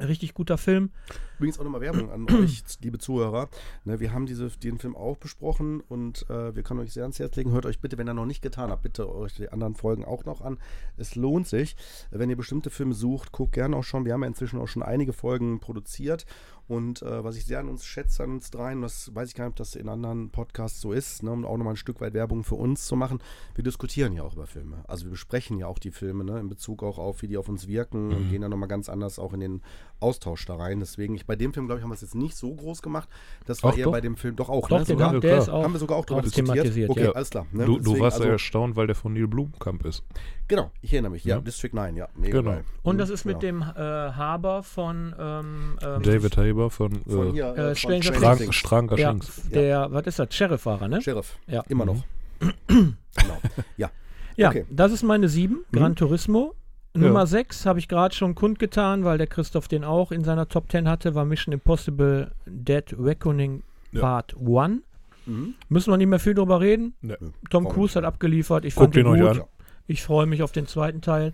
richtig 0.00 0.34
guter 0.34 0.58
Film. 0.58 0.90
Übrigens 1.38 1.58
auch 1.58 1.64
nochmal 1.64 1.80
Werbung 1.80 2.10
an 2.10 2.26
euch, 2.42 2.62
liebe 2.82 2.98
Zuhörer. 2.98 3.48
Ne, 3.84 4.00
wir 4.00 4.12
haben 4.12 4.26
diese, 4.26 4.48
den 4.48 4.78
Film 4.78 4.96
auch 4.96 5.16
besprochen 5.16 5.80
und 5.80 6.28
äh, 6.30 6.54
wir 6.54 6.62
können 6.62 6.80
euch 6.80 6.92
sehr 6.92 7.04
ans 7.04 7.18
Herz 7.18 7.36
legen. 7.36 7.52
Hört 7.52 7.66
euch 7.66 7.80
bitte, 7.80 7.98
wenn 7.98 8.08
ihr 8.08 8.14
noch 8.14 8.26
nicht 8.26 8.42
getan 8.42 8.70
habt, 8.70 8.82
bitte 8.82 9.12
euch 9.12 9.34
die 9.34 9.50
anderen 9.50 9.74
Folgen 9.74 10.04
auch 10.04 10.24
noch 10.24 10.40
an. 10.40 10.58
Es 10.96 11.14
lohnt 11.14 11.48
sich. 11.48 11.76
Wenn 12.10 12.30
ihr 12.30 12.36
bestimmte 12.36 12.70
Filme 12.70 12.94
sucht, 12.94 13.32
guckt 13.32 13.52
gerne 13.52 13.76
auch 13.76 13.84
schon. 13.84 14.04
Wir 14.04 14.12
haben 14.12 14.22
ja 14.22 14.28
inzwischen 14.28 14.60
auch 14.60 14.68
schon 14.68 14.82
einige 14.82 15.12
Folgen 15.12 15.60
produziert. 15.60 16.26
Und 16.68 17.00
äh, 17.02 17.24
was 17.24 17.36
ich 17.36 17.46
sehr 17.46 17.60
an 17.60 17.68
uns 17.68 17.86
schätze, 17.86 18.22
an 18.22 18.30
uns 18.32 18.50
dreien, 18.50 18.82
das 18.82 19.14
weiß 19.14 19.28
ich 19.30 19.34
gar 19.34 19.44
nicht, 19.44 19.52
ob 19.52 19.56
das 19.56 19.74
in 19.74 19.88
anderen 19.88 20.28
Podcasts 20.30 20.80
so 20.80 20.92
ist, 20.92 21.22
ne, 21.22 21.30
um 21.32 21.44
auch 21.46 21.56
nochmal 21.56 21.72
ein 21.74 21.76
Stück 21.78 22.00
weit 22.02 22.12
Werbung 22.14 22.44
für 22.44 22.56
uns 22.56 22.86
zu 22.86 22.94
machen. 22.94 23.20
Wir 23.54 23.64
diskutieren 23.64 24.12
ja 24.12 24.22
auch 24.22 24.34
über 24.34 24.46
Filme. 24.46 24.84
Also 24.86 25.06
wir 25.06 25.10
besprechen 25.10 25.58
ja 25.58 25.66
auch 25.66 25.78
die 25.78 25.90
Filme, 25.90 26.24
ne, 26.24 26.38
in 26.38 26.48
Bezug 26.50 26.82
auch 26.82 26.98
auf, 26.98 27.22
wie 27.22 27.28
die 27.28 27.38
auf 27.38 27.48
uns 27.48 27.66
wirken 27.68 28.12
und 28.12 28.28
gehen 28.30 28.42
dann 28.42 28.50
nochmal 28.50 28.68
ganz 28.68 28.88
anders 28.88 29.18
auch 29.18 29.32
in 29.32 29.40
den 29.40 29.62
Austausch 30.00 30.44
da 30.46 30.56
rein. 30.56 30.78
Deswegen, 30.80 31.14
ich 31.14 31.26
bei 31.26 31.36
dem 31.36 31.52
Film, 31.54 31.66
glaube 31.66 31.78
ich, 31.78 31.82
haben 31.82 31.90
wir 31.90 31.94
es 31.94 32.02
jetzt 32.02 32.14
nicht 32.14 32.36
so 32.36 32.54
groß 32.54 32.82
gemacht. 32.82 33.08
Das 33.46 33.62
war 33.62 33.72
Ach, 33.72 33.78
eher 33.78 33.84
doch. 33.86 33.92
bei 33.92 34.00
dem 34.02 34.16
Film 34.16 34.36
doch 34.36 34.50
auch, 34.50 34.68
Doch, 34.68 34.78
ne? 34.80 34.84
Sogar? 34.84 35.08
haben, 35.12 35.22
ist 35.22 35.48
auch, 35.48 35.64
haben 35.64 35.72
wir 35.72 35.80
sogar 35.80 35.96
auch 35.96 36.04
drüber 36.04 36.20
auch 36.20 36.24
diskutiert. 36.24 36.54
thematisiert. 36.54 36.90
Okay, 36.90 37.04
ja. 37.04 37.12
alles 37.12 37.30
klar. 37.30 37.46
Ne? 37.50 37.64
Du, 37.64 37.72
du 37.78 37.82
Deswegen, 37.82 38.00
warst 38.00 38.16
also, 38.16 38.26
ja 38.26 38.32
erstaunt, 38.32 38.76
weil 38.76 38.86
der 38.86 38.94
von 38.94 39.14
Neil 39.14 39.26
Blumkamp 39.26 39.84
ist. 39.86 40.04
Genau, 40.48 40.70
ich 40.82 40.92
erinnere 40.92 41.12
mich. 41.12 41.24
Ja, 41.24 41.36
Ja. 41.36 41.40
District 41.42 41.72
9, 41.72 41.96
ja. 41.96 42.08
Mega 42.14 42.38
Genau. 42.38 42.50
geil. 42.52 42.64
Und 42.82 42.96
Mhm, 42.96 42.98
das 42.98 43.10
ist 43.10 43.24
mit 43.24 43.34
ja. 43.42 43.50
dem 43.50 43.62
äh, 43.62 43.64
Haber 43.74 44.62
von 44.62 45.14
ähm, 45.18 45.78
ähm, 45.82 46.02
David 46.02 46.36
Haber 46.36 46.57
von, 46.70 47.02
Von 47.04 47.28
äh, 47.28 47.32
hier, 47.32 47.54
äh, 47.56 47.70
äh, 47.70 47.74
Stranger 47.74 48.02
von 48.12 48.12
Things. 48.22 48.38
Things. 48.38 48.54
Strang, 48.56 48.88
Stranker 48.88 48.98
ja, 48.98 49.14
der, 49.52 49.92
was 49.92 50.06
ist 50.06 50.18
das, 50.18 50.34
Sheriff-Fahrer, 50.34 50.88
ne? 50.88 51.00
Sheriff. 51.02 51.38
Ja. 51.46 51.62
Immer 51.68 51.86
noch. 51.86 51.96
Mhm. 52.40 52.52
genau. 53.16 53.38
Ja. 53.76 53.90
Ja, 54.36 54.48
Okay. 54.50 54.64
das 54.70 54.92
ist 54.92 55.02
meine 55.02 55.28
7, 55.28 55.64
Gran 55.72 55.92
Mhm. 55.92 55.96
Turismo. 55.96 56.54
Ja. 56.94 57.02
Nummer 57.02 57.26
6 57.26 57.66
habe 57.66 57.78
ich 57.78 57.88
gerade 57.88 58.14
schon 58.14 58.34
kundgetan, 58.34 59.04
weil 59.04 59.18
der 59.18 59.26
Christoph 59.26 59.68
den 59.68 59.84
auch 59.84 60.10
in 60.12 60.24
seiner 60.24 60.48
Top 60.48 60.70
10 60.70 60.88
hatte, 60.88 61.14
war 61.14 61.24
Mission 61.24 61.52
Impossible 61.52 62.30
Dead 62.46 62.84
Reckoning 62.98 63.62
Ja. 63.92 64.00
Part 64.00 64.34
1. 64.40 64.80
Mhm. 65.26 65.54
Müssen 65.68 65.92
wir 65.92 65.96
nicht 65.96 66.06
mehr 66.08 66.18
viel 66.18 66.34
drüber 66.34 66.60
reden. 66.60 66.94
Ja. 67.02 67.16
Tom 67.50 67.68
Cruise 67.68 67.94
hat 67.96 68.04
abgeliefert. 68.04 68.64
Ich 68.64 68.74
Guckt 68.74 68.94
fand 68.94 69.06
ihn 69.06 69.12
gut. 69.12 69.28
an. 69.28 69.36
Ja. 69.38 69.44
Ich 69.86 70.02
freue 70.02 70.26
mich 70.26 70.42
auf 70.42 70.52
den 70.52 70.66
zweiten 70.66 71.00
Teil. 71.00 71.32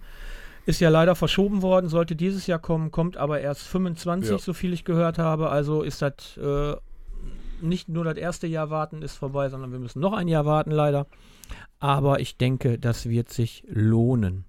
Ist 0.67 0.81
ja 0.81 0.89
leider 0.89 1.15
verschoben 1.15 1.61
worden, 1.63 1.89
sollte 1.89 2.17
dieses 2.17 2.47
Jahr 2.47 2.59
kommen, 2.59 2.91
kommt 2.91 3.17
aber 3.17 3.41
erst 3.41 3.63
25, 3.69 4.31
Ja. 4.31 4.39
so 4.39 4.53
viel 4.55 4.73
ich 4.73 4.85
gehört 4.85 5.19
habe. 5.19 5.51
Also 5.51 5.83
ist 5.83 6.01
das 6.01 6.37
äh, 6.39 6.75
nicht 7.61 7.89
nur 7.89 8.05
das 8.05 8.17
erste 8.17 8.47
Jahr 8.47 8.71
warten 8.71 9.03
ist 9.03 9.15
vorbei, 9.17 9.49
sondern 9.49 9.73
wir 9.73 9.79
müssen 9.79 10.01
noch 10.01 10.13
ein 10.15 10.29
Jahr 10.29 10.47
warten, 10.47 10.71
leider. 10.71 11.07
Aber 11.81 12.21
ich 12.21 12.37
denke, 12.39 12.79
das 12.79 13.09
wird 13.09 13.31
sich 13.31 13.65
lohnen. 13.69 14.45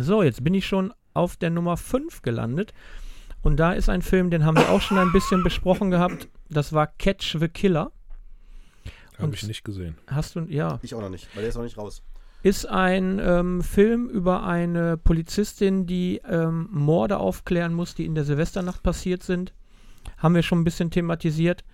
So, 0.00 0.22
jetzt 0.22 0.42
bin 0.44 0.54
ich 0.54 0.66
schon 0.66 0.92
auf 1.14 1.36
der 1.36 1.50
Nummer 1.50 1.76
5 1.76 2.22
gelandet. 2.22 2.72
Und 3.42 3.56
da 3.58 3.72
ist 3.72 3.88
ein 3.88 4.02
Film, 4.02 4.30
den 4.30 4.44
haben 4.44 4.56
wir 4.56 4.70
auch 4.70 4.80
schon 4.80 4.98
ein 4.98 5.12
bisschen 5.12 5.42
besprochen 5.44 5.90
gehabt. 5.90 6.28
Das 6.50 6.72
war 6.72 6.86
Catch 6.86 7.36
the 7.38 7.48
Killer. 7.48 7.92
Habe 9.18 9.34
ich 9.34 9.46
nicht 9.46 9.64
gesehen. 9.64 9.96
Hast 10.08 10.36
du, 10.36 10.40
ja, 10.40 10.78
Ich 10.82 10.94
auch 10.94 11.00
noch 11.00 11.08
nicht, 11.08 11.28
weil 11.34 11.42
der 11.42 11.48
ist 11.48 11.54
noch 11.56 11.62
nicht 11.62 11.78
raus. 11.78 12.02
Ist 12.46 12.64
ein 12.64 13.20
ähm, 13.20 13.60
Film 13.60 14.08
über 14.08 14.44
eine 14.44 14.96
Polizistin, 14.96 15.84
die 15.84 16.20
ähm, 16.24 16.68
Morde 16.70 17.18
aufklären 17.18 17.74
muss, 17.74 17.96
die 17.96 18.06
in 18.06 18.14
der 18.14 18.22
Silvesternacht 18.22 18.84
passiert 18.84 19.24
sind. 19.24 19.52
Haben 20.16 20.36
wir 20.36 20.44
schon 20.44 20.60
ein 20.60 20.64
bisschen 20.64 20.92
thematisiert. 20.92 21.64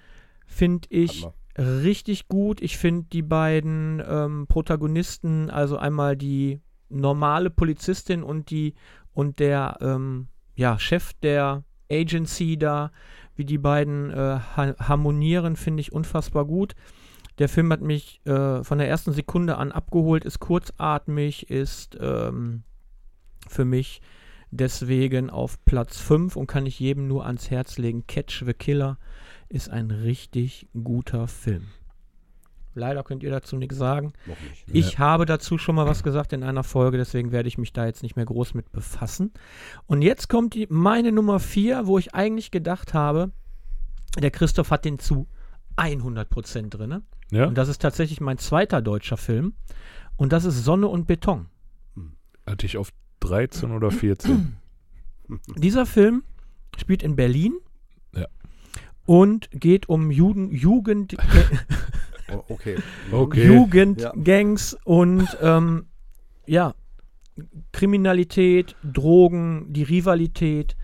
Finde 0.47 0.89
ich 0.89 1.27
richtig 1.59 2.27
gut. 2.27 2.63
Ich 2.63 2.79
finde 2.79 3.07
die 3.13 3.21
beiden 3.21 4.03
ähm, 4.09 4.47
Protagonisten, 4.49 5.51
also 5.51 5.77
einmal 5.77 6.17
die 6.17 6.63
normale 6.89 7.51
Polizistin 7.51 8.23
und 8.23 8.49
die 8.49 8.73
und 9.13 9.41
der 9.41 9.77
ähm, 9.83 10.29
ja, 10.55 10.79
Chef 10.79 11.13
der 11.23 11.65
Agency 11.91 12.57
da, 12.57 12.93
wie 13.37 13.45
die 13.45 13.59
beiden 13.59 14.11
äh, 14.11 14.39
ha 14.57 14.75
harmonieren, 14.79 15.57
finde 15.57 15.83
ich 15.83 15.93
unfassbar 15.93 16.47
gut. 16.47 16.75
Der 17.39 17.49
Film 17.49 17.73
hat 17.73 17.81
mich 17.81 18.21
äh, 18.27 18.63
von 18.63 18.79
der 18.79 18.89
ersten 18.89 19.13
Sekunde 19.13 19.57
an 19.57 19.73
abgeholt, 19.73 20.25
ist 20.25 20.41
kurzatmig, 20.41 21.51
ist 21.51 21.97
ähm, 22.01 22.63
für 23.49 23.65
mich 23.65 24.01
deswegen 24.51 25.31
auf 25.31 25.65
Platz 25.65 25.99
5 25.99 26.37
und 26.37 26.47
kann 26.47 26.67
ich 26.67 26.79
jedem 26.79 27.09
nur 27.09 27.27
ans 27.27 27.51
Herz 27.51 27.79
legen. 27.79 28.07
Catch 28.07 28.45
the 28.45 28.53
Killer 28.53 28.99
ist 29.49 29.71
ein 29.71 29.91
richtig 29.91 30.69
guter 30.73 31.27
Film. 31.27 31.69
Leider 32.75 33.03
könnt 33.03 33.23
ihr 33.23 33.31
dazu 33.31 33.57
nichts 33.57 33.77
sagen. 33.77 34.13
Nicht. 34.27 34.67
Ich 34.67 34.99
habe 34.99 35.27
dazu 35.27 35.59
schon 35.59 35.75
mal 35.75 35.87
was 35.87 36.03
gesagt 36.03 36.33
in 36.33 36.43
einer 36.43 36.65
Folge, 36.65 36.97
deswegen 36.97 37.33
werde 37.33 37.49
ich 37.49 37.59
mich 37.59 37.73
da 37.73 37.85
jetzt 37.85 38.03
nicht 38.03 38.17
mehr 38.17 38.25
groß 38.25 38.55
mit 38.55 38.73
befassen. 38.73 39.33
Und 39.87 40.01
jetzt 40.01 40.29
kommt 40.29 40.55
die, 40.55 40.67
meine 40.71 41.13
Nummer 41.13 41.39
4, 41.39 41.87
wo 41.87 41.99
ich 41.99 42.15
eigentlich 42.15 42.51
gedacht 42.51 42.95
habe, 42.95 43.31
der 44.19 44.31
Christoph 44.31 44.71
hat 44.71 44.85
den 44.85 44.99
zu 44.99 45.29
100% 45.77 46.71
drin. 46.71 47.03
Ja? 47.33 47.47
Und 47.47 47.57
das 47.57 47.69
ist 47.69 47.81
tatsächlich 47.81 48.21
mein 48.21 48.39
zweiter 48.39 48.83
deutscher 48.83 49.17
Film. 49.17 49.55
Und 50.17 50.33
das 50.33 50.45
ist 50.45 50.63
Sonne 50.63 50.87
und 50.87 51.07
Beton. 51.07 51.47
Hatte 52.47 52.67
ich 52.67 52.77
auf 52.77 52.91
13 53.21 53.73
oder 53.73 53.91
14. 53.91 54.57
Dieser 55.57 55.87
Film 55.87 56.23
spielt 56.77 57.03
in 57.03 57.17
Berlin. 57.17 57.55
Ja. 58.15 58.27
Und 59.07 59.49
geht 59.51 59.89
um 59.89 60.11
Juden, 60.11 60.53
Jugend, 60.53 61.17
Oh, 62.31 62.45
okay. 62.49 62.77
Okay. 63.13 63.47
Jugendgangs 63.47 64.77
und 64.85 65.27
ähm, 65.41 65.87
ja, 66.47 66.75
Kriminalität, 67.73 68.77
Drogen, 68.83 69.73
die 69.73 69.83
Rivalität 69.83 70.77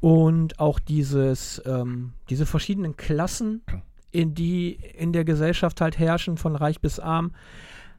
und 0.00 0.58
auch 0.58 0.78
dieses, 0.78 1.62
ähm, 1.66 2.14
diese 2.30 2.46
verschiedenen 2.46 2.96
Klassen, 2.96 3.62
in 4.10 4.34
die 4.34 4.72
in 4.72 5.12
der 5.12 5.24
Gesellschaft 5.24 5.80
halt 5.80 5.98
herrschen, 5.98 6.36
von 6.36 6.56
reich 6.56 6.80
bis 6.80 6.98
arm, 6.98 7.32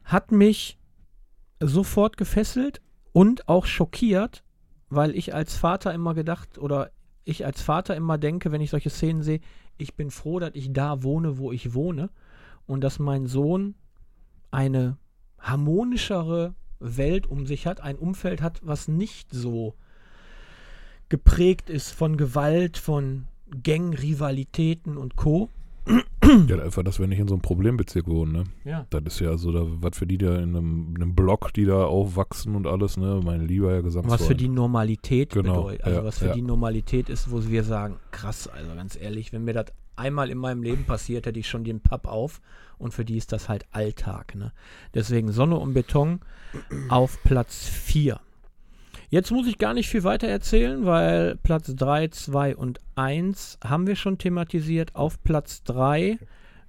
hat 0.04 0.32
mich 0.32 0.78
sofort 1.60 2.16
gefesselt 2.16 2.80
und 3.12 3.48
auch 3.48 3.66
schockiert, 3.66 4.42
weil 4.88 5.14
ich 5.16 5.34
als 5.34 5.56
Vater 5.56 5.94
immer 5.94 6.14
gedacht 6.14 6.58
oder 6.58 6.90
ich 7.24 7.46
als 7.46 7.62
Vater 7.62 7.96
immer 7.96 8.18
denke, 8.18 8.52
wenn 8.52 8.60
ich 8.60 8.70
solche 8.70 8.90
Szenen 8.90 9.22
sehe, 9.22 9.40
ich 9.78 9.94
bin 9.94 10.10
froh, 10.10 10.38
dass 10.38 10.54
ich 10.54 10.72
da 10.72 11.02
wohne, 11.02 11.38
wo 11.38 11.52
ich 11.52 11.74
wohne 11.74 12.10
und 12.66 12.82
dass 12.82 12.98
mein 12.98 13.26
Sohn 13.26 13.74
eine 14.50 14.96
harmonischere 15.38 16.54
Welt 16.78 17.26
um 17.26 17.46
sich 17.46 17.66
hat, 17.66 17.80
ein 17.80 17.96
Umfeld 17.96 18.42
hat, 18.42 18.60
was 18.62 18.88
nicht 18.88 19.30
so 19.30 19.74
geprägt 21.08 21.70
ist 21.70 21.92
von 21.92 22.16
Gewalt, 22.16 22.76
von 22.76 23.26
Gang-Rivalitäten 23.62 24.96
und 24.96 25.16
Co. 25.16 25.48
Ja, 26.48 26.62
einfach, 26.62 26.82
dass 26.82 26.98
wir 26.98 27.06
nicht 27.06 27.18
in 27.18 27.28
so 27.28 27.34
einem 27.34 27.42
Problembezirk 27.42 28.06
wohnen, 28.06 28.32
ne? 28.32 28.44
Ja. 28.64 28.86
Das 28.90 29.02
ist 29.06 29.20
ja 29.20 29.30
also, 29.30 29.52
da, 29.52 29.62
was 29.64 29.96
für 29.96 30.06
die 30.06 30.18
da 30.18 30.36
in 30.36 30.56
einem, 30.56 30.94
in 30.96 31.02
einem 31.02 31.14
Block, 31.14 31.52
die 31.52 31.64
da 31.64 31.84
aufwachsen 31.84 32.54
und 32.54 32.66
alles, 32.66 32.96
ne? 32.96 33.20
Mein 33.24 33.46
lieber 33.46 33.70
Herr 33.70 33.82
Gesangsverein. 33.82 34.20
Was 34.20 34.26
für 34.26 34.34
die 34.34 34.48
Normalität 34.48 35.30
Genau, 35.30 35.64
bedeutet. 35.64 35.84
Also 35.84 35.98
ja, 35.98 36.04
was 36.04 36.18
für 36.18 36.26
ja. 36.26 36.34
die 36.34 36.42
Normalität 36.42 37.08
ist, 37.08 37.30
wo 37.30 37.44
wir 37.46 37.64
sagen, 37.64 37.96
krass, 38.10 38.48
also 38.48 38.74
ganz 38.74 38.96
ehrlich, 39.00 39.32
wenn 39.32 39.44
mir 39.44 39.54
das 39.54 39.66
einmal 39.96 40.30
in 40.30 40.38
meinem 40.38 40.62
Leben 40.62 40.84
passiert, 40.84 41.26
hätte 41.26 41.38
ich 41.38 41.48
schon 41.48 41.64
den 41.64 41.80
Pub 41.80 42.06
auf 42.06 42.40
und 42.78 42.92
für 42.92 43.04
die 43.04 43.16
ist 43.16 43.32
das 43.32 43.48
halt 43.48 43.66
Alltag. 43.72 44.34
Ne? 44.34 44.52
Deswegen 44.94 45.32
Sonne 45.32 45.56
und 45.58 45.74
Beton 45.74 46.20
auf 46.88 47.22
Platz 47.24 47.66
4. 47.66 48.20
Jetzt 49.12 49.30
muss 49.30 49.46
ich 49.46 49.58
gar 49.58 49.74
nicht 49.74 49.90
viel 49.90 50.04
weiter 50.04 50.26
erzählen, 50.26 50.86
weil 50.86 51.36
Platz 51.42 51.74
3, 51.74 52.08
2 52.08 52.56
und 52.56 52.78
1 52.94 53.58
haben 53.62 53.86
wir 53.86 53.94
schon 53.94 54.16
thematisiert. 54.16 54.96
Auf 54.96 55.22
Platz 55.22 55.62
3 55.64 56.18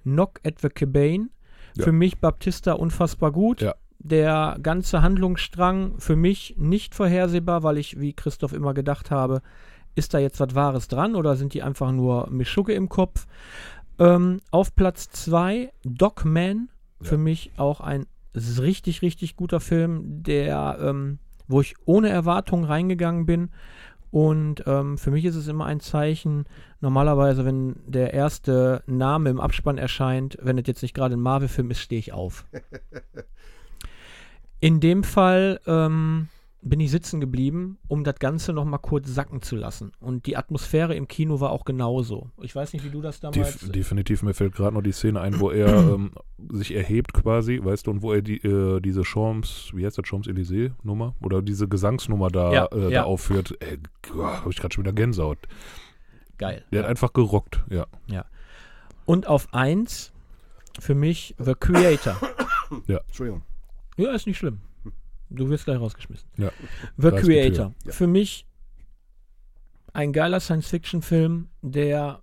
Knock 0.02 0.40
at 0.44 0.58
the 0.60 0.68
Cabane. 0.68 1.30
Ja. 1.74 1.84
Für 1.84 1.92
mich 1.92 2.18
Baptista 2.18 2.74
unfassbar 2.74 3.32
gut. 3.32 3.62
Ja. 3.62 3.74
Der 3.98 4.58
ganze 4.62 5.00
Handlungsstrang 5.00 5.94
für 5.98 6.16
mich 6.16 6.54
nicht 6.58 6.94
vorhersehbar, 6.94 7.62
weil 7.62 7.78
ich, 7.78 7.98
wie 7.98 8.12
Christoph 8.12 8.52
immer 8.52 8.74
gedacht 8.74 9.10
habe, 9.10 9.40
ist 9.94 10.12
da 10.12 10.18
jetzt 10.18 10.38
was 10.38 10.54
Wahres 10.54 10.86
dran 10.88 11.14
oder 11.14 11.36
sind 11.36 11.54
die 11.54 11.62
einfach 11.62 11.92
nur 11.92 12.28
Mischugge 12.28 12.74
im 12.74 12.90
Kopf? 12.90 13.26
Ähm, 13.98 14.42
auf 14.50 14.74
Platz 14.76 15.08
2 15.08 15.72
Doc 15.82 16.26
Man. 16.26 16.68
Für 17.00 17.14
Ja. 17.14 17.20
mich 17.22 17.52
auch 17.56 17.80
ein 17.80 18.04
richtig, 18.36 19.00
richtig 19.00 19.34
guter 19.34 19.60
Film, 19.60 20.22
der, 20.22 20.76
ähm, 20.82 21.20
wo 21.48 21.60
ich 21.60 21.74
ohne 21.84 22.08
Erwartungen 22.08 22.64
reingegangen 22.64 23.26
bin. 23.26 23.50
Und 24.10 24.62
ähm, 24.66 24.96
für 24.96 25.10
mich 25.10 25.24
ist 25.24 25.34
es 25.34 25.48
immer 25.48 25.66
ein 25.66 25.80
Zeichen, 25.80 26.44
normalerweise, 26.80 27.44
wenn 27.44 27.76
der 27.86 28.14
erste 28.14 28.82
Name 28.86 29.30
im 29.30 29.40
Abspann 29.40 29.76
erscheint, 29.76 30.38
wenn 30.40 30.56
es 30.56 30.66
jetzt 30.66 30.82
nicht 30.82 30.94
gerade 30.94 31.16
ein 31.16 31.20
Marvel-Film 31.20 31.70
ist, 31.72 31.80
stehe 31.80 31.98
ich 31.98 32.12
auf. 32.12 32.46
In 34.60 34.80
dem 34.80 35.02
Fall 35.02 35.60
ähm, 35.66 36.28
bin 36.64 36.80
ich 36.80 36.90
sitzen 36.90 37.20
geblieben, 37.20 37.78
um 37.88 38.04
das 38.04 38.18
Ganze 38.18 38.52
nochmal 38.54 38.80
kurz 38.80 39.08
sacken 39.08 39.42
zu 39.42 39.54
lassen. 39.54 39.92
Und 40.00 40.26
die 40.26 40.36
Atmosphäre 40.36 40.94
im 40.94 41.06
Kino 41.06 41.38
war 41.38 41.50
auch 41.50 41.66
genauso. 41.66 42.30
Ich 42.40 42.56
weiß 42.56 42.72
nicht, 42.72 42.84
wie 42.84 42.90
du 42.90 43.02
das 43.02 43.20
damals. 43.20 43.58
Def 43.58 43.70
definitiv, 43.70 44.22
mir 44.22 44.32
fällt 44.32 44.54
gerade 44.54 44.74
noch 44.74 44.82
die 44.82 44.92
Szene 44.92 45.20
ein, 45.20 45.38
wo 45.40 45.50
er 45.50 45.68
ähm, 45.94 46.12
sich 46.50 46.74
erhebt 46.74 47.12
quasi, 47.12 47.60
weißt 47.62 47.86
du, 47.86 47.90
und 47.90 48.02
wo 48.02 48.12
er 48.12 48.22
die, 48.22 48.38
äh, 48.38 48.80
diese 48.80 49.04
Champs, 49.04 49.72
wie 49.74 49.84
heißt 49.84 49.98
das, 49.98 50.06
Champs-Élysées-Nummer? 50.06 51.14
Oder 51.22 51.42
diese 51.42 51.68
Gesangsnummer 51.68 52.28
da, 52.28 52.52
Ja, 52.52 52.66
äh, 52.72 52.84
ja. 52.84 52.90
da 52.90 53.02
aufführt. 53.04 53.56
Ey, 53.60 53.78
habe 54.18 54.50
ich 54.50 54.56
gerade 54.56 54.74
schon 54.74 54.84
wieder 54.84 54.94
Gänsehaut. 54.94 55.38
Geil. 56.38 56.64
Der 56.72 56.82
hat 56.82 56.88
einfach 56.88 57.12
gerockt, 57.12 57.62
ja. 57.68 57.86
Und 59.04 59.26
auf 59.26 59.52
eins 59.52 60.12
für 60.80 60.94
mich 60.94 61.34
The 61.38 61.54
Creator. 61.54 62.16
Entschuldigung. 62.86 63.42
Ja, 63.98 64.12
ist 64.12 64.26
nicht 64.26 64.38
schlimm. 64.38 64.60
Du 65.34 65.48
wirst 65.48 65.64
gleich 65.64 65.78
rausgeschmissen. 65.78 66.28
Ja. 66.36 66.50
The. 66.96 67.10
Creator. 67.10 67.74
Ja. 67.84 67.92
Für 67.92 68.06
mich 68.06 68.46
ein 69.92 70.12
geiler 70.12 70.40
Science-Fiction-Film, 70.40 71.48
der 71.62 72.20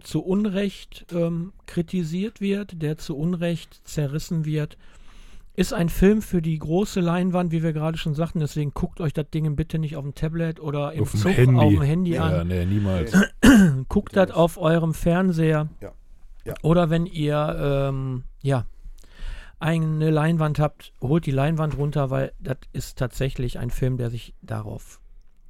zu 0.00 0.22
Unrecht 0.24 1.06
ähm, 1.12 1.52
kritisiert 1.66 2.40
wird, 2.40 2.82
der 2.82 2.98
zu 2.98 3.16
Unrecht 3.16 3.86
zerrissen 3.86 4.44
wird. 4.44 4.76
Ist 5.54 5.74
ein 5.74 5.90
Film 5.90 6.22
für 6.22 6.40
die 6.40 6.58
große 6.58 7.00
Leinwand, 7.00 7.52
wie 7.52 7.62
wir 7.62 7.74
gerade 7.74 7.98
schon 7.98 8.14
sagten. 8.14 8.40
Deswegen 8.40 8.72
guckt 8.72 9.00
euch 9.02 9.12
das 9.12 9.28
Ding 9.28 9.54
bitte 9.54 9.78
nicht 9.78 9.96
auf 9.96 10.02
dem 10.02 10.14
Tablet 10.14 10.60
oder 10.60 10.94
im 10.94 11.02
Auf 11.02 11.10
dem 11.10 11.20
Zug 11.20 11.36
Handy. 11.36 11.60
auf 11.60 11.70
dem 11.70 11.82
Handy 11.82 12.18
an. 12.18 12.32
Ja, 12.32 12.44
nee, 12.44 12.64
niemals. 12.64 13.12
Guckt 13.88 14.16
das 14.16 14.30
auf 14.30 14.56
eurem 14.56 14.94
Fernseher. 14.94 15.68
Ja. 15.82 15.92
Ja. 16.44 16.54
Oder 16.62 16.88
wenn 16.90 17.04
ihr 17.06 17.56
ähm, 17.60 18.24
ja 18.42 18.66
eine 19.62 20.10
Leinwand 20.10 20.58
habt, 20.58 20.92
holt 21.00 21.24
die 21.26 21.30
Leinwand 21.30 21.76
runter, 21.78 22.10
weil 22.10 22.32
das 22.40 22.58
ist 22.72 22.98
tatsächlich 22.98 23.58
ein 23.58 23.70
Film, 23.70 23.96
der 23.96 24.10
sich 24.10 24.34
darauf, 24.42 25.00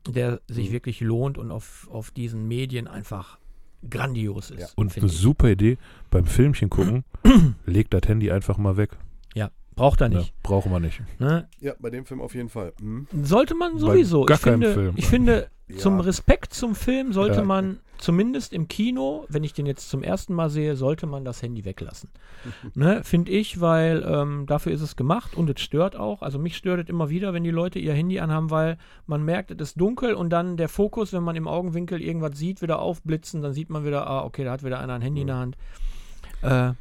der 0.09 0.41
sich 0.49 0.69
Mhm. 0.69 0.73
wirklich 0.73 1.01
lohnt 1.01 1.39
und 1.39 1.51
auf, 1.51 1.89
auf 1.91 2.11
diesen 2.11 2.47
Medien 2.47 2.87
einfach 2.87 3.39
grandios 3.89 4.51
ist. 4.51 4.61
Ja. 4.61 4.67
Und 4.77 4.97
eine 4.97 5.07
ich. 5.07 5.13
super 5.13 5.49
Idee, 5.51 5.79
beim 6.11 6.27
Filmchen 6.27 6.71
gucken, 6.71 7.05
legt 7.67 7.93
das 7.95 8.03
Handy 8.07 8.31
einfach 8.31 8.59
mal 8.59 8.77
weg. 8.77 8.91
Braucht 9.75 10.03
er 10.03 10.11
Ne? 10.11 10.17
nicht. 10.19 10.35
Brauchen 10.43 10.71
wir 10.71 10.81
nicht. 10.81 11.01
Ne? 11.19 11.49
Ja, 11.59 11.73
bei 11.79 11.89
dem 11.89 12.05
Film 12.05 12.21
auf 12.21 12.35
jeden 12.35 12.51
Fall. 12.51 12.75
Mhm. 12.79 13.07
Sollte 13.23 13.55
man 13.55 13.73
Bei 13.73 13.79
sowieso. 13.79 14.27
gar 14.27 14.35
ich 14.35 14.43
finde, 14.43 14.75
Film. 14.75 14.93
ich 14.99 15.07
finde 15.07 15.49
Ja. 15.69 15.79
zum 15.79 15.99
Respekt 16.01 16.53
zum 16.53 16.75
Film 16.75 17.15
sollte 17.15 17.39
Ja. 17.39 17.43
man 17.45 17.81
zumindest 18.03 18.53
im 18.53 18.66
Kino, 18.66 19.24
wenn 19.28 19.44
ich 19.44 19.53
den 19.53 19.64
jetzt 19.64 19.88
zum 19.88 20.03
ersten 20.03 20.34
Mal 20.34 20.50
sehe, 20.50 20.74
sollte 20.76 21.07
man 21.07 21.24
das 21.24 21.40
Handy 21.40 21.64
weglassen. 21.64 22.11
ne, 22.74 23.05
finde 23.05 23.30
ich, 23.30 23.61
weil 23.61 24.05
ähm, 24.07 24.44
dafür 24.46 24.72
ist 24.72 24.80
es 24.80 24.96
gemacht 24.96 25.36
und 25.36 25.48
es 25.48 25.61
stört 25.62 25.94
auch. 25.94 26.22
Also 26.22 26.38
mich 26.38 26.57
stört 26.57 26.80
es 26.80 26.88
immer 26.88 27.11
wieder, 27.11 27.32
wenn 27.32 27.44
die 27.44 27.50
Leute 27.50 27.78
ihr 27.78 27.94
Handy 27.94 28.18
anhaben, 28.18 28.50
weil 28.50 28.76
man 29.07 29.22
merkt, 29.24 29.53
es 29.53 29.70
ist 29.70 29.80
dunkel 29.80 30.14
und 30.14 30.30
dann 30.30 30.57
der 30.57 30.68
Fokus, 30.68 31.12
wenn 31.12 31.22
man 31.22 31.36
im 31.36 31.46
Augenwinkel 31.46 32.03
irgendwas 32.03 32.36
sieht, 32.36 32.61
wieder 32.61 32.80
aufblitzen, 32.80 33.40
dann 33.40 33.53
sieht 33.53 33.70
man 33.70 33.84
wieder, 33.84 34.07
ah, 34.07 34.24
okay, 34.24 34.44
da 34.44 34.53
hat 34.53 34.64
wieder 34.64 34.80
einer 34.80 34.94
ein 34.94 35.03
Handy 35.03 35.20
in 35.20 35.28
der 35.28 35.36
Hand. 35.36 35.57
Äh, 36.42 36.72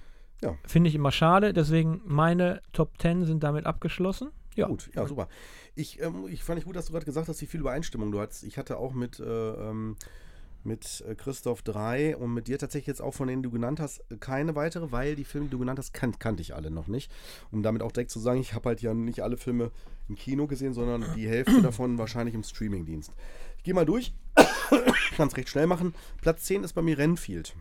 Ja. 0.43 0.57
Finde 0.65 0.89
ich 0.89 0.95
immer 0.95 1.11
schade, 1.11 1.53
deswegen 1.53 2.01
meine 2.05 2.61
Top 2.73 2.99
10 2.99 3.25
sind 3.25 3.43
damit 3.43 3.67
abgeschlossen. 3.67 4.31
Ja. 4.55 4.65
Gut, 4.65 4.89
ja, 4.95 5.07
super. 5.07 5.27
Ich, 5.75 6.01
ähm, 6.01 6.25
ich 6.27 6.43
fand 6.43 6.57
ich 6.57 6.65
gut, 6.65 6.75
dass 6.75 6.87
du 6.87 6.93
gerade 6.93 7.05
gesagt 7.05 7.27
hast, 7.27 7.41
wie 7.41 7.45
viel 7.45 7.59
Übereinstimmung 7.59 8.11
du 8.11 8.19
hattest. 8.19 8.43
Ich 8.43 8.57
hatte 8.57 8.77
auch 8.77 8.93
mit, 8.93 9.19
äh, 9.19 9.23
ähm, 9.23 9.97
mit 10.63 11.03
äh, 11.07 11.15
Christoph 11.15 11.61
drei 11.61 12.15
und 12.15 12.33
mit 12.33 12.47
dir 12.47 12.57
tatsächlich 12.57 12.87
jetzt 12.87 13.01
auch 13.01 13.13
von 13.13 13.27
denen 13.27 13.43
du 13.43 13.51
genannt 13.51 13.79
hast, 13.79 14.03
keine 14.19 14.55
weitere, 14.55 14.91
weil 14.91 15.15
die 15.15 15.23
Filme, 15.23 15.47
die 15.47 15.51
du 15.51 15.59
genannt 15.59 15.79
hast, 15.79 15.93
kan 15.93 16.17
kannte 16.19 16.41
ich 16.41 16.55
alle 16.55 16.71
noch 16.71 16.87
nicht. 16.87 17.11
Um 17.51 17.63
damit 17.63 17.81
auch 17.81 17.91
direkt 17.91 18.11
zu 18.11 18.19
sagen, 18.19 18.39
ich 18.39 18.53
habe 18.53 18.69
halt 18.69 18.81
ja 18.81 18.93
nicht 18.93 19.21
alle 19.21 19.37
Filme 19.37 19.71
im 20.09 20.15
Kino 20.15 20.47
gesehen, 20.47 20.73
sondern 20.73 21.05
die 21.15 21.27
Hälfte 21.27 21.61
davon 21.63 21.97
wahrscheinlich 21.97 22.35
im 22.35 22.43
Streamingdienst. 22.43 23.11
Ich 23.57 23.63
gehe 23.63 23.73
mal 23.73 23.85
durch, 23.85 24.13
kann 25.15 25.27
es 25.27 25.37
recht 25.37 25.49
schnell 25.49 25.67
machen. 25.67 25.93
Platz 26.21 26.43
10 26.43 26.63
ist 26.63 26.73
bei 26.73 26.81
mir 26.81 26.97
Renfield 26.97 27.55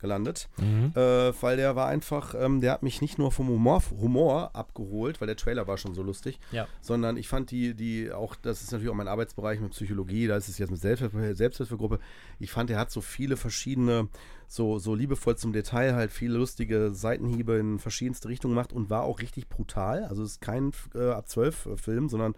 gelandet, 0.00 0.48
Mhm. 0.58 0.92
äh, 0.94 1.32
weil 1.42 1.56
der 1.56 1.76
war 1.76 1.86
einfach, 1.88 2.34
ähm, 2.38 2.60
der 2.60 2.72
hat 2.72 2.82
mich 2.82 3.00
nicht 3.00 3.18
nur 3.18 3.30
vom 3.32 3.48
Humor, 3.48 3.82
Humor 4.00 4.50
abgeholt, 4.54 5.20
weil 5.20 5.26
der 5.26 5.36
Trailer 5.36 5.66
war 5.66 5.76
schon 5.78 5.94
so 5.94 6.02
lustig, 6.02 6.40
Ja. 6.52 6.66
sondern 6.80 7.16
ich 7.16 7.28
fand 7.28 7.50
die, 7.50 7.74
die 7.74 8.10
auch, 8.12 8.34
das 8.34 8.62
ist 8.62 8.72
natürlich 8.72 8.90
auch 8.90 8.96
mein 8.96 9.08
Arbeitsbereich 9.08 9.60
mit 9.60 9.70
Psychologie, 9.72 10.26
da 10.26 10.36
ist 10.36 10.48
es 10.48 10.58
jetzt 10.58 10.70
mit 10.70 10.80
Selbsthilfe, 10.80 11.34
Selbsthilfegruppe, 11.34 11.98
ich 12.38 12.50
fand, 12.50 12.70
er 12.70 12.78
hat 12.78 12.90
so 12.90 13.00
viele 13.00 13.36
verschiedene, 13.36 14.08
so, 14.48 14.78
so 14.78 14.94
liebevoll 14.94 15.36
zum 15.36 15.52
Detail 15.52 15.94
halt 15.94 16.10
viele 16.10 16.36
lustige 16.38 16.90
Seitenhiebe 16.92 17.54
in 17.58 17.78
verschiedenste 17.78 18.28
Richtungen 18.28 18.54
gemacht 18.54 18.72
und 18.72 18.90
war 18.90 19.04
auch 19.04 19.20
richtig 19.20 19.48
brutal, 19.48 20.04
also 20.04 20.22
es 20.22 20.32
ist 20.32 20.40
kein 20.40 20.72
äh, 20.94 21.10
ab 21.10 21.28
12 21.28 21.66
äh, 21.66 21.76
Film, 21.76 22.08
sondern 22.08 22.34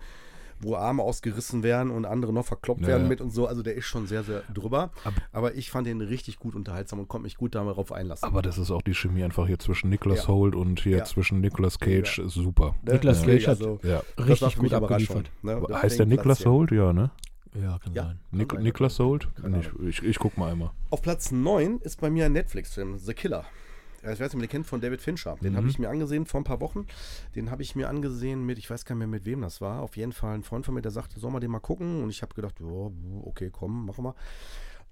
wo 0.62 0.76
Arme 0.76 1.02
ausgerissen 1.02 1.62
werden 1.62 1.90
und 1.90 2.04
andere 2.04 2.32
noch 2.32 2.44
verkloppt 2.46 2.80
Ja, 2.82 2.88
werden 2.88 3.08
mit 3.08 3.20
und 3.20 3.30
so, 3.30 3.46
also 3.46 3.62
der 3.62 3.74
ist 3.74 3.84
schon 3.84 4.06
sehr, 4.06 4.22
sehr 4.22 4.42
drüber, 4.54 4.90
Ab- 5.04 5.14
aber 5.32 5.54
ich 5.54 5.70
fand 5.70 5.86
den 5.86 6.00
richtig 6.00 6.38
gut 6.38 6.54
unterhaltsam 6.54 6.98
und 7.00 7.08
konnte 7.08 7.24
mich 7.24 7.36
gut 7.36 7.54
darauf 7.54 7.92
einlassen. 7.92 8.24
Aber 8.26 8.42
das 8.42 8.58
ist 8.58 8.70
auch 8.70 8.82
die 8.82 8.94
Chemie 8.94 9.24
einfach 9.24 9.46
hier 9.46 9.58
zwischen 9.58 9.90
Nicolas 9.90 10.22
Ja. 10.22 10.28
Holt 10.28 10.54
und 10.54 10.80
hier 10.80 10.98
Ja. 10.98 11.04
zwischen 11.04 11.40
Nicolas 11.40 11.78
Cage 11.78 12.18
Ja. 12.18 12.28
super. 12.28 12.74
Niklas 12.82 13.20
Deswegen, 13.20 13.38
Cage 13.38 13.48
hat 13.48 13.58
also, 13.60 13.80
Richtig 14.18 14.56
gut 14.56 14.72
abgeliefert. 14.72 15.30
ne? 15.42 15.62
heißt 15.72 15.98
der 15.98 16.06
Nicolas 16.06 16.38
Platz 16.38 16.42
10. 16.44 16.52
Holt? 16.52 16.70
Ja, 16.72 16.92
ne? 16.92 17.10
Ja, 17.60 17.78
kann 17.78 17.92
Ja. 17.94 18.02
sein. 18.04 18.18
Nik 18.30 18.52
sein. 18.52 18.62
Niklas 18.62 18.98
Holt? 18.98 19.28
Ich, 19.60 19.70
ich, 19.88 20.02
ich 20.04 20.18
guck 20.18 20.38
mal 20.38 20.52
einmal. 20.52 20.70
Auf 20.90 21.02
Platz 21.02 21.30
9 21.32 21.80
ist 21.82 22.00
bei 22.00 22.08
mir 22.08 22.24
ein 22.26 22.32
Netflix-Film, 22.32 22.96
The 22.98 23.12
Killer. 23.12 23.44
Ich 24.03 24.20
weiß 24.20 24.32
nicht, 24.34 24.42
den 24.42 24.48
kennt 24.48 24.66
von 24.66 24.80
David 24.80 25.00
Fincher. 25.00 25.36
Den 25.42 25.53
Mhm. 25.53 25.57
habe 25.59 25.68
ich 25.68 25.78
mir 25.78 25.88
angesehen 25.88 26.26
vor 26.26 26.40
ein 26.40 26.44
paar 26.44 26.61
Wochen. 26.61 26.86
Den 27.36 27.50
habe 27.50 27.62
ich 27.62 27.76
mir 27.76 27.88
angesehen 27.88 28.44
mit, 28.44 28.59
ich 28.59 28.68
weiß 28.68 28.84
gar 28.84 28.94
nicht 28.94 29.00
mehr 29.00 29.07
mit 29.09 29.24
wem 29.24 29.40
das 29.42 29.61
war. 29.61 29.80
Auf 29.80 29.96
jeden 29.96 30.12
Fall 30.12 30.34
ein 30.34 30.42
Freund 30.42 30.64
von 30.66 30.74
mir, 30.74 30.82
der 30.82 30.90
sagte, 30.90 31.20
soll 31.20 31.30
man 31.30 31.40
den 31.40 31.50
mal 31.53 31.61
gucken? 31.61 32.03
Und 32.03 32.11
ich 32.11 32.22
habe 32.22 32.34
gedacht, 32.34 32.59
ja, 32.61 32.90
okay, 33.24 33.50
komm, 33.53 33.86
machen 33.86 34.05
wir. 34.05 34.14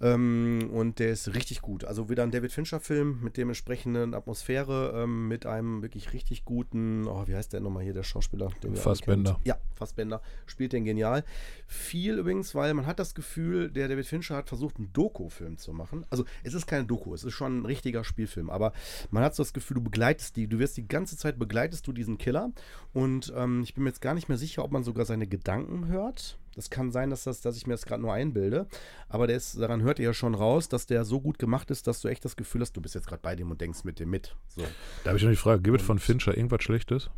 Ähm, 0.01 0.71
und 0.73 0.99
der 0.99 1.11
ist 1.11 1.35
richtig 1.35 1.61
gut. 1.61 1.85
Also 1.85 2.09
wieder 2.09 2.23
ein 2.23 2.31
David 2.31 2.53
Fincher-Film 2.53 3.21
mit 3.23 3.37
dem 3.37 3.49
entsprechenden 3.49 4.15
Atmosphäre, 4.15 5.03
ähm, 5.03 5.29
mit 5.29 5.47
einem 5.47 5.83
wirklich 5.83 6.13
richtig 6.13 6.45
guten, 6.45 7.07
oh, 7.07 7.27
wie 7.27 7.35
heißt 7.35 7.53
der 7.53 7.61
nochmal 7.61 7.85
hier, 7.85 7.93
der 7.93 8.03
Schauspieler? 8.03 8.51
Den 8.63 8.77
Fassbender. 8.77 9.39
Ja, 9.45 9.59
Fassbender. 9.75 10.23
Spielt 10.47 10.73
den 10.73 10.85
genial. 10.85 11.25
Viel 11.67 12.19
übrigens, 12.19 12.55
weil 12.55 12.73
man 12.75 12.87
hat 12.87 12.99
das 12.99 13.15
Gefühl, 13.15 13.71
der 13.71 13.89
David 13.89 14.07
Fincher 14.07 14.37
hat 14.37 14.49
versucht, 14.49 14.79
einen 14.79 14.93
Doku-Film 14.93 15.59
zu 15.59 15.73
machen. 15.73 16.07
Also 16.09 16.25
es 16.43 16.55
ist 16.55 16.67
keine 16.67 16.87
Doku, 16.87 17.15
es 17.15 17.25
ist 17.25 17.35
schon 17.35 17.61
ein 17.61 17.67
richtiger 17.67 18.03
Spielfilm, 18.05 18.49
aber 18.51 18.73
man 19.11 19.23
hat 19.23 19.35
so 19.35 19.43
das 19.43 19.53
Gefühl, 19.53 19.77
du 19.77 19.83
begleitest 19.83 20.37
die, 20.37 20.47
du 20.47 20.59
wirst 20.59 20.77
die 20.77 20.89
ganze 20.89 21.17
Zeit 21.17 21.39
begleitest 21.39 21.87
du 21.87 21.93
diesen 21.93 22.19
Killer 22.19 22.51
und 22.93 23.33
ähm, 23.37 23.63
ich 23.63 23.75
bin 23.75 23.85
mir 23.85 23.91
jetzt 23.91 24.01
gar 24.01 24.15
nicht 24.15 24.29
mehr 24.29 24.39
sicher, 24.39 24.65
ob 24.65 24.73
man 24.73 24.83
sogar 24.83 25.05
seine 25.05 25.27
Gedanken 25.27 25.89
hört. 25.89 26.39
Das 26.57 26.69
kann 26.71 26.91
sein, 26.91 27.11
dass, 27.11 27.25
das, 27.25 27.41
dass 27.41 27.57
ich 27.57 27.67
mir 27.67 27.75
das 27.75 27.87
gerade 27.87 28.03
nur 28.03 28.13
einbilde, 28.13 28.67
aber 29.09 29.27
der 29.27 29.37
ist, 29.37 29.59
daran 29.61 29.83
hört 29.83 29.99
ihr 30.01 30.07
ja 30.07 30.15
schon 30.15 30.35
raus, 30.35 30.69
dass 30.69 30.87
der 30.87 31.05
so 31.05 31.21
gut 31.21 31.39
gemacht 31.39 31.71
ist, 31.71 31.87
dass 31.87 32.01
du 32.01 32.09
echt 32.09 32.25
das 32.25 32.35
Gefühl 32.37 32.61
hast, 32.61 32.73
du 32.77 32.81
bist 32.81 32.95
jetzt 32.97 33.07
gerade 33.07 33.23
bei 33.23 33.37
dem 33.37 33.51
und 33.51 33.61
denkst 33.61 33.85
mit 33.85 34.01
dem 34.01 34.11
mit. 34.11 34.35
So. 34.49 34.63
Da 35.05 35.09
habe 35.11 35.17
ich 35.19 35.23
noch 35.25 35.31
die 35.31 35.37
Frage, 35.37 35.63
gibt 35.63 35.81
es 35.81 35.87
von 35.87 35.99
Fincher 36.01 36.37
irgendwas 36.37 36.63
Schlechtes? 36.63 37.09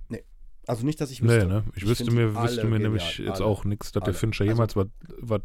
Also 0.67 0.85
nicht, 0.87 1.01
dass 1.01 1.11
ich 1.11 1.23
Nee, 1.23 1.29
wüsste. 1.29 1.47
ne? 1.49 1.65
Ich, 1.75 1.83
Ich 1.83 1.89
wüsste 1.89 2.11
mir, 2.13 2.37
wüsste 2.37 2.65
mir 2.65 2.73
genial, 2.79 2.81
nämlich 2.81 3.19
jetzt 3.19 3.37
alle. 3.41 3.47
auch 3.47 3.65
nichts, 3.65 3.91
dass 3.91 4.01
der 4.03 4.09
Alle. 4.11 4.15
Fincher 4.15 4.45
Also- 4.45 4.53
jemals 4.53 4.77
was 4.77 4.87
was 5.19 5.41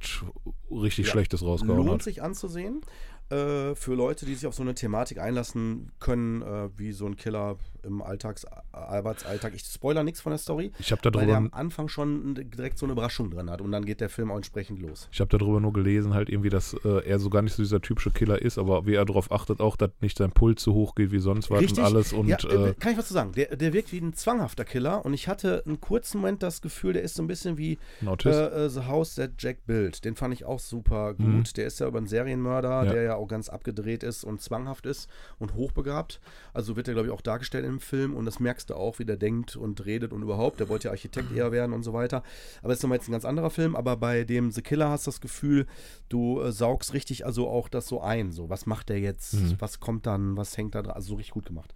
richtig 0.70 1.06
Ja. 1.08 1.12
Schlechtes 1.14 1.42
rausgehauen 1.42 1.78
Lohnt 1.86 1.92
hat. 2.02 2.04
sich 2.04 2.22
anzusehen. 2.22 2.82
Äh, 3.30 3.74
für 3.76 3.94
Leute, 3.96 4.26
die 4.26 4.36
sich 4.36 4.46
auf 4.48 4.54
so 4.54 4.62
eine 4.64 4.74
Thematik 4.76 5.18
einlassen 5.20 5.92
können, 6.00 6.42
äh, 6.44 6.70
wie 6.78 6.92
so 6.94 7.06
ein 7.08 7.16
Killer 7.18 7.58
im 7.88 8.02
Alltags 8.02 8.46
Arbeitsalltag. 8.72 9.54
Ich 9.56 9.64
spoiler 9.64 10.04
nichts 10.04 10.22
von 10.22 10.32
der 10.32 10.38
Story, 10.40 10.72
Ich 10.80 10.92
habe 10.92 11.02
weil 11.06 11.12
der 11.12 11.22
darüber, 11.22 11.38
am 11.38 11.50
Anfang 11.54 11.88
schon 11.88 12.36
direkt 12.36 12.78
so 12.78 12.86
eine 12.86 12.94
Überraschung 12.94 13.32
drin 13.32 13.50
hat 13.50 13.62
und 13.62 13.72
dann 13.72 13.86
geht 13.86 14.02
der 14.02 14.10
Film 14.10 14.32
auch 14.32 14.36
entsprechend 14.36 14.80
los. 14.80 15.08
ich 15.12 15.20
hab 15.22 15.30
darüber 15.30 15.60
nur 15.60 15.74
gelesen, 15.74 16.14
halt 16.14 16.30
irgendwie, 16.30 16.50
dass 16.50 16.74
äh, 16.86 17.06
er 17.08 17.20
so 17.20 17.30
gar 17.30 17.42
nicht 17.42 17.54
so 17.54 17.64
dieser 17.64 17.82
typische 17.82 18.12
Killer 18.12 18.42
ist, 18.42 18.58
aber 18.58 18.86
wie 18.86 18.96
er 18.96 19.06
darauf 19.06 19.32
achtet, 19.32 19.60
auch, 19.60 19.76
dass 19.76 19.92
nicht 20.02 20.18
sein 20.18 20.32
Puls 20.32 20.62
so 20.62 20.74
hoch 20.74 20.96
geht 20.96 21.12
wie 21.12 21.20
sonst 21.20 21.50
was 21.50 21.62
Richtig. 21.62 21.80
und 21.80 21.86
alles. 21.86 22.14
Und 22.14 22.28
ja, 22.28 22.38
äh, 22.50 22.70
äh, 22.70 22.74
kann 22.74 22.92
ich 22.92 22.98
was 22.98 23.08
zu 23.08 23.14
sagen? 23.14 23.32
Der, 23.34 23.56
der 23.56 23.74
wirkt 23.74 23.92
wie 23.92 24.00
ein 24.00 24.14
zwanghafter 24.14 24.66
Killer 24.66 25.06
und 25.06 25.14
ich 25.14 25.28
hatte 25.28 25.64
einen 25.66 25.80
kurzen 25.80 26.20
Moment 26.20 26.44
das 26.44 26.62
Gefühl, 26.62 26.94
der 26.94 27.02
ist 27.04 27.16
so 27.16 27.24
ein 27.24 27.28
bisschen 27.28 27.58
wie 27.58 27.78
äh, 28.06 28.30
äh, 28.30 28.70
The 28.70 28.82
House 28.82 29.16
That 29.16 29.32
Jack 29.40 29.66
Built. 29.66 30.04
Den 30.06 30.16
fand 30.16 30.34
ich 30.34 30.46
auch 30.46 30.60
super 30.60 31.14
gut. 31.14 31.26
Mhm. 31.26 31.44
Der 31.56 31.68
ist 31.68 31.80
ja 31.80 31.88
über 31.88 31.98
einen 31.98 32.08
Serienmörder, 32.08 32.84
Ja. 32.86 32.92
der 32.92 33.04
ja 33.04 33.16
auch 33.16 33.28
ganz 33.28 33.50
abgedreht 33.50 34.04
ist 34.04 34.24
und 34.24 34.42
zwanghaft 34.42 34.86
ist 34.86 35.10
und 35.40 35.54
hochbegabt. 35.56 36.20
Also 36.54 36.76
wird 36.76 36.88
er, 36.88 36.94
glaube 36.94 37.08
ich, 37.08 37.14
auch 37.14 37.22
dargestellt 37.22 37.66
im 37.66 37.77
Film 37.80 38.16
und 38.16 38.26
das 38.26 38.40
merkst 38.40 38.70
du 38.70 38.76
auch, 38.76 39.00
wie 39.00 39.06
der 39.06 39.18
denkt 39.18 39.56
und 39.56 39.86
redet 39.86 40.14
und 40.14 40.22
überhaupt. 40.22 40.60
Der 40.60 40.70
wollte 40.70 40.88
ja 40.88 40.92
Architekt 40.92 41.32
eher 41.32 41.52
werden 41.52 41.74
und 41.74 41.84
so 41.84 41.94
weiter. 41.94 42.24
Aber 42.60 42.70
das 42.70 42.80
ist 42.80 42.84
nochmal 42.84 42.98
jetzt 42.98 43.08
ein 43.08 43.14
ganz 43.14 43.26
anderer 43.26 43.50
Film. 43.50 43.76
Aber 43.76 43.98
bei 43.98 44.24
dem 44.24 44.52
The 44.52 44.62
Killer 44.62 44.90
hast 44.90 45.08
du 45.08 45.12
das 45.12 45.22
Gefühl, 45.22 45.66
du 46.10 46.42
äh, 46.42 46.52
saugst 46.52 46.94
richtig 46.94 47.26
also 47.26 47.48
auch 47.48 47.70
das 47.70 47.88
so 47.88 48.02
ein. 48.02 48.32
So, 48.32 48.50
was 48.50 48.66
macht 48.66 48.90
der 48.90 49.00
jetzt? 49.00 49.36
Mhm. 49.36 49.56
Was 49.60 49.80
kommt 49.80 50.06
dann? 50.06 50.38
Was 50.38 50.58
hängt 50.58 50.76
da 50.76 50.82
dran? 50.82 50.96
Also 50.96 51.10
so 51.10 51.16
richtig 51.16 51.34
gut 51.34 51.46
gemacht. 51.46 51.74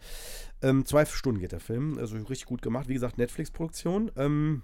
Ähm, 0.61 0.85
zwei 0.85 1.05
Stunden 1.05 1.39
geht 1.41 1.51
der 1.51 1.59
Film. 1.59 1.97
Also 1.97 2.15
richtig 2.15 2.45
gut 2.45 2.61
gemacht. 2.61 2.87
Wie 2.87 2.93
gesagt, 2.93 3.17
Netflix-Produktion. 3.17 4.11
Ähm, 4.15 4.63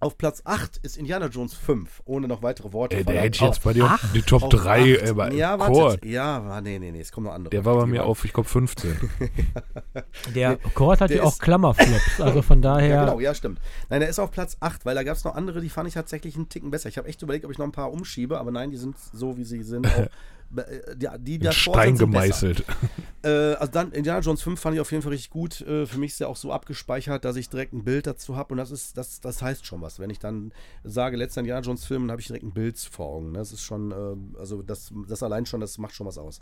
auf 0.00 0.18
Platz 0.18 0.42
8 0.44 0.78
ist 0.82 0.96
Indiana 0.98 1.26
Jones 1.28 1.54
5, 1.54 2.02
ohne 2.04 2.28
noch 2.28 2.42
weitere 2.42 2.72
Worte. 2.72 2.96
Ey, 2.96 3.04
der 3.04 3.22
hätte 3.22 3.36
ich 3.36 3.40
jetzt 3.40 3.62
bei 3.62 3.72
dir 3.72 3.84
acht? 3.86 4.14
die 4.14 4.22
Top 4.22 4.42
Auf 4.44 4.48
3 4.50 4.96
acht. 5.00 5.08
äh, 5.10 5.12
bei 5.14 5.32
Ja, 5.32 5.56
Chord. 5.56 5.92
warte. 6.02 6.08
Ja, 6.08 6.60
nee, 6.60 6.78
nee, 6.78 6.90
nee, 6.92 7.00
es 7.00 7.10
kommen 7.12 7.26
noch 7.26 7.32
andere. 7.32 7.50
Der 7.50 7.64
war 7.64 7.76
bei 7.76 7.86
mir 7.86 8.00
waren- 8.00 8.08
auf, 8.08 8.24
ich 8.24 8.32
glaube, 8.32 8.48
15. 8.48 8.96
Der 10.34 10.56
Kord 10.74 11.00
hat 11.00 11.10
der 11.10 11.18
ja 11.18 11.22
auch 11.22 11.38
Klammerflops, 11.38 12.20
also 12.20 12.42
von 12.42 12.60
daher. 12.62 12.88
Ja, 12.88 13.04
genau, 13.04 13.20
ja, 13.20 13.34
stimmt. 13.34 13.60
Nein, 13.88 14.00
der 14.00 14.08
ist 14.08 14.18
auf 14.18 14.30
Platz 14.30 14.56
8, 14.60 14.84
weil 14.84 14.94
da 14.94 15.02
gab 15.02 15.16
es 15.16 15.24
noch 15.24 15.34
andere, 15.34 15.60
die 15.60 15.68
fand 15.70 15.88
ich 15.88 15.94
tatsächlich 15.94 16.36
einen 16.36 16.48
Ticken 16.48 16.70
besser. 16.70 16.88
Ich 16.88 16.98
habe 16.98 17.08
echt 17.08 17.22
überlegt, 17.22 17.44
ob 17.44 17.50
ich 17.50 17.58
noch 17.58 17.66
ein 17.66 17.72
paar 17.72 17.92
umschiebe, 17.92 18.38
aber 18.38 18.50
nein, 18.50 18.70
die 18.70 18.76
sind 18.76 18.96
so, 19.12 19.36
wie 19.36 19.44
sie 19.44 19.62
sind. 19.62 19.86
Auch, 19.94 20.06
die, 20.96 21.08
die 21.18 21.34
In 21.36 21.40
davor 21.42 21.74
Stein 21.74 21.96
gemeißelt. 21.96 22.64
Äh, 23.24 23.54
also 23.54 23.72
dann 23.72 23.92
Indiana 23.92 24.20
Jones 24.20 24.42
5 24.42 24.60
fand 24.60 24.74
ich 24.74 24.82
auf 24.82 24.92
jeden 24.92 25.02
Fall 25.02 25.12
richtig 25.12 25.30
gut. 25.30 25.62
Äh, 25.62 25.86
für 25.86 25.98
mich 25.98 26.12
ist 26.12 26.20
der 26.20 26.28
auch 26.28 26.36
so 26.36 26.52
abgespeichert, 26.52 27.24
dass 27.24 27.36
ich 27.36 27.48
direkt 27.48 27.72
ein 27.72 27.82
Bild 27.82 28.06
dazu 28.06 28.36
habe 28.36 28.52
und 28.52 28.58
das 28.58 28.70
ist, 28.70 28.98
das, 28.98 29.22
das 29.22 29.40
heißt 29.40 29.64
schon 29.64 29.80
was. 29.80 29.98
Wenn 29.98 30.10
ich 30.10 30.18
dann 30.18 30.52
sage, 30.82 31.16
letzter 31.16 31.40
Indiana 31.40 31.62
Jones 31.62 31.86
Film, 31.86 32.02
dann 32.02 32.10
habe 32.10 32.20
ich 32.20 32.26
direkt 32.26 32.44
ein 32.44 32.52
Bild 32.52 32.78
vor 32.78 33.06
Augen. 33.06 33.32
ne? 33.32 33.38
Das 33.38 33.50
ist 33.50 33.62
schon, 33.62 33.92
äh, 33.92 34.38
also 34.38 34.60
das, 34.60 34.92
das 35.08 35.22
allein 35.22 35.46
schon, 35.46 35.62
das 35.62 35.78
macht 35.78 35.94
schon 35.94 36.06
was 36.06 36.18
aus. 36.18 36.40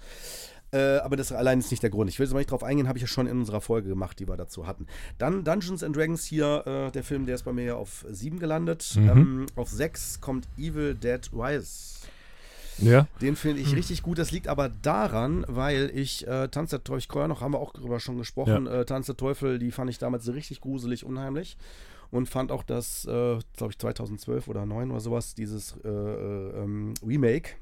Äh, 0.73 0.99
aber 0.99 1.17
das 1.17 1.31
allein 1.33 1.59
ist 1.59 1.71
nicht 1.71 1.83
der 1.83 1.91
Grund. 1.91 2.09
Ich 2.09 2.19
will 2.19 2.27
jetzt 2.27 2.33
mal 2.33 2.41
nicht 2.41 2.51
drauf 2.51 2.65
eingehen, 2.65 2.89
habe 2.89 2.99
ich 2.99 3.03
ja 3.03 3.09
schon 3.09 3.27
in 3.27 3.39
unserer 3.39 3.61
Folge 3.61 3.89
gemacht, 3.91 4.19
die 4.19 4.27
wir 4.27 4.37
dazu 4.37 4.67
hatten. 4.67 4.87
Dann 5.19 5.45
Dungeons 5.45 5.83
and 5.83 5.95
Dragons 5.95 6.25
hier, 6.25 6.65
äh, 6.67 6.91
der 6.91 7.05
Film, 7.05 7.27
der 7.27 7.35
ist 7.35 7.45
bei 7.45 7.53
mir 7.53 7.65
ja 7.65 7.75
auf 7.77 8.07
7 8.09 8.39
gelandet. 8.39 8.95
Mhm. 8.97 9.09
Ähm, 9.09 9.47
auf 9.55 9.69
6 9.69 10.21
kommt 10.21 10.49
Evil 10.57 10.95
Dead 10.95 11.21
Rise. 11.33 12.09
Ja, 12.83 13.07
Den 13.21 13.37
finde 13.37 13.63
ich 13.63 13.75
richtig 13.75 14.03
gut. 14.03 14.19
Das 14.19 14.31
liegt 14.31 14.49
aber 14.49 14.69
daran, 14.69 15.45
weil 15.49 15.91
ich 15.95 16.27
äh, 16.27 16.49
Tanz 16.49 16.71
der 16.71 16.85
Teufel, 16.85 16.99
ich 16.99 17.09
noch, 17.29 17.41
haben 17.41 17.53
wir 17.53 17.61
auch 17.61 17.73
drüber 17.73 18.01
schon 18.01 18.19
gesprochen, 18.19 18.67
äh, 18.67 18.85
Tanz 18.85 19.07
der 19.07 19.17
Teufel, 19.17 19.59
die 19.59 19.71
fand 19.71 19.91
ich 19.91 19.99
damals 19.99 20.33
richtig 20.33 20.61
gruselig, 20.61 21.05
unheimlich. 21.05 21.57
Und 22.11 22.29
fand 22.29 22.53
auch 22.53 22.63
das, 22.63 23.07
äh, 23.07 23.39
glaube 23.57 23.73
ich, 23.73 23.79
2012 23.79 24.47
oder 24.47 24.61
2009 24.61 24.91
oder 24.91 25.01
sowas, 25.01 25.35
dieses 25.35 25.77
äh, 25.83 25.89
äh, 25.89 26.63
ähm, 26.63 26.93
Remake, 27.07 27.53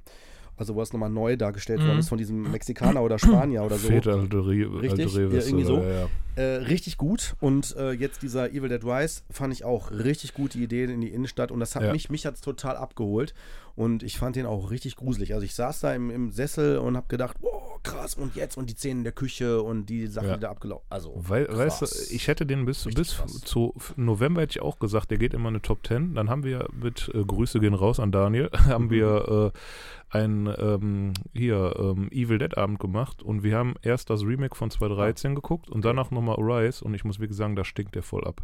also 0.61 0.74
wo 0.76 0.82
es 0.82 0.92
nochmal 0.92 1.11
neu 1.11 1.36
dargestellt 1.36 1.80
Mhm. 1.80 1.86
worden 1.88 1.98
ist 2.00 2.08
von 2.11 2.18
diesem 2.18 2.50
Mexikaner 2.52 3.02
oder 3.02 3.18
Spanier 3.18 3.64
oder 3.64 3.76
so. 3.78 3.88
Väter 3.88 4.12
Alteri 4.14 4.62
Richtig? 4.64 5.12
Ja, 5.14 5.20
irgendwie 5.22 5.64
so. 5.64 5.78
ja, 5.78 5.90
ja. 6.02 6.08
Äh, 6.36 6.42
richtig 6.58 6.96
gut. 6.96 7.34
Und 7.40 7.74
äh, 7.76 7.90
jetzt 7.92 8.22
dieser 8.22 8.50
Evil 8.50 8.68
Dead 8.68 8.84
Rise 8.84 9.22
fand 9.30 9.52
ich 9.52 9.64
auch 9.64 9.90
richtig 9.90 10.32
gute 10.34 10.58
Idee 10.58 10.84
in 10.84 11.00
die 11.00 11.08
Innenstadt. 11.08 11.50
Und 11.50 11.58
das 11.61 11.74
hat 11.74 11.82
Ja. 11.82 11.92
mich, 11.92 12.08
mich 12.11 12.24
hat's 12.26 12.40
total 12.40 12.76
abgeholt. 12.76 13.34
Und 13.74 14.02
ich 14.02 14.18
fand 14.18 14.36
den 14.36 14.46
auch 14.46 14.70
richtig 14.70 14.96
gruselig. 14.96 15.32
Also 15.34 15.44
ich 15.44 15.54
saß 15.54 15.80
da 15.80 15.94
im, 15.94 16.11
im 16.11 16.30
Sessel 16.30 16.78
und 16.78 16.96
habe 16.96 17.06
gedacht, 17.08 17.36
oh, 17.40 17.78
krass, 17.82 18.14
und 18.14 18.36
jetzt 18.36 18.56
und 18.58 18.68
die 18.68 18.74
Szenen 18.74 19.00
in 19.00 19.04
der 19.04 19.12
Küche 19.12 19.62
und 19.62 19.86
die 19.86 20.06
Sachen, 20.06 20.28
Ja. 20.28 20.34
die 20.34 20.40
da 20.40 20.50
abgelaufen. 20.50 20.84
Also, 20.90 21.14
Weil, 21.16 21.48
weißt 21.48 21.82
du, 21.82 21.86
ich 22.14 22.28
hätte 22.28 22.44
den 22.46 22.64
bis, 22.66 22.84
Richtig 22.86 22.96
bis 23.06 23.16
krass. 23.16 23.40
zu 23.40 23.74
November 23.96 24.42
hätte 24.42 24.52
ich 24.58 24.62
auch 24.62 24.78
gesagt, 24.78 25.11
der 25.11 25.18
geht 25.18 25.32
immer 25.34 25.48
eine 25.48 25.62
Top 25.62 25.86
10. 25.86 26.14
Dann 26.14 26.28
haben 26.30 26.44
wir 26.44 26.68
mit 26.78 27.11
äh, 27.14 27.24
Grüße 27.24 27.58
gehen 27.61 27.74
raus 27.74 27.98
an 27.98 28.12
Daniel, 28.12 28.50
haben 28.66 28.86
Mhm. 28.86 28.90
wir 28.90 29.52
äh, 30.12 30.18
ein 30.18 30.52
ähm, 30.58 31.12
hier 31.32 31.74
ähm, 31.78 32.08
Evil 32.11 32.38
Dead 32.38 32.56
Abend 32.58 32.78
gemacht 32.78 33.22
und 33.22 33.42
wir 33.42 33.56
haben 33.56 33.74
erst 33.82 34.11
das 34.11 34.22
Remake 34.22 34.56
von 34.56 34.70
2013 34.70 35.34
geguckt 35.34 35.70
und 35.70 35.84
danach 35.84 36.11
nochmal 36.11 36.36
Arise 36.38 36.84
und 36.84 36.94
ich 36.94 37.04
muss 37.04 37.20
wirklich 37.20 37.36
sagen, 37.36 37.56
da 37.56 37.64
stinkt 37.64 37.94
der 37.94 38.02
voll 38.02 38.24
ab. 38.26 38.42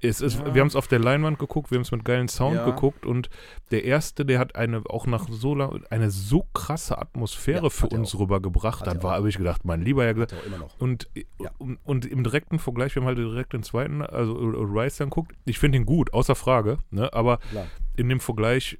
Es 0.00 0.20
ist, 0.20 0.38
Ja. 0.38 0.54
Wir 0.54 0.60
haben 0.60 0.68
es 0.68 0.76
auf 0.76 0.86
der 0.88 0.98
Leinwand 0.98 1.38
geguckt, 1.38 1.70
wir 1.70 1.76
haben 1.76 1.82
es 1.82 1.92
mit 1.92 2.04
geilen 2.04 2.28
Sound 2.28 2.56
Ja. 2.56 2.64
geguckt 2.64 3.06
und 3.06 3.30
der 3.70 3.84
erste, 3.84 4.24
der 4.24 4.38
hat 4.38 4.54
eine 4.56 4.82
auch 4.88 5.06
nach 5.06 5.26
so 5.30 5.54
lang 5.54 5.82
eine 5.90 6.10
so 6.10 6.46
krasse 6.54 6.98
Atmosphäre 6.98 7.64
Ja, 7.64 7.70
für 7.70 7.88
uns 7.88 8.14
auch. 8.14 8.20
rübergebracht. 8.20 8.80
Hat 8.80 8.86
Dann 8.86 9.02
war, 9.02 9.14
habe 9.16 9.28
ich 9.28 9.38
gedacht, 9.38 9.64
mein 9.64 9.82
lieber 9.82 10.04
er 10.04 10.12
immer 10.12 10.58
noch. 10.58 10.78
und, 10.78 11.08
Ja. 11.40 11.50
und, 11.58 11.78
und 11.84 12.06
im 12.06 12.22
direkten 12.22 12.58
Vergleich, 12.58 12.94
wir 12.94 13.02
haben 13.02 13.06
halt 13.08 13.18
direkt 13.18 13.52
den 13.52 13.62
zweiten, 13.62 14.02
also 14.02 14.36
äh, 14.52 14.56
Rice 14.80 14.96
dann 14.98 15.10
guckt, 15.10 15.32
ich 15.44 15.58
finde 15.58 15.78
ihn 15.78 15.86
gut, 15.86 16.12
außer 16.12 16.34
Frage, 16.34 16.78
ne? 16.90 17.12
aber 17.12 17.38
Klar. 17.50 17.66
in 17.96 18.08
dem 18.08 18.20
Vergleich 18.20 18.78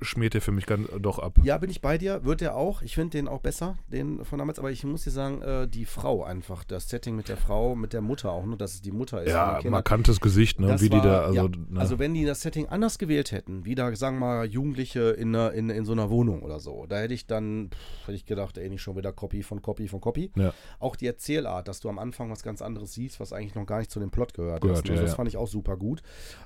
schmiert 0.00 0.34
er 0.34 0.40
für 0.40 0.52
mich 0.52 0.66
ganz, 0.66 0.88
doch 1.00 1.18
ab. 1.18 1.38
Ja, 1.42 1.58
bin 1.58 1.70
ich 1.70 1.80
bei 1.80 1.98
dir. 1.98 2.24
Wird 2.24 2.42
er 2.42 2.56
auch. 2.56 2.82
Ich 2.82 2.94
finde 2.94 3.10
den 3.18 3.28
auch 3.28 3.40
besser, 3.40 3.76
den 3.88 4.24
von 4.24 4.38
damals. 4.38 4.58
Aber 4.58 4.70
ich 4.70 4.84
muss 4.84 5.04
dir 5.04 5.10
sagen, 5.10 5.42
äh, 5.42 5.68
die 5.68 5.84
Frau 5.84 6.24
einfach, 6.24 6.64
das 6.64 6.88
Setting 6.88 7.16
mit 7.16 7.28
der 7.28 7.36
Frau, 7.36 7.74
mit 7.74 7.92
der 7.92 8.00
Mutter 8.00 8.32
auch, 8.32 8.44
nur 8.44 8.56
dass 8.56 8.74
es 8.74 8.82
die 8.82 8.92
Mutter 8.92 9.22
ist. 9.22 9.30
Ja, 9.30 9.56
Kindern. 9.56 9.72
markantes 9.72 10.20
Gesicht, 10.20 10.60
ne? 10.60 10.68
Das 10.68 10.80
wie 10.82 10.88
die 10.88 10.96
war- 10.96 11.02
da, 11.02 11.20
also, 11.22 11.34
ja, 11.34 11.48
ne? 11.48 11.80
also 11.80 11.98
wenn 11.98 12.14
die 12.14 12.24
das 12.24 12.40
Setting 12.40 12.66
anders 12.66 12.98
gewählt 12.98 13.32
hätten, 13.32 13.64
wie 13.64 13.74
da, 13.74 13.94
sagen 13.94 14.18
wir 14.18 14.26
mal, 14.26 14.46
Jugendliche 14.46 15.10
in, 15.10 15.34
einer, 15.34 15.52
in, 15.52 15.70
in 15.70 15.84
so 15.84 15.92
einer 15.92 16.10
Wohnung 16.10 16.42
oder 16.42 16.60
so, 16.60 16.86
da 16.86 16.98
hätte 16.98 17.14
ich 17.14 17.26
dann, 17.26 17.70
pff, 17.70 18.06
hätte 18.08 18.16
ich 18.16 18.26
gedacht, 18.26 18.58
ey, 18.58 18.68
nicht 18.68 18.82
schon 18.82 18.96
wieder 18.96 19.12
Copy 19.12 19.42
von 19.42 19.62
Copy 19.62 19.88
von 19.88 20.00
Copy. 20.00 20.32
Ja. 20.36 20.52
Auch 20.78 20.96
die 20.96 21.06
Erzählart, 21.06 21.68
dass 21.68 21.80
du 21.80 21.88
am 21.88 21.98
Anfang 21.98 22.30
was 22.30 22.42
ganz 22.42 22.62
anderes 22.62 22.94
siehst, 22.94 23.20
was 23.20 23.32
eigentlich 23.32 23.54
noch 23.54 23.66
gar 23.66 23.78
nicht 23.78 23.90
zu 23.90 24.00
dem 24.00 24.10
Plot 24.10 24.34
gehört. 24.34 24.62
Gehört, 24.62 24.78
ist, 24.78 24.88
ne? 24.88 24.96
ja, 24.96 25.02
das 25.02 25.10
ja. 25.12 25.16
fand 25.16 25.28
ich 25.28 25.36
auch 25.36 25.48
super 25.48 25.76
gut. 25.76 26.02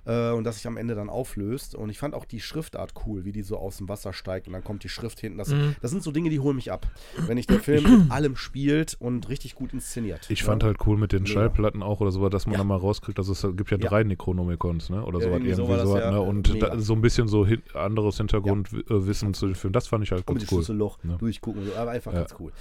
Äh, 0.06 0.30
und 0.30 0.44
dass 0.44 0.56
sich 0.56 0.66
am 0.66 0.76
Ende 0.76 0.94
dann 0.94 1.08
auflöst. 1.08 1.74
Und 1.74 1.90
ich 1.90 1.98
fand 1.98 2.14
auch 2.14 2.24
die 2.24 2.40
Schriftart 2.40 2.94
cool, 3.06 3.24
wie 3.24 3.32
die 3.32 3.42
so 3.44 3.56
aus 3.58 3.76
dem 3.78 3.88
Wasser 3.88 4.12
steigt 4.12 4.46
und 4.46 4.52
dann 4.54 4.64
kommt 4.64 4.82
die 4.84 4.88
Schrift 4.88 5.20
hinten. 5.20 5.38
Das, 5.38 5.48
Mhm. 5.48 5.76
das 5.80 5.90
sind 5.90 6.02
so 6.02 6.10
Dinge, 6.10 6.30
die 6.30 6.40
holen 6.40 6.56
mich 6.56 6.72
ab. 6.72 6.86
Wenn 7.26 7.38
ich 7.38 7.46
der 7.46 7.60
Film 7.60 8.00
mit 8.02 8.10
allem 8.10 8.36
spielt 8.36 8.96
und 8.98 9.28
richtig 9.28 9.54
gut 9.54 9.72
inszeniert. 9.72 10.26
ich 10.30 10.40
ne? 10.42 10.46
fand 10.46 10.64
halt 10.64 10.78
cool 10.86 10.96
mit 10.96 11.12
den. 11.12 11.26
Schallplatten 11.26 11.82
auch 11.82 12.00
oder 12.00 12.10
sowas, 12.10 12.30
dass 12.30 12.46
man 12.46 12.54
Ja. 12.54 12.58
dann 12.58 12.66
mal 12.66 12.76
rauskriegt, 12.76 13.18
dass 13.18 13.28
es 13.28 13.42
gibt 13.56 13.70
ja 13.70 13.78
Ja. 13.78 13.88
drei 13.88 14.04
Necronomicons, 14.04 14.90
ne? 14.90 15.04
Oder 15.04 15.18
Ja, 15.20 15.24
sowas, 15.26 15.36
irgendwie 15.36 15.52
so 15.54 15.62
irgendwie 15.62 15.70
war 15.70 15.76
das, 15.78 15.88
sowas, 15.88 16.00
ja. 16.02 16.10
ne? 16.10 16.20
Und 16.20 16.62
da, 16.62 16.78
so 16.78 16.92
ein 16.94 17.00
bisschen 17.00 17.28
so 17.28 17.46
hin, 17.46 17.62
anderes 17.74 18.16
Hintergrundwissen 18.18 19.34
zu 19.34 19.46
dem 19.46 19.54
Film, 19.54 19.72
das 19.72 19.86
fand 19.86 20.04
ich 20.04 20.12
halt 20.12 20.26
ganz 20.26 20.40
dem 20.40 20.48
cool. 20.50 20.58
Schlüsselloch 20.58 21.02
Ne? 21.04 21.16
durchgucken, 21.18 21.62
und 21.62 21.68
so, 21.68 21.74
aber 21.76 21.90
einfach 21.92 22.12
Ja. 22.12 22.20
ganz 22.20 22.34
cool. 22.38 22.52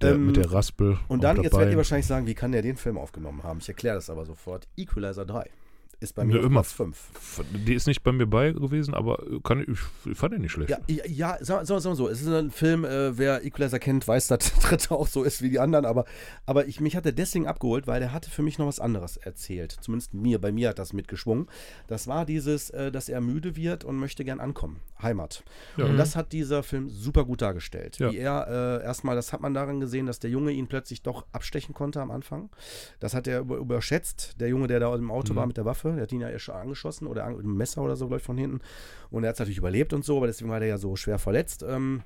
Der, 0.00 0.14
Ähm, 0.14 0.26
mit 0.26 0.36
der 0.36 0.50
Raspel. 0.52 0.98
Und 1.08 1.22
dann, 1.24 1.42
jetzt 1.42 1.52
werdet 1.54 1.72
ihr 1.72 1.76
wahrscheinlich 1.76 2.06
sagen, 2.06 2.26
wie 2.26 2.34
kann 2.34 2.52
der 2.52 2.62
den 2.62 2.76
Film 2.76 2.98
aufgenommen 2.98 3.42
haben? 3.42 3.58
Ich 3.60 3.68
erkläre 3.68 3.94
das 3.96 4.10
aber 4.10 4.24
sofort. 4.24 4.66
Equalizer 4.76 5.24
3 5.24 5.48
ist 6.02 6.14
bei 6.14 6.24
mir 6.24 6.34
Ne, 6.34 6.40
immer. 6.40 6.60
Platz 6.62 6.72
5. 6.72 7.10
Die 7.66 7.74
ist 7.74 7.86
nicht 7.86 8.02
bei 8.02 8.12
mir 8.12 8.26
bei 8.26 8.52
gewesen, 8.52 8.94
aber 8.94 9.22
kann, 9.44 9.60
ich, 9.60 9.78
ich 10.10 10.18
fand 10.18 10.34
den 10.34 10.42
nicht 10.42 10.52
schlecht. 10.52 10.70
Ja, 10.70 10.78
ja, 10.88 11.04
ja 11.06 11.36
sag, 11.40 11.66
sag, 11.66 11.80
sag 11.80 11.90
mal 11.90 11.96
so, 11.96 12.08
es 12.08 12.20
ist 12.20 12.28
ein 12.28 12.50
Film, 12.50 12.84
äh, 12.84 13.16
wer 13.16 13.44
Equalizer 13.44 13.78
kennt, 13.78 14.06
weiß, 14.06 14.28
dass 14.28 14.52
der 14.52 14.62
dritte 14.68 14.90
auch 14.92 15.06
so 15.06 15.22
ist 15.22 15.42
wie 15.42 15.50
die 15.50 15.58
anderen, 15.60 15.84
aber, 15.84 16.04
aber 16.46 16.66
ich, 16.66 16.80
mich 16.80 16.96
hat 16.96 17.06
er 17.06 17.12
deswegen 17.12 17.46
abgeholt, 17.46 17.86
weil 17.86 18.02
er 18.02 18.12
hatte 18.12 18.30
für 18.30 18.42
mich 18.42 18.58
noch 18.58 18.66
was 18.66 18.80
anderes 18.80 19.16
erzählt. 19.16 19.76
Zumindest 19.80 20.14
mir, 20.14 20.40
bei 20.40 20.52
mir 20.52 20.70
hat 20.70 20.78
das 20.78 20.92
mitgeschwungen. 20.92 21.46
Das 21.86 22.06
war 22.08 22.26
dieses, 22.26 22.70
äh, 22.70 22.90
dass 22.92 23.08
er 23.08 23.20
müde 23.20 23.56
wird 23.56 23.84
und 23.84 23.96
möchte 23.96 24.24
gern 24.24 24.40
ankommen. 24.40 24.80
Heimat. 25.00 25.42
Ja. 25.76 25.86
Und 25.86 25.96
das 25.96 26.14
hat 26.16 26.32
dieser 26.32 26.62
Film 26.62 26.88
super 26.88 27.24
gut 27.24 27.42
dargestellt. 27.42 27.98
Ja. 27.98 28.12
Wie 28.12 28.18
er 28.18 28.80
äh, 28.80 28.84
erstmal, 28.84 29.16
das 29.16 29.32
hat 29.32 29.40
man 29.40 29.52
daran 29.54 29.80
gesehen, 29.80 30.06
dass 30.06 30.18
der 30.20 30.30
Junge 30.30 30.52
ihn 30.52 30.68
plötzlich 30.68 31.02
doch 31.02 31.24
abstechen 31.32 31.74
konnte 31.74 32.00
am 32.00 32.10
Anfang. 32.10 32.50
Das 33.00 33.14
hat 33.14 33.26
er 33.26 33.40
über, 33.40 33.56
überschätzt. 33.56 34.40
Der 34.40 34.48
Junge, 34.48 34.66
der 34.68 34.80
da 34.80 34.94
im 34.94 35.10
Auto 35.10 35.32
Mhm. 35.32 35.36
war 35.36 35.46
mit 35.46 35.56
der 35.56 35.64
Waffe, 35.64 35.91
der 35.96 36.04
hat 36.04 36.12
ihn 36.12 36.20
ja 36.20 36.28
erst 36.28 36.50
angeschossen 36.50 37.06
oder 37.06 37.28
mit 37.30 37.40
einem 37.40 37.56
Messer 37.56 37.82
oder 37.82 37.96
so, 37.96 38.06
glaube 38.06 38.20
ich, 38.20 38.24
von 38.24 38.38
hinten. 38.38 38.60
Und 39.10 39.24
er 39.24 39.28
hat 39.28 39.34
es 39.36 39.40
natürlich 39.40 39.58
überlebt 39.58 39.92
und 39.92 40.04
so, 40.04 40.16
aber 40.16 40.26
deswegen 40.26 40.50
war 40.50 40.60
der 40.60 40.68
ja 40.68 40.78
so 40.78 40.96
schwer 40.96 41.18
verletzt. 41.18 41.64
Ähm, 41.68 42.02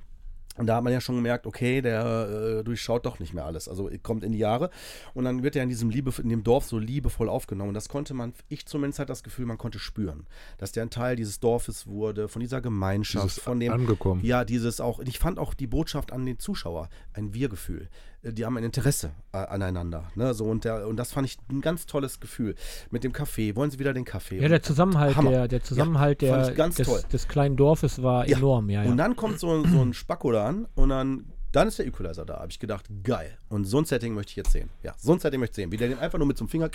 und 0.57 0.65
da 0.65 0.77
hat 0.77 0.83
man 0.83 0.91
ja 0.91 0.99
schon 0.99 1.15
gemerkt, 1.15 1.45
okay, 1.45 1.81
der 1.83 2.59
äh, 2.59 2.63
durchschaut 2.63 3.05
doch 3.05 3.19
nicht 3.19 3.31
mehr 3.31 3.45
alles. 3.45 3.69
Also 3.69 3.91
kommt 4.01 4.23
in 4.23 4.31
die 4.31 4.39
Jahre. 4.39 4.71
Und 5.13 5.25
dann 5.25 5.43
wird 5.43 5.55
er 5.55 5.61
in 5.61 5.69
diesem 5.69 5.91
Liebe, 5.91 6.11
in 6.19 6.29
dem 6.29 6.43
Dorf 6.43 6.65
so 6.65 6.79
liebevoll 6.79 7.29
aufgenommen. 7.29 7.69
Und 7.69 7.73
das 7.75 7.89
konnte 7.89 8.15
man, 8.15 8.33
ich 8.49 8.65
zumindest 8.65 8.97
hatte 8.97 9.09
das 9.09 9.21
Gefühl, 9.21 9.45
man 9.45 9.59
konnte 9.59 9.77
spüren, 9.77 10.25
dass 10.57 10.71
der 10.71 10.81
ein 10.81 10.89
Teil 10.89 11.15
dieses 11.15 11.39
Dorfes 11.39 11.85
wurde, 11.85 12.27
von 12.27 12.39
dieser 12.39 12.59
Gemeinschaft, 12.59 13.25
Dieses 13.25 13.39
von 13.43 13.59
dem, 13.59 13.71
angekommen. 13.71 14.23
ja, 14.25 14.45
dieses 14.45 14.81
auch, 14.81 14.99
ich 15.01 15.19
fand 15.19 15.37
auch 15.37 15.53
die 15.53 15.67
Botschaft 15.67 16.11
an 16.11 16.25
den 16.25 16.39
Zuschauer, 16.39 16.89
ein 17.13 17.35
Wir-Gefühl. 17.35 17.87
Äh, 18.27 18.33
Die 18.33 18.45
haben 18.45 18.57
ein 18.57 18.63
Interesse 18.63 19.11
äh, 19.33 19.37
aneinander. 19.37 20.03
Ne? 20.15 20.33
So, 20.33 20.45
und, 20.45 20.63
der, 20.65 20.87
und 20.87 20.97
das 20.97 21.11
fand 21.11 21.27
ich 21.27 21.37
ein 21.49 21.61
ganz 21.61 21.85
tolles 21.85 22.19
Gefühl. 22.19 22.55
Mit 22.91 23.03
dem 23.03 23.13
Kaffee. 23.13 23.55
Wollen 23.55 23.71
Sie 23.71 23.79
wieder 23.79 23.93
den 23.93 24.05
Kaffee? 24.05 24.39
Ja, 24.39 24.47
der 24.49 24.61
Zusammenhalt, 24.61 25.15
Hammer. 25.15 25.31
der, 25.31 25.47
der 25.47 25.63
Zusammenhalt 25.63 26.21
Ja, 26.21 26.43
der, 26.45 26.53
ganz 26.55 26.75
toll. 26.77 27.01
des, 27.01 27.07
des 27.07 27.27
kleinen 27.27 27.55
Dorfes 27.57 28.01
war 28.03 28.27
Ja. 28.27 28.37
enorm, 28.37 28.69
ja, 28.69 28.83
ja. 28.83 28.89
Und 28.89 28.97
dann 28.97 29.15
kommt 29.15 29.39
so, 29.39 29.63
so 29.65 29.81
ein 29.81 29.93
Spacko 29.93 30.31
da 30.31 30.45
an 30.47 30.67
und 30.75 30.89
dann 30.89 31.25
Dann 31.53 31.69
ist 31.69 31.79
der 31.79 31.87
Equalizer 31.87 32.25
da. 32.25 32.35
Habe 32.39 32.51
ich 32.51 32.59
gedacht, 32.59 32.85
geil. 33.03 33.37
Und 33.49 33.63
so 33.65 33.79
ein 33.79 33.85
Setting 33.85 34.13
möchte 34.13 34.31
ich 34.31 34.35
jetzt 34.35 34.51
sehen. 34.51 34.69
Ja, 34.83 34.93
so 34.97 35.13
ein 35.13 35.19
Setting 35.19 35.39
möchte 35.39 35.53
ich 35.61 35.63
sehen. 35.63 35.71
Wie 35.71 35.77
der 35.77 35.87
den 35.87 35.97
einfach 35.97 36.17
nur 36.17 36.27
mit 36.27 36.37
so 36.37 36.43
einem 36.43 36.49
Finger 36.49 36.69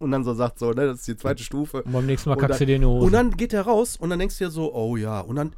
und 0.00 0.10
dann 0.10 0.24
so 0.24 0.34
sagt, 0.34 0.58
so, 0.58 0.72
ne, 0.72 0.86
das 0.86 0.98
ist 0.98 1.08
die 1.08 1.16
zweite 1.16 1.42
Stufe. 1.44 1.82
Und 1.84 1.92
beim 1.92 2.04
nächsten 2.06 2.28
Mal 2.28 2.36
kackst 2.36 2.60
du 2.60 2.66
dir 2.66 2.76
in 2.76 2.82
die 2.82 2.86
Hose. 2.88 3.06
Und 3.06 3.12
dann 3.12 3.30
geht 3.30 3.52
der 3.52 3.62
raus 3.62 3.96
und 3.96 4.10
dann 4.10 4.18
denkst 4.18 4.36
du 4.38 4.44
dir 4.44 4.50
so, 4.50 4.74
oh 4.74 4.96
ja. 4.96 5.20
Und 5.20 5.36
dann 5.36 5.54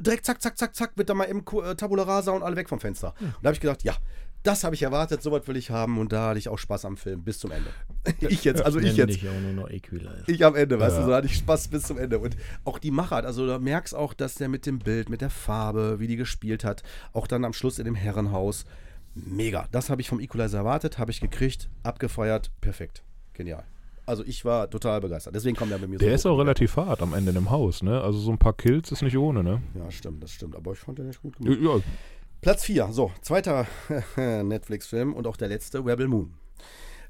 direkt 0.00 0.24
zack, 0.24 0.40
zack, 0.40 0.56
zack, 0.56 0.74
zack, 0.74 0.92
wird 0.96 1.10
da 1.10 1.14
mal 1.14 1.24
im 1.24 1.44
äh, 1.62 1.74
Tabula 1.74 2.04
Rasa 2.04 2.32
und 2.32 2.42
alle 2.42 2.56
weg 2.56 2.68
vom 2.70 2.80
Fenster. 2.80 3.14
Und 3.20 3.34
da 3.42 3.48
habe 3.48 3.54
ich 3.54 3.60
gedacht, 3.60 3.82
ja, 3.84 3.94
das 4.42 4.64
habe 4.64 4.74
ich 4.74 4.82
erwartet, 4.82 5.22
sowas 5.22 5.46
will 5.46 5.56
ich 5.56 5.70
haben 5.70 5.98
und 5.98 6.12
da 6.12 6.28
hatte 6.30 6.38
ich 6.38 6.48
auch 6.48 6.58
Spaß 6.58 6.84
am 6.84 6.96
Film 6.96 7.22
bis 7.22 7.38
zum 7.38 7.50
Ende. 7.52 7.70
ich 8.28 8.44
jetzt, 8.44 8.62
also 8.64 8.78
ich 8.80 8.96
jetzt. 8.96 9.10
dich 9.14 9.28
auch 9.28 9.40
nur 9.40 9.52
noch 9.52 9.70
Equalizer. 9.70 10.24
Ich 10.26 10.44
am 10.44 10.54
Ende, 10.56 10.78
weißt 10.80 10.94
Ja. 10.96 10.98
du, 11.00 11.04
so 11.04 11.10
da 11.10 11.16
hatte 11.18 11.26
ich 11.28 11.36
Spaß 11.36 11.68
bis 11.68 11.84
zum 11.84 11.98
Ende. 11.98 12.18
Und 12.18 12.36
auch 12.64 12.78
die 12.78 12.90
Machart, 12.90 13.24
also 13.24 13.46
da 13.46 13.58
merkst 13.58 13.94
auch, 13.94 14.14
dass 14.14 14.34
der 14.34 14.48
mit 14.48 14.66
dem 14.66 14.78
Bild, 14.78 15.08
mit 15.08 15.20
der 15.20 15.30
Farbe, 15.30 16.00
wie 16.00 16.06
die 16.08 16.16
gespielt 16.16 16.64
hat, 16.64 16.82
auch 17.12 17.26
dann 17.26 17.44
am 17.44 17.52
Schluss 17.52 17.78
in 17.78 17.84
dem 17.84 17.94
Herrenhaus, 17.94 18.64
mega. 19.14 19.68
Das 19.72 19.90
habe 19.90 20.00
ich 20.00 20.08
vom 20.08 20.20
Equalizer 20.20 20.58
erwartet, 20.58 20.98
habe 20.98 21.10
ich 21.10 21.20
gekriegt, 21.20 21.68
abgefeiert, 21.82 22.50
perfekt. 22.60 23.02
Genial. 23.34 23.64
Also 24.04 24.24
ich 24.24 24.44
war 24.44 24.68
total 24.68 25.00
begeistert. 25.00 25.34
Deswegen 25.36 25.54
kommt 25.56 25.70
er 25.70 25.78
bei 25.78 25.86
mir 25.86 25.98
Der 25.98 26.08
so 26.10 26.14
ist 26.14 26.24
hoch. 26.24 26.30
auch 26.30 26.38
relativ 26.38 26.76
hart 26.76 27.02
am 27.02 27.14
Ende 27.14 27.28
in 27.30 27.36
dem 27.36 27.50
Haus, 27.50 27.82
ne? 27.84 28.00
Also 28.00 28.18
so 28.18 28.32
ein 28.32 28.38
paar 28.38 28.52
Kills 28.54 28.90
ist 28.90 29.02
nicht 29.02 29.16
ohne, 29.16 29.44
ne? 29.44 29.62
Ja, 29.76 29.88
stimmt, 29.92 30.22
das 30.24 30.32
stimmt. 30.32 30.56
Aber 30.56 30.72
ich 30.72 30.80
fand 30.80 30.98
den 30.98 31.06
nicht 31.06 31.22
gut 31.22 31.34
Ja, 31.38 31.54
gemacht. 31.54 31.84
ja, 31.86 31.92
Platz 32.42 32.64
4, 32.64 32.88
so, 32.90 33.12
zweiter 33.20 33.68
Netflix-Film 34.16 35.14
und 35.14 35.28
auch 35.28 35.36
der 35.36 35.46
letzte, 35.46 35.78
Rebel 35.78 36.08
Moon. 36.08 36.34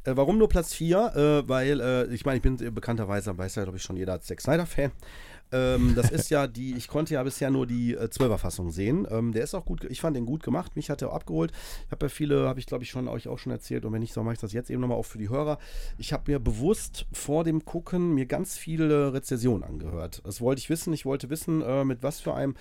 Äh, 0.05 0.15
warum 0.15 0.37
nur 0.37 0.51
Platz 0.51 0.75
4? 0.75 0.99
Äh, 1.17 1.49
weil, 1.49 1.81
äh, 1.81 2.05
ich 2.13 2.27
meine, 2.27 2.37
ich 2.37 2.43
bin 2.43 2.59
bekannterweise, 2.75 3.39
weiß 3.39 3.55
ja, 3.55 3.63
glaube 3.63 3.79
ich, 3.79 3.83
schon 3.83 3.97
jeder 3.97 4.13
als 4.13 4.27
Zack 4.27 4.43
Snyder-Fan. 4.43 4.93
Ähm, 5.53 5.95
das 5.95 6.11
ist 6.11 6.31
ja 6.31 6.47
die, 6.47 6.75
ich 6.75 6.89
konnte 6.89 7.15
ja 7.15 7.23
bisher 7.23 7.51
nur 7.51 7.67
die 7.67 7.95
äh, 7.95 8.05
12er-Fassung 8.05 8.71
sehen. 8.71 9.07
Ähm, 9.11 9.33
der 9.33 9.45
ist 9.45 9.55
auch 9.55 9.65
gut, 9.65 9.85
ich 9.85 10.01
fand 10.01 10.17
den 10.17 10.27
gut 10.27 10.43
gemacht, 10.43 10.77
mich 10.77 10.91
hat 10.91 11.03
er 11.03 11.13
abgeholt. 11.13 11.53
Ich 11.87 11.93
habe 11.93 12.07
ja 12.07 12.09
viele, 12.09 12.49
habe 12.49 12.59
ich 12.59 12.67
glaube 12.67 12.85
ich 12.85 12.91
schon 12.91 13.09
euch 13.09 13.29
auch 13.29 13.39
schon 13.39 13.53
erzählt 13.53 13.85
und 13.85 13.93
wenn 13.93 14.01
nicht, 14.01 14.15
so 14.15 14.23
mache 14.23 14.35
ich 14.35 14.41
das 14.41 14.53
jetzt 14.53 14.71
eben 14.71 14.81
nochmal 14.81 14.99
auch 14.99 15.05
für 15.05 15.19
die 15.19 15.29
Hörer. 15.29 15.59
Ich 15.99 16.13
habe 16.13 16.31
mir 16.31 16.39
bewusst 16.39 17.07
vor 17.13 17.45
dem 17.45 17.65
Gucken 17.65 18.15
mir 18.15 18.27
ganz 18.27 18.57
viele 18.57 19.13
Rezessionen 19.13 19.63
angehört. 19.63 20.23
Das 20.25 20.41
wollte 20.41 20.61
ich 20.61 20.71
wissen, 20.71 20.93
ich 20.93 21.05
wollte 21.05 21.31
wissen, 21.31 21.63
äh, 21.63 21.85
mit 21.85 22.03
was 22.03 22.21
für 22.21 22.35
einem, 22.35 22.55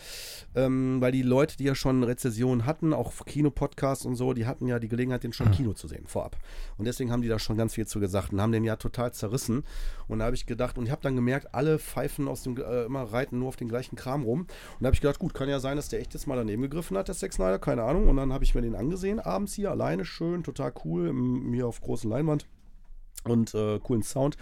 ähm, 0.55 0.99
weil 0.99 1.11
die 1.11 1.21
Leute, 1.21 1.57
die 1.57 1.63
ja 1.63 1.75
schon 1.75 2.03
Rezessionen 2.03 2.65
hatten, 2.65 2.93
auch 2.93 3.13
Kinopodcasts 3.25 4.05
und 4.05 4.15
so, 4.15 4.33
die 4.33 4.45
hatten 4.45 4.67
ja 4.67 4.79
die 4.79 4.89
Gelegenheit, 4.89 5.23
den 5.23 5.33
schon 5.33 5.47
im 5.47 5.53
Kino 5.53 5.73
zu 5.73 5.87
sehen, 5.87 6.05
vorab. 6.07 6.37
Und 6.77 6.85
deswegen 6.85 7.11
haben 7.11 7.21
die 7.21 7.27
da 7.27 7.39
schon 7.39 7.57
ganz 7.57 7.75
viel 7.75 7.87
zu 7.87 7.99
gesagt 7.99 8.33
und 8.33 8.41
haben 8.41 8.51
den 8.51 8.63
ja 8.63 8.75
total 8.75 9.13
zerrissen. 9.13 9.63
Und 10.07 10.19
da 10.19 10.25
habe 10.25 10.35
ich 10.35 10.45
gedacht, 10.45 10.77
und 10.77 10.85
ich 10.85 10.91
habe 10.91 11.01
dann 11.01 11.15
gemerkt, 11.15 11.53
alle 11.53 11.79
pfeifen 11.79 12.27
aus 12.27 12.43
dem, 12.43 12.57
äh, 12.57 12.80
immer 12.85 13.03
reiten 13.03 13.39
nur 13.39 13.49
auf 13.49 13.55
den 13.55 13.69
gleichen 13.69 13.95
Kram 13.95 14.23
rum. 14.23 14.41
Und 14.41 14.49
da 14.79 14.87
habe 14.87 14.95
ich 14.95 15.01
gedacht, 15.01 15.19
gut, 15.19 15.33
kann 15.33 15.49
ja 15.49 15.59
sein, 15.59 15.77
dass 15.77 15.89
der 15.89 15.99
echt 15.99 16.13
jetzt 16.13 16.27
mal 16.27 16.35
daneben 16.35 16.61
gegriffen 16.61 16.97
hat, 16.97 17.07
der 17.07 17.15
Zack 17.15 17.33
Snyder, 17.33 17.59
keine 17.59 17.83
Ahnung. 17.83 18.07
Und 18.07 18.17
dann 18.17 18.33
habe 18.33 18.43
ich 18.43 18.55
mir 18.55 18.61
den 18.61 18.75
angesehen, 18.75 19.19
abends 19.19 19.53
hier, 19.53 19.71
alleine, 19.71 20.05
schön, 20.05 20.43
total 20.43 20.73
cool, 20.85 21.13
mir 21.13 21.67
auf 21.67 21.81
großen 21.81 22.09
Leinwand 22.09 22.47
und 23.23 23.53
äh, 23.53 23.79
coolen 23.79 24.03
Sound. 24.03 24.37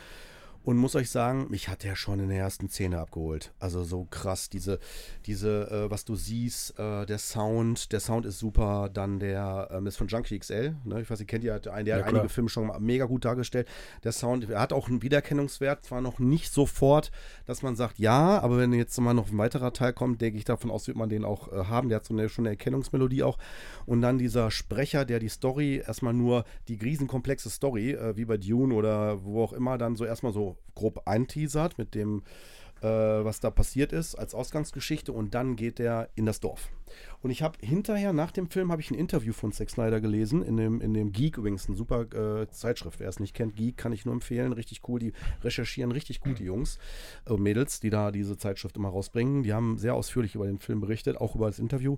Und 0.64 0.78
muss 0.78 0.96
euch 0.96 1.10
sagen, 1.10 1.48
mich 1.50 1.70
hat 1.70 1.84
der 1.84 1.96
schon 1.96 2.20
in 2.20 2.30
der 2.30 2.38
ersten 2.38 2.70
Szene 2.70 3.00
abgeholt. 3.00 3.54
Also 3.60 3.84
so 3.84 4.06
krass, 4.10 4.50
diese, 4.50 4.80
diese, 5.26 5.70
äh, 5.72 5.92
was 5.92 6.06
du 6.06 6.16
siehst, 6.16 6.78
äh, 6.78 7.06
der 7.06 7.18
Sound, 7.18 7.92
der 7.92 8.00
Sound 8.00 8.26
ist 8.26 8.40
super. 8.40 8.90
Dann 8.94 9.20
der 9.20 9.70
ähm, 9.72 9.88
ist 9.88 9.98
von 9.98 10.08
Junkie 10.08 10.38
XL. 10.38 10.76
Ne? 10.84 11.02
Ich 11.02 11.10
weiß, 11.10 11.20
ihr 11.22 11.26
kennt 11.26 11.44
ja, 11.44 11.60
der, 11.60 11.84
der 11.84 11.98
Ja, 11.98 12.06
hat 12.06 12.14
einige. 12.14 12.30
Filme 12.30 12.50
schon 12.50 12.72
mega 12.80 13.06
gut 13.06 13.26
dargestellt. 13.26 13.68
Der 14.04 14.12
Sound, 14.12 14.50
er 14.50 14.60
hat 14.60 14.74
auch 14.74 14.90
einen 14.90 15.02
Wiedererkennungswert, 15.02 15.86
zwar 15.86 16.02
noch 16.02 16.20
nicht 16.20 16.52
sofort, 16.52 17.12
dass 17.46 17.62
man 17.62 17.76
sagt, 17.76 17.98
ja, 17.98 18.40
aber 18.40 18.58
wenn 18.58 18.74
jetzt 18.74 19.00
mal 19.00 19.14
noch 19.14 19.32
ein 19.32 19.38
weiterer 19.38 19.74
Teil 19.74 19.94
kommt, 19.94 20.22
denke 20.22 20.38
ich 20.38 20.46
davon 20.46 20.72
aus, 20.72 20.88
wird 20.88 20.98
man 20.98 21.10
den 21.10 21.24
auch 21.24 21.52
äh, 21.52 21.66
haben. 21.66 21.90
Der 21.90 21.98
hat 21.98 22.06
so 22.06 22.14
eine, 22.14 22.28
schon 22.30 22.46
eine 22.46 22.52
Erkennungsmelodie 22.52 23.24
auch. 23.24 23.38
Und 23.86 24.02
dann 24.02 24.18
dieser 24.18 24.52
Sprecher, 24.52 25.06
der 25.06 25.20
die 25.20 25.30
Story 25.30 25.82
erstmal 25.86 26.14
nur, 26.14 26.44
die 26.68 26.76
riesenkomplexe 26.76 27.50
Story, 27.50 27.92
äh, 27.92 28.18
wie 28.18 28.26
bei 28.26 28.38
Dune 28.38 28.74
oder 28.74 29.24
wo 29.24 29.42
auch 29.44 29.54
immer, 29.54 29.78
dann 29.78 29.96
so 29.96 30.06
erstmal 30.06 30.34
so 30.34 30.49
grob 30.76 31.08
einteasert 31.08 31.78
mit 31.78 31.96
dem, 31.96 32.24
äh, 32.82 32.88
was 32.88 33.40
da 33.40 33.50
passiert 33.50 33.92
ist 33.92 34.16
als 34.16 34.34
Ausgangsgeschichte 34.34 35.12
und 35.12 35.34
dann 35.36 35.56
geht 35.56 35.80
der 35.80 36.10
in 36.16 36.26
das 36.26 36.40
Dorf. 36.40 36.70
Und 37.22 37.32
ich 37.32 37.42
habe 37.42 37.58
hinterher, 37.62 38.14
nach 38.14 38.32
dem 38.32 38.50
Film, 38.50 38.72
habe 38.72 38.82
ich 38.82 38.92
ein 38.92 38.96
Interview 38.96 39.34
von 39.34 39.52
Zack 39.52 39.70
Snyder 39.70 40.02
gelesen, 40.02 40.42
in 40.42 40.58
dem, 40.58 40.82
in 40.82 40.94
dem 40.94 41.12
Geek 41.12 41.38
übrigens, 41.38 41.68
eine 41.68 41.76
super 41.76 42.42
äh, 42.42 42.50
Zeitschrift. 42.50 43.00
Wer 43.00 43.10
es 43.10 43.20
nicht 43.20 43.36
kennt, 43.36 43.56
Geek 43.56 43.78
kann 43.78 43.92
ich 43.92 44.06
nur 44.06 44.14
empfehlen. 44.14 44.54
Richtig 44.54 44.82
cool, 44.88 45.00
die 45.00 45.14
recherchieren 45.44 45.92
richtig 45.92 46.22
gut, 46.22 46.40
die 46.40 46.46
Jungs, 46.46 46.80
äh, 47.28 47.34
Mädels, 47.34 47.80
die 47.80 47.90
da 47.90 48.12
diese 48.12 48.38
Zeitschrift 48.38 48.78
immer 48.78 48.90
rausbringen. 48.90 49.44
Die 49.44 49.54
haben 49.54 49.78
sehr 49.78 49.96
ausführlich 49.96 50.36
über 50.36 50.46
den 50.46 50.60
Film 50.60 50.80
berichtet, 50.80 51.18
auch 51.18 51.36
über 51.36 51.48
das 51.48 51.60
Interview. 51.60 51.98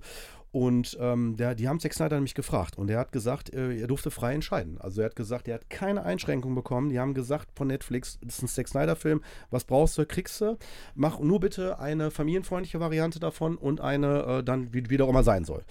Und 0.51 0.97
ähm, 0.99 1.37
der, 1.37 1.55
die 1.55 1.69
haben 1.69 1.79
Zack 1.79 1.93
Snyder 1.93 2.17
nämlich 2.17 2.35
gefragt 2.35 2.77
und 2.77 2.89
er 2.89 2.99
hat 2.99 3.13
gesagt, 3.13 3.53
äh, 3.53 3.79
er 3.79 3.87
durfte 3.87 4.11
frei 4.11 4.33
entscheiden. 4.33 4.77
Also 4.81 5.01
er 5.01 5.05
hat 5.05 5.15
gesagt, 5.15 5.47
er 5.47 5.55
hat 5.55 5.69
keine 5.69 6.03
Einschränkung 6.03 6.55
bekommen. 6.55 6.89
Die 6.89 6.99
haben 6.99 7.13
gesagt 7.13 7.47
von 7.55 7.67
Netflix, 7.67 8.19
das 8.21 8.37
ist 8.37 8.43
ein 8.43 8.47
Zack 8.49 8.67
Snyder-Film, 8.67 9.21
was 9.49 9.63
brauchst 9.63 9.97
du, 9.97 10.05
kriegst 10.05 10.41
du. 10.41 10.57
Mach 10.93 11.21
nur 11.21 11.39
bitte 11.39 11.79
eine 11.79 12.11
familienfreundliche 12.11 12.81
Variante 12.81 13.19
davon 13.19 13.55
und 13.55 13.79
eine 13.79 14.23
äh, 14.23 14.43
dann, 14.43 14.73
wie, 14.73 14.89
wie 14.89 15.01
auch 15.01 15.07
immer 15.07 15.23
sein 15.23 15.45
soll. 15.45 15.63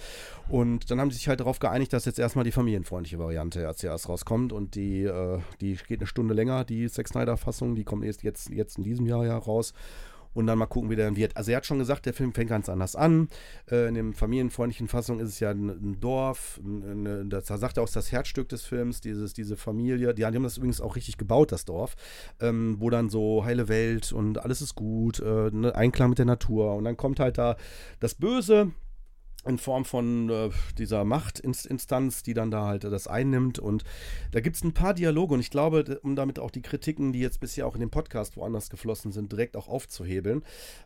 Und 0.49 0.91
dann 0.91 0.99
haben 0.99 1.11
sie 1.11 1.19
sich 1.19 1.29
halt 1.29 1.41
darauf 1.41 1.59
geeinigt, 1.59 1.93
dass 1.93 2.07
jetzt 2.07 2.19
erstmal 2.19 2.45
die 2.45 2.53
familienfreundliche 2.53 3.19
Variante 3.19 3.69
als 3.69 3.85
erst 3.85 4.09
rauskommt 4.09 4.51
und 4.53 4.77
die, 4.77 5.05
äh, 5.05 5.41
die 5.61 5.77
geht 5.87 6.01
eine 6.01 6.07
Stunde 6.07 6.33
länger, 6.33 6.65
die 6.65 6.89
Zack 6.89 7.09
Snyder-Fassung, 7.09 7.75
die 7.75 7.85
kommt 7.85 8.05
erst 8.07 8.23
jetzt, 8.23 8.49
jetzt 8.49 8.79
in 8.79 8.85
diesem 8.85 9.05
Jahr 9.05 9.27
ja 9.27 9.37
raus 9.37 9.75
und 10.35 10.47
dann 10.47 10.59
mal 10.59 10.67
gucken, 10.67 10.91
wie 10.91 10.97
der 10.97 11.07
dann 11.07 11.17
wird. 11.17 11.37
Also 11.37 11.51
er 11.51 11.59
hat 11.59 11.67
schon 11.67 11.79
gesagt, 11.79 12.07
der 12.07 12.15
Film 12.15 12.33
fängt 12.33 12.51
ganz 12.51 12.69
anders 12.69 12.97
an. 12.97 13.29
Äh, 13.71 13.89
in 13.89 13.95
dem 13.95 14.15
familienfreundlichen 14.15 14.89
Fassung 14.89 15.21
ist 15.21 15.29
es 15.29 15.41
ja 15.41 15.51
ein, 15.51 15.69
ein 15.69 16.01
Dorf. 16.01 16.61
Ein, 16.63 17.07
ein, 17.07 17.31
das, 17.31 17.47
da 17.47 17.59
sagt 17.59 17.79
er 17.79 17.83
auch 17.83 17.89
das 17.89 18.13
Herzstück 18.13 18.49
des 18.49 18.63
Films, 18.63 19.01
dieses, 19.01 19.33
diese 19.33 19.57
Familie. 19.57 20.15
Die, 20.15 20.15
die 20.15 20.25
haben 20.25 20.43
das 20.43 20.57
übrigens 20.57 20.81
auch 20.81 20.97
richtig 20.97 21.19
gebaut, 21.19 21.53
das 21.53 21.65
Dorf. 21.65 21.97
Ähm, 22.41 22.77
wo 22.79 22.91
dann 22.91 23.09
so 23.09 23.45
heile 23.45 23.69
Welt 23.69 24.13
und 24.13 24.39
alles 24.39 24.63
ist 24.63 24.75
gut, 24.75 25.21
äh, 25.21 25.51
ne, 25.51 25.75
Einklang 25.75 26.11
mit 26.11 26.19
der 26.19 26.27
Natur. 26.27 26.75
Und 26.77 26.85
dann 26.85 26.97
kommt 26.97 27.21
halt 27.21 27.39
da 27.39 27.57
das 27.99 28.15
Böse, 28.15 28.71
in 29.47 29.59
Form 29.59 29.85
von 29.85 30.29
äh, 30.29 30.51
dieser 30.77 31.05
Machtinstanz, 31.05 32.23
die 32.23 32.35
dann 32.35 32.51
da 32.51 32.67
halt 32.67 32.85
das 32.85 33.07
einnimmt. 33.07 33.59
Und 33.59 33.85
da 34.33 34.41
gibt 34.41 34.57
es 34.57 34.65
ein 34.65 34.75
paar 34.75 34.93
Dialoge 34.95 35.35
und 35.35 35.41
ich 35.41 35.51
glaube, 35.51 35.99
um 36.03 36.15
damit 36.17 36.39
auch 36.39 36.51
die 36.51 36.63
Kritiken, 36.63 37.13
die 37.13 37.21
jetzt 37.21 37.41
bisher 37.41 37.67
auch 37.67 37.75
in 37.75 37.81
dem 37.81 37.91
Podcast 37.91 38.37
woanders 38.37 38.69
geflossen 38.71 39.13
sind, 39.13 39.33
direkt 39.33 39.57
auch 39.57 39.69
aufzuhebeln. 39.69 40.43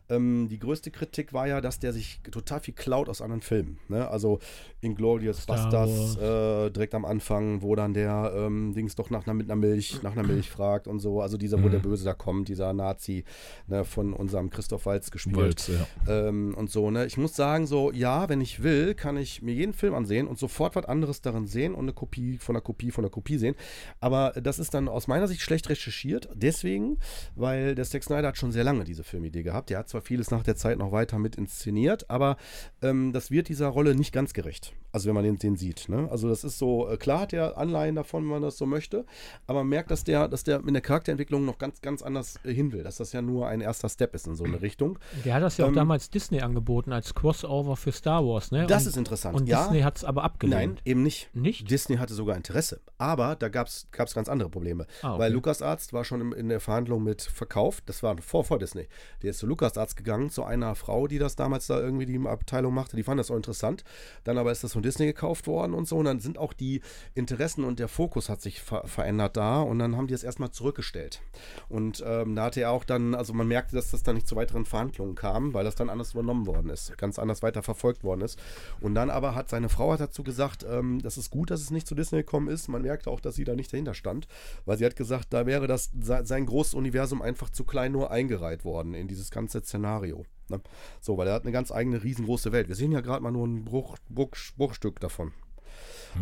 Ähm, 0.09 0.47
die 0.49 0.59
größte 0.59 0.91
Kritik 0.91 1.33
war 1.33 1.47
ja, 1.47 1.59
dass 1.59 1.79
der 1.79 1.91
sich 1.91 2.21
total 2.31 2.59
viel 2.61 2.73
klaut 2.73 3.09
aus 3.09 3.21
anderen 3.21 3.41
Filmen. 3.41 3.77
Ne? 3.89 4.07
Also 4.07 4.39
Inglorious 4.81 5.41
Star 5.43 5.55
Bastards 5.55 6.15
äh, 6.17 6.69
direkt 6.71 6.93
am 6.95 7.05
Anfang, 7.05 7.61
wo 7.61 7.75
dann 7.75 7.93
der 7.93 8.33
ähm, 8.35 8.73
Dings 8.73 8.95
doch 8.95 9.09
nach 9.09 9.25
einer, 9.25 9.33
mit 9.33 9.47
einer 9.49 9.55
Milch, 9.55 10.01
nach 10.03 10.11
einer 10.13 10.23
Milch 10.27 10.49
fragt 10.49 10.87
und 10.87 10.99
so. 10.99 11.21
Also 11.21 11.37
dieser, 11.37 11.61
wo 11.61 11.65
Mhm. 11.67 11.71
der 11.71 11.79
Böse 11.79 12.05
da 12.05 12.13
kommt, 12.13 12.47
dieser 12.49 12.73
Nazi 12.73 13.23
ne, 13.67 13.83
von 13.83 14.13
unserem 14.13 14.49
Christoph 14.49 14.85
Waltz 14.85 15.09
gespielt. 15.11 15.37
Waltz, 15.37 15.67
ja. 15.69 15.87
Ähm, 16.27 16.53
und 16.55 16.69
so, 16.69 16.91
ne? 16.91 17.05
Ich 17.05 17.17
muss 17.17 17.35
sagen, 17.35 17.65
so, 17.65 17.91
ja, 17.91 18.29
wenn 18.29 18.41
ich 18.41 18.44
will, 18.61 18.93
kann 18.95 19.17
ich 19.17 19.41
mir 19.41 19.53
jeden 19.53 19.73
Film 19.73 19.93
ansehen 19.93 20.27
und 20.27 20.39
sofort 20.39 20.75
was 20.75 20.85
anderes 20.85 21.21
darin 21.21 21.47
sehen 21.47 21.73
und 21.73 21.85
eine 21.85 21.93
Kopie 21.93 22.37
von 22.37 22.55
einer 22.55 22.61
Kopie 22.61 22.91
von 22.91 23.03
einer 23.03 23.11
Kopie 23.11 23.37
sehen. 23.37 23.55
Aber 23.99 24.31
das 24.41 24.59
ist 24.59 24.73
dann 24.73 24.87
aus 24.87 25.07
meiner 25.07 25.27
Sicht 25.27 25.41
schlecht 25.41 25.69
recherchiert. 25.69 26.29
Deswegen, 26.33 26.97
weil 27.35 27.75
der 27.75 27.85
Zack 27.85 28.03
Snyder 28.03 28.29
hat 28.29 28.37
schon 28.37 28.51
sehr 28.51 28.63
lange 28.63 28.83
diese 28.83 29.03
Filmidee 29.03 29.43
gehabt. 29.43 29.69
Der 29.69 29.79
hat 29.79 29.89
zwar 29.89 30.01
vieles 30.01 30.31
nach 30.31 30.43
der 30.43 30.55
Zeit 30.55 30.77
noch 30.77 30.91
weiter 30.91 31.19
mit 31.19 31.35
inszeniert, 31.35 32.09
aber 32.09 32.37
ähm, 32.81 33.13
das 33.13 33.31
wird 33.31 33.49
dieser 33.49 33.67
Rolle 33.67 33.95
nicht 33.95 34.13
ganz 34.13 34.33
gerecht. 34.33 34.73
Also 34.91 35.07
wenn 35.07 35.15
man 35.15 35.23
den, 35.25 35.37
den 35.37 35.55
sieht. 35.57 35.89
Ne? 35.89 36.07
Also 36.09 36.29
das 36.29 36.43
ist 36.43 36.57
so, 36.57 36.89
äh, 36.89 36.97
klar 36.97 37.21
hat 37.21 37.31
der 37.33 37.57
Anleihen 37.57 37.95
davon, 37.95 38.23
wenn 38.23 38.31
man 38.31 38.41
das 38.41 38.57
so 38.57 38.65
möchte, 38.65 39.05
aber 39.45 39.59
man 39.59 39.69
merkt, 39.69 39.91
dass 39.91 40.03
der, 40.05 40.27
dass 40.27 40.43
der 40.43 40.61
mit 40.61 40.73
der 40.73 40.81
Charakterentwicklung 40.81 41.43
noch 41.43 41.57
ganz, 41.57 41.81
ganz 41.81 42.01
anders 42.01 42.39
äh, 42.45 42.53
hin 42.53 42.71
will. 42.71 42.83
Dass 42.83 42.97
das 42.97 43.11
ja 43.11 43.21
nur 43.21 43.47
ein 43.47 43.61
erster 43.61 43.89
Step 43.89 44.15
ist 44.15 44.27
in 44.27 44.35
so 44.35 44.45
eine 44.45 44.61
Richtung. 44.61 44.97
Der 45.25 45.33
hat 45.33 45.43
das 45.43 45.57
ja 45.57 45.65
auch 45.65 45.69
Ähm, 45.69 45.75
damals 45.75 46.09
Disney 46.09 46.41
angeboten 46.41 46.93
als 46.93 47.13
Crossover 47.13 47.75
für 47.75 47.91
Star 47.91 48.25
Wars, 48.25 48.34
ne? 48.51 48.65
Das 48.67 48.83
und, 48.83 48.89
ist 48.89 48.97
interessant. 48.97 49.35
Und 49.35 49.47
ja, 49.47 49.63
Disney 49.63 49.81
hat 49.81 49.97
es 49.97 50.03
aber 50.03 50.21
nein, 50.21 50.31
abgelehnt. 50.31 50.81
eben 50.85 51.03
nicht. 51.03 51.29
Nicht? 51.33 51.69
Disney 51.69 51.97
hatte 51.97 52.13
sogar 52.13 52.35
Interesse. 52.35 52.81
Aber 52.97 53.35
da 53.35 53.49
gab 53.49 53.67
es 53.67 53.87
ganz 53.91 54.29
andere 54.29 54.49
Probleme. 54.49 54.87
Ah, 55.01 55.11
okay. 55.11 55.19
Weil 55.19 55.33
LucasArts 55.33 55.93
war 55.93 56.03
schon 56.03 56.21
im, 56.21 56.33
in 56.33 56.49
der 56.49 56.59
Verhandlung 56.59 57.03
mit 57.03 57.21
verkauft. 57.21 57.83
Das 57.87 58.03
war 58.03 58.15
vor, 58.21 58.43
vor 58.43 58.59
Disney. 58.59 58.87
Der 59.21 59.31
ist 59.31 59.39
zu 59.39 59.47
LucasArts 59.47 59.95
gegangen, 59.95 60.29
zu 60.29 60.43
einer 60.43 60.75
Frau, 60.75 61.07
die 61.07 61.19
das 61.19 61.35
damals 61.35 61.67
da 61.67 61.79
irgendwie 61.79 62.05
die 62.05 62.19
Abteilung 62.27 62.73
machte. 62.73 62.95
Die 62.95 63.03
fand 63.03 63.19
das 63.19 63.31
auch 63.31 63.35
interessant. 63.35 63.83
Dann 64.23 64.37
aber 64.37 64.51
ist 64.51 64.63
das 64.63 64.73
von 64.73 64.83
Disney 64.83 65.05
gekauft 65.05 65.47
worden 65.47 65.73
und 65.73 65.87
so. 65.87 65.97
Und 65.97 66.05
dann 66.05 66.19
sind 66.19 66.37
auch 66.37 66.53
die 66.53 66.81
Interessen 67.13 67.63
und 67.63 67.79
der 67.79 67.87
Fokus 67.87 68.29
hat 68.29 68.41
sich 68.41 68.61
ver 68.61 68.87
verändert 68.87 69.37
da. 69.37 69.61
Und 69.61 69.79
dann 69.79 69.95
haben 69.97 70.07
die 70.07 70.13
es 70.13 70.23
erstmal 70.23 70.51
zurückgestellt. 70.51 71.21
Und 71.69 72.03
ähm, 72.05 72.35
da 72.35 72.45
hatte 72.45 72.61
er 72.61 72.71
auch 72.71 72.83
dann, 72.83 73.15
also 73.15 73.33
man 73.33 73.47
merkte, 73.47 73.75
dass 73.75 73.91
das 73.91 74.03
dann 74.03 74.15
nicht 74.15 74.27
zu 74.27 74.35
weiteren 74.35 74.65
Verhandlungen 74.65 75.15
kam, 75.15 75.53
weil 75.53 75.63
das 75.63 75.75
dann 75.75 75.89
anders 75.89 76.13
übernommen 76.13 76.47
worden 76.47 76.69
ist. 76.69 76.97
Ganz 76.97 77.19
anders 77.19 77.41
weiter 77.41 77.63
verfolgt 77.63 78.03
worden 78.03 78.21
ist. 78.21 78.24
Ist. 78.25 78.39
Und 78.81 78.95
dann 78.95 79.09
aber 79.09 79.35
hat 79.35 79.49
seine 79.49 79.69
Frau 79.69 79.93
hat 79.93 80.01
dazu 80.01 80.23
gesagt, 80.23 80.65
ähm, 80.69 81.01
das 81.01 81.17
ist 81.17 81.29
gut, 81.29 81.51
dass 81.51 81.61
es 81.61 81.71
nicht 81.71 81.87
zu 81.87 81.95
Disney 81.95 82.19
gekommen 82.19 82.49
ist. 82.49 82.67
Man 82.67 82.81
merkt 82.81 83.07
auch, 83.07 83.19
dass 83.19 83.35
sie 83.35 83.43
da 83.43 83.55
nicht 83.55 83.71
dahinter 83.71 83.93
stand, 83.93 84.27
weil 84.65 84.77
sie 84.77 84.85
hat 84.85 84.95
gesagt, 84.95 85.27
da 85.31 85.45
wäre 85.45 85.67
das 85.67 85.91
sein 85.99 86.45
großes 86.45 86.73
Universum 86.73 87.21
einfach 87.21 87.49
zu 87.49 87.63
klein 87.63 87.91
nur 87.91 88.11
eingereiht 88.11 88.65
worden 88.65 88.93
in 88.93 89.07
dieses 89.07 89.31
ganze 89.31 89.61
Szenario. 89.61 90.25
Ne? 90.49 90.61
So, 91.01 91.17
weil 91.17 91.27
er 91.27 91.33
hat 91.33 91.43
eine 91.43 91.51
ganz 91.51 91.71
eigene, 91.71 92.03
riesengroße 92.03 92.51
Welt. 92.51 92.67
Wir 92.67 92.75
sehen 92.75 92.91
ja 92.91 93.01
gerade 93.01 93.23
mal 93.23 93.31
nur 93.31 93.47
ein 93.47 93.63
Bruch, 93.63 93.97
Bruch, 94.09 94.35
Bruchstück 94.57 94.99
davon. 94.99 95.31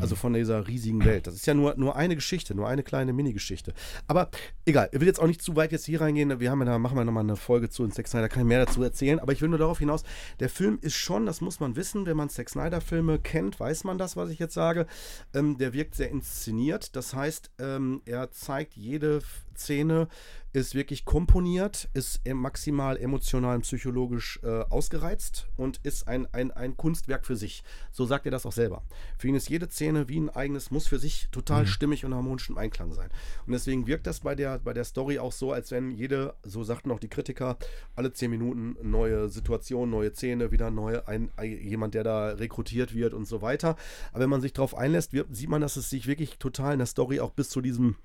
Also 0.01 0.15
von 0.15 0.33
dieser 0.33 0.67
riesigen 0.67 1.03
Welt. 1.05 1.27
Das 1.27 1.35
ist 1.35 1.45
ja 1.45 1.53
nur, 1.53 1.75
nur 1.75 1.95
eine 1.95 2.15
Geschichte, 2.15 2.55
nur 2.55 2.67
eine 2.67 2.83
kleine 2.83 3.13
Mini-Geschichte. 3.13 3.73
Aber 4.07 4.29
egal, 4.65 4.89
ich 4.91 4.99
will 4.99 5.07
jetzt 5.07 5.19
auch 5.19 5.27
nicht 5.27 5.41
zu 5.41 5.55
weit 5.55 5.71
jetzt 5.71 5.85
hier 5.85 6.01
reingehen. 6.01 6.39
Wir 6.39 6.51
haben 6.51 6.65
da, 6.65 6.77
machen 6.79 6.97
wir 6.97 7.05
nochmal 7.05 7.23
eine 7.23 7.35
Folge 7.35 7.69
zu 7.69 7.83
in 7.83 7.91
Sex 7.91 8.11
Snyder, 8.11 8.29
kann 8.29 8.41
ich 8.41 8.47
mehr 8.47 8.65
dazu 8.65 8.81
erzählen. 8.83 9.19
Aber 9.19 9.31
ich 9.31 9.41
will 9.41 9.49
nur 9.49 9.59
darauf 9.59 9.79
hinaus, 9.79 10.03
der 10.39 10.49
Film 10.49 10.79
ist 10.81 10.95
schon, 10.95 11.25
das 11.25 11.41
muss 11.41 11.59
man 11.59 11.75
wissen, 11.75 12.05
wenn 12.05 12.17
man 12.17 12.29
Sex 12.29 12.53
Snyder-Filme 12.53 13.19
kennt, 13.19 13.59
weiß 13.59 13.83
man 13.83 13.97
das, 13.97 14.17
was 14.17 14.29
ich 14.29 14.39
jetzt 14.39 14.53
sage. 14.53 14.87
Ähm, 15.33 15.57
der 15.57 15.73
wirkt 15.73 15.95
sehr 15.95 16.09
inszeniert. 16.09 16.95
Das 16.95 17.13
heißt, 17.13 17.51
ähm, 17.59 18.01
er 18.05 18.31
zeigt 18.31 18.75
jede 18.75 19.21
Szene 19.55 20.07
ist 20.53 20.75
wirklich 20.75 21.03
komponiert, 21.03 21.89
ist 21.95 22.21
maximal 22.31 22.95
emotional 22.97 23.55
und 23.55 23.61
psychologisch 23.63 24.39
äh, 24.43 24.61
ausgereizt 24.69 25.47
und 25.57 25.79
ist 25.81 26.07
ein, 26.07 26.31
ein, 26.31 26.51
ein 26.51 26.77
Kunstwerk 26.77 27.25
für 27.25 27.35
sich. 27.35 27.63
So 27.91 28.05
sagt 28.05 28.25
er 28.25 28.31
das 28.31 28.45
auch 28.45 28.51
selber. 28.51 28.83
Für 29.17 29.27
ihn 29.27 29.35
ist 29.35 29.49
jede 29.49 29.67
Szene 29.67 30.07
wie 30.09 30.19
ein 30.19 30.29
eigenes, 30.29 30.69
muss 30.69 30.87
für 30.87 30.99
sich 30.99 31.27
total 31.31 31.63
mhm. 31.63 31.67
stimmig 31.67 32.05
und 32.05 32.13
harmonisch 32.13 32.49
im 32.51 32.59
Einklang 32.59 32.93
sein. 32.93 33.09
Und 33.47 33.53
deswegen 33.53 33.87
wirkt 33.87 34.05
das 34.05 34.19
bei 34.19 34.35
der, 34.35 34.59
bei 34.59 34.73
der 34.73 34.83
Story 34.83 35.17
auch 35.17 35.31
so, 35.31 35.51
als 35.51 35.71
wenn 35.71 35.89
jede, 35.89 36.35
so 36.43 36.63
sagten 36.63 36.91
auch 36.91 36.99
die 36.99 37.09
Kritiker, 37.09 37.57
alle 37.95 38.13
zehn 38.13 38.29
Minuten 38.29 38.77
neue 38.83 39.29
Situation, 39.29 39.89
neue 39.89 40.13
Szene, 40.13 40.51
wieder 40.51 40.69
neue, 40.69 41.07
ein, 41.07 41.31
ein, 41.35 41.51
jemand, 41.51 41.95
der 41.95 42.03
da 42.03 42.27
rekrutiert 42.29 42.93
wird 42.93 43.15
und 43.15 43.25
so 43.25 43.41
weiter. 43.41 43.75
Aber 44.11 44.19
wenn 44.21 44.29
man 44.29 44.41
sich 44.41 44.53
darauf 44.53 44.77
einlässt, 44.77 45.13
wird, 45.13 45.35
sieht 45.35 45.49
man, 45.49 45.61
dass 45.61 45.77
es 45.77 45.89
sich 45.89 46.05
wirklich 46.05 46.37
total 46.37 46.73
in 46.73 46.79
der 46.79 46.85
Story 46.85 47.19
auch 47.19 47.31
bis 47.31 47.49
zu 47.49 47.59
diesem 47.59 47.95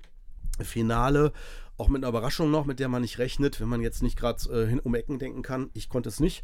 Finale 0.63 1.31
auch 1.79 1.87
mit 1.87 2.03
einer 2.03 2.09
Überraschung 2.09 2.51
noch, 2.51 2.65
mit 2.65 2.79
der 2.79 2.89
man 2.89 3.01
nicht 3.01 3.19
rechnet, 3.19 3.59
wenn 3.61 3.69
man 3.69 3.81
jetzt 3.81 4.03
nicht 4.03 4.17
gerade 4.17 4.69
äh, 4.69 4.79
um 4.83 4.95
Ecken 4.95 5.17
denken 5.17 5.41
kann. 5.41 5.69
Ich 5.73 5.89
konnte 5.89 6.09
es 6.09 6.19
nicht. 6.19 6.43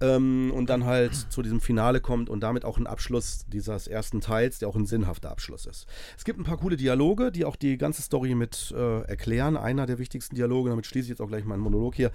Ähm, 0.00 0.52
und 0.54 0.68
dann 0.70 0.84
halt 0.84 1.14
zu 1.14 1.42
diesem 1.42 1.60
Finale 1.60 2.00
kommt 2.00 2.28
und 2.28 2.40
damit 2.40 2.64
auch 2.64 2.78
ein 2.78 2.86
Abschluss 2.86 3.46
dieses 3.48 3.86
ersten 3.86 4.20
Teils, 4.20 4.58
der 4.58 4.68
auch 4.68 4.76
ein 4.76 4.86
sinnhafter 4.86 5.30
Abschluss 5.30 5.66
ist. 5.66 5.86
Es 6.16 6.24
gibt 6.24 6.38
ein 6.38 6.44
paar 6.44 6.58
coole 6.58 6.76
Dialoge, 6.76 7.32
die 7.32 7.44
auch 7.44 7.56
die 7.56 7.78
ganze 7.78 8.02
Story 8.02 8.34
mit 8.34 8.74
äh, 8.76 9.02
erklären. 9.02 9.56
Einer 9.56 9.86
der 9.86 9.98
wichtigsten 9.98 10.34
Dialoge, 10.34 10.70
damit 10.70 10.86
schließe 10.86 11.04
ich 11.04 11.10
jetzt 11.10 11.20
auch 11.20 11.28
gleich 11.28 11.44
meinen 11.44 11.60
Monolog 11.60 11.94
hier, 11.94 12.10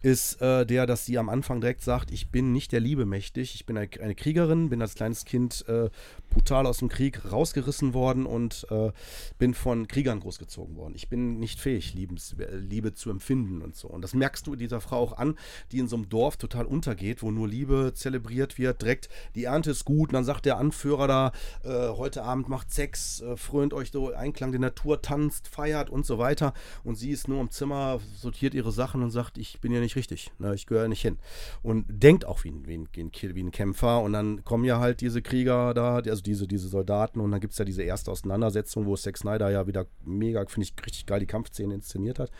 ist 0.00 0.40
äh, 0.40 0.64
der, 0.64 0.86
dass 0.86 1.06
sie 1.06 1.18
am 1.18 1.28
Anfang 1.28 1.60
direkt 1.60 1.82
sagt, 1.82 2.10
ich 2.10 2.30
bin 2.30 2.52
nicht 2.52 2.72
der 2.72 2.80
Liebe 2.80 3.06
mächtig, 3.06 3.54
ich 3.54 3.66
bin 3.66 3.76
eine, 3.76 4.14
Kriegerin, 4.14 4.68
bin 4.68 4.80
als 4.80 4.94
kleines 4.94 5.24
Kind 5.24 5.66
äh, 5.68 5.90
brutal 6.30 6.66
aus 6.66 6.78
dem 6.78 6.88
Krieg 6.88 7.32
rausgerissen 7.32 7.94
worden 7.94 8.26
und 8.26 8.66
äh, 8.70 8.92
bin 9.38 9.54
von 9.54 9.88
Kriegern 9.88 10.20
großgezogen 10.20 10.76
worden. 10.76 10.94
Ich 10.94 11.08
bin 11.08 11.38
nicht 11.38 11.60
fähig, 11.60 11.94
Liebens, 11.94 12.11
äh, 12.38 12.56
Liebe 12.56 12.94
zu 12.94 13.10
empfinden 13.10 13.62
und 13.62 13.76
so. 13.76 13.88
Und 13.88 14.02
das 14.02 14.14
merkst 14.14 14.46
du 14.46 14.56
dieser 14.56 14.80
Frau 14.80 14.98
auch 14.98 15.18
an, 15.18 15.36
die 15.70 15.78
in 15.78 15.88
so 15.88 15.96
einem 15.96 16.08
Dorf 16.08 16.36
total 16.36 16.66
untergeht, 16.66 17.22
wo 17.22 17.30
nur 17.30 17.48
Liebe 17.48 17.92
zelebriert 17.94 18.58
wird. 18.58 18.82
Direkt, 18.82 19.08
die 19.34 19.44
Ernte 19.44 19.70
ist 19.70 19.84
gut 19.84 20.10
und 20.10 20.14
dann 20.14 20.24
sagt 20.24 20.46
der 20.46 20.58
Anführer 20.58 21.06
da, 21.06 21.32
äh, 21.64 21.88
heute 21.96 22.22
Abend 22.22 22.48
macht 22.48 22.72
Sex, 22.72 23.20
äh, 23.20 23.36
frönt 23.36 23.74
euch 23.74 23.90
so 23.90 24.12
Einklang 24.12 24.52
der 24.52 24.60
Natur, 24.60 25.02
tanzt, 25.02 25.48
feiert 25.48 25.90
und 25.90 26.06
so 26.06 26.18
weiter. 26.18 26.52
Und 26.84 26.96
sie 26.96 27.10
ist 27.10 27.28
nur 27.28 27.40
im 27.40 27.50
Zimmer, 27.50 28.00
sortiert 28.16 28.54
ihre 28.54 28.72
Sachen 28.72 29.02
und 29.02 29.10
sagt, 29.10 29.38
ich 29.38 29.60
bin 29.60 29.72
ja 29.72 29.80
nicht 29.80 29.96
richtig, 29.96 30.30
ne, 30.38 30.54
ich 30.54 30.66
gehöre 30.66 30.88
nicht 30.88 31.02
hin. 31.02 31.18
Und 31.62 31.84
denkt 31.88 32.24
auch 32.24 32.44
wie 32.44 32.50
ein, 32.50 32.66
wie, 32.66 32.78
ein, 32.78 32.88
wie 32.92 33.42
ein 33.42 33.50
Kämpfer. 33.50 34.00
Und 34.00 34.12
dann 34.12 34.44
kommen 34.44 34.64
ja 34.64 34.78
halt 34.78 35.00
diese 35.00 35.22
Krieger 35.22 35.74
da, 35.74 35.96
also 35.96 36.22
diese, 36.22 36.46
diese 36.46 36.68
Soldaten. 36.68 37.20
Und 37.20 37.30
dann 37.30 37.40
gibt 37.40 37.52
es 37.52 37.58
ja 37.58 37.64
diese 37.64 37.82
erste 37.82 38.10
Auseinandersetzung, 38.10 38.86
wo 38.86 38.96
Zack 38.96 39.18
Snyder 39.18 39.50
ja 39.50 39.66
wieder 39.66 39.86
mega, 40.04 40.44
finde 40.46 40.68
ich, 40.68 40.86
richtig 40.86 41.06
geil 41.06 41.20
die 41.20 41.26
Kampfszene 41.26 41.74
inszeniert 41.74 42.01
hat. 42.18 42.30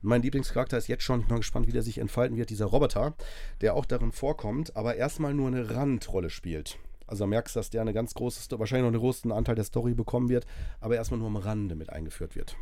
Mein 0.00 0.22
Lieblingscharakter 0.22 0.78
ist 0.78 0.86
jetzt 0.86 1.02
schon, 1.02 1.20
ich 1.20 1.26
bin 1.26 1.34
mal 1.34 1.40
gespannt, 1.40 1.66
wie 1.66 1.72
der 1.72 1.82
sich 1.82 1.98
entfalten 1.98 2.36
wird, 2.36 2.50
dieser 2.50 2.66
Roboter, 2.66 3.14
der 3.60 3.74
auch 3.74 3.84
darin 3.84 4.12
vorkommt, 4.12 4.76
aber 4.76 4.96
erstmal 4.96 5.34
nur 5.34 5.48
eine 5.48 5.74
Randrolle 5.74 6.30
spielt. 6.30 6.78
Also 7.06 7.26
merkst 7.26 7.56
du, 7.56 7.60
dass 7.60 7.70
der 7.70 7.80
eine 7.80 7.92
ganz 7.94 8.14
große, 8.14 8.58
wahrscheinlich 8.58 8.84
noch 8.84 8.92
einen 8.92 9.00
großen 9.00 9.32
Anteil 9.32 9.54
der 9.54 9.64
Story 9.64 9.94
bekommen 9.94 10.28
wird, 10.28 10.46
aber 10.80 10.94
erstmal 10.94 11.18
nur 11.18 11.28
am 11.28 11.36
Rande 11.36 11.74
mit 11.74 11.90
eingeführt 11.90 12.36
wird. 12.36 12.56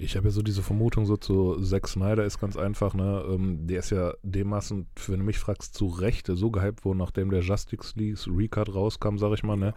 Ich 0.00 0.16
habe 0.16 0.28
ja 0.28 0.30
so 0.30 0.42
diese 0.42 0.62
Vermutung 0.62 1.06
so 1.06 1.16
zu 1.16 1.60
Zack 1.60 1.88
Snyder 1.88 2.24
ist 2.24 2.38
ganz 2.38 2.56
einfach, 2.56 2.94
ne? 2.94 3.24
Ähm, 3.28 3.66
der 3.66 3.80
ist 3.80 3.90
ja 3.90 4.14
dermaßen, 4.22 4.86
wenn 5.08 5.18
du 5.18 5.24
mich 5.24 5.38
fragst, 5.38 5.74
zu 5.74 5.88
Recht 5.88 6.28
so 6.28 6.52
gehypt 6.52 6.84
worden, 6.84 6.98
nachdem 6.98 7.30
der 7.30 7.40
Justice 7.40 7.94
League 7.96 8.18
Recut 8.28 8.72
rauskam, 8.72 9.18
sag 9.18 9.32
ich 9.32 9.42
mal, 9.42 9.56
ne? 9.56 9.74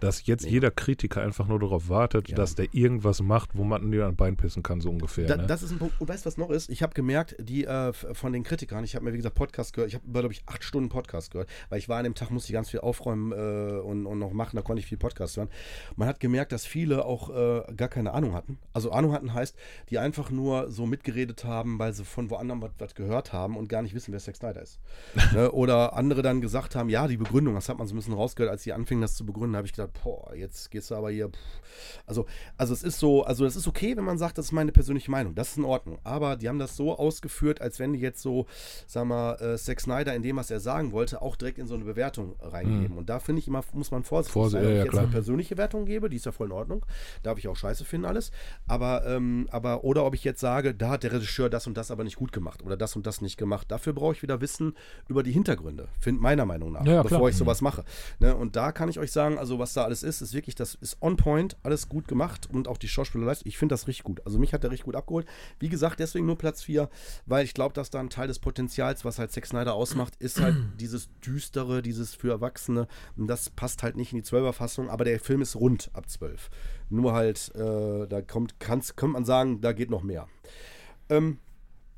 Dass 0.00 0.26
jetzt 0.26 0.44
nee. 0.44 0.52
jeder 0.52 0.72
Kritiker 0.72 1.22
einfach 1.22 1.46
nur 1.46 1.60
darauf 1.60 1.88
wartet, 1.88 2.30
ja. 2.30 2.36
dass 2.36 2.56
der 2.56 2.66
irgendwas 2.72 3.22
macht, 3.22 3.56
wo 3.56 3.62
man 3.62 3.92
dir 3.92 4.06
ein 4.06 4.16
Bein 4.16 4.36
pissen 4.36 4.64
kann, 4.64 4.80
so 4.80 4.90
ungefähr. 4.90 5.26
Da, 5.28 5.36
ne? 5.36 5.46
Das 5.46 5.62
ist 5.62 5.70
ein 5.70 5.78
Punkt. 5.78 6.00
Und 6.00 6.08
weißt 6.08 6.24
du, 6.24 6.26
was 6.26 6.36
noch 6.36 6.50
ist? 6.50 6.68
Ich 6.68 6.82
habe 6.82 6.92
gemerkt, 6.94 7.36
die 7.38 7.64
äh, 7.64 7.92
von 7.92 8.32
den 8.32 8.42
Kritikern, 8.42 8.82
ich 8.82 8.96
habe 8.96 9.04
mir, 9.04 9.12
wie 9.12 9.18
gesagt, 9.18 9.36
Podcast 9.36 9.72
gehört, 9.72 9.88
ich 9.88 9.94
habe, 9.94 10.04
glaube 10.10 10.32
ich, 10.32 10.42
acht 10.46 10.64
Stunden 10.64 10.88
Podcast 10.88 11.30
gehört, 11.30 11.48
weil 11.68 11.78
ich 11.78 11.88
war 11.88 11.98
an 11.98 12.04
dem 12.04 12.16
Tag, 12.16 12.32
musste 12.32 12.50
ich 12.50 12.54
ganz 12.54 12.70
viel 12.70 12.80
aufräumen 12.80 13.30
äh, 13.30 13.78
und, 13.78 14.06
und 14.06 14.18
noch 14.18 14.32
machen, 14.32 14.56
da 14.56 14.62
konnte 14.62 14.80
ich 14.80 14.86
viel 14.86 14.98
Podcast 14.98 15.36
hören. 15.36 15.48
Man 15.94 16.08
hat 16.08 16.18
gemerkt, 16.18 16.50
dass 16.50 16.66
viele 16.66 17.04
auch 17.04 17.30
äh, 17.30 17.72
gar 17.74 17.88
keine 17.88 18.12
Ahnung 18.14 18.34
hatten. 18.34 18.58
Also 18.72 18.90
Ahnung 18.90 19.12
hatten 19.12 19.32
heißt, 19.32 19.56
die 19.88 19.98
einfach 19.98 20.30
nur 20.30 20.70
so 20.70 20.86
mitgeredet 20.86 21.44
haben, 21.44 21.78
weil 21.78 21.92
sie 21.92 22.04
von 22.04 22.30
woanders 22.30 22.70
was, 22.78 22.94
gehört 22.94 23.32
haben 23.32 23.56
und 23.56 23.68
gar 23.68 23.82
nicht 23.82 23.94
wissen, 23.94 24.12
wer 24.12 24.20
Zack 24.20 24.36
Snyder 24.36 24.62
ist. 24.62 24.80
ne? 25.34 25.50
Oder 25.52 25.94
andere 25.94 26.22
dann 26.22 26.40
gesagt 26.40 26.74
haben, 26.74 26.88
ja, 26.88 27.06
die 27.06 27.16
Begründung, 27.16 27.54
das 27.54 27.68
hat 27.68 27.78
man 27.78 27.86
so 27.86 27.94
ein 27.94 27.96
bisschen 27.96 28.14
rausgehört, 28.14 28.50
als 28.50 28.62
sie 28.62 28.72
anfingen, 28.72 29.02
das 29.02 29.14
zu 29.14 29.24
begründen, 29.24 29.56
habe 29.56 29.66
ich 29.66 29.72
gedacht, 29.72 29.92
boah, 30.02 30.34
jetzt 30.34 30.70
gehst 30.70 30.90
du 30.90 30.94
aber 30.94 31.10
hier. 31.10 31.28
Pff. 31.28 31.38
Also, 32.06 32.26
also 32.56 32.74
es 32.74 32.82
ist 32.82 32.98
so, 32.98 33.24
also 33.24 33.46
es 33.46 33.56
ist 33.56 33.68
okay, 33.68 33.96
wenn 33.96 34.04
man 34.04 34.18
sagt, 34.18 34.38
das 34.38 34.46
ist 34.46 34.52
meine 34.52 34.72
persönliche 34.72 35.10
Meinung, 35.10 35.34
das 35.34 35.50
ist 35.50 35.58
in 35.58 35.64
Ordnung. 35.64 35.98
Aber 36.04 36.36
die 36.36 36.48
haben 36.48 36.58
das 36.58 36.76
so 36.76 36.96
ausgeführt, 36.96 37.60
als 37.60 37.78
wenn 37.78 37.92
die 37.92 38.00
jetzt 38.00 38.22
so, 38.22 38.46
sag 38.86 39.06
mal, 39.06 39.34
äh, 39.40 39.56
Zack 39.56 39.80
Snyder 39.80 40.14
in 40.14 40.22
dem, 40.22 40.36
was 40.36 40.50
er 40.50 40.60
sagen 40.60 40.92
wollte, 40.92 41.22
auch 41.22 41.36
direkt 41.36 41.58
in 41.58 41.66
so 41.66 41.74
eine 41.74 41.84
Bewertung 41.84 42.36
reingeben. 42.40 42.92
Mhm. 42.92 42.98
Und 42.98 43.08
da 43.08 43.20
finde 43.20 43.40
ich 43.40 43.48
immer, 43.48 43.62
muss 43.72 43.90
man 43.90 44.04
vorsichtig 44.04 44.32
Vorsicht, 44.32 44.62
sein. 44.62 44.68
Wenn 44.68 44.76
ja, 44.76 44.78
ich 44.78 44.84
jetzt 44.84 44.92
klar. 44.92 45.02
eine 45.04 45.12
persönliche 45.12 45.56
Wertung 45.56 45.84
gebe, 45.84 46.08
die 46.08 46.16
ist 46.16 46.26
ja 46.26 46.32
voll 46.32 46.48
in 46.48 46.52
Ordnung, 46.52 46.84
darf 47.22 47.38
ich 47.38 47.48
auch 47.48 47.56
scheiße 47.56 47.84
finden 47.84 48.06
alles. 48.06 48.30
Aber, 48.66 49.06
ähm, 49.06 49.48
aber, 49.52 49.84
oder 49.84 50.04
ob 50.04 50.14
ich 50.14 50.24
jetzt 50.24 50.40
sage, 50.40 50.74
da 50.74 50.90
hat 50.90 51.02
der 51.02 51.12
Regisseur 51.12 51.50
das 51.50 51.66
und 51.66 51.76
das 51.76 51.90
aber 51.90 52.04
nicht 52.04 52.16
gut 52.16 52.32
gemacht 52.32 52.62
oder 52.62 52.76
das 52.76 52.96
und 52.96 53.06
das 53.06 53.20
nicht 53.20 53.36
gemacht. 53.36 53.70
Dafür 53.70 53.92
brauche 53.92 54.12
ich 54.12 54.22
wieder 54.22 54.40
Wissen 54.40 54.74
über 55.08 55.22
die 55.22 55.32
Hintergründe, 55.32 55.88
find, 55.98 56.20
meiner 56.20 56.46
Meinung 56.46 56.72
nach, 56.72 56.84
ja, 56.84 57.02
bevor 57.02 57.18
klar. 57.18 57.30
ich 57.30 57.36
sowas 57.36 57.60
mache. 57.60 57.84
Ne? 58.18 58.34
Und 58.34 58.56
da 58.56 58.72
kann 58.72 58.88
ich 58.88 58.98
euch 58.98 59.12
sagen, 59.12 59.38
also 59.38 59.58
was 59.58 59.72
da 59.74 59.84
alles 59.84 60.02
ist, 60.02 60.20
ist 60.20 60.34
wirklich, 60.34 60.54
das 60.54 60.74
ist 60.74 60.96
on 61.00 61.16
point, 61.16 61.56
alles 61.62 61.88
gut 61.88 62.08
gemacht 62.08 62.48
und 62.52 62.68
auch 62.68 62.78
die 62.78 62.88
Schauspielerleistung, 62.88 63.48
ich 63.48 63.58
finde 63.58 63.74
das 63.74 63.86
richtig 63.86 64.04
gut. 64.04 64.22
Also 64.24 64.38
mich 64.38 64.52
hat 64.52 64.62
der 64.62 64.70
richtig 64.70 64.86
gut 64.86 64.96
abgeholt. 64.96 65.26
Wie 65.58 65.68
gesagt, 65.68 66.00
deswegen 66.00 66.26
nur 66.26 66.38
Platz 66.38 66.62
4, 66.62 66.88
weil 67.26 67.44
ich 67.44 67.54
glaube, 67.54 67.74
dass 67.74 67.90
da 67.90 68.00
ein 68.00 68.10
Teil 68.10 68.28
des 68.28 68.38
Potenzials, 68.38 69.04
was 69.04 69.18
halt 69.18 69.32
Zack 69.32 69.46
Snyder 69.46 69.74
ausmacht, 69.74 70.14
ist 70.18 70.40
halt 70.40 70.56
dieses 70.80 71.08
Düstere, 71.20 71.82
dieses 71.82 72.14
für 72.14 72.30
Erwachsene. 72.30 72.88
Und 73.16 73.26
das 73.26 73.50
passt 73.50 73.82
halt 73.82 73.96
nicht 73.96 74.12
in 74.12 74.22
die 74.22 74.24
12er-Fassung, 74.24 74.88
aber 74.88 75.04
der 75.04 75.20
Film 75.20 75.42
ist 75.42 75.56
rund 75.56 75.90
ab 75.92 76.08
12. 76.08 76.50
Nur 76.90 77.12
halt, 77.12 77.52
äh, 77.54 78.06
da 78.06 78.20
kommt, 78.20 78.60
kann's, 78.60 78.96
könnte 78.96 79.12
man 79.14 79.24
sagen, 79.24 79.60
da 79.60 79.72
geht 79.72 79.90
noch 79.90 80.02
mehr. 80.02 80.26
Ähm, 81.08 81.38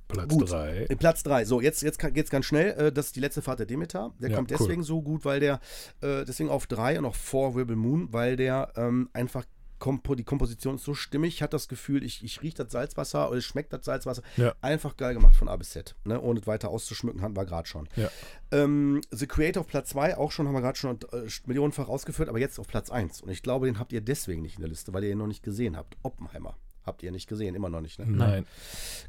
Platz 0.09 0.37
3. 0.37 0.87
Äh, 0.89 0.97
Platz 0.97 1.23
3. 1.23 1.45
So, 1.45 1.61
jetzt, 1.61 1.83
jetzt 1.83 1.99
geht 1.99 2.25
es 2.25 2.31
ganz 2.31 2.45
schnell. 2.45 2.73
Äh, 2.73 2.93
das 2.93 3.07
ist 3.07 3.17
die 3.17 3.21
letzte 3.21 3.43
Fahrt 3.43 3.59
der 3.59 3.67
Demeter. 3.67 4.13
Der 4.21 4.31
ja, 4.31 4.37
kommt 4.37 4.51
deswegen 4.51 4.83
cool. 4.83 4.87
so 4.87 5.03
gut, 5.03 5.25
weil 5.25 5.41
der, 5.41 5.61
äh, 6.01 6.25
deswegen 6.25 6.51
auf 6.51 6.67
3 6.67 6.99
und 6.99 7.07
auch 7.07 7.15
vor 7.15 7.55
Wirbel 7.55 7.77
Moon, 7.77 8.13
weil 8.13 8.37
der 8.37 8.73
ähm, 8.77 9.09
einfach 9.13 9.45
Kompo 9.83 10.15
die 10.15 10.23
Komposition 10.23 10.77
ist 10.77 10.85
so 10.85 10.95
stimmig. 10.95 11.35
Ich 11.35 11.43
hatte 11.43 11.57
das 11.57 11.67
Gefühl, 11.67 12.05
ich, 12.05 12.23
ich 12.23 12.41
rieche 12.41 12.59
das 12.63 12.71
Salzwasser 12.71 13.29
oder 13.29 13.39
es 13.39 13.45
schmeckt 13.45 13.73
das 13.73 13.85
Salzwasser. 13.85 14.23
Ja. 14.37 14.55
Einfach 14.61 14.97
geil 14.97 15.13
gemacht 15.13 15.35
von 15.35 15.49
A 15.49 15.57
bis 15.57 15.71
Z. 15.71 15.97
Ne? 16.05 16.21
Ohne 16.21 16.47
weiter 16.47 16.69
auszuschmücken, 16.69 17.21
hatten 17.21 17.35
wir 17.35 17.45
gerade 17.45 17.67
schon. 17.67 17.89
Ja. 17.97 18.09
Ähm, 18.53 19.01
The 19.11 19.27
Creator 19.27 19.63
auf 19.63 19.67
Platz 19.67 19.89
2, 19.89 20.19
auch 20.19 20.31
schon, 20.31 20.47
haben 20.47 20.55
wir 20.55 20.61
gerade 20.61 20.79
schon 20.79 21.01
äh, 21.13 21.29
millionenfach 21.47 21.89
ausgeführt, 21.89 22.29
aber 22.29 22.39
jetzt 22.39 22.61
auf 22.61 22.69
Platz 22.69 22.91
1. 22.91 23.23
Und 23.23 23.31
ich 23.31 23.43
glaube, 23.43 23.67
den 23.67 23.81
habt 23.81 23.93
ihr 23.93 24.01
deswegen 24.03 24.43
nicht 24.43 24.55
in 24.55 24.61
der 24.61 24.71
Liste, 24.71 24.95
weil 24.95 25.03
ihr 25.03 25.11
ihn 25.11 25.19
noch 25.19 25.27
nicht 25.27 25.43
gesehen 25.43 25.77
habt. 25.77 25.97
Oppenheimer. 26.05 26.57
Habt 26.85 27.03
ihr 27.03 27.13
nicht 27.13 27.29
gesehen, 27.29 27.55
immer 27.55 27.69
noch 27.69 27.81
nicht, 27.81 27.99
ne? 27.99 28.07
Nein. 28.09 28.47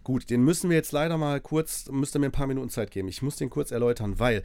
Gut, 0.04 0.30
den 0.30 0.44
müssen 0.44 0.70
wir 0.70 0.78
jetzt 0.78 0.92
leider 0.92 1.18
mal 1.18 1.42
kurz, 1.42 1.90
müsst 1.90 2.16
ihr 2.16 2.20
mir 2.20 2.28
ein 2.28 2.32
paar 2.32 2.46
Minuten 2.46 2.70
Zeit 2.70 2.92
geben. 2.92 3.08
Ich 3.08 3.22
muss 3.22 3.38
den 3.38 3.50
kurz 3.50 3.72
erläutern, 3.72 4.20
weil 4.20 4.44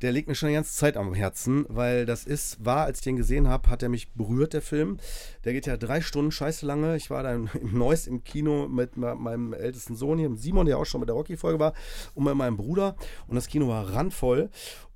der 0.00 0.12
liegt 0.12 0.28
mir 0.28 0.34
schon 0.34 0.48
die 0.48 0.54
ganze 0.54 0.74
Zeit 0.74 0.96
am 0.96 1.12
Herzen, 1.12 1.66
weil 1.68 2.06
das 2.06 2.24
ist, 2.24 2.64
war, 2.64 2.84
als 2.86 2.98
ich 2.98 3.04
den 3.04 3.16
gesehen 3.16 3.48
habe, 3.48 3.68
hat 3.68 3.82
er 3.82 3.90
mich 3.90 4.12
berührt, 4.12 4.54
der 4.54 4.62
Film. 4.62 4.98
Der 5.44 5.52
geht 5.52 5.66
ja 5.66 5.76
drei 5.76 6.00
Stunden 6.00 6.32
scheiße 6.32 6.64
lange. 6.64 6.96
Ich 6.96 7.10
war 7.10 7.22
da 7.22 7.34
im, 7.34 7.50
im 7.60 7.76
Neues 7.76 8.06
im 8.06 8.24
Kino 8.24 8.66
mit 8.66 8.96
meinem 8.96 9.52
ältesten 9.52 9.94
Sohn 9.96 10.18
hier, 10.18 10.34
Simon, 10.36 10.66
der 10.66 10.78
auch 10.78 10.86
schon 10.86 11.00
mit 11.00 11.08
der 11.08 11.16
Rocky-Folge 11.16 11.58
war, 11.58 11.74
und 12.14 12.24
mit 12.24 12.34
meinem 12.34 12.56
Bruder. 12.56 12.96
Und 13.26 13.36
das 13.36 13.46
Kino 13.46 13.68
war 13.68 13.94
randvoll. 13.94 14.48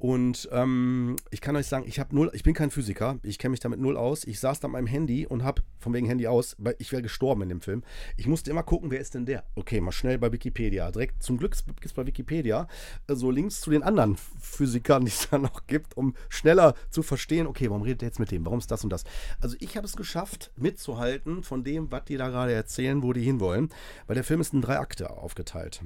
Und 0.04 0.50
ähm, 0.52 1.16
ich 1.30 1.40
kann 1.40 1.56
euch 1.56 1.66
sagen, 1.66 1.86
ich 1.88 1.98
habe 1.98 2.14
null, 2.14 2.30
ich 2.34 2.42
bin 2.42 2.52
kein 2.52 2.70
Physiker, 2.70 3.18
ich 3.22 3.38
kenne 3.38 3.52
mich 3.52 3.60
damit 3.60 3.80
null 3.80 3.96
aus. 3.96 4.24
Ich 4.24 4.38
saß 4.38 4.60
da 4.60 4.68
mit 4.68 4.74
meinem 4.74 4.86
Handy 4.86 5.26
und 5.26 5.44
habe, 5.44 5.62
von 5.78 5.94
wegen 5.94 6.06
Handy 6.06 6.26
aus, 6.26 6.56
weil 6.58 6.76
ich 6.78 6.92
wäre 6.92 7.00
gestorben 7.00 7.40
in 7.40 7.48
dem 7.48 7.62
Film. 7.62 7.82
Ich 8.18 8.26
musste 8.26 8.50
immer 8.50 8.62
gucken, 8.62 8.90
wer 8.90 9.00
ist 9.00 9.14
denn 9.14 9.24
der? 9.24 9.44
Okay, 9.54 9.80
mal 9.80 9.92
schnell 9.92 10.18
bei 10.18 10.30
Wikipedia. 10.30 10.90
Direkt 10.90 11.22
zum 11.22 11.38
Glück 11.38 11.56
gibt 11.64 11.86
es 11.86 11.94
bei 11.94 12.04
Wikipedia 12.04 12.68
äh, 13.06 13.14
so 13.14 13.30
Links 13.30 13.62
zu 13.62 13.70
den 13.70 13.82
anderen 13.82 14.18
Physikern, 14.38 15.04
die 15.06 15.10
es 15.10 15.30
da 15.30 15.38
noch 15.38 15.66
gibt, 15.66 15.96
um 15.96 16.14
schneller 16.28 16.74
zu 16.90 17.02
verstehen, 17.02 17.46
okay, 17.46 17.70
warum 17.70 17.80
redet 17.80 18.02
der 18.02 18.08
jetzt 18.08 18.20
mit 18.20 18.30
dem? 18.30 18.44
Warum 18.44 18.58
ist 18.58 18.70
das 18.70 18.84
und 18.84 18.90
das? 18.90 19.04
Also 19.40 19.56
ich 19.60 19.74
habe 19.78 19.86
es 19.86 19.96
geschafft, 19.96 20.52
mitzuhalten 20.56 21.42
von 21.42 21.64
dem, 21.64 21.90
was 21.90 22.04
die 22.04 22.18
da 22.18 22.28
gerade 22.28 22.52
erzählen, 22.52 23.02
wo 23.02 23.14
die 23.14 23.22
hinwollen, 23.22 23.70
weil 24.06 24.16
der 24.16 24.24
Film 24.24 24.42
ist 24.42 24.52
in 24.52 24.60
drei 24.60 24.80
Akte 24.80 25.08
aufgeteilt. 25.08 25.80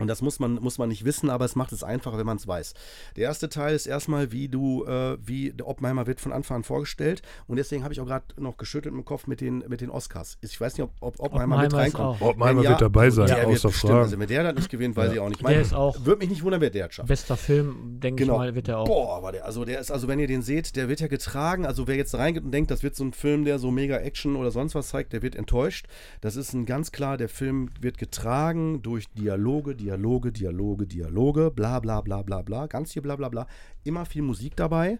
Und 0.00 0.08
das 0.08 0.22
muss 0.22 0.40
man, 0.40 0.54
muss 0.54 0.78
man 0.78 0.88
nicht 0.88 1.04
wissen, 1.04 1.30
aber 1.30 1.44
es 1.44 1.54
macht 1.54 1.70
es 1.72 1.84
einfacher, 1.84 2.18
wenn 2.18 2.26
man 2.26 2.36
es 2.36 2.48
weiß. 2.48 2.74
Der 3.16 3.24
erste 3.24 3.48
Teil 3.48 3.74
ist 3.74 3.86
erstmal, 3.86 4.32
wie 4.32 4.48
du, 4.48 4.84
äh, 4.86 5.16
wie 5.24 5.52
der 5.52 5.68
Oppenheimer 5.68 6.06
wird 6.08 6.20
von 6.20 6.32
Anfang 6.32 6.58
an 6.58 6.64
vorgestellt. 6.64 7.22
Und 7.46 7.56
deswegen 7.56 7.84
habe 7.84 7.94
ich 7.94 8.00
auch 8.00 8.06
gerade 8.06 8.24
noch 8.38 8.56
geschüttelt 8.56 8.94
im 8.94 9.04
Kopf 9.04 9.26
mit 9.28 9.40
den, 9.40 9.64
mit 9.68 9.80
den 9.80 9.90
Oscars. 9.90 10.36
Ich 10.40 10.60
weiß 10.60 10.76
nicht, 10.76 10.82
ob, 10.84 10.90
ob 11.00 11.20
Oppenheimer, 11.20 11.54
Oppenheimer 11.56 11.62
mit 11.62 11.74
reinkommt. 11.74 12.20
auch. 12.22 12.26
Oppenheimer 12.28 12.62
Wenn 12.62 12.70
wird 12.70 12.80
dabei 12.80 13.10
sein, 13.10 13.26
der 13.28 13.36
wird 13.36 13.46
außer 13.48 13.68
bestimmt, 13.68 13.90
Frage. 13.92 14.02
Also 14.04 14.18
wenn 14.18 14.28
der 14.28 14.42
das 14.42 14.54
nicht 14.56 14.70
gewinnt, 14.70 14.96
weiß 14.96 15.06
Ja. 15.08 15.12
ich 15.14 15.20
auch 15.20 15.28
nicht. 15.28 15.46
Der 15.46 15.60
ist 15.60 15.74
auch- 15.74 15.96
Würde 16.04 16.18
mich 16.18 16.30
nicht 16.30 16.42
wundern, 16.42 16.60
wer 16.60 16.70
der 16.70 16.90
schafft. 16.90 17.08
Bester 17.08 17.36
Film, 17.36 18.00
denke 18.00 18.24
Genau. 18.24 18.34
ich 18.34 18.38
mal, 18.38 18.54
wird 18.56 18.68
er 18.68 18.78
auch. 18.78 18.86
Boah, 18.86 19.16
aber 19.16 19.32
der, 19.32 19.44
also 19.44 19.64
der 19.64 19.78
ist, 19.80 19.90
also 19.92 20.08
wenn 20.08 20.18
ihr 20.18 20.26
den 20.26 20.42
seht, 20.42 20.74
der 20.76 20.88
wird 20.88 21.00
ja 21.00 21.06
getragen. 21.06 21.66
Also 21.66 21.86
wer 21.86 21.94
jetzt 21.96 22.14
reingeht 22.14 22.42
und 22.44 22.50
denkt, 22.50 22.70
das 22.70 22.82
wird 22.82 22.96
so 22.96 23.04
ein 23.04 23.12
Film, 23.12 23.44
der 23.44 23.58
so 23.60 23.70
mega 23.70 23.96
Action 23.98 24.34
oder 24.36 24.50
sonst 24.50 24.74
was 24.74 24.88
zeigt, 24.88 25.12
der 25.12 25.22
wird 25.22 25.36
enttäuscht. 25.36 25.86
Das 26.20 26.34
ist 26.36 26.52
ein 26.52 26.66
ganz 26.66 26.90
klar, 26.90 27.16
der 27.16 27.28
Film 27.28 27.70
wird 27.80 27.96
getragen 27.98 28.82
durch 28.82 29.06
Dialoge, 29.12 29.74
Dialoge, 29.84 30.32
Dialoge, 30.32 30.86
Dialoge, 30.86 31.50
bla 31.50 31.78
bla 31.80 32.00
bla 32.00 32.22
bla 32.22 32.40
bla, 32.42 32.66
ganz 32.66 32.92
viel 32.94 33.02
bla 33.02 33.16
bla 33.16 33.28
bla. 33.28 33.46
Immer 33.84 34.06
viel 34.06 34.22
Musik 34.22 34.56
dabei. 34.56 34.98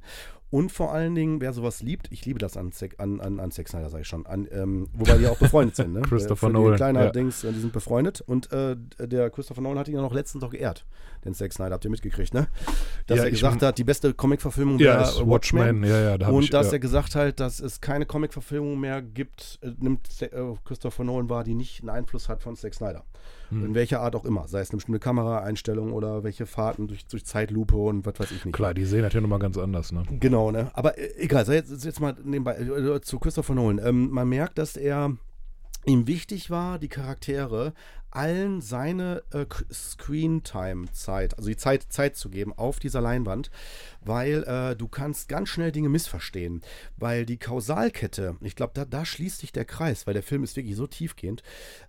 Und 0.50 0.70
vor 0.70 0.92
allen 0.92 1.16
Dingen, 1.16 1.40
wer 1.40 1.52
sowas 1.52 1.82
liebt, 1.82 2.06
ich 2.12 2.24
liebe 2.26 2.38
das 2.38 2.56
an, 2.56 2.70
Zack- 2.70 2.94
an, 2.98 3.20
an, 3.20 3.40
an 3.40 3.50
Zack 3.50 3.66
Snyder, 3.68 3.88
sage 3.90 4.02
ich 4.02 4.06
schon, 4.08 4.24
an, 4.24 4.46
ähm, 4.52 4.86
wobei 4.92 5.18
die 5.18 5.26
auch 5.26 5.38
befreundet 5.38 5.74
sind. 5.74 5.92
Ne? 5.94 6.02
Christopher 6.08 6.46
Für 6.46 6.52
die 6.52 6.52
Nolan, 6.52 6.76
Kleiner 6.76 7.04
ja. 7.06 7.10
Dings, 7.10 7.42
äh, 7.42 7.52
die 7.52 7.58
sind 7.58 7.72
befreundet. 7.72 8.20
Und 8.20 8.52
äh, 8.52 8.76
der 9.00 9.30
Christopher 9.30 9.62
Nolan 9.62 9.80
hat 9.80 9.88
ihn 9.88 9.94
ja 9.94 10.00
noch 10.02 10.12
letztens 10.14 10.42
noch 10.42 10.50
geehrt, 10.50 10.84
den 11.24 11.34
Zack 11.34 11.52
Snyder, 11.52 11.72
habt 11.72 11.84
ihr 11.84 11.90
mitgekriegt, 11.90 12.34
ne? 12.34 12.46
Dass 13.08 13.18
Ja, 13.18 13.24
er 13.24 13.30
gesagt 13.32 13.62
hat, 13.62 13.78
die 13.78 13.84
beste 13.84 14.14
Comic-Verfilmung 14.14 14.78
Ja, 14.78 14.98
wäre 14.98 15.02
ist 15.02 15.26
Watchmen, 15.26 15.82
ja, 15.82 16.00
ja, 16.00 16.18
da 16.18 16.28
und 16.28 16.44
ich, 16.44 16.50
dass 16.50 16.66
ja. 16.68 16.74
er 16.74 16.78
gesagt 16.78 17.16
hat, 17.16 17.40
dass 17.40 17.58
es 17.58 17.80
keine 17.80 18.06
Comic-Verfilmung 18.06 18.78
mehr 18.78 19.02
gibt, 19.02 19.58
äh, 19.60 19.72
nimmt 19.80 20.22
äh, 20.22 20.28
Christopher 20.64 21.02
Nolan 21.02 21.28
wahr, 21.30 21.42
die 21.42 21.54
nicht 21.54 21.80
einen 21.80 21.90
Einfluss 21.90 22.28
hat 22.28 22.42
von 22.42 22.54
Zack 22.54 22.74
Snyder. 22.74 23.02
Hm. 23.50 23.66
In 23.66 23.74
welcher 23.74 24.00
Art 24.00 24.16
auch 24.16 24.24
immer. 24.24 24.48
Sei 24.48 24.60
es 24.60 24.70
eine 24.70 24.78
bestimmte 24.78 25.00
Kameraeinstellung 25.00 25.92
oder 25.92 26.24
welche 26.24 26.46
Fahrten 26.46 26.88
durch, 26.88 27.06
durch 27.06 27.24
Zeitlupe 27.24 27.76
und 27.76 28.06
was 28.06 28.18
weiß 28.18 28.32
ich 28.32 28.44
nicht. 28.44 28.54
Klar, 28.54 28.74
die 28.74 28.84
sehen 28.84 29.02
das 29.02 29.12
ja 29.12 29.20
nochmal 29.20 29.38
ganz 29.38 29.58
anders, 29.58 29.92
ne? 29.92 30.02
Genau, 30.20 30.50
ne? 30.50 30.70
Aber 30.74 30.98
äh, 30.98 31.14
egal, 31.16 31.44
sei 31.44 31.54
jetzt, 31.56 31.84
jetzt 31.84 32.00
mal 32.00 32.16
nebenbei 32.22 32.56
äh, 32.56 33.00
zu 33.00 33.18
Christopher 33.18 33.54
Nolan. 33.54 33.80
Ähm, 33.84 34.10
man 34.10 34.28
merkt, 34.28 34.58
dass 34.58 34.76
er 34.76 35.16
ihm 35.86 36.06
wichtig 36.06 36.50
war, 36.50 36.78
die 36.78 36.88
Charaktere 36.88 37.72
allen 38.14 38.60
seine 38.60 39.22
äh, 39.32 39.44
Screen-Time-Zeit, 39.72 41.36
also 41.36 41.48
die 41.48 41.56
Zeit, 41.56 41.86
Zeit 41.90 42.16
zu 42.16 42.30
geben 42.30 42.52
auf 42.52 42.78
dieser 42.78 43.00
Leinwand, 43.00 43.50
weil 44.00 44.44
äh, 44.44 44.76
du 44.76 44.88
kannst 44.88 45.28
ganz 45.28 45.48
schnell 45.48 45.72
Dinge 45.72 45.88
missverstehen, 45.88 46.62
weil 46.96 47.26
die 47.26 47.38
Kausalkette, 47.38 48.36
ich 48.40 48.56
glaube, 48.56 48.72
da, 48.74 48.84
da 48.84 49.04
schließt 49.04 49.40
sich 49.40 49.52
der 49.52 49.64
Kreis, 49.64 50.06
weil 50.06 50.14
der 50.14 50.22
Film 50.22 50.44
ist 50.44 50.56
wirklich 50.56 50.76
so 50.76 50.86
tiefgehend, 50.86 51.42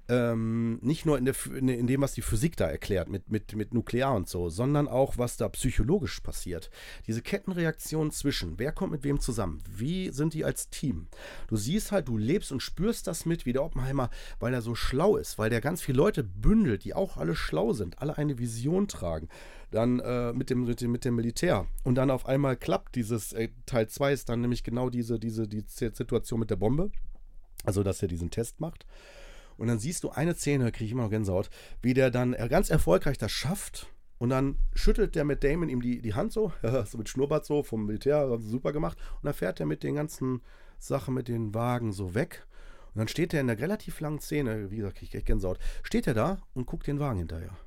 ähm, 0.07 0.79
nicht 0.81 1.05
nur 1.05 1.17
in, 1.17 1.25
der, 1.25 1.35
in 1.55 1.87
dem, 1.87 2.01
was 2.01 2.13
die 2.13 2.21
Physik 2.21 2.57
da 2.57 2.67
erklärt, 2.67 3.09
mit, 3.09 3.31
mit, 3.31 3.55
mit 3.55 3.73
Nuklear 3.73 4.13
und 4.13 4.29
so, 4.29 4.49
sondern 4.49 4.87
auch, 4.87 5.17
was 5.17 5.37
da 5.37 5.49
psychologisch 5.49 6.19
passiert. 6.19 6.69
Diese 7.07 7.21
Kettenreaktion 7.21 8.11
zwischen, 8.11 8.59
wer 8.59 8.71
kommt 8.71 8.91
mit 8.91 9.03
wem 9.03 9.19
zusammen, 9.19 9.61
wie 9.69 10.09
sind 10.11 10.33
die 10.33 10.45
als 10.45 10.69
Team. 10.69 11.07
Du 11.47 11.55
siehst 11.55 11.91
halt, 11.91 12.07
du 12.07 12.17
lebst 12.17 12.51
und 12.51 12.61
spürst 12.61 13.07
das 13.07 13.25
mit, 13.25 13.45
wie 13.45 13.53
der 13.53 13.63
Oppenheimer, 13.63 14.09
weil 14.39 14.53
er 14.53 14.61
so 14.61 14.75
schlau 14.75 15.17
ist, 15.17 15.37
weil 15.37 15.49
der 15.49 15.61
ganz 15.61 15.81
viele 15.81 15.97
Leute 15.97 16.14
bündelt, 16.23 16.83
die 16.83 16.93
auch 16.93 17.17
alle 17.17 17.35
schlau 17.35 17.73
sind, 17.73 17.99
alle 18.01 18.17
eine 18.17 18.37
Vision 18.37 18.87
tragen. 18.87 19.29
Dann 19.71 19.99
äh, 19.99 20.33
mit, 20.33 20.49
dem, 20.49 20.65
mit, 20.65 20.81
dem, 20.81 20.91
mit 20.91 21.05
dem 21.05 21.15
Militär. 21.15 21.67
Und 21.83 21.95
dann 21.95 22.11
auf 22.11 22.25
einmal 22.25 22.55
klappt 22.55 22.95
dieses, 22.95 23.33
äh, 23.33 23.49
Teil 23.65 23.87
2 23.87 24.13
ist 24.13 24.29
dann 24.29 24.41
nämlich 24.41 24.63
genau 24.63 24.89
diese, 24.89 25.19
diese 25.19 25.47
die 25.47 25.63
Situation 25.67 26.39
mit 26.39 26.49
der 26.49 26.55
Bombe. 26.55 26.91
Also, 27.63 27.83
dass 27.83 28.01
er 28.01 28.07
diesen 28.07 28.29
Test 28.29 28.59
macht. 28.59 28.85
Und 29.57 29.67
dann 29.67 29.79
siehst 29.79 30.03
du 30.03 30.09
eine 30.09 30.35
Szene, 30.35 30.71
kriege 30.71 30.85
ich 30.85 30.91
immer 30.91 31.03
noch 31.03 31.09
Gänsehaut, 31.09 31.49
wie 31.81 31.93
der 31.93 32.11
dann 32.11 32.33
äh, 32.33 32.47
ganz 32.49 32.69
erfolgreich 32.69 33.17
das 33.17 33.31
schafft. 33.31 33.87
Und 34.17 34.29
dann 34.29 34.57
schüttelt 34.73 35.15
der 35.15 35.25
mit 35.25 35.43
Damon 35.43 35.69
ihm 35.69 35.81
die, 35.81 36.01
die 36.01 36.13
Hand 36.13 36.31
so, 36.31 36.53
so 36.85 36.97
mit 36.97 37.09
Schnurrbart 37.09 37.45
so 37.45 37.63
vom 37.63 37.85
Militär, 37.85 38.37
super 38.39 38.71
gemacht. 38.71 38.97
Und 39.15 39.25
dann 39.25 39.33
fährt 39.33 39.59
er 39.59 39.65
mit 39.65 39.83
den 39.83 39.95
ganzen 39.95 40.41
Sachen, 40.79 41.13
mit 41.13 41.27
den 41.27 41.53
Wagen 41.53 41.91
so 41.91 42.13
weg. 42.15 42.45
Und 42.95 42.99
dann 42.99 43.07
steht 43.09 43.33
er 43.33 43.41
in 43.41 43.47
der 43.47 43.59
relativ 43.59 43.99
langen 43.99 44.21
Szene, 44.21 44.71
wie 44.71 44.77
gesagt, 44.77 45.01
ich 45.01 45.13
echt 45.13 45.25
Gänsehaut, 45.25 45.59
steht 45.83 46.07
er 46.07 46.13
da 46.13 46.41
und 46.53 46.65
guckt 46.65 46.87
den 46.87 46.97
Wagen 46.97 47.19
hinterher. 47.19 47.57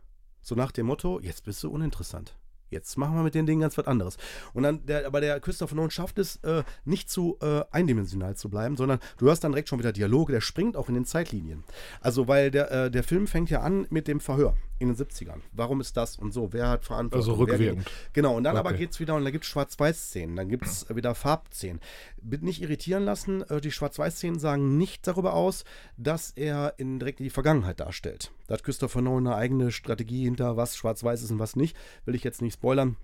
So 0.41 0.55
nach 0.55 0.73
dem 0.73 0.87
Motto, 0.87 1.21
jetzt 1.21 1.45
bist 1.45 1.63
du 1.63 1.71
uninteressant. 1.71 2.35
Jetzt 2.71 2.97
machen 2.99 3.15
wir 3.17 3.23
mit 3.23 3.35
den 3.35 3.47
Dingen 3.47 3.61
ganz 3.61 3.79
was 3.79 3.87
anderes. 3.87 4.17
Und 4.55 4.63
dann, 4.63 4.85
der, 4.87 5.07
aber 5.07 5.21
der 5.21 5.41
Christopher 5.41 5.75
Nolan 5.75 5.91
schafft 5.91 6.19
es, 6.19 6.37
äh, 6.37 6.63
nicht 6.85 7.11
zu 7.11 7.39
äh, 7.41 7.63
eindimensional 7.71 8.37
zu 8.37 8.49
bleiben, 8.49 8.77
sondern 8.77 8.99
du 9.17 9.27
hörst 9.27 9.45
dann 9.45 9.53
direkt 9.53 9.69
schon 9.69 9.79
wieder 9.79 9.93
Dialoge, 9.93 10.33
der 10.33 10.41
springt 10.41 10.77
auch 10.77 10.89
in 10.89 10.95
den 10.95 11.05
Zeitlinien. 11.05 11.65
Also, 12.01 12.29
weil 12.29 12.51
der, 12.51 12.71
äh, 12.71 12.91
der 12.91 13.03
Film 13.03 13.27
fängt 13.27 13.51
ja 13.51 13.61
an 13.61 13.87
mit 13.91 14.09
dem 14.09 14.21
Verhör 14.21 14.55
in 14.81 14.89
den 14.89 14.97
70ern. 14.97 15.41
Warum 15.53 15.81
ist 15.81 15.97
das 15.97 16.17
und 16.17 16.33
so? 16.33 16.53
Wer 16.53 16.69
hat 16.69 16.85
Verantwortung? 16.85 17.31
Also 17.31 17.41
rückwirkend. 17.43 17.91
Genau, 18.13 18.37
und 18.37 18.45
dann 18.45 18.57
aber 18.57 18.69
Okay. 18.71 18.79
geht 18.79 18.93
es 18.93 19.01
wieder 19.01 19.17
und 19.17 19.25
da 19.25 19.31
gibt 19.31 19.43
es 19.45 19.51
Schwarz-Weiß-Szenen, 19.51 20.37
dann 20.37 20.49
gibt 20.49 20.67
es 20.67 20.87
wieder 20.95 21.15
Farbszenen. 21.17 21.81
Bitte 22.23 22.45
nicht 22.45 22.63
irritieren 22.63 23.05
lassen, 23.05 23.43
äh, 23.43 23.61
die 23.61 23.73
Schwarz-Weiß-Szenen 23.73 24.39
sagen 24.39 24.77
nicht 24.79 25.07
darüber 25.07 25.35
aus, 25.35 25.65
dass 25.97 26.31
er 26.31 26.75
in 26.77 27.01
direkt 27.01 27.19
die 27.19 27.31
Vergangenheit 27.31 27.81
darstellt. 27.81 28.31
Da 28.47 28.55
hat 28.55 28.63
Christopher 28.63 29.03
Nolan 29.03 29.27
eine 29.27 29.37
eigene 29.37 29.73
Strategie 29.73 30.25
hinter, 30.25 30.57
was 30.57 30.77
schwarz-weiß 30.77 31.23
ist 31.23 31.31
und 31.33 31.39
was 31.39 31.57
nicht. 31.57 31.77
Will 32.05 32.15
ich 32.15 32.23
jetzt 32.25 32.41
nicht 32.41 32.58
spoilern 32.59 32.97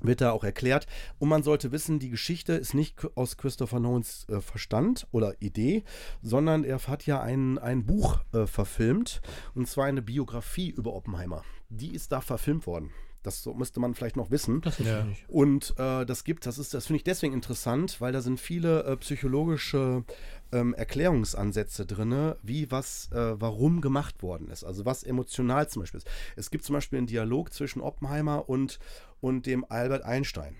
wird 0.00 0.20
da 0.20 0.32
auch 0.32 0.44
erklärt. 0.44 0.86
Und 1.18 1.28
man 1.28 1.42
sollte 1.42 1.72
wissen, 1.72 1.98
die 1.98 2.10
Geschichte 2.10 2.54
ist 2.54 2.74
nicht 2.74 2.96
aus 3.16 3.36
Christopher 3.36 3.80
Nolans 3.80 4.26
äh, 4.28 4.40
Verstand 4.40 5.06
oder 5.12 5.40
Idee, 5.40 5.84
sondern 6.22 6.64
er 6.64 6.80
hat 6.86 7.06
ja 7.06 7.20
ein, 7.20 7.58
ein 7.58 7.86
Buch 7.86 8.20
äh, 8.32 8.46
verfilmt, 8.46 9.20
und 9.54 9.68
zwar 9.68 9.86
eine 9.86 10.02
Biografie 10.02 10.70
über 10.70 10.94
Oppenheimer. 10.94 11.44
Die 11.68 11.94
ist 11.94 12.12
da 12.12 12.20
verfilmt 12.20 12.66
worden. 12.66 12.90
Das 13.22 13.46
müsste 13.46 13.78
man 13.78 13.94
vielleicht 13.94 14.16
noch 14.16 14.32
wissen. 14.32 14.62
Das 14.62 14.80
ist 14.80 14.86
Ja. 14.86 15.06
Und 15.28 15.74
äh, 15.78 16.04
das 16.04 16.24
gibt, 16.24 16.44
das 16.44 16.58
ist, 16.58 16.74
das 16.74 16.86
finde 16.86 16.96
ich 16.96 17.04
deswegen 17.04 17.34
interessant, 17.34 18.00
weil 18.00 18.12
da 18.12 18.20
sind 18.20 18.40
viele 18.40 18.82
äh, 18.82 18.96
psychologische 18.96 20.04
ähm, 20.52 20.74
Erklärungsansätze 20.74 21.86
drin, 21.86 22.34
wie 22.42 22.70
was, 22.70 23.10
äh, 23.12 23.40
warum 23.40 23.80
gemacht 23.80 24.22
worden 24.22 24.48
ist. 24.48 24.64
Also 24.64 24.84
was 24.84 25.02
emotional 25.02 25.68
zum 25.68 25.82
Beispiel 25.82 25.98
ist. 25.98 26.08
Es 26.36 26.50
gibt 26.50 26.64
zum 26.64 26.74
Beispiel 26.74 26.98
einen 26.98 27.06
Dialog 27.06 27.52
zwischen 27.52 27.80
Oppenheimer 27.80 28.48
und, 28.48 28.78
und 29.20 29.46
dem 29.46 29.64
Albert 29.68 30.04
Einstein. 30.04 30.56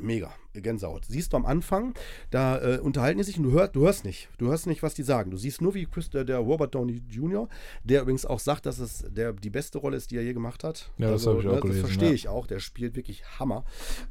Mega, 0.00 0.32
Gänsehaut. 0.54 1.04
Siehst 1.06 1.32
du 1.32 1.36
am 1.36 1.46
Anfang, 1.46 1.94
da 2.30 2.76
äh, 2.76 2.78
unterhalten 2.78 3.18
die 3.18 3.24
sich 3.24 3.38
und 3.38 3.44
du 3.44 3.52
hörst, 3.52 3.76
du 3.76 3.82
hörst 3.82 4.04
nicht. 4.04 4.28
Du 4.38 4.46
hörst 4.46 4.66
nicht, 4.66 4.82
was 4.82 4.94
die 4.94 5.02
sagen. 5.02 5.30
Du 5.30 5.36
siehst 5.36 5.60
nur, 5.60 5.74
wie 5.74 5.86
Chris, 5.86 6.10
der, 6.10 6.24
der 6.24 6.38
Robert 6.38 6.74
Downey 6.74 7.02
Jr., 7.10 7.48
der 7.82 8.02
übrigens 8.02 8.26
auch 8.26 8.38
sagt, 8.38 8.66
dass 8.66 8.78
es 8.78 9.04
der, 9.10 9.32
die 9.32 9.50
beste 9.50 9.78
Rolle 9.78 9.96
ist, 9.96 10.10
die 10.10 10.16
er 10.16 10.22
je 10.22 10.32
gemacht 10.32 10.64
hat. 10.64 10.90
Ja, 10.98 11.10
das 11.10 11.26
hab 11.26 11.38
ich 11.40 11.46
auch 11.46 11.54
ne, 11.54 11.60
gelesen, 11.60 11.82
Das 11.82 11.90
verstehe 11.90 12.08
ja. 12.10 12.14
ich 12.14 12.28
auch. 12.28 12.46
Der 12.46 12.60
spielt 12.60 12.96
wirklich 12.96 13.24
Hammer. 13.38 13.64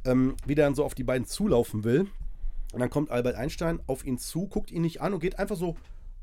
Ähm, 0.04 0.36
wie 0.46 0.54
der 0.54 0.66
dann 0.66 0.74
so 0.74 0.84
auf 0.84 0.94
die 0.94 1.04
beiden 1.04 1.26
zulaufen 1.26 1.84
will. 1.84 2.06
Und 2.74 2.80
dann 2.80 2.90
kommt 2.90 3.12
Albert 3.12 3.36
Einstein 3.36 3.78
auf 3.86 4.04
ihn 4.04 4.18
zu, 4.18 4.48
guckt 4.48 4.72
ihn 4.72 4.82
nicht 4.82 5.00
an 5.00 5.14
und 5.14 5.20
geht 5.20 5.38
einfach 5.38 5.54
so 5.54 5.76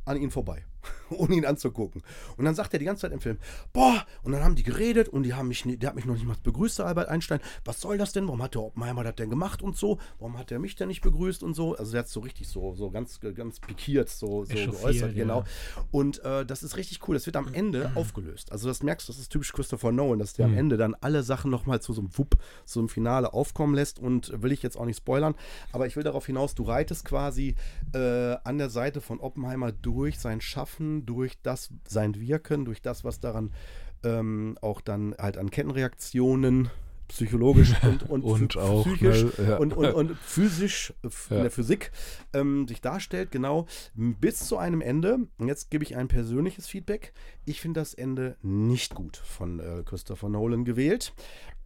an 0.03 0.17
ihn 0.17 0.31
vorbei, 0.31 0.65
ohne 1.09 1.35
ihn 1.35 1.45
anzugucken. 1.45 2.01
Und 2.37 2.45
dann 2.45 2.55
sagt 2.55 2.73
er 2.73 2.79
die 2.79 2.85
ganze 2.85 3.01
Zeit 3.01 3.11
im 3.11 3.19
Film, 3.19 3.37
boah, 3.73 4.05
und 4.23 4.31
dann 4.31 4.43
haben 4.43 4.55
die 4.55 4.63
geredet 4.63 5.09
und 5.09 5.23
die 5.23 5.33
haben 5.33 5.47
mich, 5.47 5.63
der 5.65 5.89
hat 5.89 5.95
mich 5.95 6.05
noch 6.05 6.13
nicht 6.13 6.25
mal 6.25 6.35
begrüßt, 6.43 6.79
der 6.79 6.87
Albert 6.87 7.09
Einstein. 7.09 7.39
Was 7.65 7.81
soll 7.81 7.97
das 7.97 8.13
denn? 8.13 8.27
Warum 8.27 8.41
hat 8.41 8.55
der 8.55 8.63
Oppenheimer 8.63 9.03
das 9.03 9.15
denn 9.15 9.29
gemacht 9.29 9.61
und 9.61 9.77
so? 9.77 9.99
Warum 10.19 10.37
hat 10.37 10.49
der 10.49 10.59
mich 10.59 10.75
denn 10.75 10.87
nicht 10.87 11.01
begrüßt 11.01 11.43
und 11.43 11.53
so? 11.53 11.75
Also 11.75 11.91
der 11.91 11.99
hat 11.99 12.09
so 12.09 12.19
richtig 12.21 12.47
so, 12.47 12.75
so 12.75 12.91
ganz, 12.91 13.19
ganz 13.19 13.59
pikiert 13.59 14.09
so, 14.09 14.45
so 14.45 14.53
geäußert, 14.53 15.15
ja. 15.15 15.23
genau. 15.23 15.43
Und 15.91 16.23
äh, 16.23 16.45
das 16.45 16.63
ist 16.63 16.77
richtig 16.77 17.07
cool. 17.07 17.15
Das 17.15 17.25
wird 17.25 17.35
am 17.35 17.53
Ende 17.53 17.91
aufgelöst. 17.95 18.51
Also 18.51 18.67
das 18.67 18.83
merkst 18.83 19.07
du, 19.07 19.13
das 19.13 19.19
ist 19.19 19.29
typisch 19.29 19.51
Christopher 19.53 19.91
Nolan, 19.91 20.19
dass 20.19 20.33
der 20.33 20.45
am 20.45 20.57
Ende 20.57 20.77
dann 20.77 20.95
alle 21.01 21.23
Sachen 21.23 21.51
nochmal 21.51 21.81
zu 21.81 21.93
so 21.93 22.01
einem 22.01 22.17
Wupp, 22.17 22.37
so 22.65 22.79
einem 22.79 22.89
Finale 22.89 23.33
aufkommen 23.33 23.75
lässt. 23.75 23.99
Und 23.99 24.41
will 24.41 24.51
ich 24.51 24.63
jetzt 24.63 24.77
auch 24.77 24.85
nicht 24.85 24.97
spoilern, 24.97 25.35
aber 25.71 25.87
ich 25.87 25.95
will 25.95 26.03
darauf 26.03 26.25
hinaus, 26.25 26.55
du 26.55 26.63
reitest 26.63 27.05
quasi 27.05 27.55
äh, 27.93 28.35
an 28.43 28.57
der 28.57 28.69
Seite 28.69 29.01
von 29.01 29.19
Oppenheimer 29.19 29.71
durch 29.71 30.19
sein 30.19 30.41
Schaffen, 30.41 30.70
durch 31.06 31.41
das, 31.41 31.69
sein 31.88 32.19
Wirken, 32.19 32.65
durch 32.65 32.81
das, 32.81 33.03
was 33.03 33.19
daran 33.19 33.52
ähm, 34.03 34.57
auch 34.61 34.81
dann 34.81 35.15
halt 35.18 35.38
an 35.38 35.52
Kettenreaktionen 35.52 36.69
psychologisch 37.11 37.73
und, 37.83 38.09
und, 38.09 38.23
Und 38.23 38.57
auch, 38.57 38.85
psychisch 38.85 39.23
ne, 39.23 39.31
ja. 39.49 39.57
und, 39.57 39.73
und, 39.73 39.93
und 39.93 40.17
physisch 40.21 40.93
f- 41.03 41.27
in 41.29 41.38
Ja. 41.38 41.41
der 41.43 41.51
Physik 41.51 41.91
ähm, 42.33 42.67
sich 42.67 42.81
darstellt, 42.81 43.31
genau 43.31 43.67
bis 43.95 44.39
zu 44.47 44.57
einem 44.57 44.81
Ende. 44.81 45.19
Und 45.38 45.47
jetzt 45.47 45.69
gebe 45.69 45.83
ich 45.83 45.95
ein 45.95 46.07
persönliches 46.07 46.67
Feedback. 46.67 47.13
Ich 47.45 47.61
finde 47.61 47.79
das 47.79 47.93
Ende 47.93 48.35
nicht 48.41 48.95
gut 48.95 49.17
von 49.17 49.59
äh, 49.59 49.83
Christopher 49.85 50.29
Nolan 50.29 50.65
gewählt. 50.65 51.13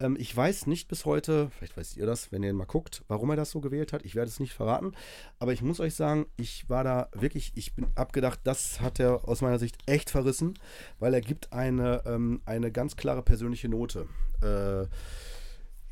Ähm, 0.00 0.16
ich 0.18 0.36
weiß 0.36 0.66
nicht 0.66 0.88
bis 0.88 1.04
heute, 1.04 1.50
vielleicht 1.56 1.76
weißt 1.76 1.96
ihr 1.96 2.06
das, 2.06 2.32
wenn 2.32 2.42
ihr 2.42 2.52
mal 2.52 2.64
guckt, 2.66 3.02
warum 3.08 3.30
er 3.30 3.36
das 3.36 3.50
so 3.50 3.60
gewählt 3.60 3.92
hat. 3.92 4.04
Ich 4.04 4.14
werde 4.14 4.28
es 4.30 4.40
nicht 4.40 4.52
verraten. 4.52 4.92
Aber 5.38 5.52
ich 5.52 5.62
muss 5.62 5.80
euch 5.80 5.94
sagen, 5.94 6.26
ich 6.36 6.68
war 6.68 6.84
da 6.84 7.08
wirklich, 7.14 7.52
ich 7.54 7.74
bin 7.74 7.86
abgedacht, 7.94 8.40
das 8.44 8.80
hat 8.80 9.00
er 9.00 9.28
aus 9.28 9.40
meiner 9.42 9.58
Sicht 9.58 9.76
echt 9.86 10.10
verrissen, 10.10 10.54
weil 10.98 11.14
er 11.14 11.20
gibt 11.20 11.52
eine, 11.52 12.02
ähm, 12.06 12.40
eine 12.44 12.70
ganz 12.72 12.96
klare 12.96 13.22
persönliche 13.22 13.68
Note 13.68 14.06
äh, 14.42 14.86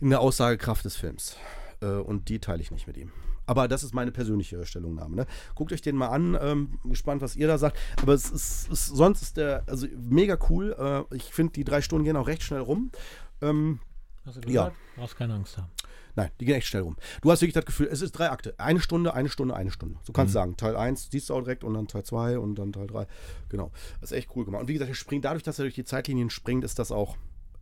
in 0.01 0.11
der 0.11 0.21
Aussagekraft 0.21 0.85
des 0.85 0.97
Films. 0.97 1.37
Äh, 1.81 1.87
und 1.87 2.29
die 2.29 2.39
teile 2.39 2.61
ich 2.63 2.71
nicht 2.71 2.87
mit 2.87 2.97
ihm. 2.97 3.13
Aber 3.47 3.69
das 3.69 3.83
ist 3.85 3.95
meine 3.95 4.11
persönliche 4.11 4.65
Stellungnahme. 4.65 5.17
Ne? 5.17 5.27
Guckt 5.55 5.73
euch 5.73 5.83
den 5.83 5.97
mal 5.97 6.09
an. 6.09 6.37
Ähm, 6.41 6.79
gespannt, 6.85 7.21
was 7.21 7.37
ihr 7.37 7.47
da 7.47 7.59
sagt. 7.59 7.79
Aber 8.01 8.15
es 8.15 8.31
ist, 8.31 8.71
ist 8.71 8.87
sonst 8.87 9.23
ist 9.23 9.37
der 9.37 9.65
also 9.67 9.87
mega 9.97 10.39
cool. 10.49 10.75
Äh, 11.11 11.17
ich 11.17 11.25
finde, 11.25 11.53
die 11.53 11.65
drei 11.65 11.83
Stunden 11.83 12.05
gehen 12.05 12.17
auch 12.17 12.27
recht 12.27 12.43
schnell 12.43 12.61
rum. 12.61 12.91
Ähm, 13.43 13.81
Hast 14.25 14.43
du 14.43 14.51
Ja. 14.51 14.73
Brauchst 14.97 15.17
keine 15.17 15.35
Angst 15.35 15.59
haben. 15.59 15.69
Nein, 16.17 16.31
die 16.41 16.45
gehen 16.45 16.55
echt 16.55 16.69
schnell 16.69 16.83
rum. 16.83 16.97
Du 17.23 17.31
hast 17.31 17.41
wirklich 17.43 17.55
das 17.55 17.67
Gefühl, 17.67 17.89
es 17.91 18.01
ist 18.01 18.13
drei 18.13 18.31
Akte. 18.31 18.55
Eine 18.59 18.81
Stunde, 18.81 19.15
eine 19.15 19.29
Stunde, 19.29 19.55
eine 19.55 19.71
Stunde. 19.71 19.99
So 20.05 20.13
kannst 20.13 20.33
du 20.33 20.35
sagen. 20.35 20.57
Teil 20.57 20.77
1 20.77 21.11
siehst 21.11 21.29
du 21.29 21.35
auch 21.35 21.41
direkt 21.41 21.65
und 21.65 21.75
dann 21.75 21.89
Teil 21.89 22.05
2 22.05 22.39
und 22.39 22.55
dann 22.55 22.73
Teil 22.73 22.87
3. 22.87 23.07
Genau. 23.49 23.73
Das 24.01 24.13
ist 24.13 24.17
echt 24.17 24.31
cool 24.37 24.45
gemacht. 24.45 24.63
Und 24.63 24.69
wie 24.69 24.75
gesagt, 24.75 24.91
er 24.91 24.95
springt, 24.95 25.25
dadurch, 25.25 25.43
dass 25.43 25.59
er 25.59 25.65
durch 25.65 25.75
die 25.75 25.85
Zeitlinien 25.85 26.31
springt, 26.31 26.65
ist 26.65 26.79
das 26.79 26.93
auch 26.93 27.17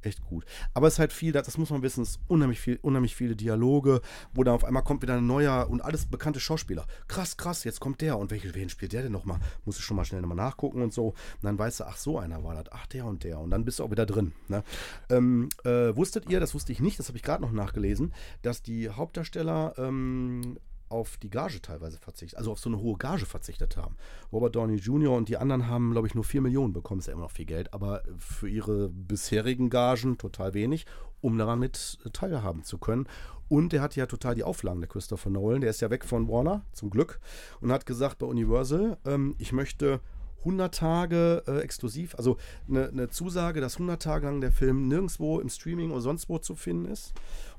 echt 0.07 0.25
gut. 0.25 0.45
Aber 0.75 0.87
es 0.87 0.95
ist 0.95 0.99
halt 0.99 1.13
viel, 1.13 1.33
das, 1.33 1.59
muss 1.59 1.71
man 1.71 1.83
wissen, 1.83 2.03
es 2.03 2.11
ist 2.11 2.21
unheimlich 2.29 2.61
viel, 2.61 2.79
unheimlich 2.83 3.15
viele 3.15 3.37
Dialoge, 3.37 4.01
wo 4.35 4.45
dann 4.45 4.55
auf 4.55 4.65
einmal 4.65 4.83
kommt 4.83 5.03
wieder 5.03 5.17
ein 5.17 5.27
neuer 5.27 5.69
und 5.69 5.81
alles 5.81 6.07
bekannte 6.07 6.41
Schauspieler. 6.41 6.87
Krass, 7.09 7.37
krass, 7.37 7.65
jetzt 7.65 7.81
kommt 7.81 8.01
der. 8.01 8.19
Und 8.19 8.31
welche, 8.31 8.55
wen 8.55 8.69
spielt 8.69 8.93
der 8.93 9.03
denn 9.03 9.13
nochmal? 9.13 9.41
Musst 9.65 9.79
du 9.79 9.83
schon 9.83 9.97
mal 9.97 10.05
schnell 10.05 10.21
nochmal 10.21 10.37
nachgucken 10.37 10.83
und 10.83 10.93
so. 10.93 11.09
Und 11.09 11.43
dann 11.43 11.59
weißt 11.59 11.81
du, 11.81 11.85
ach, 11.85 11.97
so 11.97 12.19
einer 12.19 12.43
war 12.45 12.55
das. 12.55 12.73
Ach, 12.73 12.87
der 12.87 13.05
und 13.07 13.25
der. 13.25 13.39
Und 13.39 13.51
dann 13.51 13.65
bist 13.65 13.79
du 13.79 13.85
auch 13.85 13.91
wieder 13.91 14.07
drin. 14.07 14.33
Ne? 14.49 14.63
Ähm, 15.11 15.49
äh, 15.65 15.95
wusstet 15.97 16.29
ihr, 16.29 16.41
das 16.41 16.55
wusste 16.55 16.73
ich 16.73 16.81
nicht, 16.81 16.99
das 16.99 17.09
habe 17.09 17.17
ich 17.17 17.23
gerade 17.23 17.43
noch 17.43 17.53
nachgelesen, 17.53 18.13
dass 18.43 18.63
die 18.63 18.89
Hauptdarsteller 18.89 19.75
ähm, 19.79 20.59
auf 20.93 21.17
die 21.17 21.31
Gage 21.31 21.61
teilweise 21.61 21.99
verzichtet, 21.99 22.39
also 22.39 22.53
auf 22.53 22.59
so 22.59 22.69
eine 22.69 22.79
hohe 22.79 22.97
Gage 22.97 23.27
verzichtet 23.27 23.77
haben. 23.77 23.97
Robert 24.33 24.55
Downey 24.55 24.77
Jr. 24.77 25.17
und 25.17 25.29
die 25.29 25.37
anderen 25.37 25.67
haben, 25.67 25.93
glaube 25.93 26.07
ich, 26.07 26.15
nur 26.15 26.25
4 26.25 26.41
Millionen 26.41 26.73
bekommen, 26.73 27.01
ist 27.01 27.07
ja 27.07 27.13
immer 27.13 27.23
noch 27.23 27.31
viel 27.31 27.47
Geld, 27.47 27.73
aber 27.73 28.03
für 28.19 28.49
ihre 28.49 28.89
bisherigen 28.89 29.71
Gagen 29.71 30.19
total 30.19 30.55
wenig, 30.55 30.87
um 31.21 31.39
daran 31.39 31.59
mit 31.59 31.99
teilhaben 32.13 32.63
zu 32.65 32.79
können. 32.79 33.07
Und 33.49 33.75
er 33.75 33.83
hat 33.83 33.97
ja 33.97 34.07
total 34.07 34.35
die 34.35 34.45
Auflagen, 34.45 34.81
der 34.81 34.89
Christopher 34.89 35.29
Nolan. 35.29 35.61
Der 35.61 35.71
ist 35.71 35.81
ja 35.83 35.91
weg 35.91 36.05
von 36.05 36.29
Warner, 36.29 36.65
zum 36.73 36.89
Glück, 36.89 37.21
und 37.61 37.71
hat 37.71 37.85
gesagt 37.85 38.19
bei 38.19 38.27
Universal, 38.27 38.97
ähm, 39.05 39.35
ich 39.39 39.53
möchte 39.53 40.01
100 40.43 40.75
Tage 40.75 41.43
äh, 41.47 41.59
exklusiv, 41.61 42.15
also 42.17 42.37
eine, 42.69 42.89
eine 42.89 43.09
Zusage, 43.11 43.61
dass 43.61 43.75
100 43.75 44.03
Tage 44.03 44.27
lang 44.27 44.41
der 44.41 44.53
Film 44.53 44.89
nirgendwo 44.89 45.39
im 45.41 45.49
Streaming 45.49 45.91
oder 45.91 46.01
sonst 46.01 46.29
wo 46.29 46.39
zu 46.39 46.55
finden 46.55 46.87
ist. 46.87 47.13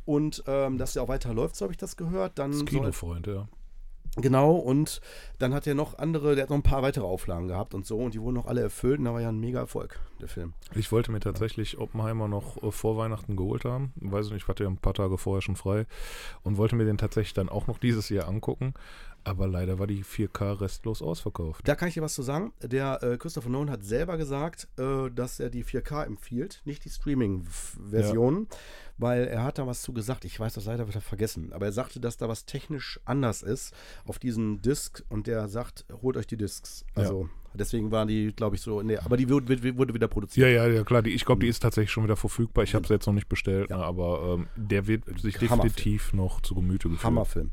Und 0.06 0.44
ähm, 0.48 0.78
dass 0.78 0.94
der 0.94 1.04
auch 1.04 1.08
weiter 1.08 1.34
läuft, 1.34 1.56
so 1.56 1.64
habe 1.64 1.74
ich 1.74 1.78
das 1.78 1.98
gehört. 1.98 2.40
Dann 2.40 2.52
Das 2.52 2.60
soll, 2.60 2.68
Kinofreund, 2.68 3.28
ja. 3.28 3.48
Genau, 4.16 4.54
und 4.54 5.02
dann 5.40 5.56
hat 5.56 5.66
er 5.66 5.74
noch 5.74 5.98
andere, 5.98 6.36
der 6.36 6.44
hat 6.44 6.52
noch 6.52 6.58
ein 6.58 6.64
paar 6.64 6.84
weitere 6.84 7.06
Auflagen 7.06 7.48
gehabt 7.48 7.74
und 7.74 7.88
so, 7.88 7.98
und 7.98 8.14
die 8.14 8.22
wurden 8.22 8.36
noch 8.36 8.46
alle 8.46 8.62
erfüllt, 8.62 9.00
und 9.00 9.06
da 9.06 9.14
war 9.14 9.22
ja 9.22 9.30
ein 9.30 9.40
mega 9.40 9.60
Erfolg, 9.60 10.00
der 10.22 10.28
Film. 10.28 10.54
Ich 10.76 10.92
wollte 10.92 11.12
mir 11.12 11.20
tatsächlich 11.20 11.80
Oppenheimer 11.80 12.28
noch 12.28 12.62
äh, 12.62 12.72
vor 12.72 12.96
Weihnachten 12.96 13.36
geholt 13.36 13.66
haben. 13.66 13.92
Weiß 13.96 14.28
ich 14.28 14.34
nicht, 14.34 14.44
ich 14.44 14.48
hatte 14.48 14.66
ja 14.66 14.70
ein 14.70 14.78
paar 14.78 14.94
Tage 14.94 15.18
vorher 15.18 15.42
schon 15.42 15.56
frei 15.56 15.88
und 16.44 16.58
wollte 16.58 16.76
mir 16.76 16.86
den 16.86 17.00
tatsächlich 17.00 17.34
dann 17.34 17.50
auch 17.50 17.66
noch 17.66 17.80
dieses 17.80 18.10
Jahr 18.10 18.28
angucken. 18.28 18.76
Aber 19.26 19.48
leider 19.48 19.80
war 19.80 19.88
die 19.88 20.04
4K 20.04 20.60
restlos 20.60 21.02
ausverkauft. 21.02 21.66
Da 21.66 21.76
kann 21.76 21.88
ich 21.88 21.94
dir 21.94 22.02
was 22.02 22.14
zu 22.14 22.24
sagen. 22.24 22.52
Der 22.62 23.02
äh, 23.02 23.18
Christopher 23.18 23.50
Nolan 23.50 23.72
hat 23.72 23.84
selber 23.84 24.18
gesagt, 24.18 24.68
äh, 24.78 25.10
dass 25.12 25.40
er 25.40 25.50
die 25.50 25.64
4K 25.64 26.04
empfiehlt, 26.04 26.62
nicht 26.66 26.84
die 26.84 26.90
Streaming-Version, 26.90 28.48
weil 28.98 29.26
er 29.28 29.44
hat 29.44 29.58
da 29.58 29.68
was 29.68 29.82
zu 29.82 29.94
gesagt. 29.94 30.26
Ich 30.26 30.40
weiß 30.40 30.54
das 30.54 30.66
leider 30.66 30.88
wieder 30.88 31.02
vergessen, 31.02 31.52
aber 31.54 31.66
er 31.66 31.72
sagte, 31.72 32.00
dass 32.00 32.18
da 32.18 32.30
was 32.30 32.46
technisch 32.46 33.00
anders 33.06 33.42
ist 33.44 33.74
auf 34.06 34.20
diesen 34.20 34.62
Disc 34.62 35.04
und 35.10 35.28
der 35.28 35.48
sagt, 35.48 35.86
holt 36.02 36.18
euch 36.18 36.28
die 36.28 36.38
Discs. 36.38 36.86
Also 36.96 37.30
deswegen 37.54 37.92
waren 37.92 38.08
die, 38.08 38.34
glaube 38.36 38.56
ich, 38.56 38.62
so, 38.62 38.82
nee, 38.82 38.98
aber 38.98 39.18
die 39.18 39.30
wurde, 39.30 39.78
wurde 39.78 39.94
wieder 39.94 40.08
produziert. 40.08 40.48
Ja, 40.48 40.66
ja, 40.66 40.68
ja, 40.74 40.84
klar. 40.84 41.02
Die, 41.02 41.12
ich 41.12 41.26
glaube, 41.26 41.42
die 41.42 41.48
ist 41.48 41.60
tatsächlich 41.60 41.92
schon 41.92 42.04
wieder 42.04 42.16
verfügbar. 42.16 42.64
Ich 42.64 42.76
habe 42.76 42.88
sie 42.88 42.94
jetzt 42.94 43.06
noch 43.08 43.14
nicht 43.14 43.30
bestellt, 43.30 43.70
Ja. 43.70 43.78
ne, 43.78 43.84
aber 43.84 44.36
ähm, 44.40 44.48
der 44.56 44.88
wird 44.88 45.04
sich 45.20 45.38
definitiv 45.38 46.14
noch 46.14 46.42
zu 46.42 46.56
Gemüte 46.56 46.90
geführt. 46.90 47.04
Hammerfilm. 47.04 47.52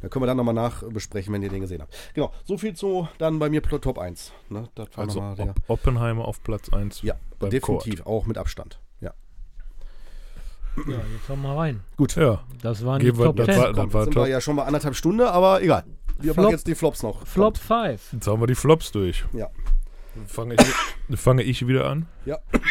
Da 0.00 0.08
können 0.08 0.22
wir 0.22 0.26
dann 0.28 0.38
nochmal 0.38 0.54
nachbesprechen, 0.54 1.32
wenn 1.34 1.42
ihr 1.42 1.50
den 1.50 1.60
gesehen 1.60 1.82
habt. 1.82 1.94
Genau, 2.14 2.32
so 2.44 2.56
viel 2.56 2.74
zu 2.74 3.06
dann 3.18 3.38
bei 3.38 3.50
mir 3.50 3.62
Top 3.62 3.98
1. 3.98 4.32
Ne, 4.48 4.68
Also 4.96 5.22
Oppenheimer 5.68 6.24
auf 6.26 6.42
Platz 6.42 6.70
1. 6.72 7.02
Ja, 7.02 7.16
definitiv, 7.42 8.06
auch 8.06 8.24
mit 8.26 8.38
Abstand. 8.38 8.80
Ja. 10.76 10.92
Jetzt 11.12 11.26
kommen 11.26 11.42
wir 11.42 11.56
rein. 11.56 11.80
Gut. 11.96 12.16
Ja, 12.16 12.40
Das 12.62 12.84
waren 12.84 13.00
die 13.00 13.06
Gehen 13.06 13.18
wir- 13.18 13.24
Top 13.26 13.36
das 13.36 13.46
10. 13.46 13.56
war- 13.58 13.66
Komm, 13.66 13.76
dann 13.76 13.92
war 13.92 14.04
sind 14.04 14.14
top. 14.14 14.24
wir 14.24 14.30
ja 14.30 14.40
schon 14.40 14.56
bei 14.56 14.64
anderthalb 14.64 14.94
Stunden, 14.96 15.20
aber 15.22 15.62
egal. 15.62 15.84
Wir 16.18 16.34
Flop. 16.34 16.44
machen 16.44 16.52
jetzt 16.52 16.66
die 16.66 16.74
Flops 16.74 17.02
noch. 17.02 17.26
Flop 17.26 17.56
5. 17.58 18.12
jetzt 18.12 18.26
haben 18.26 18.40
wir 18.40 18.46
die 18.46 18.54
Flops 18.54 18.92
durch. 18.92 19.24
Ja. 19.32 19.48
Fange 20.26 20.54
ich, 20.54 21.18
fange 21.20 21.42
ich 21.42 21.66
wieder 21.66 21.88
an. 21.88 22.06
Ja. 22.24 22.38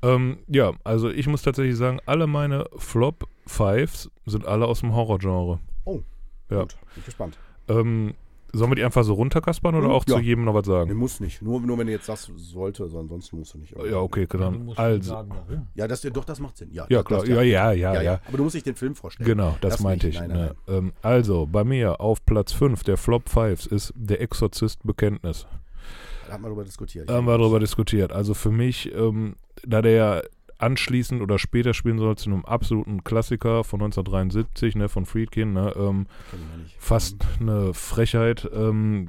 Ähm, 0.00 0.38
ja, 0.46 0.74
also 0.84 1.10
ich 1.10 1.26
muss 1.26 1.42
tatsächlich 1.42 1.76
sagen, 1.76 1.98
alle 2.06 2.28
meine 2.28 2.66
Flop 2.76 3.26
Fives 3.48 4.08
sind 4.26 4.46
alle 4.46 4.66
aus 4.66 4.78
dem 4.78 4.94
Horrorgenre. 4.94 5.58
Oh, 5.84 6.02
Ja. 6.50 6.60
gut. 6.60 6.76
Bin 6.94 7.04
gespannt. 7.04 7.36
Ähm, 7.66 8.14
sollen 8.52 8.70
wir 8.70 8.76
die 8.76 8.84
einfach 8.84 9.04
so 9.04 9.14
runterkaspern 9.14 9.74
oder 9.74 9.86
Hm, 9.86 9.92
auch 9.92 10.04
ja. 10.08 10.16
zu 10.16 10.20
jedem 10.20 10.44
noch 10.44 10.54
was 10.54 10.66
Nee, 10.66 10.72
sagen? 10.72 10.94
muss 10.94 11.20
nicht. 11.20 11.42
Nur, 11.42 11.60
nur 11.60 11.78
wenn 11.78 11.86
du 11.86 11.92
jetzt 11.92 12.06
sagst, 12.06 12.30
sollte, 12.36 12.88
so 12.88 12.98
ansonsten 12.98 13.38
musst 13.38 13.54
du 13.54 13.58
nicht. 13.58 13.74
Ja, 13.76 13.98
okay, 13.98 14.26
musst 14.58 14.78
Also, 14.78 15.10
sagen. 15.10 15.30
Ja, 15.74 15.86
das, 15.88 16.00
doch, 16.02 16.24
das 16.24 16.40
macht 16.40 16.56
Sinn. 16.56 16.70
Ja, 16.72 16.86
ja 16.88 16.98
das, 16.98 17.04
klar, 17.06 17.20
das, 17.20 17.28
ja, 17.28 17.42
ja, 17.42 17.72
ja, 17.72 18.02
ja. 18.02 18.20
Aber 18.26 18.36
du 18.38 18.44
musst 18.44 18.54
dich 18.54 18.62
den 18.62 18.74
Film 18.76 18.94
vorstellen. 18.94 19.26
Genau, 19.28 19.56
das, 19.60 19.74
Das 19.74 19.80
meinte 19.82 20.08
ich. 20.08 20.18
Nein, 20.18 20.28
nein, 20.30 20.38
ne? 20.38 20.54
Ähm, 20.68 20.92
also, 21.02 21.46
bei 21.46 21.64
mir 21.64 22.00
auf 22.00 22.24
Platz 22.24 22.52
5 22.52 22.82
der 22.84 22.96
Flop 22.96 23.28
Fives 23.28 23.66
ist 23.66 23.92
Der 23.96 24.20
Exorzist 24.20 24.80
Bekenntnis. 24.84 25.46
Da 26.26 26.34
haben 26.34 26.42
wir 26.42 26.48
darüber 26.48 26.64
diskutiert. 26.64 27.08
Da 27.08 27.14
haben 27.14 27.26
wir 27.26 27.38
darüber 27.38 27.58
diskutiert. 27.60 28.12
Also 28.12 28.34
für 28.34 28.50
mich, 28.50 28.92
ähm, 28.94 29.34
da 29.66 29.80
der 29.80 29.92
ja 29.92 30.22
anschließend 30.58 31.22
oder 31.22 31.38
später 31.38 31.74
spielen 31.74 31.98
soll 31.98 32.16
zu 32.16 32.30
einem 32.30 32.44
absoluten 32.44 33.04
Klassiker 33.04 33.64
von 33.64 33.80
1973, 33.80 34.76
ne, 34.76 34.88
von 34.88 35.06
Friedkin, 35.06 35.52
ne, 35.52 35.72
ähm, 35.76 36.06
fast 36.78 37.26
eine 37.40 37.74
Frechheit. 37.74 38.48
Ähm, 38.52 39.08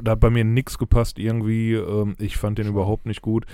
da 0.00 0.12
hat 0.12 0.20
bei 0.20 0.30
mir 0.30 0.44
nichts 0.44 0.78
gepasst 0.78 1.18
irgendwie. 1.18 1.74
Ähm, 1.74 2.14
ich 2.18 2.36
fand 2.36 2.58
den 2.58 2.68
überhaupt 2.68 3.06
nicht 3.06 3.22
gut. 3.22 3.44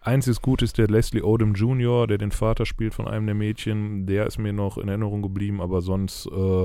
Einziges 0.00 0.42
Gut 0.42 0.62
ist 0.62 0.78
der 0.78 0.88
Leslie 0.88 1.22
Odom 1.22 1.54
Jr., 1.54 2.06
der 2.06 2.18
den 2.18 2.32
Vater 2.32 2.66
spielt 2.66 2.94
von 2.94 3.06
einem 3.06 3.26
der 3.26 3.36
Mädchen. 3.36 4.06
Der 4.06 4.26
ist 4.26 4.38
mir 4.38 4.52
noch 4.52 4.78
in 4.78 4.88
Erinnerung 4.88 5.22
geblieben, 5.22 5.60
aber 5.60 5.80
sonst 5.80 6.26
äh, 6.26 6.64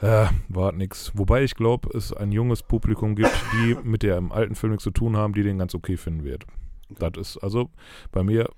äh, 0.00 0.26
war 0.48 0.72
nix. 0.72 1.12
Wobei 1.14 1.44
ich 1.44 1.54
glaube, 1.54 1.96
es 1.96 2.12
ein 2.12 2.32
junges 2.32 2.62
Publikum 2.62 3.14
gibt, 3.14 3.30
die 3.52 3.76
mit 3.84 4.02
der 4.02 4.16
im 4.16 4.32
alten 4.32 4.56
Film 4.56 4.72
nichts 4.72 4.84
zu 4.84 4.90
tun 4.90 5.16
haben, 5.16 5.32
die 5.32 5.44
den 5.44 5.58
ganz 5.58 5.74
okay 5.74 5.96
finden 5.96 6.24
wird. 6.24 6.44
Okay. 6.90 7.10
Das 7.10 7.34
ist 7.34 7.38
also 7.38 7.70
bei 8.10 8.24
mir 8.24 8.48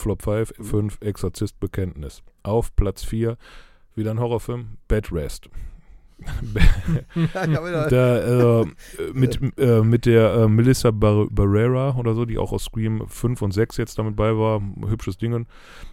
Flop 0.00 0.22
5, 0.22 0.52
Mhm. 0.58 0.64
5 0.64 0.98
Exorzist 1.02 1.60
Bekenntnis. 1.60 2.22
Auf 2.42 2.74
Platz 2.74 3.04
4 3.04 3.36
wieder 3.94 4.10
ein 4.10 4.20
Horrorfilm, 4.20 4.78
Bed 4.88 5.12
Rest. 5.12 5.50
Da, 7.90 8.60
äh, 8.60 8.66
mit, 9.12 9.40
äh, 9.58 9.82
mit 9.82 10.06
der 10.06 10.34
äh, 10.34 10.48
Melissa 10.48 10.90
Bar 10.90 11.26
Barrera 11.30 11.96
oder 11.96 12.14
so, 12.14 12.24
die 12.24 12.38
auch 12.38 12.52
aus 12.52 12.64
Scream 12.64 13.04
5 13.06 13.42
und 13.42 13.52
6 13.52 13.76
jetzt 13.76 13.98
damit 13.98 14.16
bei 14.16 14.36
war, 14.36 14.60
hübsches 14.88 15.18
Ding. 15.18 15.46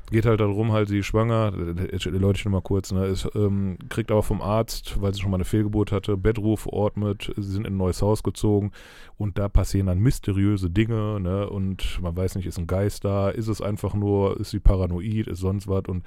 Geht 0.10 0.26
halt 0.26 0.40
darum, 0.40 0.72
halt 0.72 0.88
sie 0.88 1.00
ist 1.00 1.06
schwanger, 1.06 1.52
Leute 1.52 2.40
schon 2.40 2.52
mal 2.54 2.62
kurz, 2.62 2.92
ne, 2.94 3.06
ist, 3.06 3.28
ähm, 3.36 3.78
kriegt 3.90 4.10
aber 4.10 4.24
vom 4.24 4.42
Arzt, 4.42 5.02
weil 5.02 5.14
sie 5.14 5.20
schon 5.20 5.32
mal 5.32 5.38
eine 5.38 5.46
Fehlgeburt 5.46 5.92
hatte, 5.92 6.16
Bettruf 6.16 6.62
verordnet, 6.62 7.34
sie 7.36 7.52
sind 7.52 7.68
in 7.68 7.74
ein 7.74 7.78
neues 7.78 8.02
Haus 8.02 8.24
gezogen 8.24 8.72
und 9.18 9.38
da 9.38 9.50
passieren 9.50 9.88
dann 9.88 10.00
mysteriöse 10.00 10.70
Dinge, 10.70 11.20
ne, 11.20 11.50
und 11.50 12.02
man 12.02 12.16
weiß 12.16 12.36
nicht, 12.36 12.46
ist 12.46 12.58
ein 12.58 12.68
Geist 12.68 13.04
da, 13.04 13.30
ist 13.30 13.50
es 13.50 13.62
einfach 13.62 13.94
nur, 13.96 14.40
ist 14.40 14.52
sie 14.52 14.60
paranoid, 14.62 15.28
ist 15.28 15.40
sonst 15.40 15.68
was 15.68 15.84
und 15.88 16.04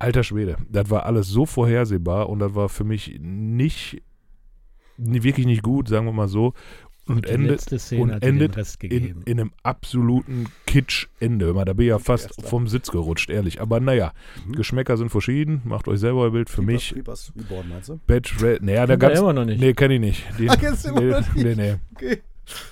alter 0.00 0.22
Schwede, 0.24 0.56
das 0.68 0.90
war 0.90 1.06
alles 1.06 1.28
so 1.28 1.46
vorhersehbar 1.46 2.28
und 2.28 2.38
das 2.40 2.54
war 2.54 2.68
für 2.68 2.84
mich 2.84 3.18
nicht, 3.20 4.02
wirklich 4.96 5.46
nicht 5.46 5.62
gut, 5.62 5.88
sagen 5.88 6.06
wir 6.06 6.12
mal 6.12 6.28
so. 6.28 6.52
Und, 7.06 7.24
die 7.26 7.30
endet 7.30 7.50
letzte 7.50 7.78
Szene 7.80 8.02
und 8.02 8.12
hat 8.12 8.22
dir 8.22 8.26
den 8.26 8.34
endet 8.36 8.56
Rest 8.56 8.82
in, 8.84 8.88
gegeben. 8.90 9.22
in 9.24 9.40
einem 9.40 9.52
absoluten 9.64 10.46
Kitsch-Ende. 10.66 11.52
Da 11.52 11.72
bin 11.72 11.80
ich 11.86 11.88
ja 11.88 11.98
fast 11.98 12.26
Erster. 12.26 12.42
vom 12.44 12.68
Sitz 12.68 12.90
gerutscht, 12.92 13.30
ehrlich. 13.30 13.60
Aber 13.60 13.80
naja, 13.80 14.12
Mhm. 14.46 14.52
Geschmäcker 14.52 14.96
sind 14.96 15.08
verschieden. 15.08 15.60
Macht 15.64 15.88
euch 15.88 15.98
selber 15.98 16.26
ein 16.26 16.32
Bild. 16.32 16.48
Für 16.50 16.60
Creepers- 16.62 16.66
mich, 16.66 16.92
Creepers 16.92 17.32
Reborn, 17.36 17.68
meinst 17.68 17.88
du? 17.88 17.98
Bed 18.06 18.30
Rest. 18.42 18.62
Naja, 18.62 18.86
da 18.86 18.94
gab's. 18.96 19.18
immer 19.18 19.32
noch 19.32 19.44
nicht. 19.44 19.60
Nee, 19.60 19.72
kenne 19.72 19.94
ich 19.94 20.00
nicht. 20.00 20.38
Den, 20.38 20.50
Ah, 20.50 20.56
kennst 20.56 20.84
du 20.84 20.90
immer 20.90 21.00
nee, 21.00 21.10
noch 21.10 21.34
nicht? 21.34 21.44
nee, 21.46 21.54
nee. 21.56 21.74
Okay. 21.96 22.22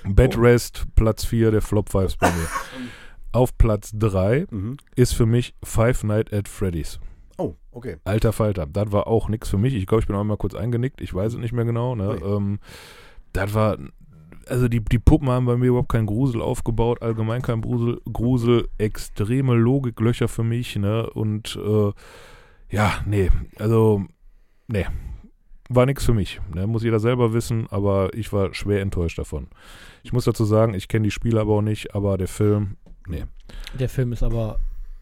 Bed 0.05 0.39
Rest, 0.39 0.87
Platz 0.95 1.25
4 1.25 1.51
der 1.51 1.63
Flop 1.63 1.89
5 1.91 2.17
bei 2.19 2.31
mir. 2.31 2.47
Auf 3.33 3.59
Platz 3.59 3.91
3 3.95 4.47
Mhm. 4.51 4.77
ist 4.95 5.15
für 5.15 5.27
mich 5.27 5.55
Five 5.65 6.05
Nights 6.05 6.33
at 6.33 6.47
Freddy's. 6.49 7.01
Oh, 7.39 7.55
okay. 7.70 7.97
Alter 8.05 8.32
Falter, 8.32 8.66
das 8.66 8.90
war 8.90 9.06
auch 9.06 9.28
nichts 9.28 9.48
für 9.48 9.59
mich. 9.59 9.74
Ich 9.74 9.86
glaube, 9.86 10.02
ich 10.02 10.09
bin 10.09 10.16
auch 10.16 10.24
mal 10.24 10.36
kurz 10.36 10.55
eingenickt. 10.55 11.01
Ich 11.01 11.15
weiß 11.15 11.35
es 11.35 11.39
nicht 11.39 11.52
mehr 11.52 11.65
genau. 11.65 11.94
Ne? 11.94 12.10
Ui. 12.10 12.36
Ähm, 12.36 12.59
das 13.32 13.55
war, 13.55 13.78
also 14.47 14.66
die, 14.66 14.81
die 14.85 14.98
Puppen 14.98 15.28
haben 15.28 15.47
bei 15.47 15.56
mir 15.56 15.66
überhaupt 15.66 15.90
keinen 15.90 16.06
Grusel 16.06 16.43
aufgebaut, 16.43 17.01
allgemein 17.01 17.40
kein 17.43 17.60
Grusel, 17.60 18.01
Grusel 18.12 18.69
extreme 18.78 19.55
Logiklöcher 19.55 20.27
für 20.27 20.43
mich. 20.43 20.74
Ne? 20.77 21.09
Und 21.10 21.56
äh, 21.56 21.93
ja, 22.70 23.01
nee, 23.06 23.31
also, 23.56 24.05
nee, 24.66 24.86
war 25.69 25.86
nichts 25.86 26.05
für 26.05 26.15
mich. 26.15 26.40
Ne? 26.52 26.66
Muss 26.66 26.82
jeder 26.82 26.98
selber 26.98 27.32
wissen, 27.32 27.69
aber 27.70 28.12
ich 28.15 28.32
war 28.32 28.52
schwer 28.52 28.81
enttäuscht 28.81 29.19
davon. 29.19 29.47
Ich 30.02 30.12
muss 30.12 30.24
dazu 30.24 30.44
sagen, 30.44 30.74
ich 30.74 30.89
kenne 30.89 31.05
die 31.05 31.12
Spiele 31.12 31.40
aber 31.40 31.55
auch 31.55 31.62
nicht, 31.62 31.94
aber 31.94 32.19
der 32.19 32.28
Film, 32.28 32.78
nee. 33.06 33.24
Der 33.78 33.89
Film 33.89 34.12
ist 34.12 34.24
aber 34.24 34.59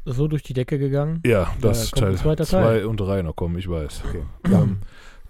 so 0.06 0.28
durch 0.28 0.42
die 0.42 0.54
Decke 0.54 0.78
gegangen. 0.78 1.20
Ja, 1.26 1.52
das 1.60 1.92
ein 1.92 2.00
Teil 2.00 2.16
zweiter 2.16 2.46
Teil. 2.46 2.80
2 2.82 2.86
und 2.86 2.96
3 2.98 3.22
noch 3.22 3.36
kommen, 3.36 3.58
ich 3.58 3.68
weiß. 3.68 4.02
Okay. 4.08 4.22
Ähm, 4.52 4.78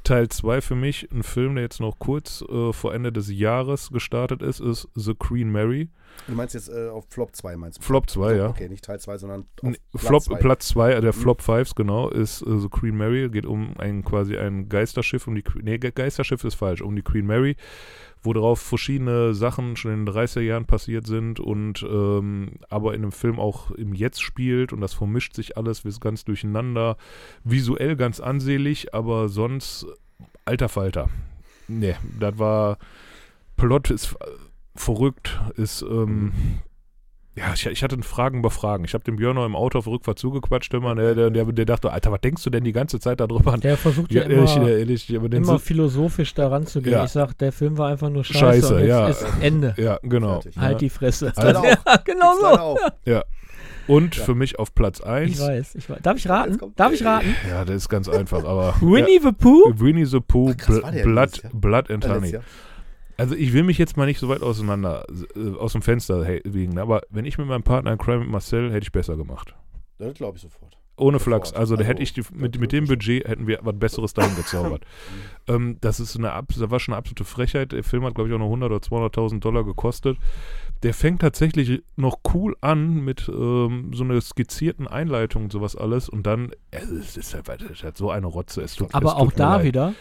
Teil 0.05 0.29
2 0.29 0.61
für 0.61 0.77
mich, 0.77 1.09
ein 1.11 1.25
Film, 1.25 1.57
der 1.57 1.65
jetzt 1.65 1.81
noch 1.81 1.99
kurz 1.99 2.41
äh, 2.49 2.73
vor 2.73 2.95
Ende 2.95 3.11
des 3.11 3.29
Jahres 3.29 3.91
gestartet 3.91 4.41
ist, 4.41 4.61
ist 4.61 4.87
The 4.95 5.15
Queen 5.15 5.51
Mary. 5.51 5.89
Du 6.29 6.35
meinst 6.35 6.55
jetzt 6.55 6.69
äh, 6.69 6.89
auf 6.89 7.07
Flop 7.11 7.35
2, 7.35 7.57
meinst 7.57 7.79
du? 7.79 7.83
Flop 7.83 8.09
2, 8.09 8.29
So, 8.31 8.37
ja. 8.37 8.49
Okay, 8.51 8.69
nicht 8.69 8.85
Teil 8.85 9.01
2, 9.01 9.19
sondern 9.19 9.41
auf 9.41 9.47
Nee, 9.63 9.77
Platz 9.91 10.05
Flop, 10.07 10.23
zwei. 10.23 10.35
Platz 10.37 10.69
2, 10.69 10.93
äh, 10.93 11.01
der 11.01 11.13
Mhm. 11.13 11.17
Flop 11.19 11.43
5, 11.43 11.75
genau, 11.75 12.09
ist 12.09 12.41
äh, 12.43 12.57
The 12.57 12.69
Queen 12.69 12.97
Mary. 12.97 13.29
Geht 13.31 13.47
um 13.47 13.75
ein 13.79 14.05
quasi 14.05 14.37
ein 14.39 14.69
Geisterschiff, 14.69 15.27
um 15.27 15.35
die 15.35 15.43
nee, 15.61 15.79
Ge- 15.79 15.91
Geisterschiff 15.93 16.45
ist 16.45 16.55
falsch, 16.55 16.83
um 16.83 16.95
die 16.95 17.03
Queen 17.03 17.27
Mary, 17.27 17.57
wo 18.27 18.33
darauf 18.33 18.61
verschiedene 18.61 19.35
Sachen 19.35 19.77
schon 19.77 19.93
in 19.93 20.05
den 20.05 20.15
30er 20.15 20.41
Jahren 20.41 20.67
passiert 20.67 21.07
sind 21.07 21.41
und 21.41 21.83
ähm, 21.89 22.51
aber 22.69 22.95
in 22.95 23.03
dem 23.03 23.13
Film 23.13 23.39
auch 23.39 23.71
im 23.71 23.95
Jetzt 23.95 24.21
spielt 24.21 24.73
und 24.73 24.81
das 24.81 24.93
vermischt 24.93 25.35
sich 25.35 25.57
alles, 25.57 25.85
ist 25.85 26.01
ganz 26.01 26.25
durcheinander, 26.25 26.97
visuell 27.45 27.97
ganz 27.97 28.21
ansehlich, 28.21 28.93
aber 28.93 29.29
sonst 29.29 29.87
alter 30.45 30.69
Falter. 30.69 31.09
Nee, 31.69 31.95
das 32.19 32.39
war 32.39 32.79
Plot 33.57 33.91
ist 33.91 34.13
äh, 34.13 34.27
verrückt, 34.75 35.41
ist 35.57 35.83
ähm, 35.83 36.33
ja, 37.37 37.53
ich, 37.55 37.67
ich 37.67 37.83
hatte 37.83 38.01
Fragen 38.03 38.39
über 38.39 38.51
Fragen. 38.51 38.85
Ich 38.85 38.95
habe 38.95 39.05
dem 39.05 39.17
Björn 39.17 39.37
noch 39.37 39.45
im 39.47 39.55
Auto 39.55 39.79
auf 39.79 39.87
Rückfahrt 39.87 40.19
zugequatscht 40.19 40.73
immer. 40.75 40.95
Der, 40.95 41.15
der, 41.15 41.31
der, 41.31 41.45
der 41.45 41.65
dachte, 41.67 41.93
Alter, 41.93 42.11
was 42.13 42.21
denkst 42.23 42.43
du 42.43 42.51
denn 42.51 42.65
die 42.65 42.73
ganze 42.73 42.99
Zeit 42.99 43.21
darüber? 43.21 43.57
Der 43.59 43.77
versucht 43.77 44.13
ja, 44.13 44.23
Ja, 44.23 44.29
ehrlich, 44.31 44.57
immer, 44.57 44.69
ehrlich, 44.71 45.17
aber 45.17 45.29
den 45.29 45.43
immer 45.43 45.53
so, 45.55 45.59
philosophisch 45.59 46.35
daran 46.35 46.67
zu 46.67 46.81
gehen. 46.83 46.95
Ja. 46.95 47.05
Ich 47.05 47.11
sag, 47.11 47.37
der 47.39 47.53
Film 47.53 47.77
war 47.79 47.89
einfach 47.91 48.09
nur 48.11 48.25
scheiße. 48.25 48.39
Scheiße, 48.69 48.87
ja. 48.87 49.09
ist 49.09 49.25
Ende. 49.41 49.75
ja, 49.77 49.99
genau. 50.03 50.41
Fertig. 50.41 50.57
Halt 50.59 50.73
Ja. 50.73 50.79
die 50.79 50.91
Fresse. 50.91 51.33
Also- 51.37 51.61
auch. 51.85 52.05
genau 52.05 52.33
so. 52.41 52.47
auch. 52.47 52.79
Und 53.89 54.17
Ja. 54.17 54.25
für 54.25 54.35
mich 54.35 54.59
auf 54.59 54.75
Platz 54.75 54.99
Ich 55.01 55.07
1. 55.07 55.41
weiß, 55.41 55.75
ich 55.77 55.89
weiß. 55.89 55.99
Darf 56.03 56.17
ich 56.17 56.29
raten? 56.29 56.59
Darf 56.75 56.93
ich 56.93 57.05
raten? 57.05 57.37
Ja, 57.49 57.65
das 57.65 57.77
ist 57.77 57.89
ganz 57.89 58.09
einfach, 58.09 58.45
aber. 58.45 58.75
Winnie 58.81 59.21
the 59.23 59.31
Pooh? 59.33 59.69
ja, 59.69 59.79
Winnie 59.81 60.07
the 60.07 60.19
Pooh, 60.21 60.51
Ach, 60.53 60.57
krass, 60.57 60.81
Bl 60.91 61.03
Blood? 61.05 61.41
Blood 61.53 61.91
and 61.91 62.05
Äh, 62.05 62.09
Honey. 62.09 62.39
Also 63.17 63.35
ich 63.35 63.53
will 63.53 63.63
mich 63.63 63.79
jetzt 63.79 63.97
mal 63.97 64.07
nicht 64.07 64.19
so 64.19 64.29
weit 64.29 64.43
auseinander, 64.43 65.07
äh, 65.35 65.57
aus 65.57 65.73
dem 65.73 65.83
Fenster 65.83 66.27
wiegen, 66.45 66.79
aber 66.79 67.03
wenn 67.11 67.25
ich 67.25 67.39
mit 67.39 67.47
meinem 67.47 67.63
Partner 67.63 67.93
in 67.93 67.99
Crime 67.99 68.21
mit 68.21 68.29
Marcel, 68.31 68.71
hätte 68.71 68.85
ich 68.85 68.93
besser 68.93 69.17
gemacht. 69.17 69.55
Das 69.99 70.15
glaube 70.15 70.37
ich 70.37 70.43
sofort. 70.43 70.77
Ohne 70.99 71.19
Sofort. 71.19 71.49
Flachs. 71.49 71.53
Also, 71.53 71.75
da 71.77 71.81
Also, 71.81 71.91
hätte 71.91 72.03
ich 72.03 72.15
die, 72.15 72.23
mit, 72.33 72.59
mit 72.59 72.73
dem. 72.73 72.87
Budget 72.87 73.29
hätten 73.29 73.47
wir 73.47 73.59
was 73.63 73.79
Besseres 73.79 74.15
dahin 74.15 74.35
gezaubert. 74.35 74.83
ähm, 75.47 75.77
das 75.83 76.01
ist 76.01 76.17
eine, 76.17 76.33
das 76.49 76.71
war 76.71 76.81
schon 76.81 76.95
eine 76.95 76.99
absolute 76.99 77.25
Frechheit. 77.25 77.73
Der 77.73 77.85
Film 77.85 78.05
hat, 78.05 78.15
glaube 78.15 78.31
ich, 78.31 78.35
auch 78.35 78.39
noch 78.39 78.47
100 78.47 78.71
oder 78.71 78.81
200.000 78.81 79.41
Dollar 79.41 79.63
gekostet. 79.65 80.17
Der 80.83 80.95
fängt 80.95 81.21
tatsächlich 81.21 81.83
noch 81.97 82.21
cool 82.33 82.57
an 82.63 83.05
mit 83.05 83.29
ähm, 83.29 83.91
so 83.93 84.05
einer 84.05 84.19
skizzierten 84.23 84.89
Einleitung 84.89 85.45
und 85.45 85.53
sowas 85.53 85.77
alles. 85.77 86.09
Und 86.09 86.27
dann, 86.27 86.53
äh, 86.71 86.79
es 86.79 87.19
ist 87.19 87.35
halt, 87.35 87.61
es 87.61 87.71
ist 87.71 87.85
halt 87.85 87.99
so 87.99 88.11
eine 88.11 88.27
Rotze. 88.27 88.63
Es 88.63 88.75
tut, 88.75 88.89
es 88.89 88.95
Aber 88.95 89.11
tut 89.11 89.19
auch 89.21 89.33
da 89.33 89.57
leid. 89.57 89.65
wieder, 89.67 89.95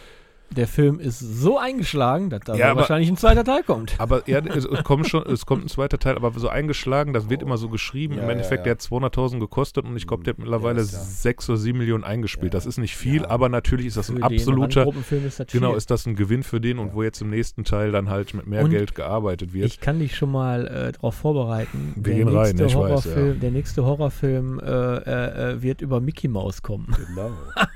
der 0.50 0.68
Film 0.68 1.00
ist 1.00 1.18
so 1.18 1.58
eingeschlagen, 1.58 2.30
dass 2.30 2.40
da 2.44 2.54
Ja, 2.54 2.70
aber- 2.70 2.80
wahrscheinlich 2.80 3.08
ein 3.08 3.16
zweiter 3.16 3.44
Teil 3.44 3.62
kommt. 3.62 3.94
Aber 3.98 4.22
ja, 4.28 4.38
es, 4.38 4.64
es 4.64 4.84
kommt 4.84 5.08
schon, 5.08 5.22
es 5.26 5.44
kommt 5.46 5.64
ein 5.64 5.68
zweiter 5.68 5.98
Teil, 5.98 6.16
aber 6.16 6.32
so 6.38 6.48
eingeschlagen, 6.48 7.12
das 7.12 7.28
wird 7.28 7.42
immer 7.42 7.58
so 7.58 7.68
geschrieben. 7.68 8.14
Ja, 8.16 8.22
Im 8.24 8.30
Endeffekt, 8.30 8.66
ja. 8.66 8.74
der 8.74 8.80
hat 9.00 9.12
200.000 9.14 9.38
gekostet 9.40 9.84
und 9.84 9.96
ich 9.96 10.06
glaube, 10.06 10.24
der 10.24 10.32
hat 10.34 10.38
mittlerweile 10.38 10.78
Ja, 10.78 10.82
ist 10.84 10.92
ja. 10.92 10.98
sechs 11.00 11.48
oder 11.50 11.58
sieben 11.58 11.78
Millionen 11.78 12.04
eingespielt. 12.04 12.52
Ja. 12.54 12.58
Das 12.58 12.66
ist 12.66 12.78
nicht 12.78 12.96
viel, 12.96 13.22
Ja. 13.22 13.30
aber 13.30 13.48
natürlich 13.48 13.86
ist 13.86 13.96
das 13.96 14.08
ein 14.08 14.18
Für 14.18 14.24
absoluter, 14.24 14.80
Den 14.80 14.84
Gruppenfilm 14.84 15.26
ist 15.26 15.40
das 15.40 15.46
genau, 15.48 15.74
ist 15.74 15.90
das 15.90 16.06
ein 16.06 16.16
Gewinn 16.16 16.42
für 16.42 16.60
den 16.60 16.78
und 16.78 16.94
wo 16.94 17.02
jetzt 17.02 17.20
im 17.20 17.30
nächsten 17.30 17.64
Teil 17.64 17.92
dann 17.92 18.08
halt 18.08 18.32
mit 18.34 18.46
mehr 18.46 18.62
Und 18.64 18.70
Geld 18.70 18.94
gearbeitet 18.94 19.52
wird. 19.52 19.66
Ich 19.66 19.80
kann 19.80 19.98
dich 19.98 20.16
schon 20.16 20.30
mal 20.32 20.66
äh, 20.66 20.92
darauf 20.92 21.14
vorbereiten. 21.16 21.92
Wir 21.96 22.14
gehen 22.14 22.28
rein, 22.28 22.54
ich 22.56 22.62
weiß, 22.64 22.74
Horrorfilm, 22.74 23.40
Der 23.40 23.50
nächste 23.50 23.84
Horrorfilm 23.84 24.60
äh, 24.60 24.64
äh, 24.64 25.52
äh, 25.52 25.62
wird 25.62 25.80
über 25.82 26.00
Mickey 26.00 26.28
Mouse 26.28 26.62
kommen. 26.62 26.94
Genau. 27.08 27.30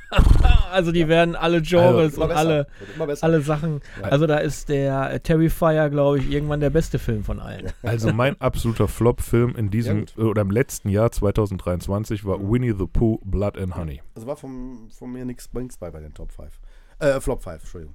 Also 0.73 0.91
die 0.93 1.07
werden 1.09 1.37
alle 1.37 1.63
Genres 1.63 2.15
Immer 2.15 2.25
und 2.25 2.29
besser. 2.31 2.60
Alle, 2.61 2.81
Wird 2.81 2.97
immer 2.97 3.07
besser. 3.07 3.24
alle 3.24 3.41
Sachen. 3.43 3.81
Ja. 4.01 4.09
Also 4.09 4.27
da 4.27 4.39
ist 4.39 4.69
der 4.69 5.12
äh, 5.12 5.20
Terrifier, 5.20 5.91
glaube 5.91 6.19
ich, 6.19 6.31
irgendwann 6.31 6.61
der 6.61 6.70
beste 6.70 6.99
Film 6.99 7.24
von 7.24 7.41
allen. 7.41 7.73
Also 7.82 8.12
mein 8.12 8.41
absoluter 8.41 8.89
Flop-Film 8.89 9.55
in 9.57 9.70
diesem, 9.70 10.07
äh, 10.16 10.23
oder 10.23 10.43
im 10.43 10.51
letzten 10.51 10.89
Jahr 10.89 11.11
2023 11.11 12.24
war 12.24 12.39
Mhm. 12.39 12.53
Winnie 12.53 12.74
the 12.77 12.87
Pooh, 12.87 13.19
Blood 13.24 13.59
and 13.59 13.77
Honey. 13.77 14.03
Also 14.15 14.27
war 14.27 14.37
vom, 14.37 14.89
von 14.91 15.12
mir 15.12 15.24
nichts 15.24 15.49
bei 15.49 15.91
bei 15.91 16.01
den 16.01 16.15
Top 16.15 16.32
5. 16.32 16.61
Äh, 16.99 17.20
Flop 17.20 17.43
5, 17.43 17.61
Entschuldigung. 17.62 17.95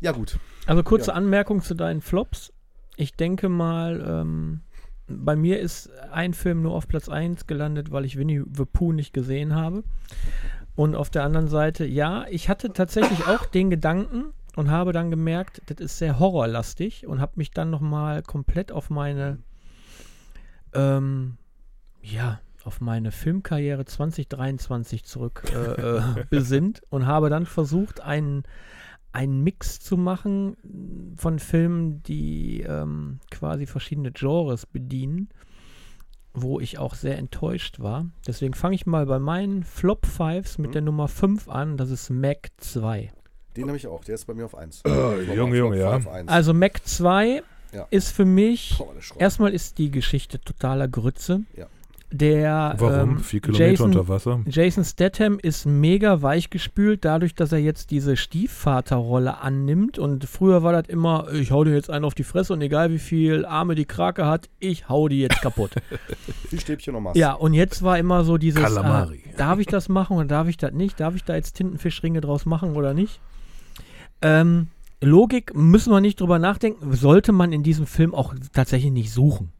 Ja, 0.00 0.12
gut. 0.12 0.38
Also 0.66 0.82
kurze 0.82 1.10
Ja. 1.10 1.14
Anmerkung 1.16 1.62
zu 1.62 1.74
deinen 1.74 2.00
Flops. 2.00 2.52
Ich 2.96 3.14
denke 3.14 3.48
mal, 3.48 4.04
ähm, 4.06 4.60
bei 5.08 5.36
mir 5.36 5.60
ist 5.60 5.90
ein 6.10 6.34
Film 6.34 6.62
nur 6.62 6.74
auf 6.74 6.88
Platz 6.88 7.08
1 7.08 7.46
gelandet, 7.46 7.90
weil 7.92 8.04
ich 8.04 8.16
Winnie 8.16 8.42
the 8.52 8.64
Pooh 8.64 8.92
nicht 8.92 9.12
gesehen 9.12 9.54
habe. 9.54 9.82
Und 10.74 10.94
auf 10.94 11.10
der 11.10 11.24
anderen 11.24 11.48
Seite, 11.48 11.84
ja, 11.84 12.26
ich 12.30 12.48
hatte 12.48 12.72
tatsächlich 12.72 13.26
auch 13.26 13.44
den 13.46 13.70
Gedanken 13.70 14.32
und 14.56 14.70
habe 14.70 14.92
dann 14.92 15.10
gemerkt, 15.10 15.62
das 15.66 15.78
ist 15.78 15.98
sehr 15.98 16.18
horrorlastig 16.18 17.06
und 17.06 17.20
habe 17.20 17.32
mich 17.36 17.50
dann 17.50 17.70
nochmal 17.70 18.22
komplett 18.22 18.72
auf 18.72 18.90
meine, 18.90 19.38
ähm, 20.74 21.36
ja, 22.02 22.40
auf 22.64 22.80
meine 22.80 23.10
Filmkarriere 23.10 23.84
2023 23.84 25.04
zurück 25.04 25.42
äh, 25.52 25.98
äh, 25.98 26.02
besinnt 26.30 26.82
und 26.90 27.06
habe 27.06 27.28
dann 27.28 27.46
versucht, 27.46 28.00
einen, 28.00 28.44
einen 29.12 29.42
Mix 29.42 29.80
zu 29.80 29.96
machen 29.96 30.56
von 31.16 31.38
Filmen, 31.38 32.02
die 32.04 32.62
ähm, 32.62 33.20
quasi 33.30 33.66
verschiedene 33.66 34.12
Genres 34.12 34.66
bedienen, 34.66 35.28
wo 36.34 36.60
ich 36.60 36.78
auch 36.78 36.94
sehr 36.94 37.18
enttäuscht 37.18 37.80
war. 37.80 38.06
Deswegen 38.26 38.54
fange 38.54 38.74
ich 38.74 38.86
mal 38.86 39.06
bei 39.06 39.18
meinen 39.18 39.64
Flop 39.64 40.06
Fives 40.06 40.58
mit 40.58 40.70
Mhm. 40.70 40.72
der 40.72 40.82
Nummer 40.82 41.08
5 41.08 41.48
an, 41.48 41.76
das 41.76 41.90
ist 41.90 42.10
Mac 42.10 42.50
2. 42.58 43.12
Den 43.56 43.66
habe 43.68 43.76
ich 43.76 43.86
auch. 43.86 44.02
Der 44.04 44.14
ist 44.14 44.24
bei 44.26 44.34
mir 44.34 44.46
auf 44.46 44.54
1. 44.56 44.82
Junge, 45.36 45.56
Junge, 45.56 45.78
ja. 45.78 46.00
Also 46.26 46.54
Mac 46.54 46.80
2 46.86 47.42
Ja. 47.72 47.86
ist 47.90 48.10
für 48.12 48.24
mich, 48.24 48.76
Boah, 48.78 48.94
erstmal 49.18 49.52
ist 49.52 49.76
die 49.78 49.90
Geschichte 49.90 50.40
totaler 50.40 50.88
Grütze. 50.88 51.42
Ja. 51.56 51.66
Der 52.12 52.74
Warum? 52.76 53.10
ähm, 53.10 53.18
Vier 53.20 53.40
Kilometer 53.40 53.70
Jason, 53.70 53.86
unter 53.86 54.08
Wasser? 54.08 54.40
Jason 54.46 54.84
Statham 54.84 55.38
ist 55.40 55.64
mega 55.64 56.20
weichgespült, 56.20 57.04
dadurch, 57.04 57.34
dass 57.34 57.52
er 57.52 57.58
jetzt 57.58 57.90
diese 57.90 58.16
Stiefvaterrolle 58.16 59.38
annimmt. 59.38 59.98
Und 59.98 60.26
früher 60.26 60.62
war 60.62 60.72
das 60.72 60.88
immer, 60.88 61.32
ich 61.32 61.50
hau 61.50 61.64
dir 61.64 61.72
jetzt 61.72 61.88
einen 61.90 62.04
auf 62.04 62.14
die 62.14 62.24
Fresse 62.24 62.52
und 62.52 62.60
egal 62.60 62.90
wie 62.90 62.98
viel 62.98 63.46
Arme 63.46 63.74
die 63.74 63.86
Krake 63.86 64.26
hat, 64.26 64.50
ich 64.60 64.88
hau 64.88 65.08
die 65.08 65.20
jetzt 65.20 65.40
kaputt. 65.40 65.72
Viel 66.48 66.60
Stäbchen 66.60 67.02
Maß. 67.02 67.16
ja, 67.16 67.32
und 67.32 67.54
jetzt 67.54 67.82
war 67.82 67.98
immer 67.98 68.24
so 68.24 68.36
dieses, 68.36 68.62
Kalamari. 68.62 69.22
äh, 69.32 69.36
darf 69.36 69.58
ich 69.58 69.66
das 69.66 69.88
machen 69.88 70.16
oder 70.18 70.26
darf 70.26 70.48
ich 70.48 70.58
das 70.58 70.72
nicht? 70.72 71.00
Darf 71.00 71.14
ich 71.14 71.24
da 71.24 71.34
jetzt 71.34 71.54
Tintenfischringe 71.54 72.20
draus 72.20 72.44
machen 72.44 72.76
oder 72.76 72.92
nicht? 72.92 73.20
Ähm, 74.20 74.68
Logik 75.00 75.54
müssen 75.56 75.92
wir 75.92 76.00
nicht 76.00 76.20
drüber 76.20 76.38
nachdenken, 76.38 76.94
sollte 76.94 77.32
man 77.32 77.52
in 77.52 77.62
diesem 77.62 77.86
Film 77.86 78.14
auch 78.14 78.34
tatsächlich 78.52 78.92
nicht 78.92 79.10
suchen. 79.12 79.50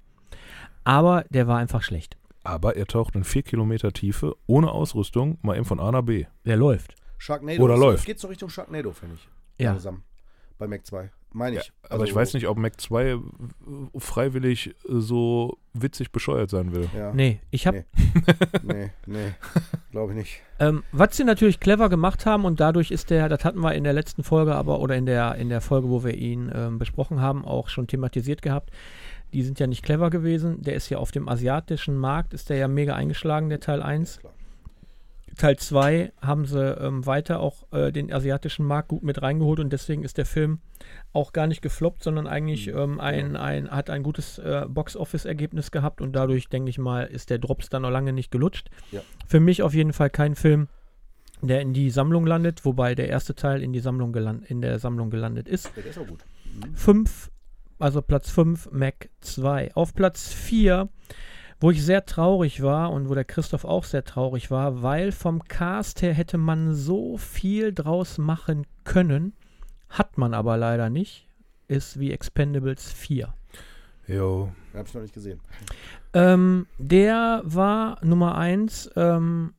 Aber 0.85 1.25
der 1.31 1.47
war 1.47 1.59
einfach 1.59 1.83
schlecht. 1.83 2.17
Aber 2.45 2.77
er 2.77 2.87
taucht 2.87 3.15
in 3.15 3.25
vier 3.25 3.43
Kilometer 3.43 3.93
Tiefe, 3.93 4.35
ohne 4.47 4.71
Ausrüstung, 4.73 5.39
mal 5.43 5.57
eben 5.57 5.65
von 5.65 5.79
A 5.81 5.93
nach 5.93 6.03
B. 6.03 6.25
Der 6.45 6.57
läuft. 6.57 6.95
Sharknado. 7.19 7.63
Oder 7.63 7.75
ist- 7.75 7.81
läuft. 7.81 8.07
Geht 8.07 8.19
so 8.19 8.29
Richtung 8.29 8.49
Sharknado, 8.49 8.91
finde 8.93 9.15
ich. 9.17 9.29
Ja. 9.65 9.71
Langsam. 9.73 10.03
Bei 10.59 10.67
Mac 10.67 10.85
2. 10.87 11.11
Meine 11.35 11.57
ich. 11.61 11.73
Aber 11.85 11.93
Also, 11.95 12.05
ich 12.05 12.15
weiß 12.15 12.35
nicht, 12.35 12.47
ob 12.47 12.59
Mac 12.59 12.79
2 12.81 13.05
äh, 13.13 13.19
freiwillig 13.99 14.69
äh, 14.69 14.73
so 14.89 15.57
witzig 15.73 16.13
bescheuert 16.13 16.51
sein 16.51 16.75
will. 16.75 16.89
Ja. 16.97 17.13
Nee, 17.15 17.41
ich 17.51 17.67
habe 17.67 17.85
Nee, 18.63 18.91
nee. 19.07 19.33
Glaube 19.91 20.13
ich 20.13 20.19
nicht. 20.19 20.41
Ähm, 20.59 20.83
was 20.93 21.17
sie 21.17 21.25
natürlich 21.25 21.59
clever 21.61 21.89
gemacht 21.89 22.27
haben 22.27 22.45
und 22.45 22.61
dadurch 22.61 22.91
ist 22.91 23.11
der, 23.11 23.29
das 23.29 23.45
hatten 23.45 23.61
wir 23.61 23.73
in 23.75 23.85
der 23.85 23.93
letzten 23.95 24.23
Folge 24.25 24.55
aber 24.55 24.81
oder 24.81 24.95
in 24.97 25.07
der, 25.07 25.37
in 25.37 25.49
der 25.49 25.61
Folge, 25.63 25.89
wo 25.89 26.05
wir 26.05 26.15
ihn 26.15 26.51
ähm, 26.55 26.79
besprochen 26.79 27.21
haben, 27.21 27.45
auch 27.45 27.69
schon 27.69 27.87
thematisiert 27.87 28.43
gehabt. 28.43 28.71
Die 29.33 29.43
sind 29.43 29.59
ja 29.61 29.67
nicht 29.67 29.83
clever 29.83 30.11
gewesen. 30.11 30.63
Der 30.63 30.75
ist 30.75 30.89
ja 30.91 30.99
auf 30.99 31.11
dem 31.11 31.29
asiatischen 31.29 31.97
Markt, 31.97 32.35
ist 32.35 32.51
der 32.51 32.57
ja 32.59 32.69
mega 32.69 32.95
eingeschlagen, 32.95 33.49
der 33.49 33.61
Teil 33.61 33.83
1. 33.83 34.19
Klar. 34.19 34.33
Teil 35.39 35.57
2 35.57 36.13
haben 36.21 36.45
sie 36.45 36.61
ähm, 36.61 37.07
weiter 37.07 37.41
auch 37.41 37.65
äh, 37.73 37.91
den 37.91 38.13
asiatischen 38.13 38.67
Markt 38.67 38.89
gut 38.89 39.03
mit 39.03 39.23
reingeholt 39.23 39.61
und 39.61 39.73
deswegen 39.73 40.05
ist 40.05 40.19
der 40.19 40.27
Film 40.27 40.61
auch 41.15 41.33
gar 41.33 41.47
nicht 41.47 41.63
gefloppt, 41.63 42.03
sondern 42.03 42.27
eigentlich 42.27 42.67
Mhm. 42.67 42.79
ähm, 42.79 43.01
ein, 43.01 43.37
ein, 43.37 43.71
hat 43.71 43.89
ein 43.89 44.03
gutes 44.03 44.39
äh, 44.39 44.67
Box-Office-Ergebnis 44.69 45.71
gehabt 45.71 46.01
und 46.03 46.13
dadurch, 46.13 46.49
denke 46.49 46.69
ich 46.71 46.79
mal, 46.79 47.05
ist 47.05 47.31
der 47.31 47.39
Drops 47.39 47.71
dann 47.71 47.83
noch 47.83 47.91
lange 47.91 48.13
nicht 48.13 48.31
gelutscht. 48.31 48.69
Ja. 48.91 49.01
Für 49.27 49.41
mich 49.41 49.63
auf 49.63 49.73
jeden 49.73 49.95
Fall 49.95 50.11
kein 50.11 50.35
Film, 50.35 50.69
der 51.41 51.61
in 51.61 51.73
die 51.73 51.91
Sammlung 51.91 52.27
landet, 52.27 52.65
wobei 52.65 52.95
der 52.95 53.09
erste 53.09 53.35
Teil 53.35 53.63
in, 53.63 53.73
die 53.73 53.81
Sammlung 53.81 54.15
in 54.15 54.61
der 54.61 54.79
Sammlung 54.79 55.11
gelandet 55.11 55.49
ist. 55.49 55.73
Der 55.77 55.87
ist 55.87 55.99
auch 55.99 56.07
gut. 56.07 56.25
Mhm. 56.45 56.75
5, 56.75 57.31
also 57.83 58.01
Platz 58.01 58.31
5, 58.31 58.71
Mac 58.71 59.09
2. 59.21 59.75
Auf 59.75 59.95
Platz 59.95 60.33
4, 60.33 60.89
wo 61.61 61.71
ich 61.71 61.85
sehr 61.85 62.07
traurig 62.07 62.63
war 62.63 62.93
und 62.93 63.09
wo 63.09 63.15
der 63.15 63.25
Christoph 63.25 63.65
auch 63.65 63.85
sehr 63.85 64.05
traurig 64.05 64.51
war, 64.51 64.83
weil 64.83 65.11
vom 65.13 65.43
Cast 65.45 66.01
her 66.03 66.15
hätte 66.15 66.39
man 66.39 66.75
so 66.75 67.17
viel 67.19 67.73
draus 67.73 68.19
machen 68.19 68.67
können, 68.85 69.33
hat 69.89 70.17
man 70.17 70.33
aber 70.33 70.57
leider 70.57 70.91
nicht, 70.91 71.27
ist 71.69 71.99
wie 71.99 72.13
Expendables 72.13 72.93
4. 72.93 73.35
Jo. 74.07 74.53
Hab 74.75 74.87
ich 74.87 74.95
noch 74.95 75.03
nicht 75.03 75.15
gesehen. 75.15 75.41
Ähm, 76.15 76.67
der 76.79 77.43
war 77.45 77.99
Nummer 78.05 78.37
1, 78.37 78.91
ähm, 78.97 79.55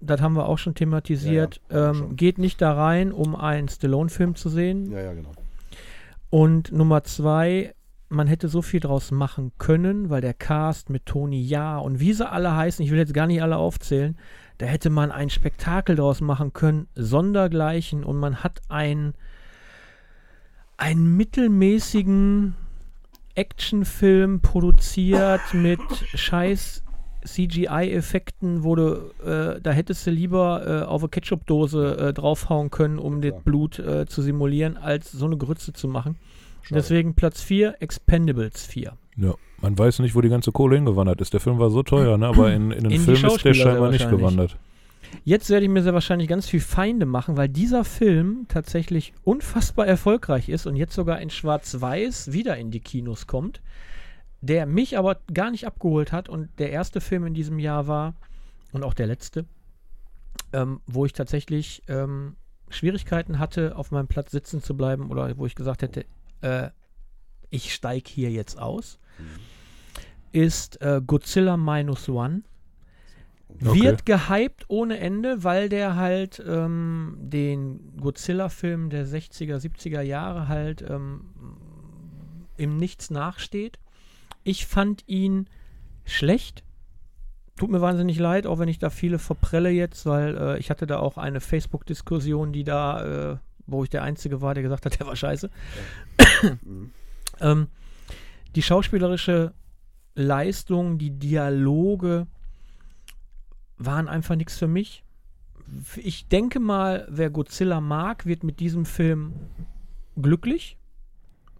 das 0.00 0.20
haben 0.20 0.34
wir 0.34 0.46
auch 0.46 0.58
schon 0.58 0.74
thematisiert, 0.74 1.60
Ja, 1.70 1.76
ja, 1.76 1.90
ähm, 1.90 1.94
schon. 1.96 2.16
geht 2.16 2.38
nicht 2.38 2.60
da 2.60 2.72
rein, 2.72 3.12
um 3.12 3.34
einen 3.36 3.68
Stallone-Film 3.68 4.34
zu 4.34 4.48
sehen, 4.48 4.90
Ja, 4.92 5.00
ja, 5.00 5.12
genau. 5.14 5.32
Und 6.30 6.72
Nummer 6.72 7.04
zwei, 7.04 7.74
man 8.08 8.26
hätte 8.26 8.48
so 8.48 8.62
viel 8.62 8.80
draus 8.80 9.10
machen 9.10 9.52
können, 9.58 10.10
weil 10.10 10.20
der 10.20 10.34
Cast 10.34 10.90
mit 10.90 11.06
Tony 11.06 11.42
Ja 11.42 11.78
und 11.78 12.00
wie 12.00 12.12
sie 12.12 12.28
alle 12.28 12.54
heißen, 12.54 12.84
ich 12.84 12.90
will 12.90 12.98
jetzt 12.98 13.14
gar 13.14 13.26
nicht 13.26 13.42
alle 13.42 13.56
aufzählen, 13.56 14.16
da 14.58 14.66
hätte 14.66 14.90
man 14.90 15.10
ein 15.10 15.30
Spektakel 15.30 15.96
draus 15.96 16.20
machen 16.20 16.52
können, 16.52 16.88
sondergleichen. 16.94 18.04
Und 18.04 18.18
man 18.18 18.42
hat 18.42 18.60
ein, 18.68 19.14
einen 20.76 21.16
mittelmäßigen 21.16 22.54
Actionfilm 23.34 24.40
produziert 24.40 25.54
mit 25.54 25.80
scheiß 26.14 26.82
CGI-Effekten, 27.34 28.64
wo 28.64 28.74
du, 28.74 29.12
äh, 29.24 29.60
da 29.60 29.70
hättest 29.70 30.06
du 30.06 30.10
lieber 30.10 30.82
äh, 30.82 30.86
auf 30.86 31.02
eine 31.02 31.08
Ketchup-Dose 31.10 31.96
äh, 31.98 32.12
draufhauen 32.12 32.70
können, 32.70 32.98
um 32.98 33.22
Ja, 33.22 33.30
das. 33.30 33.42
Blut 33.42 33.78
äh, 33.78 34.06
zu 34.06 34.22
simulieren, 34.22 34.76
als 34.76 35.12
so 35.12 35.26
eine 35.26 35.36
Grütze 35.36 35.72
zu 35.72 35.88
machen. 35.88 36.16
Schade. 36.62 36.80
Deswegen 36.80 37.14
Platz 37.14 37.42
4, 37.42 37.76
Expendables 37.80 38.66
4. 38.66 38.92
Ja, 39.16 39.34
man 39.60 39.78
weiß 39.78 40.00
nicht, 40.00 40.14
wo 40.14 40.20
die 40.20 40.28
ganze 40.28 40.52
Kohle 40.52 40.76
hingewandert 40.76 41.20
ist. 41.20 41.32
Der 41.32 41.40
Film 41.40 41.58
war 41.58 41.70
so 41.70 41.82
teuer, 41.82 42.18
ne? 42.18 42.26
aber 42.26 42.52
in, 42.52 42.70
in 42.70 42.84
den 42.84 42.92
In 42.92 43.00
Film 43.00 43.24
ist 43.24 43.44
der 43.44 43.54
scheinbar 43.54 43.90
nicht 43.90 44.08
gewandert. 44.08 44.56
Jetzt 45.24 45.50
werde 45.50 45.64
ich 45.64 45.70
mir 45.70 45.82
sehr 45.82 45.94
wahrscheinlich 45.94 46.28
ganz 46.28 46.46
viel 46.46 46.60
Feinde 46.60 47.06
machen, 47.06 47.36
weil 47.36 47.48
dieser 47.48 47.84
Film 47.84 48.46
tatsächlich 48.48 49.14
unfassbar 49.24 49.86
erfolgreich 49.86 50.48
ist 50.48 50.66
und 50.66 50.76
jetzt 50.76 50.94
sogar 50.94 51.20
in 51.20 51.30
Schwarz-Weiß 51.30 52.32
wieder 52.32 52.56
in 52.56 52.70
die 52.70 52.80
Kinos 52.80 53.26
kommt, 53.26 53.60
der 54.40 54.66
mich 54.66 54.96
aber 54.96 55.20
gar 55.32 55.50
nicht 55.50 55.66
abgeholt 55.66 56.12
hat 56.12 56.28
und 56.28 56.48
der 56.58 56.70
erste 56.70 57.00
Film 57.00 57.26
in 57.26 57.34
diesem 57.34 57.58
Jahr 57.58 57.86
war 57.86 58.14
und 58.72 58.84
auch 58.84 58.94
der 58.94 59.06
letzte, 59.06 59.46
ähm, 60.52 60.80
wo 60.86 61.06
ich 61.06 61.12
tatsächlich 61.12 61.82
ähm, 61.88 62.36
Schwierigkeiten 62.70 63.38
hatte, 63.38 63.76
auf 63.76 63.90
meinem 63.90 64.08
Platz 64.08 64.30
sitzen 64.30 64.62
zu 64.62 64.76
bleiben 64.76 65.10
oder 65.10 65.36
wo 65.38 65.46
ich 65.46 65.54
gesagt 65.54 65.82
hätte, 65.82 66.04
äh, 66.40 66.68
ich 67.50 67.74
steige 67.74 68.08
hier 68.08 68.30
jetzt 68.30 68.58
aus, 68.58 68.98
ist 70.32 70.80
äh, 70.82 71.00
Godzilla 71.04 71.56
Minus 71.56 72.08
One. 72.08 72.42
Okay. 73.60 73.82
Wird 73.82 74.06
gehypt 74.06 74.66
ohne 74.68 74.98
Ende, 74.98 75.42
weil 75.42 75.70
der 75.70 75.96
halt 75.96 76.42
ähm, 76.46 77.16
den 77.18 77.96
Godzilla-Film 77.98 78.90
der 78.90 79.06
60er, 79.06 79.56
70er 79.56 80.02
Jahre 80.02 80.48
halt 80.48 80.82
ähm, 80.82 81.24
im 82.58 82.76
Nichts 82.76 83.10
nachsteht. 83.10 83.78
Ich 84.44 84.66
fand 84.66 85.04
ihn 85.06 85.48
schlecht. 86.04 86.64
Tut 87.56 87.70
mir 87.70 87.80
wahnsinnig 87.80 88.18
leid, 88.18 88.46
auch 88.46 88.58
wenn 88.58 88.68
ich 88.68 88.78
da 88.78 88.88
viele 88.88 89.18
verprelle 89.18 89.70
jetzt, 89.70 90.06
weil 90.06 90.36
äh, 90.36 90.58
ich 90.58 90.70
hatte 90.70 90.86
da 90.86 90.98
auch 91.00 91.18
eine 91.18 91.40
Facebook-Diskussion, 91.40 92.52
die 92.52 92.64
da, 92.64 93.32
äh, 93.32 93.36
wo 93.66 93.82
ich 93.82 93.90
der 93.90 94.02
Einzige 94.02 94.40
war, 94.40 94.54
der 94.54 94.62
gesagt 94.62 94.86
hat, 94.86 94.98
der 95.00 95.06
war 95.06 95.16
scheiße. 95.16 95.50
Mhm. 96.62 96.92
Ähm, 97.40 97.66
die 98.54 98.62
schauspielerische 98.62 99.52
Leistung, 100.14 100.98
die 100.98 101.10
Dialoge 101.10 102.26
waren 103.76 104.08
einfach 104.08 104.36
nichts 104.36 104.56
für 104.56 104.66
mich. 104.66 105.04
Ich 105.96 106.28
denke 106.28 106.60
mal, 106.60 107.06
wer 107.10 107.30
Godzilla 107.30 107.80
mag, 107.80 108.26
wird 108.26 108.42
mit 108.42 108.58
diesem 108.60 108.84
Film 108.84 109.34
glücklich. 110.20 110.77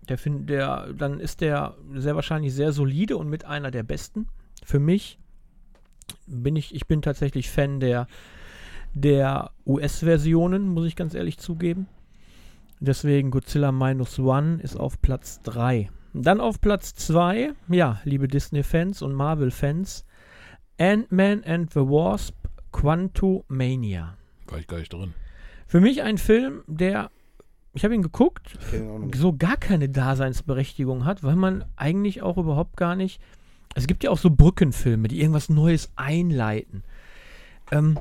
Der 0.09 0.19
find, 0.19 0.49
der, 0.49 0.93
dann 0.95 1.21
ist 1.21 1.41
der 1.41 1.75
sehr 1.95 2.15
wahrscheinlich 2.15 2.55
sehr 2.55 2.73
solide 2.73 3.17
und 3.17 3.29
mit 3.29 3.45
einer 3.45 3.71
der 3.71 3.83
besten. 3.83 4.27
Für 4.65 4.79
mich 4.79 5.19
bin 6.27 6.57
ich, 6.57 6.75
ich 6.75 6.87
bin 6.87 7.03
tatsächlich 7.03 7.51
Fan 7.51 7.81
der, 7.81 8.07
der 8.95 9.51
US-Versionen, 9.67 10.69
muss 10.69 10.87
ich 10.87 10.97
ganz 10.97 11.15
ehrlich 11.15 11.39
zugeben. 11.39 11.87
Deswegen 12.81 13.31
Godzilla 13.31 13.73
Minus 13.73 14.19
One 14.19 14.61
ist 14.63 14.77
auf 14.77 15.01
Platz 15.03 15.43
3. 15.43 15.91
Dann 16.15 16.41
auf 16.41 16.61
Platz 16.61 16.95
2, 16.95 17.53
ja, 17.69 18.01
liebe 18.05 18.29
Disney-Fans 18.29 19.03
und 19.03 19.15
Marvel-Fans, 19.15 20.05
Ant-Man 20.79 21.45
and 21.45 21.73
the 21.73 21.81
Wasp 21.81 22.35
Quantumania. 22.73 24.17
War 24.47 24.59
ich 24.59 24.67
gar 24.67 24.79
nicht 24.79 24.93
drin. 24.93 25.15
Für 25.67 25.81
mich 25.81 26.03
ein 26.03 26.19
Film, 26.19 26.63
der, 26.67 27.11
ich 27.79 27.85
habe 27.85 27.95
ihn 27.95 28.03
geguckt, 28.03 28.59
so 29.15 29.37
gar 29.37 29.57
keine 29.57 29.89
Daseinsberechtigung 29.89 31.05
hat, 31.05 31.23
weil 31.23 31.37
man 31.37 31.65
eigentlich 31.77 32.23
auch 32.23 32.37
überhaupt 32.37 32.77
gar 32.77 32.97
nicht. 32.97 33.21
Es 33.77 33.87
gibt 33.87 34.03
ja 34.03 34.11
auch 34.11 34.19
so 34.19 34.31
Brückenfilme, 34.31 35.07
die 35.07 35.21
irgendwas 35.21 35.49
Neues 35.49 35.93
einleiten. 35.95 36.83
Ähm, 37.71 37.97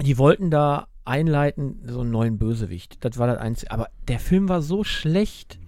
die 0.00 0.18
wollten 0.18 0.52
da 0.52 0.86
einleiten, 1.04 1.82
so 1.84 2.02
einen 2.02 2.12
neuen 2.12 2.38
Bösewicht. 2.38 3.04
Das 3.04 3.18
war 3.18 3.26
das 3.26 3.38
Einzige. 3.38 3.72
Aber 3.72 3.88
der 4.06 4.20
Film 4.20 4.48
war 4.48 4.62
so 4.62 4.84
schlecht. 4.84 5.58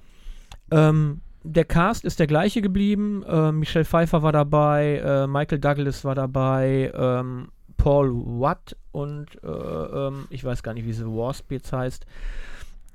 Ähm, 0.70 1.20
der 1.43 1.65
Cast 1.65 2.05
ist 2.05 2.20
der 2.20 2.28
gleiche 2.28 2.62
geblieben. 2.62 3.24
Äh, 3.27 3.51
Michelle 3.51 3.85
Pfeiffer 3.85 4.23
war 4.23 4.31
dabei, 4.31 5.02
äh, 5.05 5.27
Michael 5.27 5.59
Douglas 5.59 6.05
war 6.05 6.15
dabei, 6.15 6.93
ähm, 6.94 7.48
Paul 7.78 8.15
Watt 8.15 8.77
und 8.93 9.27
äh, 9.43 9.48
ähm, 9.48 10.27
ich 10.31 10.44
weiß 10.44 10.62
gar 10.62 10.73
nicht, 10.73 10.86
wie 10.86 10.93
sie 10.93 11.05
Wasp 11.05 11.51
jetzt 11.51 11.73
heißt. 11.73 12.06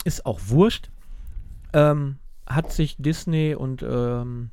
Ist 0.03 0.25
auch 0.25 0.39
wurscht. 0.45 0.89
Ähm, 1.73 2.17
hat 2.47 2.71
sich 2.71 2.95
Disney 2.97 3.53
und 3.55 3.83
ähm, 3.83 4.49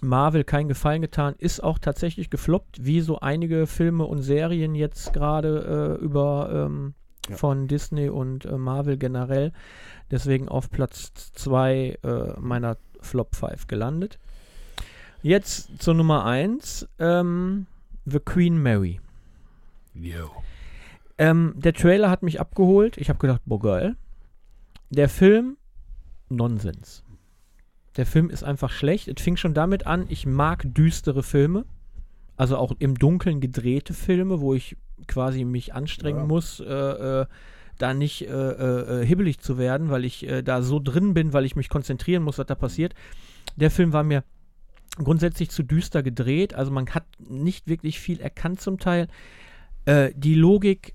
Marvel 0.00 0.44
keinen 0.44 0.68
Gefallen 0.68 1.02
getan, 1.02 1.34
ist 1.38 1.62
auch 1.62 1.78
tatsächlich 1.78 2.30
gefloppt, 2.30 2.84
wie 2.84 3.00
so 3.00 3.18
einige 3.20 3.66
Filme 3.66 4.04
und 4.04 4.22
Serien 4.22 4.74
jetzt 4.74 5.12
gerade 5.12 5.96
äh, 6.00 6.02
über 6.04 6.50
ähm, 6.52 6.94
Ja. 7.28 7.36
von 7.36 7.66
Disney 7.68 8.08
und 8.08 8.44
äh, 8.44 8.56
Marvel 8.56 8.96
generell. 8.96 9.52
Deswegen 10.10 10.48
auf 10.48 10.70
Platz 10.70 11.32
2 11.34 11.98
äh, 12.02 12.40
meiner 12.40 12.76
Flop 13.00 13.34
5 13.34 13.66
gelandet. 13.66 14.18
Jetzt 15.20 15.82
zur 15.82 15.94
Nummer 15.94 16.24
1, 16.24 16.88
ähm, 17.00 17.66
The 18.06 18.20
Queen 18.20 18.62
Mary. 18.62 19.00
Yo. 19.94 20.30
Ähm, 21.18 21.54
der 21.56 21.72
Trailer 21.74 22.08
hat 22.08 22.22
mich 22.22 22.40
abgeholt. 22.40 22.96
Ich 22.96 23.08
habe 23.08 23.18
gedacht, 23.18 23.42
boah, 23.44 23.58
geil. 23.60 23.96
Der 24.90 25.08
Film, 25.08 25.56
Nonsens. 26.28 27.02
Der 27.96 28.06
Film 28.06 28.30
ist 28.30 28.44
einfach 28.44 28.70
schlecht. 28.70 29.08
Es 29.08 29.22
fing 29.22 29.36
schon 29.36 29.54
damit 29.54 29.86
an, 29.86 30.06
ich 30.08 30.24
mag 30.26 30.62
düstere 30.74 31.22
Filme. 31.22 31.64
Also 32.36 32.56
auch 32.56 32.72
im 32.78 32.94
Dunkeln 32.96 33.40
gedrehte 33.40 33.92
Filme, 33.94 34.40
wo 34.40 34.54
ich 34.54 34.76
quasi 35.06 35.44
mich 35.44 35.74
anstrengen 35.74 36.20
Ja. 36.20 36.26
muss, 36.26 36.60
äh, 36.60 36.64
äh, 36.64 37.26
da 37.78 37.94
nicht 37.94 38.22
äh, 38.22 38.26
äh, 38.32 39.02
äh, 39.02 39.06
hibbelig 39.06 39.40
zu 39.40 39.58
werden, 39.58 39.90
weil 39.90 40.04
ich 40.04 40.26
äh, 40.28 40.42
da 40.42 40.62
so 40.62 40.80
drin 40.80 41.14
bin, 41.14 41.32
weil 41.32 41.44
ich 41.44 41.56
mich 41.56 41.68
konzentrieren 41.68 42.22
muss, 42.22 42.38
was 42.38 42.46
da 42.46 42.54
passiert. 42.54 42.94
Der 43.56 43.70
Film 43.70 43.92
war 43.92 44.04
mir 44.04 44.22
grundsätzlich 44.96 45.50
zu 45.50 45.62
düster 45.62 46.02
gedreht. 46.02 46.54
Also 46.54 46.70
man 46.70 46.88
hat 46.90 47.04
nicht 47.18 47.66
wirklich 47.68 47.98
viel 48.00 48.20
erkannt 48.20 48.60
zum 48.60 48.78
Teil. 48.78 49.08
Die 50.16 50.34
Logik, 50.34 50.94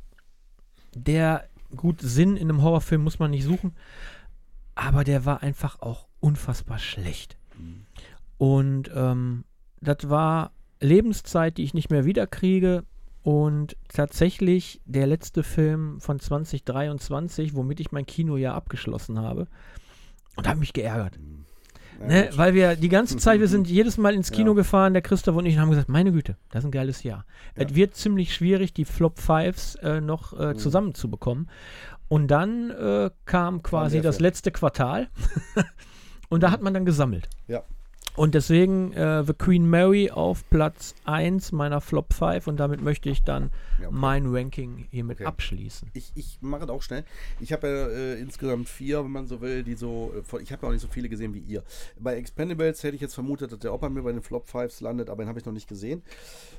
der 0.94 1.46
gut 1.76 2.02
Sinn 2.02 2.38
in 2.38 2.50
einem 2.50 2.62
Horrorfilm 2.62 3.04
muss 3.04 3.20
man 3.20 3.32
nicht 3.32 3.44
suchen, 3.44 3.74
aber 4.76 5.04
der 5.04 5.26
war 5.26 5.44
einfach 5.44 5.82
auch 5.82 6.08
unfassbar 6.20 6.80
schlecht. 6.80 7.38
Mhm. 7.58 7.86
Und 8.38 8.92
ähm, 8.94 9.46
das 9.80 10.10
war 10.10 10.52
Lebenszeit, 10.80 11.58
die 11.58 11.64
ich 11.64 11.74
nicht 11.74 11.92
mehr 11.92 12.06
wiederkriege. 12.06 12.84
Und 13.22 13.78
tatsächlich 13.88 14.82
der 14.84 15.08
letzte 15.08 15.44
Film 15.44 16.02
von 16.02 16.20
2023, 16.20 17.56
womit 17.56 17.80
ich 17.80 17.94
mein 17.94 18.06
Kinojahr 18.06 18.54
abgeschlossen 18.54 19.20
habe. 19.20 19.48
Und 20.36 20.48
habe 20.48 20.60
mich 20.60 20.74
geärgert. 20.74 21.20
Mhm. 22.00 22.08
Ne, 22.08 22.30
weil 22.36 22.54
wir 22.54 22.76
die 22.76 22.90
ganze 22.90 23.18
Zeit, 23.18 23.40
wir 23.40 23.48
sind 23.56 23.68
jedes 23.68 23.98
Mal 23.98 24.14
ins 24.16 24.32
Kino 24.32 24.52
Ja. 24.52 24.56
gefahren, 24.56 24.94
der 24.94 25.02
Christoph 25.02 25.36
und 25.36 25.46
ich, 25.46 25.56
und 25.56 25.62
haben 25.62 25.70
gesagt, 25.70 25.90
meine 25.90 26.12
Güte, 26.12 26.36
das 26.52 26.64
ist 26.64 26.68
ein 26.68 26.72
geiles 26.72 27.04
Jahr. 27.04 27.26
Ja. 27.58 27.66
Es 27.68 27.76
wird 27.76 27.96
ziemlich 27.96 28.34
schwierig, 28.34 28.74
die 28.74 28.86
Flop 28.86 29.20
Fives 29.20 29.76
äh, 29.76 30.02
noch 30.02 30.34
äh, 30.40 30.54
Mhm. 30.54 30.58
zusammenzubekommen. 30.58 31.50
Und 32.10 32.28
dann 32.28 32.70
äh, 32.72 33.10
kam 33.26 33.64
quasi 33.64 34.02
das 34.02 34.20
letzte 34.20 34.52
Quartal 34.52 35.08
und 36.30 36.44
da 36.44 36.52
hat 36.52 36.62
man 36.62 36.74
dann 36.74 36.86
gesammelt. 36.86 37.28
Ja. 37.48 37.64
Und 38.16 38.36
deswegen 38.36 38.94
äh, 38.94 39.24
The 39.24 39.34
Queen 39.34 39.68
Mary 39.68 40.12
auf 40.12 40.48
Platz 40.52 40.94
1 41.06 41.52
meiner 41.52 41.82
Flop 41.82 42.14
5 42.14 42.46
und 42.46 42.58
damit 42.58 42.80
möchte 42.82 43.10
ich 43.10 43.24
dann 43.24 43.50
Ja, 43.82 43.88
okay. 43.88 43.96
mein 43.98 44.28
Ranking 44.28 44.86
hiermit 44.92 45.18
Okay. 45.18 45.26
abschließen. 45.26 45.90
Ich, 45.94 46.12
ich 46.14 46.38
mache 46.42 46.64
es 46.66 46.70
auch 46.70 46.84
schnell. 46.84 47.06
Ich 47.40 47.52
habe 47.52 47.68
ja 47.68 47.88
äh, 47.88 48.20
insgesamt 48.20 48.70
vier, 48.70 49.04
wenn 49.04 49.12
man 49.12 49.26
so 49.28 49.42
will, 49.42 49.64
die 49.64 49.74
so. 49.74 50.14
Äh, 50.16 50.42
ich 50.44 50.52
habe 50.52 50.62
ja 50.62 50.68
auch 50.70 50.74
nicht 50.74 50.82
so 50.82 50.88
viele 50.88 51.10
gesehen 51.10 51.34
wie 51.34 51.40
ihr. 51.40 51.64
Bei 52.00 52.16
Expendables 52.16 52.84
hätte 52.84 52.96
ich 52.96 53.02
jetzt 53.02 53.16
vermutet, 53.16 53.52
dass 53.52 53.60
der 53.60 53.72
auch 53.74 53.80
bei 53.80 53.90
mir 53.90 54.04
bei 54.04 54.12
den 54.12 54.22
Flop 54.22 54.48
Fives 54.48 54.80
landet, 54.82 55.10
aber 55.10 55.24
den 55.24 55.30
habe 55.30 55.40
ich 55.40 55.46
noch 55.46 55.54
nicht 55.54 55.68
gesehen. 55.68 56.04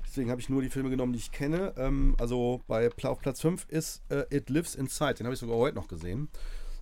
Deswegen 0.06 0.30
habe 0.30 0.40
ich 0.40 0.48
nur 0.48 0.60
die 0.60 0.70
Filme 0.70 0.90
genommen, 0.90 1.12
die 1.12 1.20
ich 1.20 1.30
kenne. 1.30 1.72
Ähm, 1.76 2.16
also 2.18 2.62
bei 2.66 2.88
auf 3.04 3.20
Platz 3.20 3.40
5 3.40 3.66
ist 3.68 4.02
äh, 4.10 4.24
It 4.36 4.50
Lives 4.50 4.74
Inside. 4.74 5.14
Den 5.14 5.26
habe 5.26 5.34
ich 5.34 5.40
sogar 5.40 5.56
heute 5.56 5.76
noch 5.76 5.86
gesehen. 5.86 6.28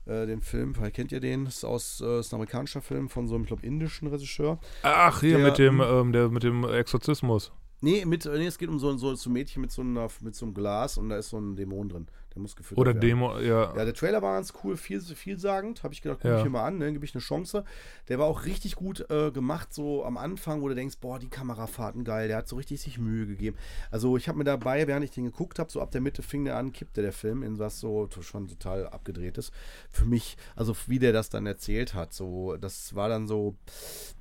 Äh, 0.04 0.26
den 0.26 0.40
Film, 0.40 0.74
vielleicht 0.74 0.96
kennt 0.96 1.12
ihr 1.12 1.20
den, 1.20 1.46
ist 1.46 1.64
aus 1.64 2.00
äh, 2.04 2.18
ist 2.18 2.32
ein 2.32 2.36
amerikanischer 2.36 2.80
Film 2.80 3.08
von 3.08 3.28
so 3.28 3.34
einem, 3.34 3.44
ich 3.44 3.48
glaube, 3.48 3.64
indischen 3.64 4.08
Regisseur. 4.08 4.58
Ach, 4.82 5.20
hier 5.20 5.36
Der, 5.38 5.46
mit 5.46 5.58
dem, 5.58 5.80
ähm, 5.80 5.86
ähm, 5.88 6.12
der, 6.12 6.28
mit 6.28 6.42
dem 6.42 6.64
Exorzismus. 6.64 7.52
Nee, 7.80 8.04
mit, 8.04 8.24
nee, 8.24 8.46
es 8.46 8.58
geht 8.58 8.68
um 8.68 8.78
so, 8.78 8.96
so, 8.96 9.14
so 9.14 9.30
ein 9.30 9.32
Mädchen 9.32 9.60
mit 9.60 9.70
so, 9.70 9.82
einer, 9.82 10.08
mit 10.20 10.34
so 10.34 10.46
einem 10.46 10.54
Glas 10.54 10.98
und 10.98 11.08
da 11.08 11.16
ist 11.16 11.30
so 11.30 11.38
ein 11.38 11.56
Dämon 11.56 11.88
drin. 11.88 12.06
Der 12.34 12.40
muss 12.40 12.56
gefüttert 12.56 12.78
Oder 12.80 12.94
werden. 12.94 13.00
Demo, 13.00 13.38
ja. 13.40 13.74
Ja, 13.76 13.84
der 13.84 13.94
Trailer 13.94 14.22
war 14.22 14.34
ganz 14.34 14.52
cool, 14.64 14.76
viel, 14.76 15.00
vielsagend. 15.00 15.82
Habe 15.82 15.92
ich 15.92 16.00
gedacht, 16.02 16.20
guck 16.22 16.30
Ja. 16.30 16.38
ich 16.38 16.44
mir 16.44 16.50
mal 16.50 16.64
an, 16.66 16.78
ne, 16.78 16.92
gebe 16.92 17.04
ich 17.04 17.14
eine 17.14 17.20
Chance. 17.20 17.64
Der 18.08 18.18
war 18.18 18.26
auch 18.26 18.44
richtig 18.46 18.74
gut 18.76 19.08
äh, 19.10 19.30
gemacht, 19.30 19.72
so 19.74 20.04
am 20.04 20.16
Anfang, 20.16 20.62
wo 20.62 20.68
du 20.68 20.74
denkst, 20.74 20.96
boah, 21.00 21.18
die 21.18 21.28
Kamerafahrten 21.28 22.04
geil, 22.04 22.28
der 22.28 22.38
hat 22.38 22.48
so 22.48 22.56
richtig 22.56 22.80
sich 22.80 22.98
Mühe 22.98 23.26
gegeben. 23.26 23.56
Also 23.90 24.16
ich 24.16 24.28
habe 24.28 24.38
mir 24.38 24.44
dabei, 24.44 24.86
während 24.86 25.04
ich 25.04 25.10
den 25.10 25.24
geguckt 25.24 25.58
habe, 25.58 25.70
so 25.70 25.80
ab 25.80 25.90
der 25.90 26.00
Mitte 26.00 26.22
fing 26.22 26.44
der 26.44 26.56
an, 26.56 26.72
kippte 26.72 27.02
der 27.02 27.12
Film 27.12 27.42
in 27.42 27.58
was 27.58 27.80
so 27.80 28.08
schon 28.20 28.48
total 28.48 28.86
abgedreht 28.88 29.36
ist. 29.38 29.52
Für 29.90 30.04
mich, 30.06 30.36
also 30.56 30.74
wie 30.86 30.98
der 30.98 31.12
das 31.12 31.28
dann 31.28 31.46
erzählt 31.46 31.94
hat, 31.94 32.12
so, 32.12 32.56
das 32.56 32.94
war 32.94 33.08
dann 33.08 33.28
so, 33.28 33.56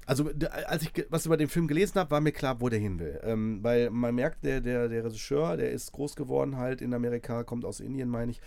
also 0.05 0.29
als 0.67 0.83
ich 0.83 0.91
was 1.09 1.25
über 1.25 1.37
den 1.37 1.47
Film 1.47 1.67
gelesen 1.67 1.99
habe, 1.99 2.11
war 2.11 2.21
mir 2.21 2.31
klar, 2.31 2.59
wo 2.59 2.69
der 2.69 2.79
hin 2.79 2.99
will. 2.99 3.19
Ähm, 3.23 3.59
weil 3.61 3.89
man 3.89 4.15
merkt, 4.15 4.43
der, 4.43 4.61
der, 4.61 4.89
der 4.89 5.05
Regisseur, 5.05 5.57
der 5.57 5.71
ist 5.71 5.91
groß 5.91 6.15
geworden 6.15 6.57
halt 6.57 6.81
in 6.81 6.93
Amerika, 6.93 7.43
kommt 7.43 7.65
aus 7.65 7.79
Indien, 7.79 8.09
meine 8.09 8.31
ich, 8.31 8.41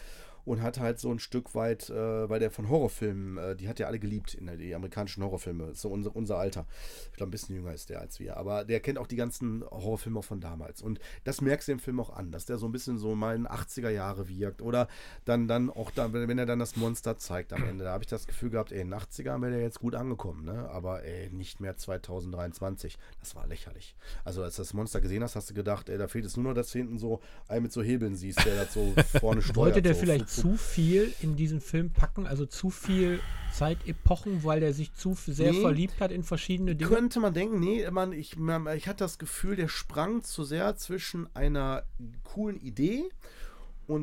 und 0.45 0.63
hat 0.63 0.79
halt 0.79 0.99
so 0.99 1.11
ein 1.11 1.19
Stück 1.19 1.55
weit, 1.55 1.91
äh, 1.91 2.29
weil 2.29 2.41
der 2.41 2.51
von 2.51 2.69
Horrorfilmen, 2.69 3.39
äh, 3.39 3.57
die 3.57 3.69
hat 3.69 3.79
ja 3.79 3.87
alle 3.87 3.99
geliebt, 3.99 4.35
in 4.35 4.47
der, 4.47 4.57
die 4.57 4.75
amerikanischen 4.75 5.23
Horrorfilme, 5.23 5.71
ist 5.71 5.81
so 5.81 5.89
unser, 5.89 6.15
unser 6.15 6.39
Alter. 6.39 6.67
Ich 7.11 7.17
glaube, 7.17 7.31
ein 7.31 7.33
bisschen 7.33 7.57
jünger 7.57 7.73
ist 7.73 7.91
der 7.91 8.01
als 8.01 8.21
wir, 8.21 8.37
aber 8.37 8.65
der 8.65 8.81
kennt 8.81 8.99
auch 8.99 9.07
die 9.07 9.17
ganzen 9.17 9.65
Horrorfilme 9.71 10.23
von 10.23 10.41
damals. 10.41 10.83
Und 10.83 11.01
das 11.25 11.41
merkst 11.41 11.69
du 11.69 11.73
im 11.73 11.79
Film 11.79 12.01
auch 12.01 12.11
an, 12.11 12.33
dass 12.33 12.47
der 12.47 12.59
so 12.59 12.67
ein 12.67 12.73
bisschen 12.73 12.99
so 12.99 13.15
mal 13.15 13.35
in 13.35 13.47
80er 13.47 13.91
Jahre 13.91 14.29
wirkt 14.29 14.63
oder 14.63 14.89
dann, 15.25 15.49
dann 15.49 15.71
auch 15.71 15.91
da, 15.91 16.13
wenn 16.13 16.39
er 16.39 16.47
dann 16.47 16.59
das 16.59 16.77
Monster 16.77 17.17
zeigt 17.19 17.53
am 17.53 17.65
Ende, 17.65 17.85
da 17.85 17.93
habe 17.93 18.05
ich 18.05 18.09
das 18.09 18.27
Gefühl 18.27 18.51
gehabt, 18.51 18.73
ey, 18.73 18.81
in 18.81 18.91
den 18.91 18.99
80ern 18.99 19.41
wäre 19.43 19.53
der 19.53 19.63
jetzt 19.63 19.81
gut 19.81 19.95
angekommen, 19.95 20.45
ne? 20.45 20.69
aber 20.71 21.05
ey, 21.05 21.31
nicht 21.31 21.61
mehr 21.61 21.77
2023. 21.77 22.99
Das 23.21 23.35
war 23.35 23.47
lächerlich. 23.47 23.97
Also 24.25 24.43
als 24.43 24.57
du 24.57 24.63
das 24.63 24.75
Monster 24.75 25.01
gesehen 25.01 25.23
hast, 25.23 25.37
hast 25.37 25.51
du 25.51 25.55
gedacht, 25.55 25.89
ey, 25.89 25.99
da 25.99 26.09
fehlt 26.09 26.25
es 26.25 26.37
nur 26.37 26.45
noch, 26.45 26.55
dass 26.55 26.71
du 26.73 26.79
hinten 26.79 26.99
so 26.99 27.21
einen 27.49 27.65
mit 27.65 27.73
so 27.73 27.83
Hebeln 27.83 28.15
siehst, 28.15 28.45
der 28.45 28.65
das 28.65 28.75
so 28.75 28.95
vorne 29.21 29.43
steuert. 29.43 29.57
Wollte 29.57 29.83
der 29.83 29.95
so. 29.95 30.01
vielleicht. 30.01 30.34
Zu 30.35 30.57
viel 30.57 31.13
in 31.21 31.37
diesen 31.37 31.61
Film 31.61 31.91
packen, 31.91 32.27
also 32.27 32.47
zu 32.47 32.71
viel 32.71 33.21
Zeitepochen, 33.53 34.43
weil 34.45 34.61
der 34.61 34.75
sich 34.75 34.93
zu 34.95 35.15
sehr 35.15 35.53
Nee. 35.53 35.61
verliebt 35.61 36.01
hat 36.01 36.11
in 36.11 36.25
verschiedene 36.25 36.75
Dinge? 36.75 36.91
Könnte 36.91 37.21
man 37.21 37.33
denken, 37.35 37.61
nee, 37.61 37.89
man, 37.91 38.13
ich, 38.13 38.37
man, 38.37 38.67
ich 38.77 38.89
hatte 38.89 39.05
das 39.05 39.19
Gefühl, 39.19 39.55
der 39.57 39.69
sprang 39.69 40.23
zu 40.23 40.43
sehr 40.45 40.77
zwischen 40.77 41.29
einer 41.35 41.85
coolen 42.25 42.61
Idee 42.61 43.05
und 43.05 43.54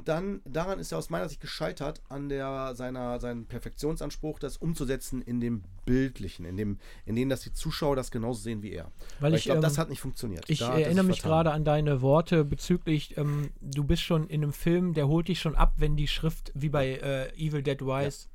dann, 0.08 0.42
daran 0.46 0.80
ist 0.80 0.92
er 0.92 0.98
aus 0.98 1.10
meiner 1.10 1.28
Sicht 1.28 1.42
gescheitert, 1.42 2.02
an 2.10 2.30
der, 2.30 2.74
seiner, 2.76 3.20
seinen 3.20 3.46
Perfektionsanspruch, 3.46 4.40
das 4.40 4.58
umzusetzen 4.58 5.22
in 5.22 5.40
dem 5.40 5.64
Bildlichen, 5.86 6.46
in 6.46 6.58
dem, 6.58 6.78
in 7.06 7.16
dem, 7.16 7.30
dass 7.30 7.42
die 7.42 7.54
Zuschauer 7.54 7.96
das 7.96 8.12
genauso 8.12 8.42
sehen 8.42 8.62
wie 8.62 8.72
er. 8.72 8.92
Weil 9.20 9.32
Weil 9.32 9.34
ich, 9.34 9.40
ich 9.40 9.46
glaube, 9.46 9.58
ähm, 9.58 9.64
das 9.64 9.78
hat 9.78 9.90
nicht 9.90 10.02
funktioniert. 10.02 10.50
Ich 10.50 10.60
Da 10.60 10.78
er 10.78 10.86
erinnere 10.86 11.06
mich 11.06 11.22
gerade 11.22 11.52
an 11.52 11.66
deine 11.66 12.02
Worte 12.02 12.46
bezüglich, 12.46 13.18
ähm, 13.18 13.52
du 13.62 13.84
bist 13.84 14.04
schon 14.04 14.28
in 14.28 14.44
einem 14.44 14.54
Film, 14.54 14.94
der 14.94 15.08
holt 15.08 15.28
dich 15.28 15.40
schon 15.40 15.56
ab, 15.56 15.74
wenn 15.78 15.96
die 15.96 16.08
Schrift 16.08 16.52
wie 16.54 16.70
bei 16.70 16.96
äh, 16.96 17.34
Evil 17.36 17.64
Dead 17.64 17.82
Rise 17.82 18.28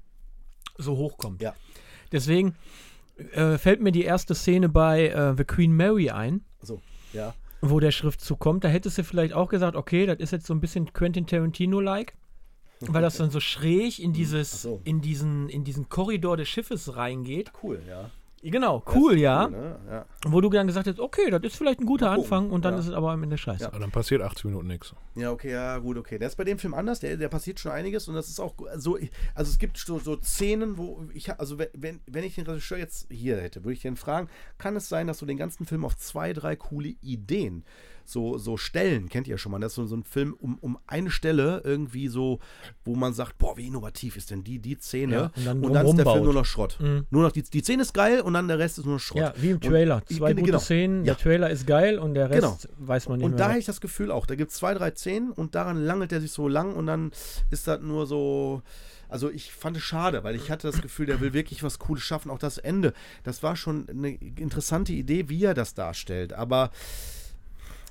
so 0.79 0.97
hochkommt. 0.97 1.43
Ja. 1.43 1.55
Deswegen 2.13 2.57
äh, 3.33 3.59
fällt 3.59 3.81
mir 3.81 3.93
die 3.93 4.05
erste 4.05 4.35
Szene 4.35 4.69
bei 4.69 5.09
äh, 5.09 5.35
The 5.37 5.45
Queen 5.45 5.75
Mary 5.75 6.11
ein, 6.11 6.45
So, 6.63 6.81
ja. 7.13 7.35
Wo 7.61 7.81
der 7.81 7.91
Schriftzug 7.91 8.39
kommt. 8.39 8.65
Da 8.65 8.69
hättest 8.69 8.99
du 8.99 9.05
vielleicht 9.05 9.33
auch 9.33 9.49
gesagt, 9.49 9.77
okay, 9.77 10.07
das 10.07 10.19
ist 10.19 10.33
jetzt 10.33 10.47
so 10.47 10.55
ein 10.55 10.61
bisschen 10.61 10.93
Quentin 10.93 11.27
Tarantino-like. 11.27 12.15
Weil 12.81 13.01
das 13.01 13.17
dann 13.17 13.31
so 13.31 13.41
schräg 13.41 13.99
in 13.99 14.13
dieses, 14.13 14.53
Ach 14.55 14.59
so. 14.59 14.81
in 14.85 15.01
diesen, 15.01 15.49
in 15.49 15.65
diesen 15.65 15.89
Korridor 15.89 16.37
des 16.37 16.49
Schiffes 16.49 16.97
reingeht. 16.97 17.53
Cool, 17.63 17.81
ja. 17.89 18.11
Genau, 18.51 18.83
cool, 18.95 19.15
ist 19.15 19.21
ja. 19.21 19.49
ne? 19.49 19.79
ja. 19.91 20.07
Wo 20.27 20.41
du 20.41 20.49
dann 20.51 20.67
gesagt 20.67 20.87
hast, 20.87 21.01
okay, 21.01 21.31
das 21.31 21.43
ist 21.43 21.57
vielleicht 21.57 21.81
ein 21.81 21.87
guter 21.87 22.11
Anfang 22.11 22.51
und 22.51 22.65
dann 22.65 22.75
ja. 22.75 22.81
ist 22.81 22.87
es 22.87 22.93
aber 22.93 23.11
am 23.11 23.23
Ende 23.23 23.39
scheiße. 23.39 23.63
Ja. 23.63 23.69
Aber 23.69 23.79
dann 23.81 23.91
passiert 23.91 24.23
80 24.23 24.45
Minuten 24.47 24.67
nichts. 24.69 24.95
Ja, 25.15 25.31
okay, 25.31 25.53
ja, 25.53 25.79
gut, 25.79 25.97
okay. 25.97 26.19
Der 26.19 26.29
ist 26.29 26.37
bei 26.37 26.45
dem 26.45 26.59
Film 26.59 26.75
anders, 26.75 27.01
der, 27.01 27.17
der 27.17 27.29
passiert 27.29 27.61
schon 27.61 27.73
einiges 27.73 28.09
und 28.09 28.15
das 28.15 28.29
ist 28.29 28.41
auch 28.41 28.55
so, 28.77 28.99
also 29.35 29.51
es 29.51 29.59
gibt 29.59 29.79
so, 29.79 29.99
so 29.99 30.21
Szenen, 30.21 30.79
wo 30.79 31.05
ich, 31.13 31.39
also 31.39 31.59
wenn- 31.59 31.69
wenn, 31.75 32.01
wenn 32.07 32.25
ich 32.25 32.35
den 32.37 32.47
Regisseur 32.47 32.79
jetzt 32.79 33.07
hier 33.11 33.37
hätte, 33.41 33.65
würde 33.65 33.75
ich 33.75 33.83
den 33.83 33.97
fragen, 33.97 34.29
kann 34.59 34.77
es 34.77 34.89
sein, 34.89 35.07
dass 35.07 35.19
du 35.19 35.27
den 35.27 35.37
ganzen 35.37 35.67
Film 35.67 35.85
auf 35.85 35.97
zwei, 35.97 36.33
drei 36.33 36.57
coole 36.57 36.95
Ideen 37.03 37.65
so, 38.11 38.39
so 38.39 38.57
Stellen, 38.57 39.09
kennt 39.09 39.29
ihr 39.29 39.39
schon 39.39 39.53
mal, 39.53 39.59
das 39.61 39.73
ist 39.73 39.77
so, 39.77 39.87
so 39.87 39.97
ein 39.97 40.05
Film 40.05 40.35
um, 40.39 40.59
um 40.59 40.79
eine 40.87 41.11
Stelle 41.11 41.61
irgendwie 41.65 42.09
so, 42.09 42.39
wo 42.85 42.95
man 42.95 43.13
sagt, 43.13 43.39
boah, 43.39 43.57
wie 43.57 43.67
innovativ 43.67 44.17
ist 44.17 44.31
denn 44.31 44.45
die, 44.45 44.59
die 44.59 44.77
Szene 44.81 45.15
Ja, 45.15 45.23
und 45.37 45.45
dann 45.47 45.65
und 45.65 45.73
dann 45.75 45.87
ist 45.87 45.97
der 45.97 46.07
Film 46.07 46.25
nur 46.25 46.35
noch 46.35 46.45
Schrott. 46.45 46.79
Mhm. 46.81 47.07
Nur 47.11 47.23
noch 47.23 47.33
die, 47.33 47.43
die 47.43 47.61
Szene 47.61 47.83
ist 47.83 47.95
geil 47.95 48.21
und 48.21 48.35
dann 48.35 48.49
der 48.49 48.59
Rest 48.59 48.79
ist 48.79 48.85
nur 48.85 48.95
noch 48.95 49.01
Schrott. 49.01 49.21
Ja, 49.21 49.35
wie 49.37 49.51
im 49.51 49.55
Und- 49.57 49.65
Trailer. 49.65 50.03
Zwei 50.07 50.33
Genau. 50.35 50.47
gute 50.47 50.61
Szenen, 50.61 51.05
Ja. 51.05 51.15
der 51.15 51.19
Trailer 51.23 51.51
ist 51.51 51.67
geil 51.67 51.99
und 51.99 52.15
der 52.15 52.31
Rest 52.31 52.41
Genau. 52.43 52.59
weiß 52.89 53.09
man 53.09 53.19
nicht 53.19 53.25
Und 53.25 53.33
mehr. 53.33 53.39
da 53.39 53.49
habe 53.51 53.59
ich 53.59 53.67
das 53.67 53.81
Gefühl 53.81 54.11
auch, 54.11 54.27
da 54.27 54.35
gibt 54.35 54.51
es 54.51 54.57
zwei, 54.59 54.75
drei 54.75 54.91
Szenen 54.93 55.31
und 55.33 55.55
daran 55.55 55.77
langelt 55.85 56.13
er 56.13 56.21
sich 56.21 56.33
so 56.33 56.49
lang 56.49 56.75
und 56.75 56.87
dann 56.87 57.11
ist 57.51 57.67
das 57.69 57.81
nur 57.81 58.07
so. 58.07 58.63
Also 59.09 59.31
ich 59.31 59.53
fand 59.53 59.77
es 59.77 59.85
schade, 59.85 60.25
weil 60.25 60.35
ich 60.35 60.51
hatte 60.51 60.67
das 60.67 60.83
Gefühl, 60.83 61.07
der 61.07 61.21
will 61.21 61.33
wirklich 61.33 61.63
was 61.63 61.79
Cooles 61.79 62.03
schaffen. 62.03 62.29
Auch 62.29 62.41
das 62.41 62.59
Ende, 62.59 62.93
das 63.23 63.41
war 63.45 63.55
schon 63.55 63.89
eine 63.89 64.11
interessante 64.15 64.93
Idee, 64.93 65.29
wie 65.29 65.45
er 65.45 65.55
das 65.55 65.75
darstellt. 65.75 66.33
Aber 66.33 66.73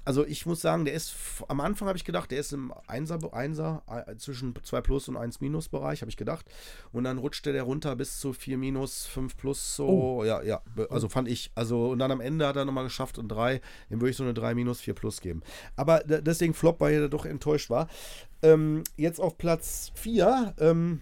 also 0.06 0.26
ich 0.26 0.46
muss 0.46 0.62
sagen, 0.62 0.86
der 0.86 0.94
ist, 0.94 1.14
am 1.48 1.60
Anfang 1.60 1.88
habe 1.88 1.98
ich 1.98 2.06
gedacht, 2.06 2.32
der 2.32 2.40
ist 2.40 2.54
im 2.54 2.74
Einser, 2.88 3.20
Einser 3.34 3.84
äh, 4.08 4.16
zwischen 4.18 4.54
2 4.62 4.82
Plus 4.82 5.08
und 5.10 5.18
1 5.18 5.42
Minus 5.42 5.68
Bereich, 5.68 6.02
habe 6.02 6.10
ich 6.10 6.18
gedacht. 6.18 6.46
Und 6.92 7.04
dann 7.04 7.18
rutschte 7.18 7.52
der 7.52 7.64
runter 7.64 7.96
bis 7.96 8.20
zu 8.20 8.32
4 8.34 8.58
Minus, 8.58 9.06
5 9.08 9.36
Plus, 9.36 9.76
so, 9.76 10.24
ja, 10.24 10.42
ja, 10.44 10.62
be- 10.76 10.88
also 10.92 11.10
fand 11.10 11.28
ich. 11.28 11.52
Also 11.56 11.90
und 11.90 12.00
dann 12.00 12.12
am 12.12 12.22
Ende 12.22 12.48
hat 12.48 12.56
er 12.56 12.66
nochmal 12.66 12.84
geschafft 12.86 13.18
und 13.18 13.28
3, 13.30 13.62
dem 13.90 14.00
würde 14.00 14.12
ich 14.12 14.18
so 14.18 14.24
eine 14.24 14.34
3 14.34 14.56
Minus, 14.56 14.80
4 14.80 14.94
Plus 14.94 15.20
geben. 15.22 15.42
Aber 15.76 16.00
deswegen 16.06 16.54
Flop, 16.54 16.80
weil 16.80 16.94
er 16.94 17.10
doch 17.10 17.26
enttäuscht 17.26 17.70
war. 17.70 17.88
Ähm, 18.42 18.84
jetzt 18.98 19.20
auf 19.20 19.38
Platz 19.38 19.92
4, 19.96 20.54
ähm, 20.60 21.02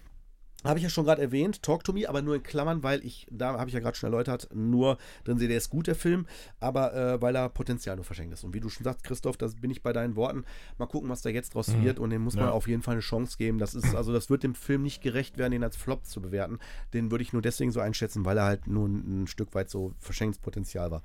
habe 0.69 0.79
ich 0.79 0.83
ja 0.83 0.89
schon 0.89 1.05
gerade 1.05 1.21
erwähnt, 1.21 1.61
Talk 1.63 1.83
to 1.83 1.93
Me, 1.93 2.07
aber 2.07 2.21
nur 2.21 2.35
in 2.35 2.43
Klammern, 2.43 2.83
weil 2.83 3.03
ich, 3.05 3.27
da 3.31 3.57
habe 3.57 3.69
ich 3.69 3.73
ja 3.73 3.79
gerade 3.79 3.97
schon 3.97 4.07
erläutert, 4.11 4.49
nur 4.53 4.97
drin 5.23 5.37
sehe, 5.37 5.47
der 5.47 5.57
ist 5.57 5.69
gut, 5.69 5.87
der 5.87 5.95
Film, 5.95 6.25
aber 6.59 6.93
äh, 6.93 7.21
weil 7.21 7.35
er 7.35 7.49
Potenzial 7.49 7.95
nur 7.95 8.05
verschenkt 8.05 8.33
ist. 8.33 8.43
Und 8.43 8.53
wie 8.53 8.59
du 8.59 8.69
schon 8.69 8.83
sagst, 8.83 9.03
Christoph, 9.03 9.37
das 9.37 9.55
bin 9.55 9.71
ich 9.71 9.81
bei 9.83 9.93
deinen 9.93 10.15
Worten. 10.15 10.45
Mal 10.77 10.85
gucken, 10.87 11.09
was 11.09 11.21
da 11.21 11.29
jetzt 11.29 11.55
draus 11.55 11.67
Mhm. 11.75 11.83
wird 11.83 11.99
und 11.99 12.09
dem 12.09 12.21
muss 12.23 12.35
man 12.35 12.45
Ja. 12.45 12.51
auf 12.51 12.67
jeden 12.67 12.81
Fall 12.81 12.93
eine 12.93 13.01
Chance 13.01 13.37
geben. 13.37 13.57
Das 13.57 13.75
ist, 13.75 13.95
also 13.95 14.13
das 14.13 14.29
wird 14.29 14.43
dem 14.43 14.55
Film 14.55 14.83
nicht 14.83 15.01
gerecht 15.01 15.37
werden, 15.37 15.51
den 15.51 15.63
als 15.63 15.75
Flop 15.75 16.05
zu 16.05 16.21
bewerten. 16.21 16.59
Den 16.93 17.11
würde 17.11 17.23
ich 17.23 17.33
nur 17.33 17.41
deswegen 17.41 17.71
so 17.71 17.79
einschätzen, 17.79 18.25
weil 18.25 18.37
er 18.37 18.45
halt 18.45 18.67
nur 18.67 18.87
ein, 18.87 19.23
ein 19.23 19.27
Stück 19.27 19.53
weit 19.55 19.69
so 19.69 19.93
verschenktes 19.99 20.39
Potenzial 20.41 20.91
war. 20.91 21.01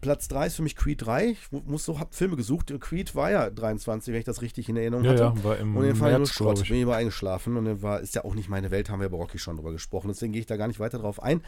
Platz 0.00 0.28
3 0.28 0.46
ist 0.46 0.56
für 0.56 0.62
mich 0.62 0.76
Creed 0.76 1.02
3. 1.04 1.26
Ich 1.30 1.52
mu- 1.52 1.62
muss 1.66 1.84
so, 1.84 1.98
hab 1.98 2.14
Filme 2.14 2.36
gesucht. 2.36 2.72
Creed 2.80 3.14
war 3.14 3.30
ja 3.30 3.50
23, 3.50 4.12
wenn 4.12 4.18
ich 4.20 4.24
das 4.24 4.40
richtig 4.42 4.68
in 4.68 4.76
Erinnerung 4.76 5.04
Ja, 5.04 5.10
hatte. 5.12 5.22
ja, 5.22 5.44
war 5.44 5.58
im 5.58 5.76
Und 5.76 5.84
den 5.84 5.94
fand 5.96 6.08
ich 6.08 6.12
nur 6.12 6.18
März, 6.20 6.30
Schrott. 6.32 6.62
ich. 6.62 6.68
Bin 6.68 6.88
ich 6.88 6.94
eingeschlafen 6.94 7.56
und 7.56 7.64
dann 7.66 7.82
war, 7.82 8.00
ist 8.00 8.14
ja 8.14 8.24
auch 8.24 8.34
nicht 8.34 8.48
meine 8.48 8.70
Welt, 8.70 8.88
haben 8.90 9.00
wir 9.00 9.08
bei 9.08 9.16
Rocky 9.16 9.38
schon 9.38 9.56
drüber 9.56 9.72
gesprochen. 9.72 10.08
Deswegen 10.08 10.32
gehe 10.32 10.40
ich 10.40 10.46
da 10.46 10.56
gar 10.56 10.68
nicht 10.68 10.80
weiter 10.80 10.98
drauf 10.98 11.22
ein. 11.22 11.42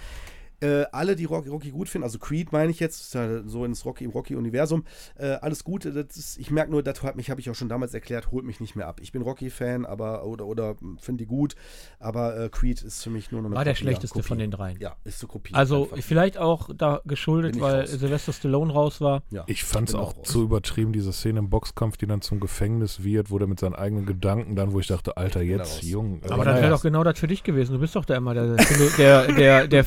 Äh, 0.63 0.87
alle, 0.93 1.17
die 1.17 1.25
Rocky, 1.25 1.49
Rocky 1.49 1.71
gut 1.71 1.89
finden, 1.89 2.05
also 2.05 2.19
Creed 2.19 2.53
meine 2.53 2.71
ich 2.71 2.81
jetzt, 2.81 3.01
ist 3.01 3.15
ja 3.15 3.43
so 3.47 3.65
ins 3.65 3.85
Rocky, 3.85 4.05
im 4.05 4.11
Rocky-Universum, 4.11 4.85
äh, 5.17 5.33
alles 5.33 5.65
gut. 5.65 5.85
Das 5.85 6.17
ist, 6.17 6.39
ich 6.39 6.51
merke 6.51 6.71
nur, 6.71 6.83
das 6.83 7.03
hat 7.03 7.17
mich, 7.17 7.31
habe 7.31 7.41
ich 7.41 7.51
auch 7.51 7.55
schon 7.55 7.69
damals 7.69 7.93
erklärt, 7.95 8.31
holt 8.31 8.45
mich 8.45 8.61
nicht 8.61 8.77
mehr 8.77 8.87
ab. 8.87 9.01
Ich 9.03 9.13
bin 9.13 9.23
Rocky-Fan, 9.23 9.85
aber 9.85 10.25
oder, 10.25 10.47
oder 10.47 10.77
finde 11.01 11.25
die 11.25 11.27
gut, 11.27 11.57
aber 11.99 12.37
äh, 12.39 12.49
Creed 12.49 12.83
ist 12.83 13.03
für 13.03 13.11
mich 13.11 13.33
nur 13.33 13.43
noch 13.43 13.49
eine 13.49 13.57
War 13.57 13.65
der 13.65 13.75
Kopie, 13.75 13.83
schlechteste 13.83 14.15
Kopie. 14.19 14.29
von 14.29 14.39
den 14.39 14.51
dreien. 14.51 14.79
Ja, 14.81 14.97
ist 15.05 15.19
so 15.19 15.27
Kopie. 15.27 15.55
Also 15.55 15.91
einfach. 15.91 15.99
vielleicht 16.07 16.39
auch 16.39 16.71
da 16.77 17.01
geschuldet, 17.05 17.61
weil 17.61 17.81
raus. 17.81 17.91
Sylvester 17.91 18.33
Stallone 18.33 18.73
raus 18.73 19.01
war. 19.01 19.23
ja, 19.31 19.45
Ich 19.49 19.65
fand 19.65 19.89
es 19.89 19.95
auch 19.95 20.17
raus. 20.17 20.29
zu 20.29 20.43
übertrieben, 20.43 20.93
diese 20.93 21.13
Szene 21.13 21.41
im 21.41 21.51
Boxkampf, 21.51 21.97
die 21.97 22.07
dann 22.07 22.21
zum 22.23 22.39
Gefängnis 22.41 23.03
wird, 23.03 23.31
wo 23.31 23.39
der 23.39 23.49
mit 23.49 23.59
seinen 23.61 23.75
eigenen 23.75 24.07
Gedanken 24.07 24.55
dann, 24.57 24.73
wo 24.73 24.81
ich 24.81 24.87
dachte, 24.87 25.17
Alter, 25.17 25.43
jetzt. 25.43 25.83
Jung. 25.83 26.21
Aber 26.25 26.35
Aber 26.35 26.43
äh, 26.43 26.47
das 26.47 26.61
wäre 26.61 26.71
doch 26.71 26.83
genau 26.83 27.03
das 27.05 27.19
für 27.19 27.27
dich 27.27 27.43
gewesen. 27.43 27.73
Du 27.73 27.79
bist 27.81 27.97
doch 27.97 28.05
da 28.05 28.15
immer 28.17 28.35
der, 28.35 28.57
der, 28.57 28.67
der, 28.97 29.27
der, 29.33 29.69
der 29.69 29.85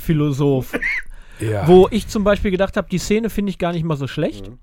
Philosoph. 0.66 0.90
Ja. 1.40 1.68
Wo 1.68 1.88
ich 1.92 2.08
zum 2.08 2.24
Beispiel 2.24 2.50
gedacht 2.52 2.78
habe, 2.78 2.88
die 2.90 2.98
Szene 2.98 3.30
finde 3.30 3.50
ich 3.50 3.58
gar 3.58 3.74
nicht 3.74 3.84
mal 3.84 3.98
so 3.98 4.08
schlecht, 4.08 4.48
Mhm. 4.50 4.58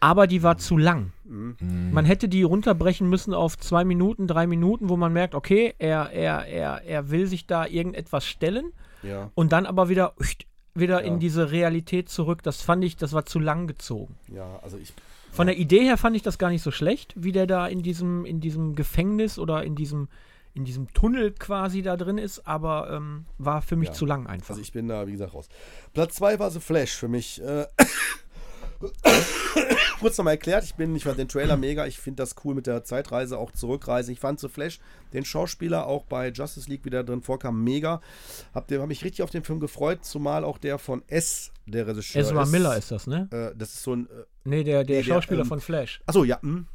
aber 0.00 0.26
die 0.26 0.42
war 0.42 0.56
zu 0.56 0.78
lang. 0.78 1.12
Mhm. 1.24 1.56
Man 1.92 2.04
hätte 2.06 2.28
die 2.28 2.42
runterbrechen 2.42 3.08
müssen 3.08 3.34
auf 3.34 3.58
zwei 3.58 3.84
Minuten, 3.84 4.26
drei 4.26 4.46
Minuten, 4.46 4.88
wo 4.88 4.96
man 4.96 5.12
merkt, 5.12 5.34
okay, 5.34 5.74
er, 5.78 6.10
er, 6.12 6.46
er, 6.46 6.82
er 6.86 7.10
will 7.10 7.26
sich 7.26 7.46
da 7.46 7.66
irgendetwas 7.66 8.24
stellen 8.26 8.72
Ja, 9.02 9.30
und 9.34 9.52
dann 9.52 9.66
aber 9.66 9.88
wieder, 9.90 10.14
wieder 10.74 11.00
Ja. 11.02 11.06
in 11.06 11.18
diese 11.20 11.50
Realität 11.50 12.08
zurück. 12.08 12.42
Das 12.42 12.62
fand 12.62 12.82
ich, 12.84 12.96
das 12.96 13.12
war 13.12 13.26
zu 13.26 13.38
lang 13.38 13.66
gezogen. 13.66 14.14
ja, 14.34 14.58
also 14.62 14.78
ich. 14.78 14.92
Von 15.32 15.48
der 15.48 15.58
Idee 15.58 15.80
her 15.84 15.98
fand 15.98 16.16
ich 16.16 16.22
das 16.22 16.38
gar 16.38 16.48
nicht 16.48 16.62
so 16.62 16.70
schlecht, 16.70 17.12
wie 17.14 17.32
der 17.32 17.46
da 17.46 17.66
in 17.66 17.82
diesem, 17.82 18.24
in 18.24 18.40
diesem 18.40 18.74
Gefängnis 18.74 19.38
oder 19.38 19.64
in 19.64 19.74
diesem, 19.74 20.08
in 20.56 20.64
diesem 20.64 20.92
Tunnel 20.94 21.32
quasi 21.32 21.82
da 21.82 21.96
drin 21.96 22.18
ist, 22.18 22.46
aber 22.46 22.90
ähm, 22.90 23.26
war 23.38 23.60
für 23.62 23.76
mich 23.76 23.88
Ja. 23.90 23.94
zu 23.94 24.06
lang 24.06 24.26
einfach. 24.26 24.50
Also 24.50 24.62
ich 24.62 24.72
bin 24.72 24.88
da, 24.88 25.06
wie 25.06 25.12
gesagt, 25.12 25.34
raus. 25.34 25.48
Platz 25.92 26.14
2 26.16 26.38
war 26.38 26.50
The 26.50 26.60
Flash 26.60 26.94
für 26.96 27.08
mich. 27.08 27.42
Äh, 27.42 27.66
kurz 30.00 30.18
nochmal 30.18 30.34
erklärt, 30.34 30.64
ich 30.64 30.74
bin, 30.74 30.94
ich 30.96 31.04
fand 31.04 31.18
den 31.18 31.28
Trailer 31.28 31.56
mega, 31.56 31.86
ich 31.86 31.98
finde 31.98 32.22
das 32.22 32.34
cool 32.44 32.54
mit 32.54 32.66
der 32.66 32.84
Zeitreise, 32.84 33.38
auch 33.38 33.52
Zurückreise. 33.52 34.12
Ich 34.12 34.20
fand 34.20 34.40
The 34.40 34.48
Flash, 34.48 34.80
den 35.12 35.24
Schauspieler 35.24 35.86
auch 35.86 36.04
bei 36.04 36.28
Justice 36.30 36.68
League 36.68 36.84
wieder 36.84 37.04
drin 37.04 37.22
vorkam, 37.22 37.62
mega. 37.62 38.00
Hab, 38.54 38.70
hab 38.70 38.88
mich 38.88 39.04
richtig 39.04 39.22
auf 39.22 39.30
den 39.30 39.44
Film 39.44 39.60
gefreut, 39.60 40.04
zumal 40.04 40.44
auch 40.44 40.58
der 40.58 40.78
von 40.78 41.02
S, 41.06 41.52
der 41.66 41.86
Regisseur 41.86 42.22
Ezra 42.22 42.42
ist. 42.42 42.50
Miller 42.50 42.76
ist 42.76 42.90
das, 42.90 43.06
ne? 43.06 43.28
Äh, 43.30 43.56
das 43.58 43.74
ist 43.74 43.82
so 43.82 43.94
ein, 43.94 44.06
äh, 44.06 44.24
Nee, 44.44 44.62
der, 44.64 44.84
der 44.84 44.96
Nee, 44.98 45.02
der, 45.02 45.14
Schauspieler 45.14 45.42
ähm, 45.42 45.48
von 45.48 45.60
Flash. 45.60 46.00
Achso, 46.06 46.24
ja. 46.24 46.40
hm. 46.40 46.66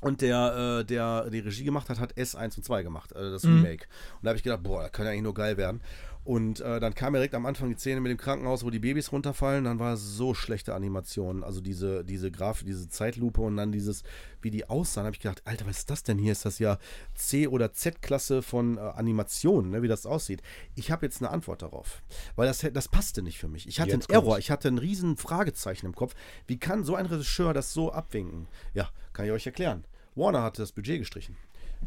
Und 0.00 0.22
der, 0.22 0.78
äh, 0.80 0.84
der 0.84 1.28
die 1.30 1.40
Regie 1.40 1.64
gemacht 1.64 1.90
hat, 1.90 2.00
hat 2.00 2.14
S1 2.16 2.56
und 2.56 2.64
2 2.64 2.82
gemacht, 2.82 3.12
äh, 3.12 3.30
das 3.30 3.44
Mhm. 3.44 3.62
Remake. 3.62 3.86
Und 4.14 4.24
da 4.24 4.30
habe 4.30 4.38
ich 4.38 4.42
gedacht, 4.42 4.62
boah, 4.62 4.82
das 4.84 4.92
kann 4.92 5.04
ja 5.04 5.10
eigentlich 5.12 5.22
nur 5.24 5.34
geil 5.34 5.56
werden. 5.58 5.82
Und 6.30 6.60
äh, 6.60 6.78
dann 6.78 6.94
kam 6.94 7.14
direkt 7.14 7.34
am 7.34 7.44
Anfang 7.44 7.70
die 7.70 7.74
Szene 7.74 8.00
mit 8.00 8.08
dem 8.08 8.16
Krankenhaus, 8.16 8.64
wo 8.64 8.70
die 8.70 8.78
Babys 8.78 9.10
runterfallen. 9.10 9.64
Dann 9.64 9.80
war 9.80 9.94
es 9.94 10.16
so 10.16 10.32
schlechte 10.32 10.76
Animation. 10.76 11.42
Also 11.42 11.60
diese, 11.60 12.04
diese 12.04 12.30
Grafik, 12.30 12.68
diese 12.68 12.88
Zeitlupe 12.88 13.40
und 13.40 13.56
dann 13.56 13.72
dieses, 13.72 14.04
wie 14.40 14.52
die 14.52 14.68
aussahen, 14.70 15.06
habe 15.06 15.16
ich 15.16 15.20
gedacht, 15.20 15.42
Alter, 15.44 15.66
was 15.66 15.78
ist 15.78 15.90
das 15.90 16.04
denn 16.04 16.18
hier? 16.18 16.30
Ist 16.30 16.44
das 16.44 16.60
ja 16.60 16.78
C- 17.16 17.48
oder 17.48 17.72
Z-Klasse 17.72 18.42
von 18.42 18.76
äh, 18.76 18.80
Animationen, 18.80 19.72
ne, 19.72 19.82
wie 19.82 19.88
das 19.88 20.06
aussieht? 20.06 20.40
Ich 20.76 20.92
habe 20.92 21.04
jetzt 21.04 21.20
eine 21.20 21.32
Antwort 21.32 21.62
darauf. 21.62 22.00
Weil 22.36 22.46
das, 22.46 22.60
das 22.60 22.86
passte 22.86 23.22
nicht 23.22 23.40
für 23.40 23.48
mich. 23.48 23.66
Ich 23.66 23.80
hatte 23.80 23.90
Jetzt 23.90 24.08
einen 24.08 24.22
Error, 24.22 24.38
ich 24.38 24.52
hatte 24.52 24.68
ein 24.68 24.78
riesen 24.78 25.16
Fragezeichen 25.16 25.86
im 25.86 25.96
Kopf. 25.96 26.14
Wie 26.46 26.60
kann 26.60 26.84
so 26.84 26.94
ein 26.94 27.06
Regisseur 27.06 27.54
das 27.54 27.72
so 27.72 27.90
abwinken? 27.90 28.46
Ja, 28.72 28.88
kann 29.14 29.26
ich 29.26 29.32
euch 29.32 29.46
erklären. 29.46 29.84
Warner 30.14 30.44
hatte 30.44 30.62
das 30.62 30.70
Budget 30.70 31.00
gestrichen. 31.00 31.36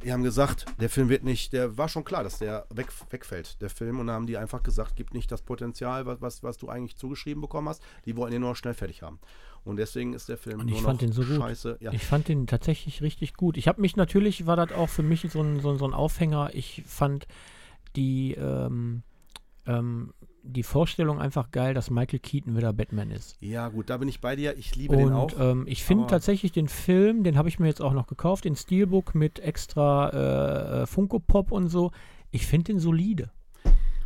Die 0.01 0.11
haben 0.11 0.23
gesagt, 0.23 0.65
der 0.81 0.89
Film 0.89 1.07
wird 1.09 1.23
nicht, 1.23 1.53
der 1.53 1.77
war 1.77 1.87
schon 1.87 2.03
klar, 2.03 2.23
dass 2.23 2.39
der 2.39 2.65
weg, 2.73 2.87
wegfällt, 3.11 3.61
der 3.61 3.69
Film. 3.69 3.99
Und 3.99 4.07
dann 4.07 4.15
haben 4.15 4.27
die 4.27 4.37
einfach 4.37 4.63
gesagt, 4.63 4.95
gibt 4.95 5.13
nicht 5.13 5.31
das 5.31 5.41
Potenzial, 5.43 6.05
was, 6.05 6.19
was, 6.21 6.43
was 6.43 6.57
du 6.57 6.67
eigentlich 6.69 6.95
zugeschrieben 6.97 7.41
bekommen 7.41 7.69
hast. 7.69 7.83
Die 8.05 8.15
wollten 8.17 8.31
den 8.31 8.41
nur 8.41 8.49
noch 8.51 8.55
schnell 8.57 8.73
fertig 8.73 9.03
haben. 9.03 9.19
Und 9.63 9.77
deswegen 9.77 10.13
ist 10.13 10.27
der 10.27 10.37
Film 10.37 10.59
Und 10.59 10.65
nur 10.65 10.75
ich 10.75 10.81
noch 10.81 10.89
fand 10.89 11.01
den 11.01 11.13
so 11.13 11.21
gut. 11.23 11.37
scheiße. 11.37 11.77
Ja. 11.79 11.93
Ich 11.93 12.03
fand 12.05 12.27
den 12.27 12.47
tatsächlich 12.47 13.01
richtig 13.01 13.35
gut. 13.35 13.55
Ich 13.55 13.67
habe 13.67 13.79
mich 13.79 13.95
natürlich, 13.95 14.45
war 14.45 14.55
das 14.57 14.71
auch 14.73 14.89
für 14.89 15.03
mich 15.03 15.21
so 15.31 15.41
ein, 15.41 15.59
so, 15.61 15.71
ein- 15.71 15.77
so 15.77 15.85
ein 15.85 15.93
Aufhänger. 15.93 16.49
Ich 16.53 16.83
fand 16.85 17.27
die, 17.95 18.33
ähm, 18.33 19.03
ähm, 19.67 20.13
die 20.43 20.63
Vorstellung 20.63 21.19
einfach 21.19 21.51
geil, 21.51 21.73
dass 21.73 21.89
Michael 21.89 22.19
Keaton 22.19 22.55
wieder 22.57 22.73
Batman 22.73 23.11
ist. 23.11 23.37
ja, 23.39 23.69
gut, 23.69 23.89
da 23.89 23.97
bin 23.97 24.07
ich 24.09 24.19
bei 24.21 24.35
dir. 24.35 24.57
Ich 24.57 24.75
liebe 24.75 24.95
den 24.97 25.07
Und 25.07 25.13
auch. 25.13 25.39
ähm, 25.39 25.63
ich 25.67 25.83
finde 25.83 26.07
tatsächlich 26.07 26.51
den 26.51 26.67
Film, 26.67 27.23
den 27.23 27.37
habe 27.37 27.49
ich 27.49 27.59
mir 27.59 27.67
jetzt 27.67 27.81
auch 27.81 27.93
noch 27.93 28.07
gekauft, 28.07 28.45
den 28.45 28.55
Steelbook 28.55 29.15
mit 29.15 29.39
extra 29.39 30.09
äh, 30.09 30.83
äh, 30.83 30.85
Funko 30.85 31.19
Pop 31.19 31.51
und 31.51 31.69
so. 31.69 31.91
Ich 32.31 32.45
finde 32.45 32.73
den 32.73 32.79
solide. 32.79 33.31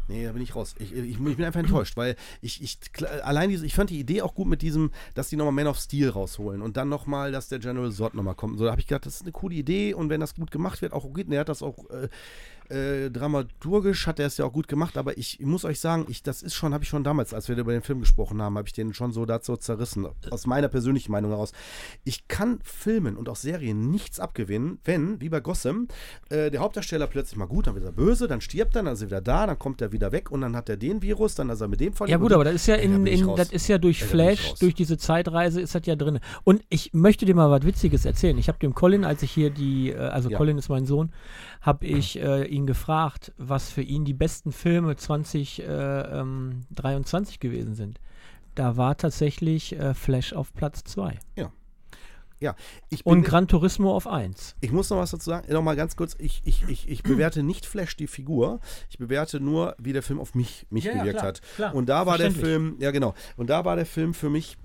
Nee, 0.09 0.23
da 0.23 0.31
bin 0.31 0.41
ich 0.41 0.55
raus. 0.55 0.73
Ich, 0.79 0.93
ich, 0.93 1.19
ich 1.19 1.35
bin 1.35 1.43
einfach 1.43 1.59
enttäuscht, 1.59 1.97
weil 1.97 2.15
ich, 2.41 2.61
ich 2.63 2.79
allein 3.23 3.49
diese, 3.49 3.65
ich 3.65 3.75
fand 3.75 3.89
die 3.89 3.99
Idee 3.99 4.21
auch 4.21 4.35
gut 4.35 4.47
mit 4.47 4.61
diesem, 4.61 4.91
dass 5.15 5.27
die 5.27 5.35
nochmal 5.35 5.53
Man 5.53 5.67
of 5.67 5.77
Steel 5.77 6.09
rausholen 6.09 6.61
und 6.61 6.77
dann 6.77 6.87
nochmal, 6.87 7.33
dass 7.33 7.49
der 7.49 7.59
General 7.59 7.91
Zod 7.91 8.13
nochmal 8.13 8.35
kommt. 8.35 8.57
So, 8.57 8.63
da 8.65 8.71
habe 8.71 8.79
ich 8.79 8.87
gedacht, 8.87 9.05
das 9.05 9.15
ist 9.15 9.23
eine 9.23 9.33
coole 9.33 9.55
Idee 9.55 9.93
und 9.93 10.09
wenn 10.09 10.21
das 10.21 10.35
gut 10.35 10.49
gemacht 10.49 10.81
wird, 10.81 10.93
auch 10.93 11.03
gut, 11.03 11.29
er 11.29 11.41
hat 11.41 11.49
das 11.49 11.61
auch 11.61 11.89
äh, 11.89 12.07
äh, 12.69 13.09
dramaturgisch 13.09 14.07
hat 14.07 14.19
er 14.19 14.27
es 14.27 14.37
ja 14.37 14.45
auch 14.45 14.53
gut 14.53 14.67
gemacht, 14.67 14.97
aber 14.97 15.17
ich, 15.17 15.39
muss 15.39 15.65
euch 15.65 15.79
sagen, 15.79 16.05
ich, 16.09 16.23
das 16.23 16.41
ist 16.41 16.53
schon, 16.53 16.73
habe 16.73 16.83
ich 16.83 16.89
schon 16.89 17.03
damals, 17.03 17.33
als 17.33 17.47
wir 17.47 17.57
über 17.57 17.71
den 17.71 17.81
Film 17.81 17.99
gesprochen 17.99 18.41
haben, 18.41 18.57
habe 18.57 18.67
ich 18.67 18.73
den 18.73 18.93
schon 18.93 19.11
so 19.11 19.25
dazu 19.25 19.57
zerrissen, 19.57 20.07
aus 20.31 20.47
meiner 20.47 20.67
persönlichen 20.67 21.11
Meinung 21.11 21.31
heraus. 21.31 21.51
Ich 22.03 22.27
kann 22.27 22.59
Filmen 22.63 23.17
und 23.17 23.29
auch 23.29 23.35
Serien 23.35 23.89
nichts 23.89 24.19
abgewinnen, 24.19 24.79
wenn, 24.83 25.21
wie 25.21 25.29
bei 25.29 25.39
Gotham, 25.39 25.87
äh, 26.29 26.51
der 26.51 26.59
Hauptdarsteller 26.59 27.07
plötzlich 27.07 27.37
mal 27.37 27.45
gut, 27.45 27.67
dann 27.67 27.75
wird 27.75 27.85
er 27.85 27.91
böse, 27.91 28.27
dann 28.27 28.41
stirbt 28.41 28.75
er, 28.75 28.83
dann 28.83 28.93
ist 28.93 29.01
er 29.01 29.07
wieder 29.07 29.21
da, 29.21 29.47
dann 29.47 29.59
kommt 29.59 29.81
er 29.81 29.91
wieder 29.91 30.11
weg 30.11 30.31
und 30.31 30.41
dann 30.41 30.55
hat 30.55 30.69
er 30.69 30.77
den 30.77 31.01
Virus, 31.01 31.35
dann 31.35 31.49
ist 31.49 31.61
er 31.61 31.67
mit 31.67 31.79
dem 31.79 31.93
verliebt. 31.93 32.11
Ja 32.11 32.17
gut, 32.17 32.33
aber 32.33 32.43
das 32.43 32.55
ist 32.55 32.67
ja 32.67 32.75
in, 32.75 33.07
in 33.07 33.35
das 33.35 33.51
ist 33.51 33.67
ja 33.67 33.77
durch 33.77 34.03
Flash, 34.03 34.55
durch 34.55 34.75
diese 34.75 34.97
Zeitreise 34.97 35.61
ist 35.61 35.75
das 35.75 35.85
ja 35.85 35.95
drin. 35.95 36.19
Und 36.43 36.61
ich 36.69 36.93
möchte 36.93 37.25
dir 37.25 37.35
mal 37.35 37.49
was 37.49 37.65
Witziges 37.65 38.05
erzählen. 38.05 38.37
Ich 38.37 38.47
habe 38.47 38.59
dem 38.59 38.73
Colin, 38.73 39.03
als 39.05 39.23
ich 39.23 39.31
hier 39.31 39.49
die, 39.49 39.91
äh, 39.91 39.97
also 39.97 40.29
Ja. 40.29 40.37
Colin 40.37 40.57
ist 40.57 40.69
mein 40.69 40.85
Sohn, 40.85 41.11
habe 41.67 41.85
ich 41.85 42.19
äh, 42.19 42.45
ihn 42.45 42.65
gefragt, 42.65 43.33
was 43.37 43.69
für 43.69 43.83
ihn 43.83 44.05
die 44.05 44.15
besten 44.15 44.51
Filme 44.51 44.95
2023 44.95 47.39
gewesen 47.39 47.75
sind. 47.75 47.99
Da 48.55 48.77
war 48.77 48.97
tatsächlich 48.97 49.77
äh, 49.77 49.93
Flash 49.93 50.33
auf 50.33 50.51
Platz 50.53 50.83
2 50.85 51.19
ich 52.89 53.03
bin, 53.03 53.13
und 53.13 53.23
Gran 53.23 53.47
Turismo 53.47 53.95
auf 53.95 54.07
1. 54.07 54.55
Ich 54.61 54.71
muss 54.71 54.89
noch 54.89 54.97
was 54.97 55.11
dazu 55.11 55.29
sagen. 55.29 55.51
Noch 55.51 55.61
mal 55.61 55.75
ganz 55.75 55.95
kurz. 55.95 56.15
Ich, 56.19 56.41
ich, 56.45 56.63
ich, 56.67 56.87
ich 56.87 57.03
bewerte 57.03 57.43
nicht 57.43 57.65
Flash 57.65 57.97
die 57.97 58.07
Figur. 58.07 58.59
Ich 58.89 58.97
bewerte 58.97 59.39
nur, 59.39 59.75
wie 59.77 59.93
der 59.93 60.03
Film 60.03 60.19
auf 60.19 60.35
mich, 60.35 60.65
mich 60.69 60.85
Ja, 60.85 60.93
ja, 60.93 60.99
gewirkt 60.99 61.19
klar, 61.19 61.27
hat. 61.27 61.41
klar, 61.55 61.75
und 61.75 61.89
da 61.89 62.05
war 62.05 62.17
der. 62.17 62.31
Film, 62.31 62.75
ja 62.79 62.91
genau. 62.91 63.13
Und 63.35 63.49
da 63.49 63.65
war 63.65 63.75
der 63.75 63.85
Film 63.85 64.13
für 64.13 64.29
mich 64.29 64.57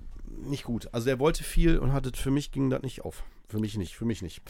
nicht 0.45 0.63
gut. 0.63 0.89
Also 0.91 1.05
der 1.05 1.19
wollte 1.19 1.43
viel 1.43 1.79
und 1.79 1.93
hatte 1.93 2.11
für 2.15 2.31
mich 2.31 2.51
ging 2.51 2.69
das 2.69 2.81
nicht 2.81 3.03
auf. 3.03 3.23
Für 3.49 3.59
mich 3.59 3.77
nicht. 3.77 3.95
Für 3.95 4.05
mich 4.05 4.21
nicht. 4.21 4.41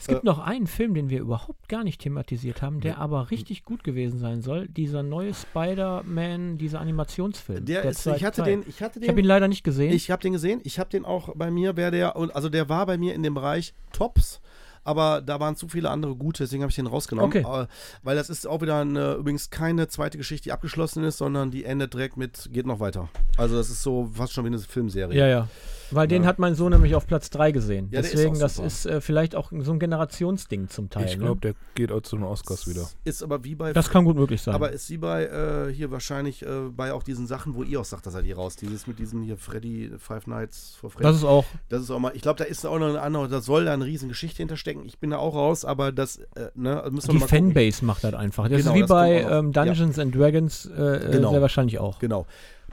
Es 0.00 0.06
gibt 0.06 0.24
noch 0.24 0.38
einen 0.38 0.66
Film, 0.66 0.94
den 0.94 1.10
wir 1.10 1.20
überhaupt 1.20 1.68
gar 1.68 1.84
nicht 1.84 2.00
thematisiert 2.00 2.62
haben, 2.62 2.80
der 2.80 2.98
aber 2.98 3.30
richtig 3.30 3.64
gut 3.64 3.84
gewesen 3.84 4.18
sein 4.18 4.40
soll. 4.40 4.66
Dieser 4.66 5.02
neue 5.02 5.34
Spider-Man, 5.34 6.56
dieser 6.56 6.80
Animationsfilm. 6.80 7.66
Der 7.66 7.84
ist, 7.84 8.06
ich 8.06 8.24
hatte 8.24 8.38
Zeit. 8.38 8.46
den, 8.46 8.64
ich 8.66 8.82
hatte 8.82 8.98
Ich 8.98 9.08
habe 9.08 9.16
den, 9.16 9.24
ihn 9.24 9.28
leider 9.28 9.46
nicht 9.46 9.62
gesehen. 9.62 9.92
ich 9.92 10.10
habe 10.10 10.22
den 10.22 10.32
gesehen. 10.32 10.60
Ich 10.64 10.78
habe 10.78 10.88
den 10.88 11.04
auch 11.04 11.34
bei 11.36 11.50
mir. 11.50 11.76
Wer 11.76 11.90
der 11.90 12.16
und 12.16 12.34
also 12.34 12.48
der 12.48 12.70
war 12.70 12.86
bei 12.86 12.96
mir 12.96 13.14
in 13.14 13.22
dem 13.22 13.34
Bereich 13.34 13.74
Tops. 13.92 14.40
Aber 14.82 15.20
da 15.20 15.38
waren 15.38 15.56
zu 15.56 15.68
viele 15.68 15.90
andere 15.90 16.16
gute, 16.16 16.44
deswegen 16.44 16.62
habe 16.62 16.70
ich 16.70 16.76
den 16.76 16.86
rausgenommen. 16.86 17.44
Okay. 17.44 17.62
Äh, 17.64 17.66
weil 18.02 18.16
das 18.16 18.30
ist 18.30 18.46
auch 18.46 18.62
wieder 18.62 18.80
eine, 18.80 19.12
übrigens 19.16 19.50
keine 19.50 19.88
zweite 19.88 20.16
Geschichte, 20.16 20.44
die 20.44 20.52
abgeschlossen 20.52 21.04
ist, 21.04 21.18
sondern 21.18 21.50
die 21.50 21.64
endet 21.64 21.92
direkt 21.92 22.16
mit, 22.16 22.48
geht 22.50 22.64
noch 22.64 22.80
weiter. 22.80 23.10
Also 23.36 23.56
das 23.56 23.68
ist 23.68 23.82
so 23.82 24.10
fast 24.14 24.32
schon 24.32 24.44
wie 24.44 24.48
eine 24.48 24.58
Filmserie. 24.58 25.18
Ja, 25.18 25.26
ja. 25.26 25.48
Weil 25.92 26.08
den 26.08 26.22
Ja. 26.22 26.28
hat 26.28 26.38
mein 26.38 26.54
Sohn 26.54 26.72
nämlich 26.72 26.94
auf 26.94 27.06
Platz 27.06 27.30
3 27.30 27.52
gesehen. 27.52 27.88
Ja, 27.90 28.00
ist 28.00 28.12
Deswegen, 28.12 28.36
auch 28.36 28.40
das 28.40 28.54
super. 28.56 28.66
ist 28.66 28.86
äh, 28.86 29.00
vielleicht 29.00 29.34
auch 29.34 29.50
so 29.60 29.72
ein 29.72 29.78
Generationsding 29.78 30.68
zum 30.68 30.90
Teil. 30.90 31.06
Ich 31.06 31.16
ne? 31.16 31.24
glaube, 31.24 31.40
der 31.40 31.54
geht 31.74 31.92
auch 31.92 32.00
zu 32.02 32.16
den 32.16 32.24
Oscars 32.24 32.68
wieder. 32.68 32.88
Ist 33.04 33.22
aber 33.22 33.44
wie 33.44 33.54
bei. 33.54 33.72
Das 33.72 33.90
kann 33.90 34.04
gut 34.04 34.16
möglich 34.16 34.42
sein. 34.42 34.54
aber 34.54 34.70
ist 34.72 34.88
wie 34.90 34.98
bei 34.98 35.24
äh, 35.26 35.72
hier 35.72 35.90
wahrscheinlich 35.90 36.42
äh, 36.42 36.68
bei 36.74 36.92
auch 36.92 37.02
diesen 37.02 37.26
Sachen, 37.26 37.54
wo 37.54 37.62
ihr 37.62 37.80
auch 37.80 37.84
sagt, 37.84 38.06
da 38.06 38.10
seid 38.10 38.24
ihr 38.26 38.36
raus. 38.36 38.56
Dieses 38.56 38.86
mit 38.86 38.98
diesem 38.98 39.22
hier 39.22 39.36
Freddy, 39.36 39.90
Five 39.98 40.26
Nights 40.26 40.76
for 40.80 40.90
Freddy. 40.90 41.04
das 41.04 41.16
ist 41.16 41.24
auch. 41.24 41.44
Das 41.68 41.82
ist 41.82 41.90
auch 41.90 41.98
mal, 41.98 42.12
ich 42.14 42.22
glaube, 42.22 42.38
da 42.38 42.44
ist 42.44 42.64
auch 42.66 42.78
noch 42.78 42.88
eine 42.88 43.00
andere, 43.00 43.28
da 43.28 43.40
soll 43.40 43.64
da 43.64 43.72
eine 43.74 43.84
riesen 43.84 44.08
Geschichte 44.08 44.38
hinterstecken. 44.38 44.84
Ich 44.86 44.98
bin 44.98 45.10
da 45.10 45.18
auch 45.18 45.34
raus, 45.34 45.64
aber 45.64 45.92
das, 45.92 46.16
äh, 46.36 46.50
ne, 46.54 46.82
müssen 46.90 47.08
wir 47.08 47.12
Die 47.14 47.18
mal 47.20 47.26
gucken. 47.26 47.52
Fanbase 47.54 47.84
macht 47.84 48.04
das 48.04 48.14
einfach. 48.14 48.48
Das 48.48 48.58
Genau, 48.58 48.70
ist 48.70 48.76
wie 48.76 48.80
das 48.80 48.88
bei 48.88 49.20
ähm, 49.22 49.52
Dungeons 49.52 49.98
and 49.98 50.14
Dragons 50.14 50.66
äh, 50.66 50.82
äh, 50.96 51.10
Genau. 51.12 51.30
sehr 51.32 51.42
wahrscheinlich 51.42 51.78
auch. 51.78 51.98
Genau. 51.98 52.26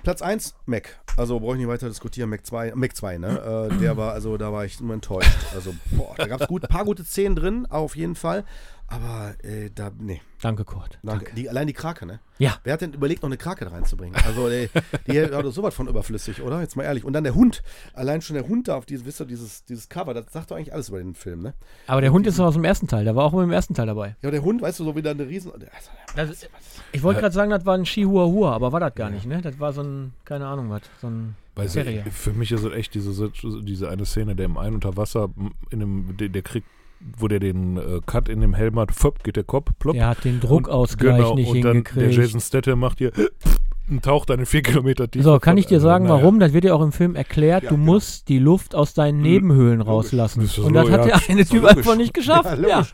Platz 0.07 0.21
1, 0.21 0.55
Mac. 0.65 1.01
Also 1.17 1.37
brauche 1.41 1.55
ich 1.55 1.57
nicht 1.57 1.67
weiter 1.67 1.89
diskutieren. 1.89 2.29
Mac 2.29 2.45
2, 2.45 2.75
Mac 2.75 2.95
2, 2.95 3.17
ne? 3.17 3.69
äh, 3.69 3.77
der 3.77 3.97
war, 3.97 4.13
also 4.13 4.37
da 4.37 4.53
war 4.53 4.63
ich 4.63 4.79
nur 4.79 4.93
enttäuscht. 4.93 5.35
Also, 5.53 5.75
boah, 5.91 6.15
da 6.15 6.27
gab 6.27 6.39
es 6.39 6.47
gut, 6.47 6.65
paar 6.69 6.85
gute 6.85 7.03
Szenen 7.03 7.35
drin, 7.35 7.65
auf 7.65 7.97
jeden 7.97 8.15
Fall. 8.15 8.45
Aber 8.89 9.35
äh, 9.43 9.69
da, 9.73 9.91
nee, 9.99 10.21
Danke, 10.41 10.63
Kurt. 10.65 10.99
danke. 11.01 11.33
Die, 11.35 11.49
allein 11.49 11.67
die 11.67 11.73
Krake, 11.73 12.05
ne? 12.05 12.19
Ja. 12.37 12.57
Wer 12.63 12.73
hat 12.73 12.81
denn 12.81 12.93
überlegt, 12.93 13.23
noch 13.23 13.29
eine 13.29 13.37
Krake 13.37 13.65
da 13.65 13.71
reinzubringen? 13.71 14.15
Also, 14.25 14.49
die, 14.49 14.69
die 15.07 15.21
hat 15.21 15.31
doch 15.31 15.51
sowas 15.51 15.73
von 15.73 15.87
überflüssig, 15.87 16.41
oder? 16.41 16.61
Jetzt 16.61 16.75
mal 16.75 16.83
ehrlich. 16.83 17.03
Und 17.03 17.13
dann 17.13 17.23
der 17.23 17.33
Hund. 17.33 17.63
Allein 17.93 18.21
schon 18.21 18.35
der 18.35 18.47
Hund 18.47 18.67
da 18.67 18.75
auf 18.75 18.85
dieses, 18.85 19.05
wisst 19.05 19.19
ihr, 19.19 19.25
dieses, 19.25 19.65
dieses 19.65 19.89
Cover, 19.89 20.13
das 20.13 20.31
sagt 20.31 20.51
doch 20.51 20.55
eigentlich 20.55 20.73
alles 20.73 20.89
über 20.89 20.99
den 20.99 21.15
Film, 21.15 21.41
ne? 21.41 21.53
Aber 21.87 22.01
der 22.01 22.13
Hund 22.13 22.27
ist 22.27 22.37
doch 22.37 22.45
aus 22.45 22.53
dem 22.53 22.63
ersten 22.63 22.87
Teil. 22.87 23.03
Der 23.03 23.15
war 23.15 23.25
auch 23.25 23.33
im 23.33 23.51
ersten 23.51 23.73
Teil 23.73 23.87
dabei. 23.87 24.15
Ja, 24.21 24.31
der 24.31 24.43
Hund, 24.43 24.61
weißt 24.61 24.79
du, 24.79 24.83
so 24.85 24.95
wieder 24.95 25.11
eine 25.11 25.27
riesen. 25.27 25.51
Also, 26.15 26.33
ich 26.91 27.03
wollte 27.03 27.19
gerade 27.19 27.33
sagen, 27.33 27.49
das 27.49 27.65
war 27.65 27.75
ein 27.75 27.83
Chihuahua, 27.83 28.53
aber 28.53 28.71
war 28.71 28.79
das 28.79 28.93
gar 28.95 29.09
nicht, 29.09 29.25
ne? 29.25 29.41
Das 29.41 29.59
war 29.59 29.73
so 29.73 29.81
ein, 29.81 30.13
keine 30.23 30.47
Ahnung 30.47 30.69
was, 30.69 30.83
so 31.01 31.07
ein 31.07 31.35
Weil 31.55 31.67
für 31.67 32.31
mich 32.31 32.51
ist 32.51 32.63
es 32.63 32.73
echt 32.73 32.93
diese, 32.93 33.31
diese 33.63 33.89
eine 33.89 34.05
Szene, 34.05 34.35
der 34.35 34.45
im 34.45 34.57
Ein 34.57 34.75
unter 34.75 34.95
Wasser, 34.95 35.29
in 35.71 35.79
dem, 35.79 36.15
der, 36.15 36.29
der 36.29 36.43
kriegt, 36.43 36.67
wo 37.17 37.27
der 37.27 37.39
den 37.39 37.77
äh, 37.77 37.99
Cut 38.05 38.29
in 38.29 38.41
dem 38.41 38.53
Helm 38.53 38.79
hat, 38.79 38.91
föpp, 38.91 39.23
geht 39.23 39.35
der 39.35 39.43
Kopf, 39.43 39.71
plopp. 39.79 39.93
Der 39.95 40.07
hat 40.07 40.23
den 40.25 40.39
Druckausgleich 40.39 41.17
genau, 41.17 41.35
nicht 41.35 41.49
und 41.49 41.61
dann 41.61 41.83
der 41.83 41.93
hingekriegt. 41.93 42.13
Jason 42.17 42.39
Statham 42.41 42.79
macht 42.79 42.97
hier 42.99 43.11
und 43.89 44.03
taucht 44.03 44.29
dann 44.29 44.39
in 44.39 44.45
vier 44.45 44.61
Kilometer 44.63 45.09
tief. 45.09 45.23
So, 45.23 45.39
kann 45.39 45.57
ich 45.57 45.65
dir 45.65 45.79
sagen, 45.79 46.09
warum? 46.09 46.39
Das 46.39 46.53
wird 46.53 46.65
ja 46.65 46.73
auch 46.73 46.81
im 46.81 46.91
Film 46.91 47.15
erklärt. 47.15 47.63
Ja, 47.63 47.69
du 47.69 47.75
genau. 47.75 47.91
musst 47.93 48.27
die 48.29 48.39
Luft 48.39 48.75
aus 48.75 48.93
deinen 48.93 49.17
Mhm. 49.17 49.23
Nebenhöhlen 49.23 49.79
Logisch. 49.79 49.91
rauslassen. 49.93 50.41
Das 50.41 50.57
Und 50.57 50.65
so, 50.65 50.69
das 50.71 50.89
hat 50.91 51.05
ja, 51.05 51.17
der 51.17 51.29
eine 51.29 51.45
Typ 51.45 51.61
logisch. 51.61 51.77
einfach 51.77 51.95
nicht 51.95 52.13
geschafft. 52.13 52.57
Ja, 52.67 52.85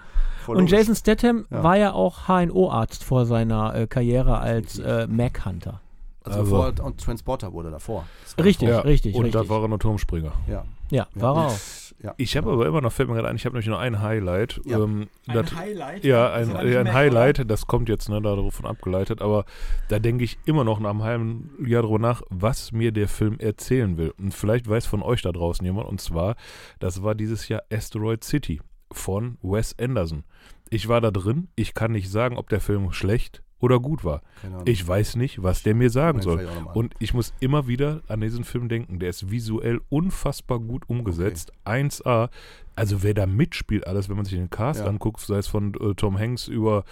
Und. 0.47 0.69
Jason 0.69 0.95
Statham 0.95 1.45
Ja. 1.49 1.63
war 1.63 1.77
ja 1.77 1.93
auch 1.93 2.27
HNO-Arzt 2.27 3.03
vor 3.03 3.25
seiner 3.25 3.73
äh, 3.75 3.87
Karriere 3.87 4.39
als 4.39 4.77
äh, 4.79 5.07
Mac-Hunter. 5.07 5.79
Also, 6.25 6.39
Also- 6.39 6.55
vor, 6.55 6.73
und 6.85 6.99
Transporter 7.01 7.51
wurde 7.53 7.71
davor. 7.71 8.05
War 8.37 8.45
Richtig, 8.45 8.69
Ja, 8.69 8.79
richtig, 8.81 9.15
und 9.15 9.25
richtig. 9.25 9.41
da 9.41 9.49
war 9.49 9.61
er 9.63 9.67
noch 9.69 9.77
Turmspringer. 9.79 10.31
Ja. 10.47 10.63
ja, 10.89 11.07
ja. 11.15 11.21
war 11.21 11.35
er 11.35 11.41
und- 11.45 11.47
auch. 11.53 11.57
Ja. 12.03 12.13
Ich 12.17 12.35
habe 12.35 12.51
aber 12.51 12.67
immer 12.67 12.81
noch, 12.81 12.91
fällt 12.91 13.07
mir 13.07 13.15
gerade 13.15 13.29
ein, 13.29 13.37
ich 13.37 13.45
habe 13.45 13.53
nämlich 13.55 13.67
nur 13.67 13.79
ein 13.79 14.01
Highlight. 14.01 14.59
Ja. 14.65 14.79
Ähm, 14.83 15.07
das- 15.25 15.55
Highlight? 15.55 16.03
Ja, 16.03 16.33
ein, 16.33 16.49
ja, 16.67 16.81
ein 16.81 16.93
Highlight, 16.93 17.49
das 17.49 17.65
kommt 17.65 17.87
jetzt 17.87 18.09
ne, 18.09 18.21
davon 18.21 18.65
abgeleitet, 18.65 19.21
aber 19.21 19.45
da 19.87 19.99
denke 19.99 20.25
ich 20.25 20.37
immer 20.45 20.65
noch 20.65 20.81
nach 20.81 20.89
einem 20.89 21.03
halben 21.03 21.51
Jahr 21.65 21.81
drüber 21.81 21.99
nach, 21.99 22.21
was 22.29 22.73
mir 22.73 22.91
der 22.91 23.07
Film 23.07 23.39
erzählen 23.39 23.97
will. 23.97 24.13
Und 24.19 24.33
vielleicht 24.33 24.67
weiß 24.69 24.85
von 24.85 25.01
euch 25.01 25.21
da 25.21 25.31
draußen 25.31 25.65
jemand, 25.65 25.87
und 25.87 26.01
zwar, 26.01 26.35
das 26.79 27.03
war 27.03 27.15
dieses 27.15 27.47
Jahr 27.47 27.63
Asteroid 27.71 28.23
City 28.25 28.59
von 28.91 29.37
Wes 29.41 29.73
Anderson. 29.79 30.25
Ich 30.69 30.89
war 30.89 30.99
da 30.99 31.09
drin, 31.09 31.47
ich 31.55 31.73
kann 31.73 31.93
nicht 31.93 32.11
sagen, 32.11 32.37
ob 32.37 32.49
der 32.49 32.59
Film 32.59 32.91
schlecht 32.91 33.43
oder 33.63 33.79
gut 33.79 34.03
war. 34.03 34.21
Ich 34.65 34.85
weiß 34.85 35.15
nicht, 35.15 35.41
was 35.41 35.63
der 35.63 35.73
mir 35.73 35.89
sagen 35.89 36.21
soll. 36.21 36.45
Und 36.73 36.93
ich 36.99 37.13
muss 37.13 37.33
immer 37.39 37.65
wieder 37.65 38.01
an 38.09 38.19
diesen 38.19 38.43
Film 38.43 38.67
denken. 38.67 38.99
Der 38.99 39.09
ist 39.09 39.31
visuell 39.31 39.79
unfassbar 39.89 40.59
gut 40.59 40.83
umgesetzt. 40.89 41.53
1A. 41.65 42.29
Also 42.75 43.03
wer 43.03 43.13
da 43.13 43.25
mitspielt, 43.27 43.85
alles, 43.85 44.09
wenn 44.09 44.15
man 44.15 44.25
sich 44.25 44.33
den 44.33 44.49
Cast 44.49 44.79
Ja. 44.81 44.87
anguckt, 44.87 45.19
sei 45.19 45.37
es 45.37 45.47
von 45.47 45.75
äh, 45.79 45.93
Tom 45.93 46.17
Hanks 46.17 46.47
über 46.47 46.83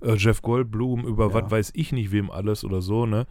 äh, 0.00 0.14
Jeff 0.14 0.40
Goldblum, 0.40 1.06
über 1.06 1.28
Ja. 1.28 1.34
was 1.34 1.50
weiß 1.50 1.72
ich 1.74 1.92
nicht 1.92 2.10
wem 2.10 2.30
alles 2.30 2.64
oder 2.64 2.80
so, 2.80 3.04
ne? 3.04 3.26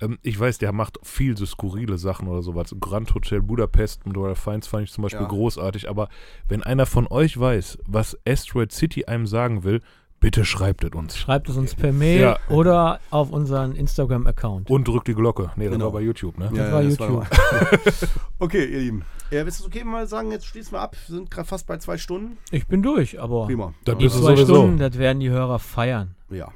Ähm, 0.00 0.18
ich 0.22 0.38
weiß, 0.38 0.58
der 0.58 0.72
macht 0.72 0.98
viel 1.02 1.36
so 1.36 1.44
skurrile 1.46 1.98
Sachen 1.98 2.28
oder 2.28 2.42
sowas. 2.42 2.74
Grand 2.80 3.12
Hotel 3.12 3.42
Budapest 3.42 4.06
mit 4.06 4.16
Royal 4.16 4.36
Fiennes 4.36 4.68
fand 4.68 4.84
ich 4.84 4.92
zum 4.92 5.02
Beispiel 5.02 5.22
Ja. 5.22 5.28
großartig. 5.28 5.90
Aber 5.90 6.08
wenn 6.48 6.62
einer 6.62 6.86
von 6.86 7.08
euch 7.10 7.38
weiß, 7.38 7.78
was 7.86 8.16
Asteroid 8.26 8.70
City 8.70 9.04
einem 9.06 9.26
sagen 9.26 9.64
will, 9.64 9.82
bitte 10.20 10.44
schreibt 10.44 10.84
es 10.84 10.90
uns. 10.92 11.16
Schreibt 11.16 11.48
es 11.48 11.56
uns 11.56 11.74
per 11.74 11.92
Mail 11.92 12.20
Ja. 12.20 12.38
oder 12.48 13.00
auf 13.10 13.30
unseren 13.30 13.74
Instagram-Account. 13.76 14.70
Und 14.70 14.88
drückt 14.88 15.08
die 15.08 15.14
Glocke. 15.14 15.50
Nee, 15.56 15.64
das 15.66 15.72
Genau. 15.74 15.86
war 15.86 15.92
bei 15.92 16.00
YouTube, 16.00 16.38
ne? 16.38 16.50
ja, 16.52 16.72
war 16.72 16.82
ja, 16.82 16.88
YouTube. 16.88 17.10
war- 17.20 17.26
okay, 18.38 18.64
ihr 18.64 18.78
Lieben. 18.80 19.04
Ja, 19.30 19.42
ist 19.42 19.60
es 19.60 19.66
okay, 19.66 19.80
wenn 19.80 19.86
wir 19.88 19.92
mal 19.92 20.06
sagen, 20.06 20.30
jetzt 20.32 20.46
schließen 20.46 20.72
wir 20.72 20.80
ab. 20.80 20.96
Wir 21.06 21.16
sind 21.16 21.30
gerade 21.30 21.46
fast 21.46 21.66
bei 21.66 21.76
zwei 21.78 21.98
Stunden. 21.98 22.38
Ich 22.50 22.66
bin 22.66 22.82
durch, 22.82 23.20
aber 23.20 23.44
Prima. 23.46 23.74
Das 23.84 23.98
die 23.98 24.08
zwei 24.08 24.34
sowieso. 24.36 24.54
Stunden, 24.54 24.78
das 24.78 24.96
werden 24.98 25.20
die 25.20 25.28
Hörer 25.30 25.58
feiern. 25.58 26.14
Ja, 26.30 26.48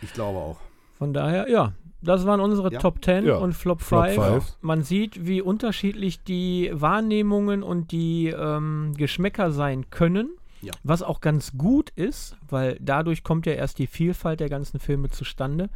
ich 0.00 0.12
glaube 0.12 0.38
auch. 0.38 0.58
Von 0.96 1.12
daher, 1.12 1.48
ja, 1.50 1.72
das 2.02 2.24
waren 2.26 2.40
unsere 2.40 2.72
Ja. 2.72 2.78
Top 2.78 3.04
10 3.04 3.26
Ja. 3.26 3.36
und 3.38 3.52
Flop 3.54 3.82
Flop 3.82 4.04
5. 4.06 4.14
five. 4.14 4.56
Man 4.60 4.82
sieht, 4.84 5.26
wie 5.26 5.42
unterschiedlich 5.42 6.22
die 6.22 6.70
Wahrnehmungen 6.72 7.62
und 7.62 7.90
die 7.90 8.28
ähm, 8.28 8.92
Geschmäcker 8.96 9.50
sein 9.50 9.90
können. 9.90 10.30
Ja. 10.62 10.72
Was 10.82 11.02
auch 11.02 11.20
ganz 11.20 11.52
gut 11.56 11.90
ist, 11.90 12.36
weil 12.48 12.76
dadurch 12.80 13.22
kommt 13.22 13.46
ja 13.46 13.52
erst 13.52 13.78
die 13.78 13.86
Vielfalt 13.86 14.40
der 14.40 14.48
ganzen 14.48 14.78
Filme 14.78 15.08
zustande. 15.08 15.70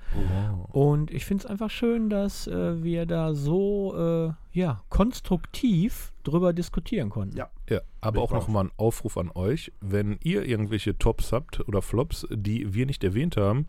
Und 0.69 1.11
ich 1.11 1.25
finde 1.25 1.45
es 1.45 1.51
einfach 1.51 1.71
schön, 1.71 2.11
dass 2.11 2.47
äh, 2.47 2.83
wir 2.83 3.07
da 3.07 3.35
so 3.35 3.95
äh, 3.97 4.33
ja, 4.53 4.83
konstruktiv 4.89 6.13
drüber 6.23 6.53
diskutieren 6.53 7.11
konnten. 7.11 7.37
Ja. 7.37 7.51
Ja, 7.69 7.81
aber 8.01 8.21
auch 8.21 8.33
nochmal 8.33 8.65
ein 8.65 8.73
Aufruf 8.77 9.17
an 9.17 9.31
euch. 9.35 9.73
Wenn 9.81 10.19
ihr 10.23 10.45
irgendwelche 10.45 10.99
Tops 10.99 11.33
habt 11.33 11.67
oder 11.67 11.81
Flops, 11.81 12.27
die 12.31 12.75
wir 12.75 12.85
nicht 12.85 13.03
erwähnt 13.05 13.37
haben, 13.37 13.67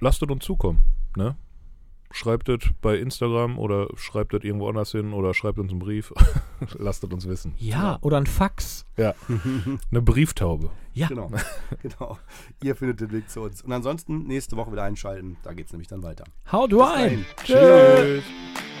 lasst 0.00 0.22
es 0.22 0.28
uns 0.28 0.44
zukommen. 0.44 0.84
Ne? 1.16 1.36
Schreibt 2.12 2.48
es 2.48 2.60
bei 2.80 2.96
Instagram 2.98 3.58
oder 3.58 3.88
schreibt 3.96 4.34
es 4.34 4.44
irgendwo 4.44 4.68
anders 4.68 4.92
hin 4.92 5.12
oder 5.12 5.34
schreibt 5.34 5.58
uns 5.58 5.70
einen 5.70 5.78
Brief. 5.80 6.12
lasst 6.78 7.02
es 7.04 7.10
uns 7.10 7.26
wissen. 7.26 7.54
Ja, 7.58 7.98
oder 8.02 8.18
ein 8.18 8.26
Fax. 8.26 8.84
Ja, 8.96 9.14
eine 9.90 10.02
Brieftaube. 10.02 10.70
Ja, 10.94 11.08
Genau. 11.08 11.30
genau. 11.82 12.18
Ihr 12.62 12.76
findet 12.76 13.00
den 13.00 13.12
Weg 13.12 13.30
zu 13.30 13.40
uns. 13.40 13.62
Und 13.62 13.72
ansonsten 13.72 14.24
nächste 14.26 14.56
Woche 14.56 14.72
wieder 14.72 14.82
einschalten. 14.82 15.36
Da 15.42 15.54
geht 15.54 15.66
es 15.66 15.72
nämlich 15.72 15.88
dann 15.88 16.02
weiter. 16.02 16.24
haut 16.50 16.70
Bis 16.70 16.78
rein. 16.80 16.88
dahin. 16.98 17.24
Tschüss. 17.44 18.22
Tschüss. 18.24 18.71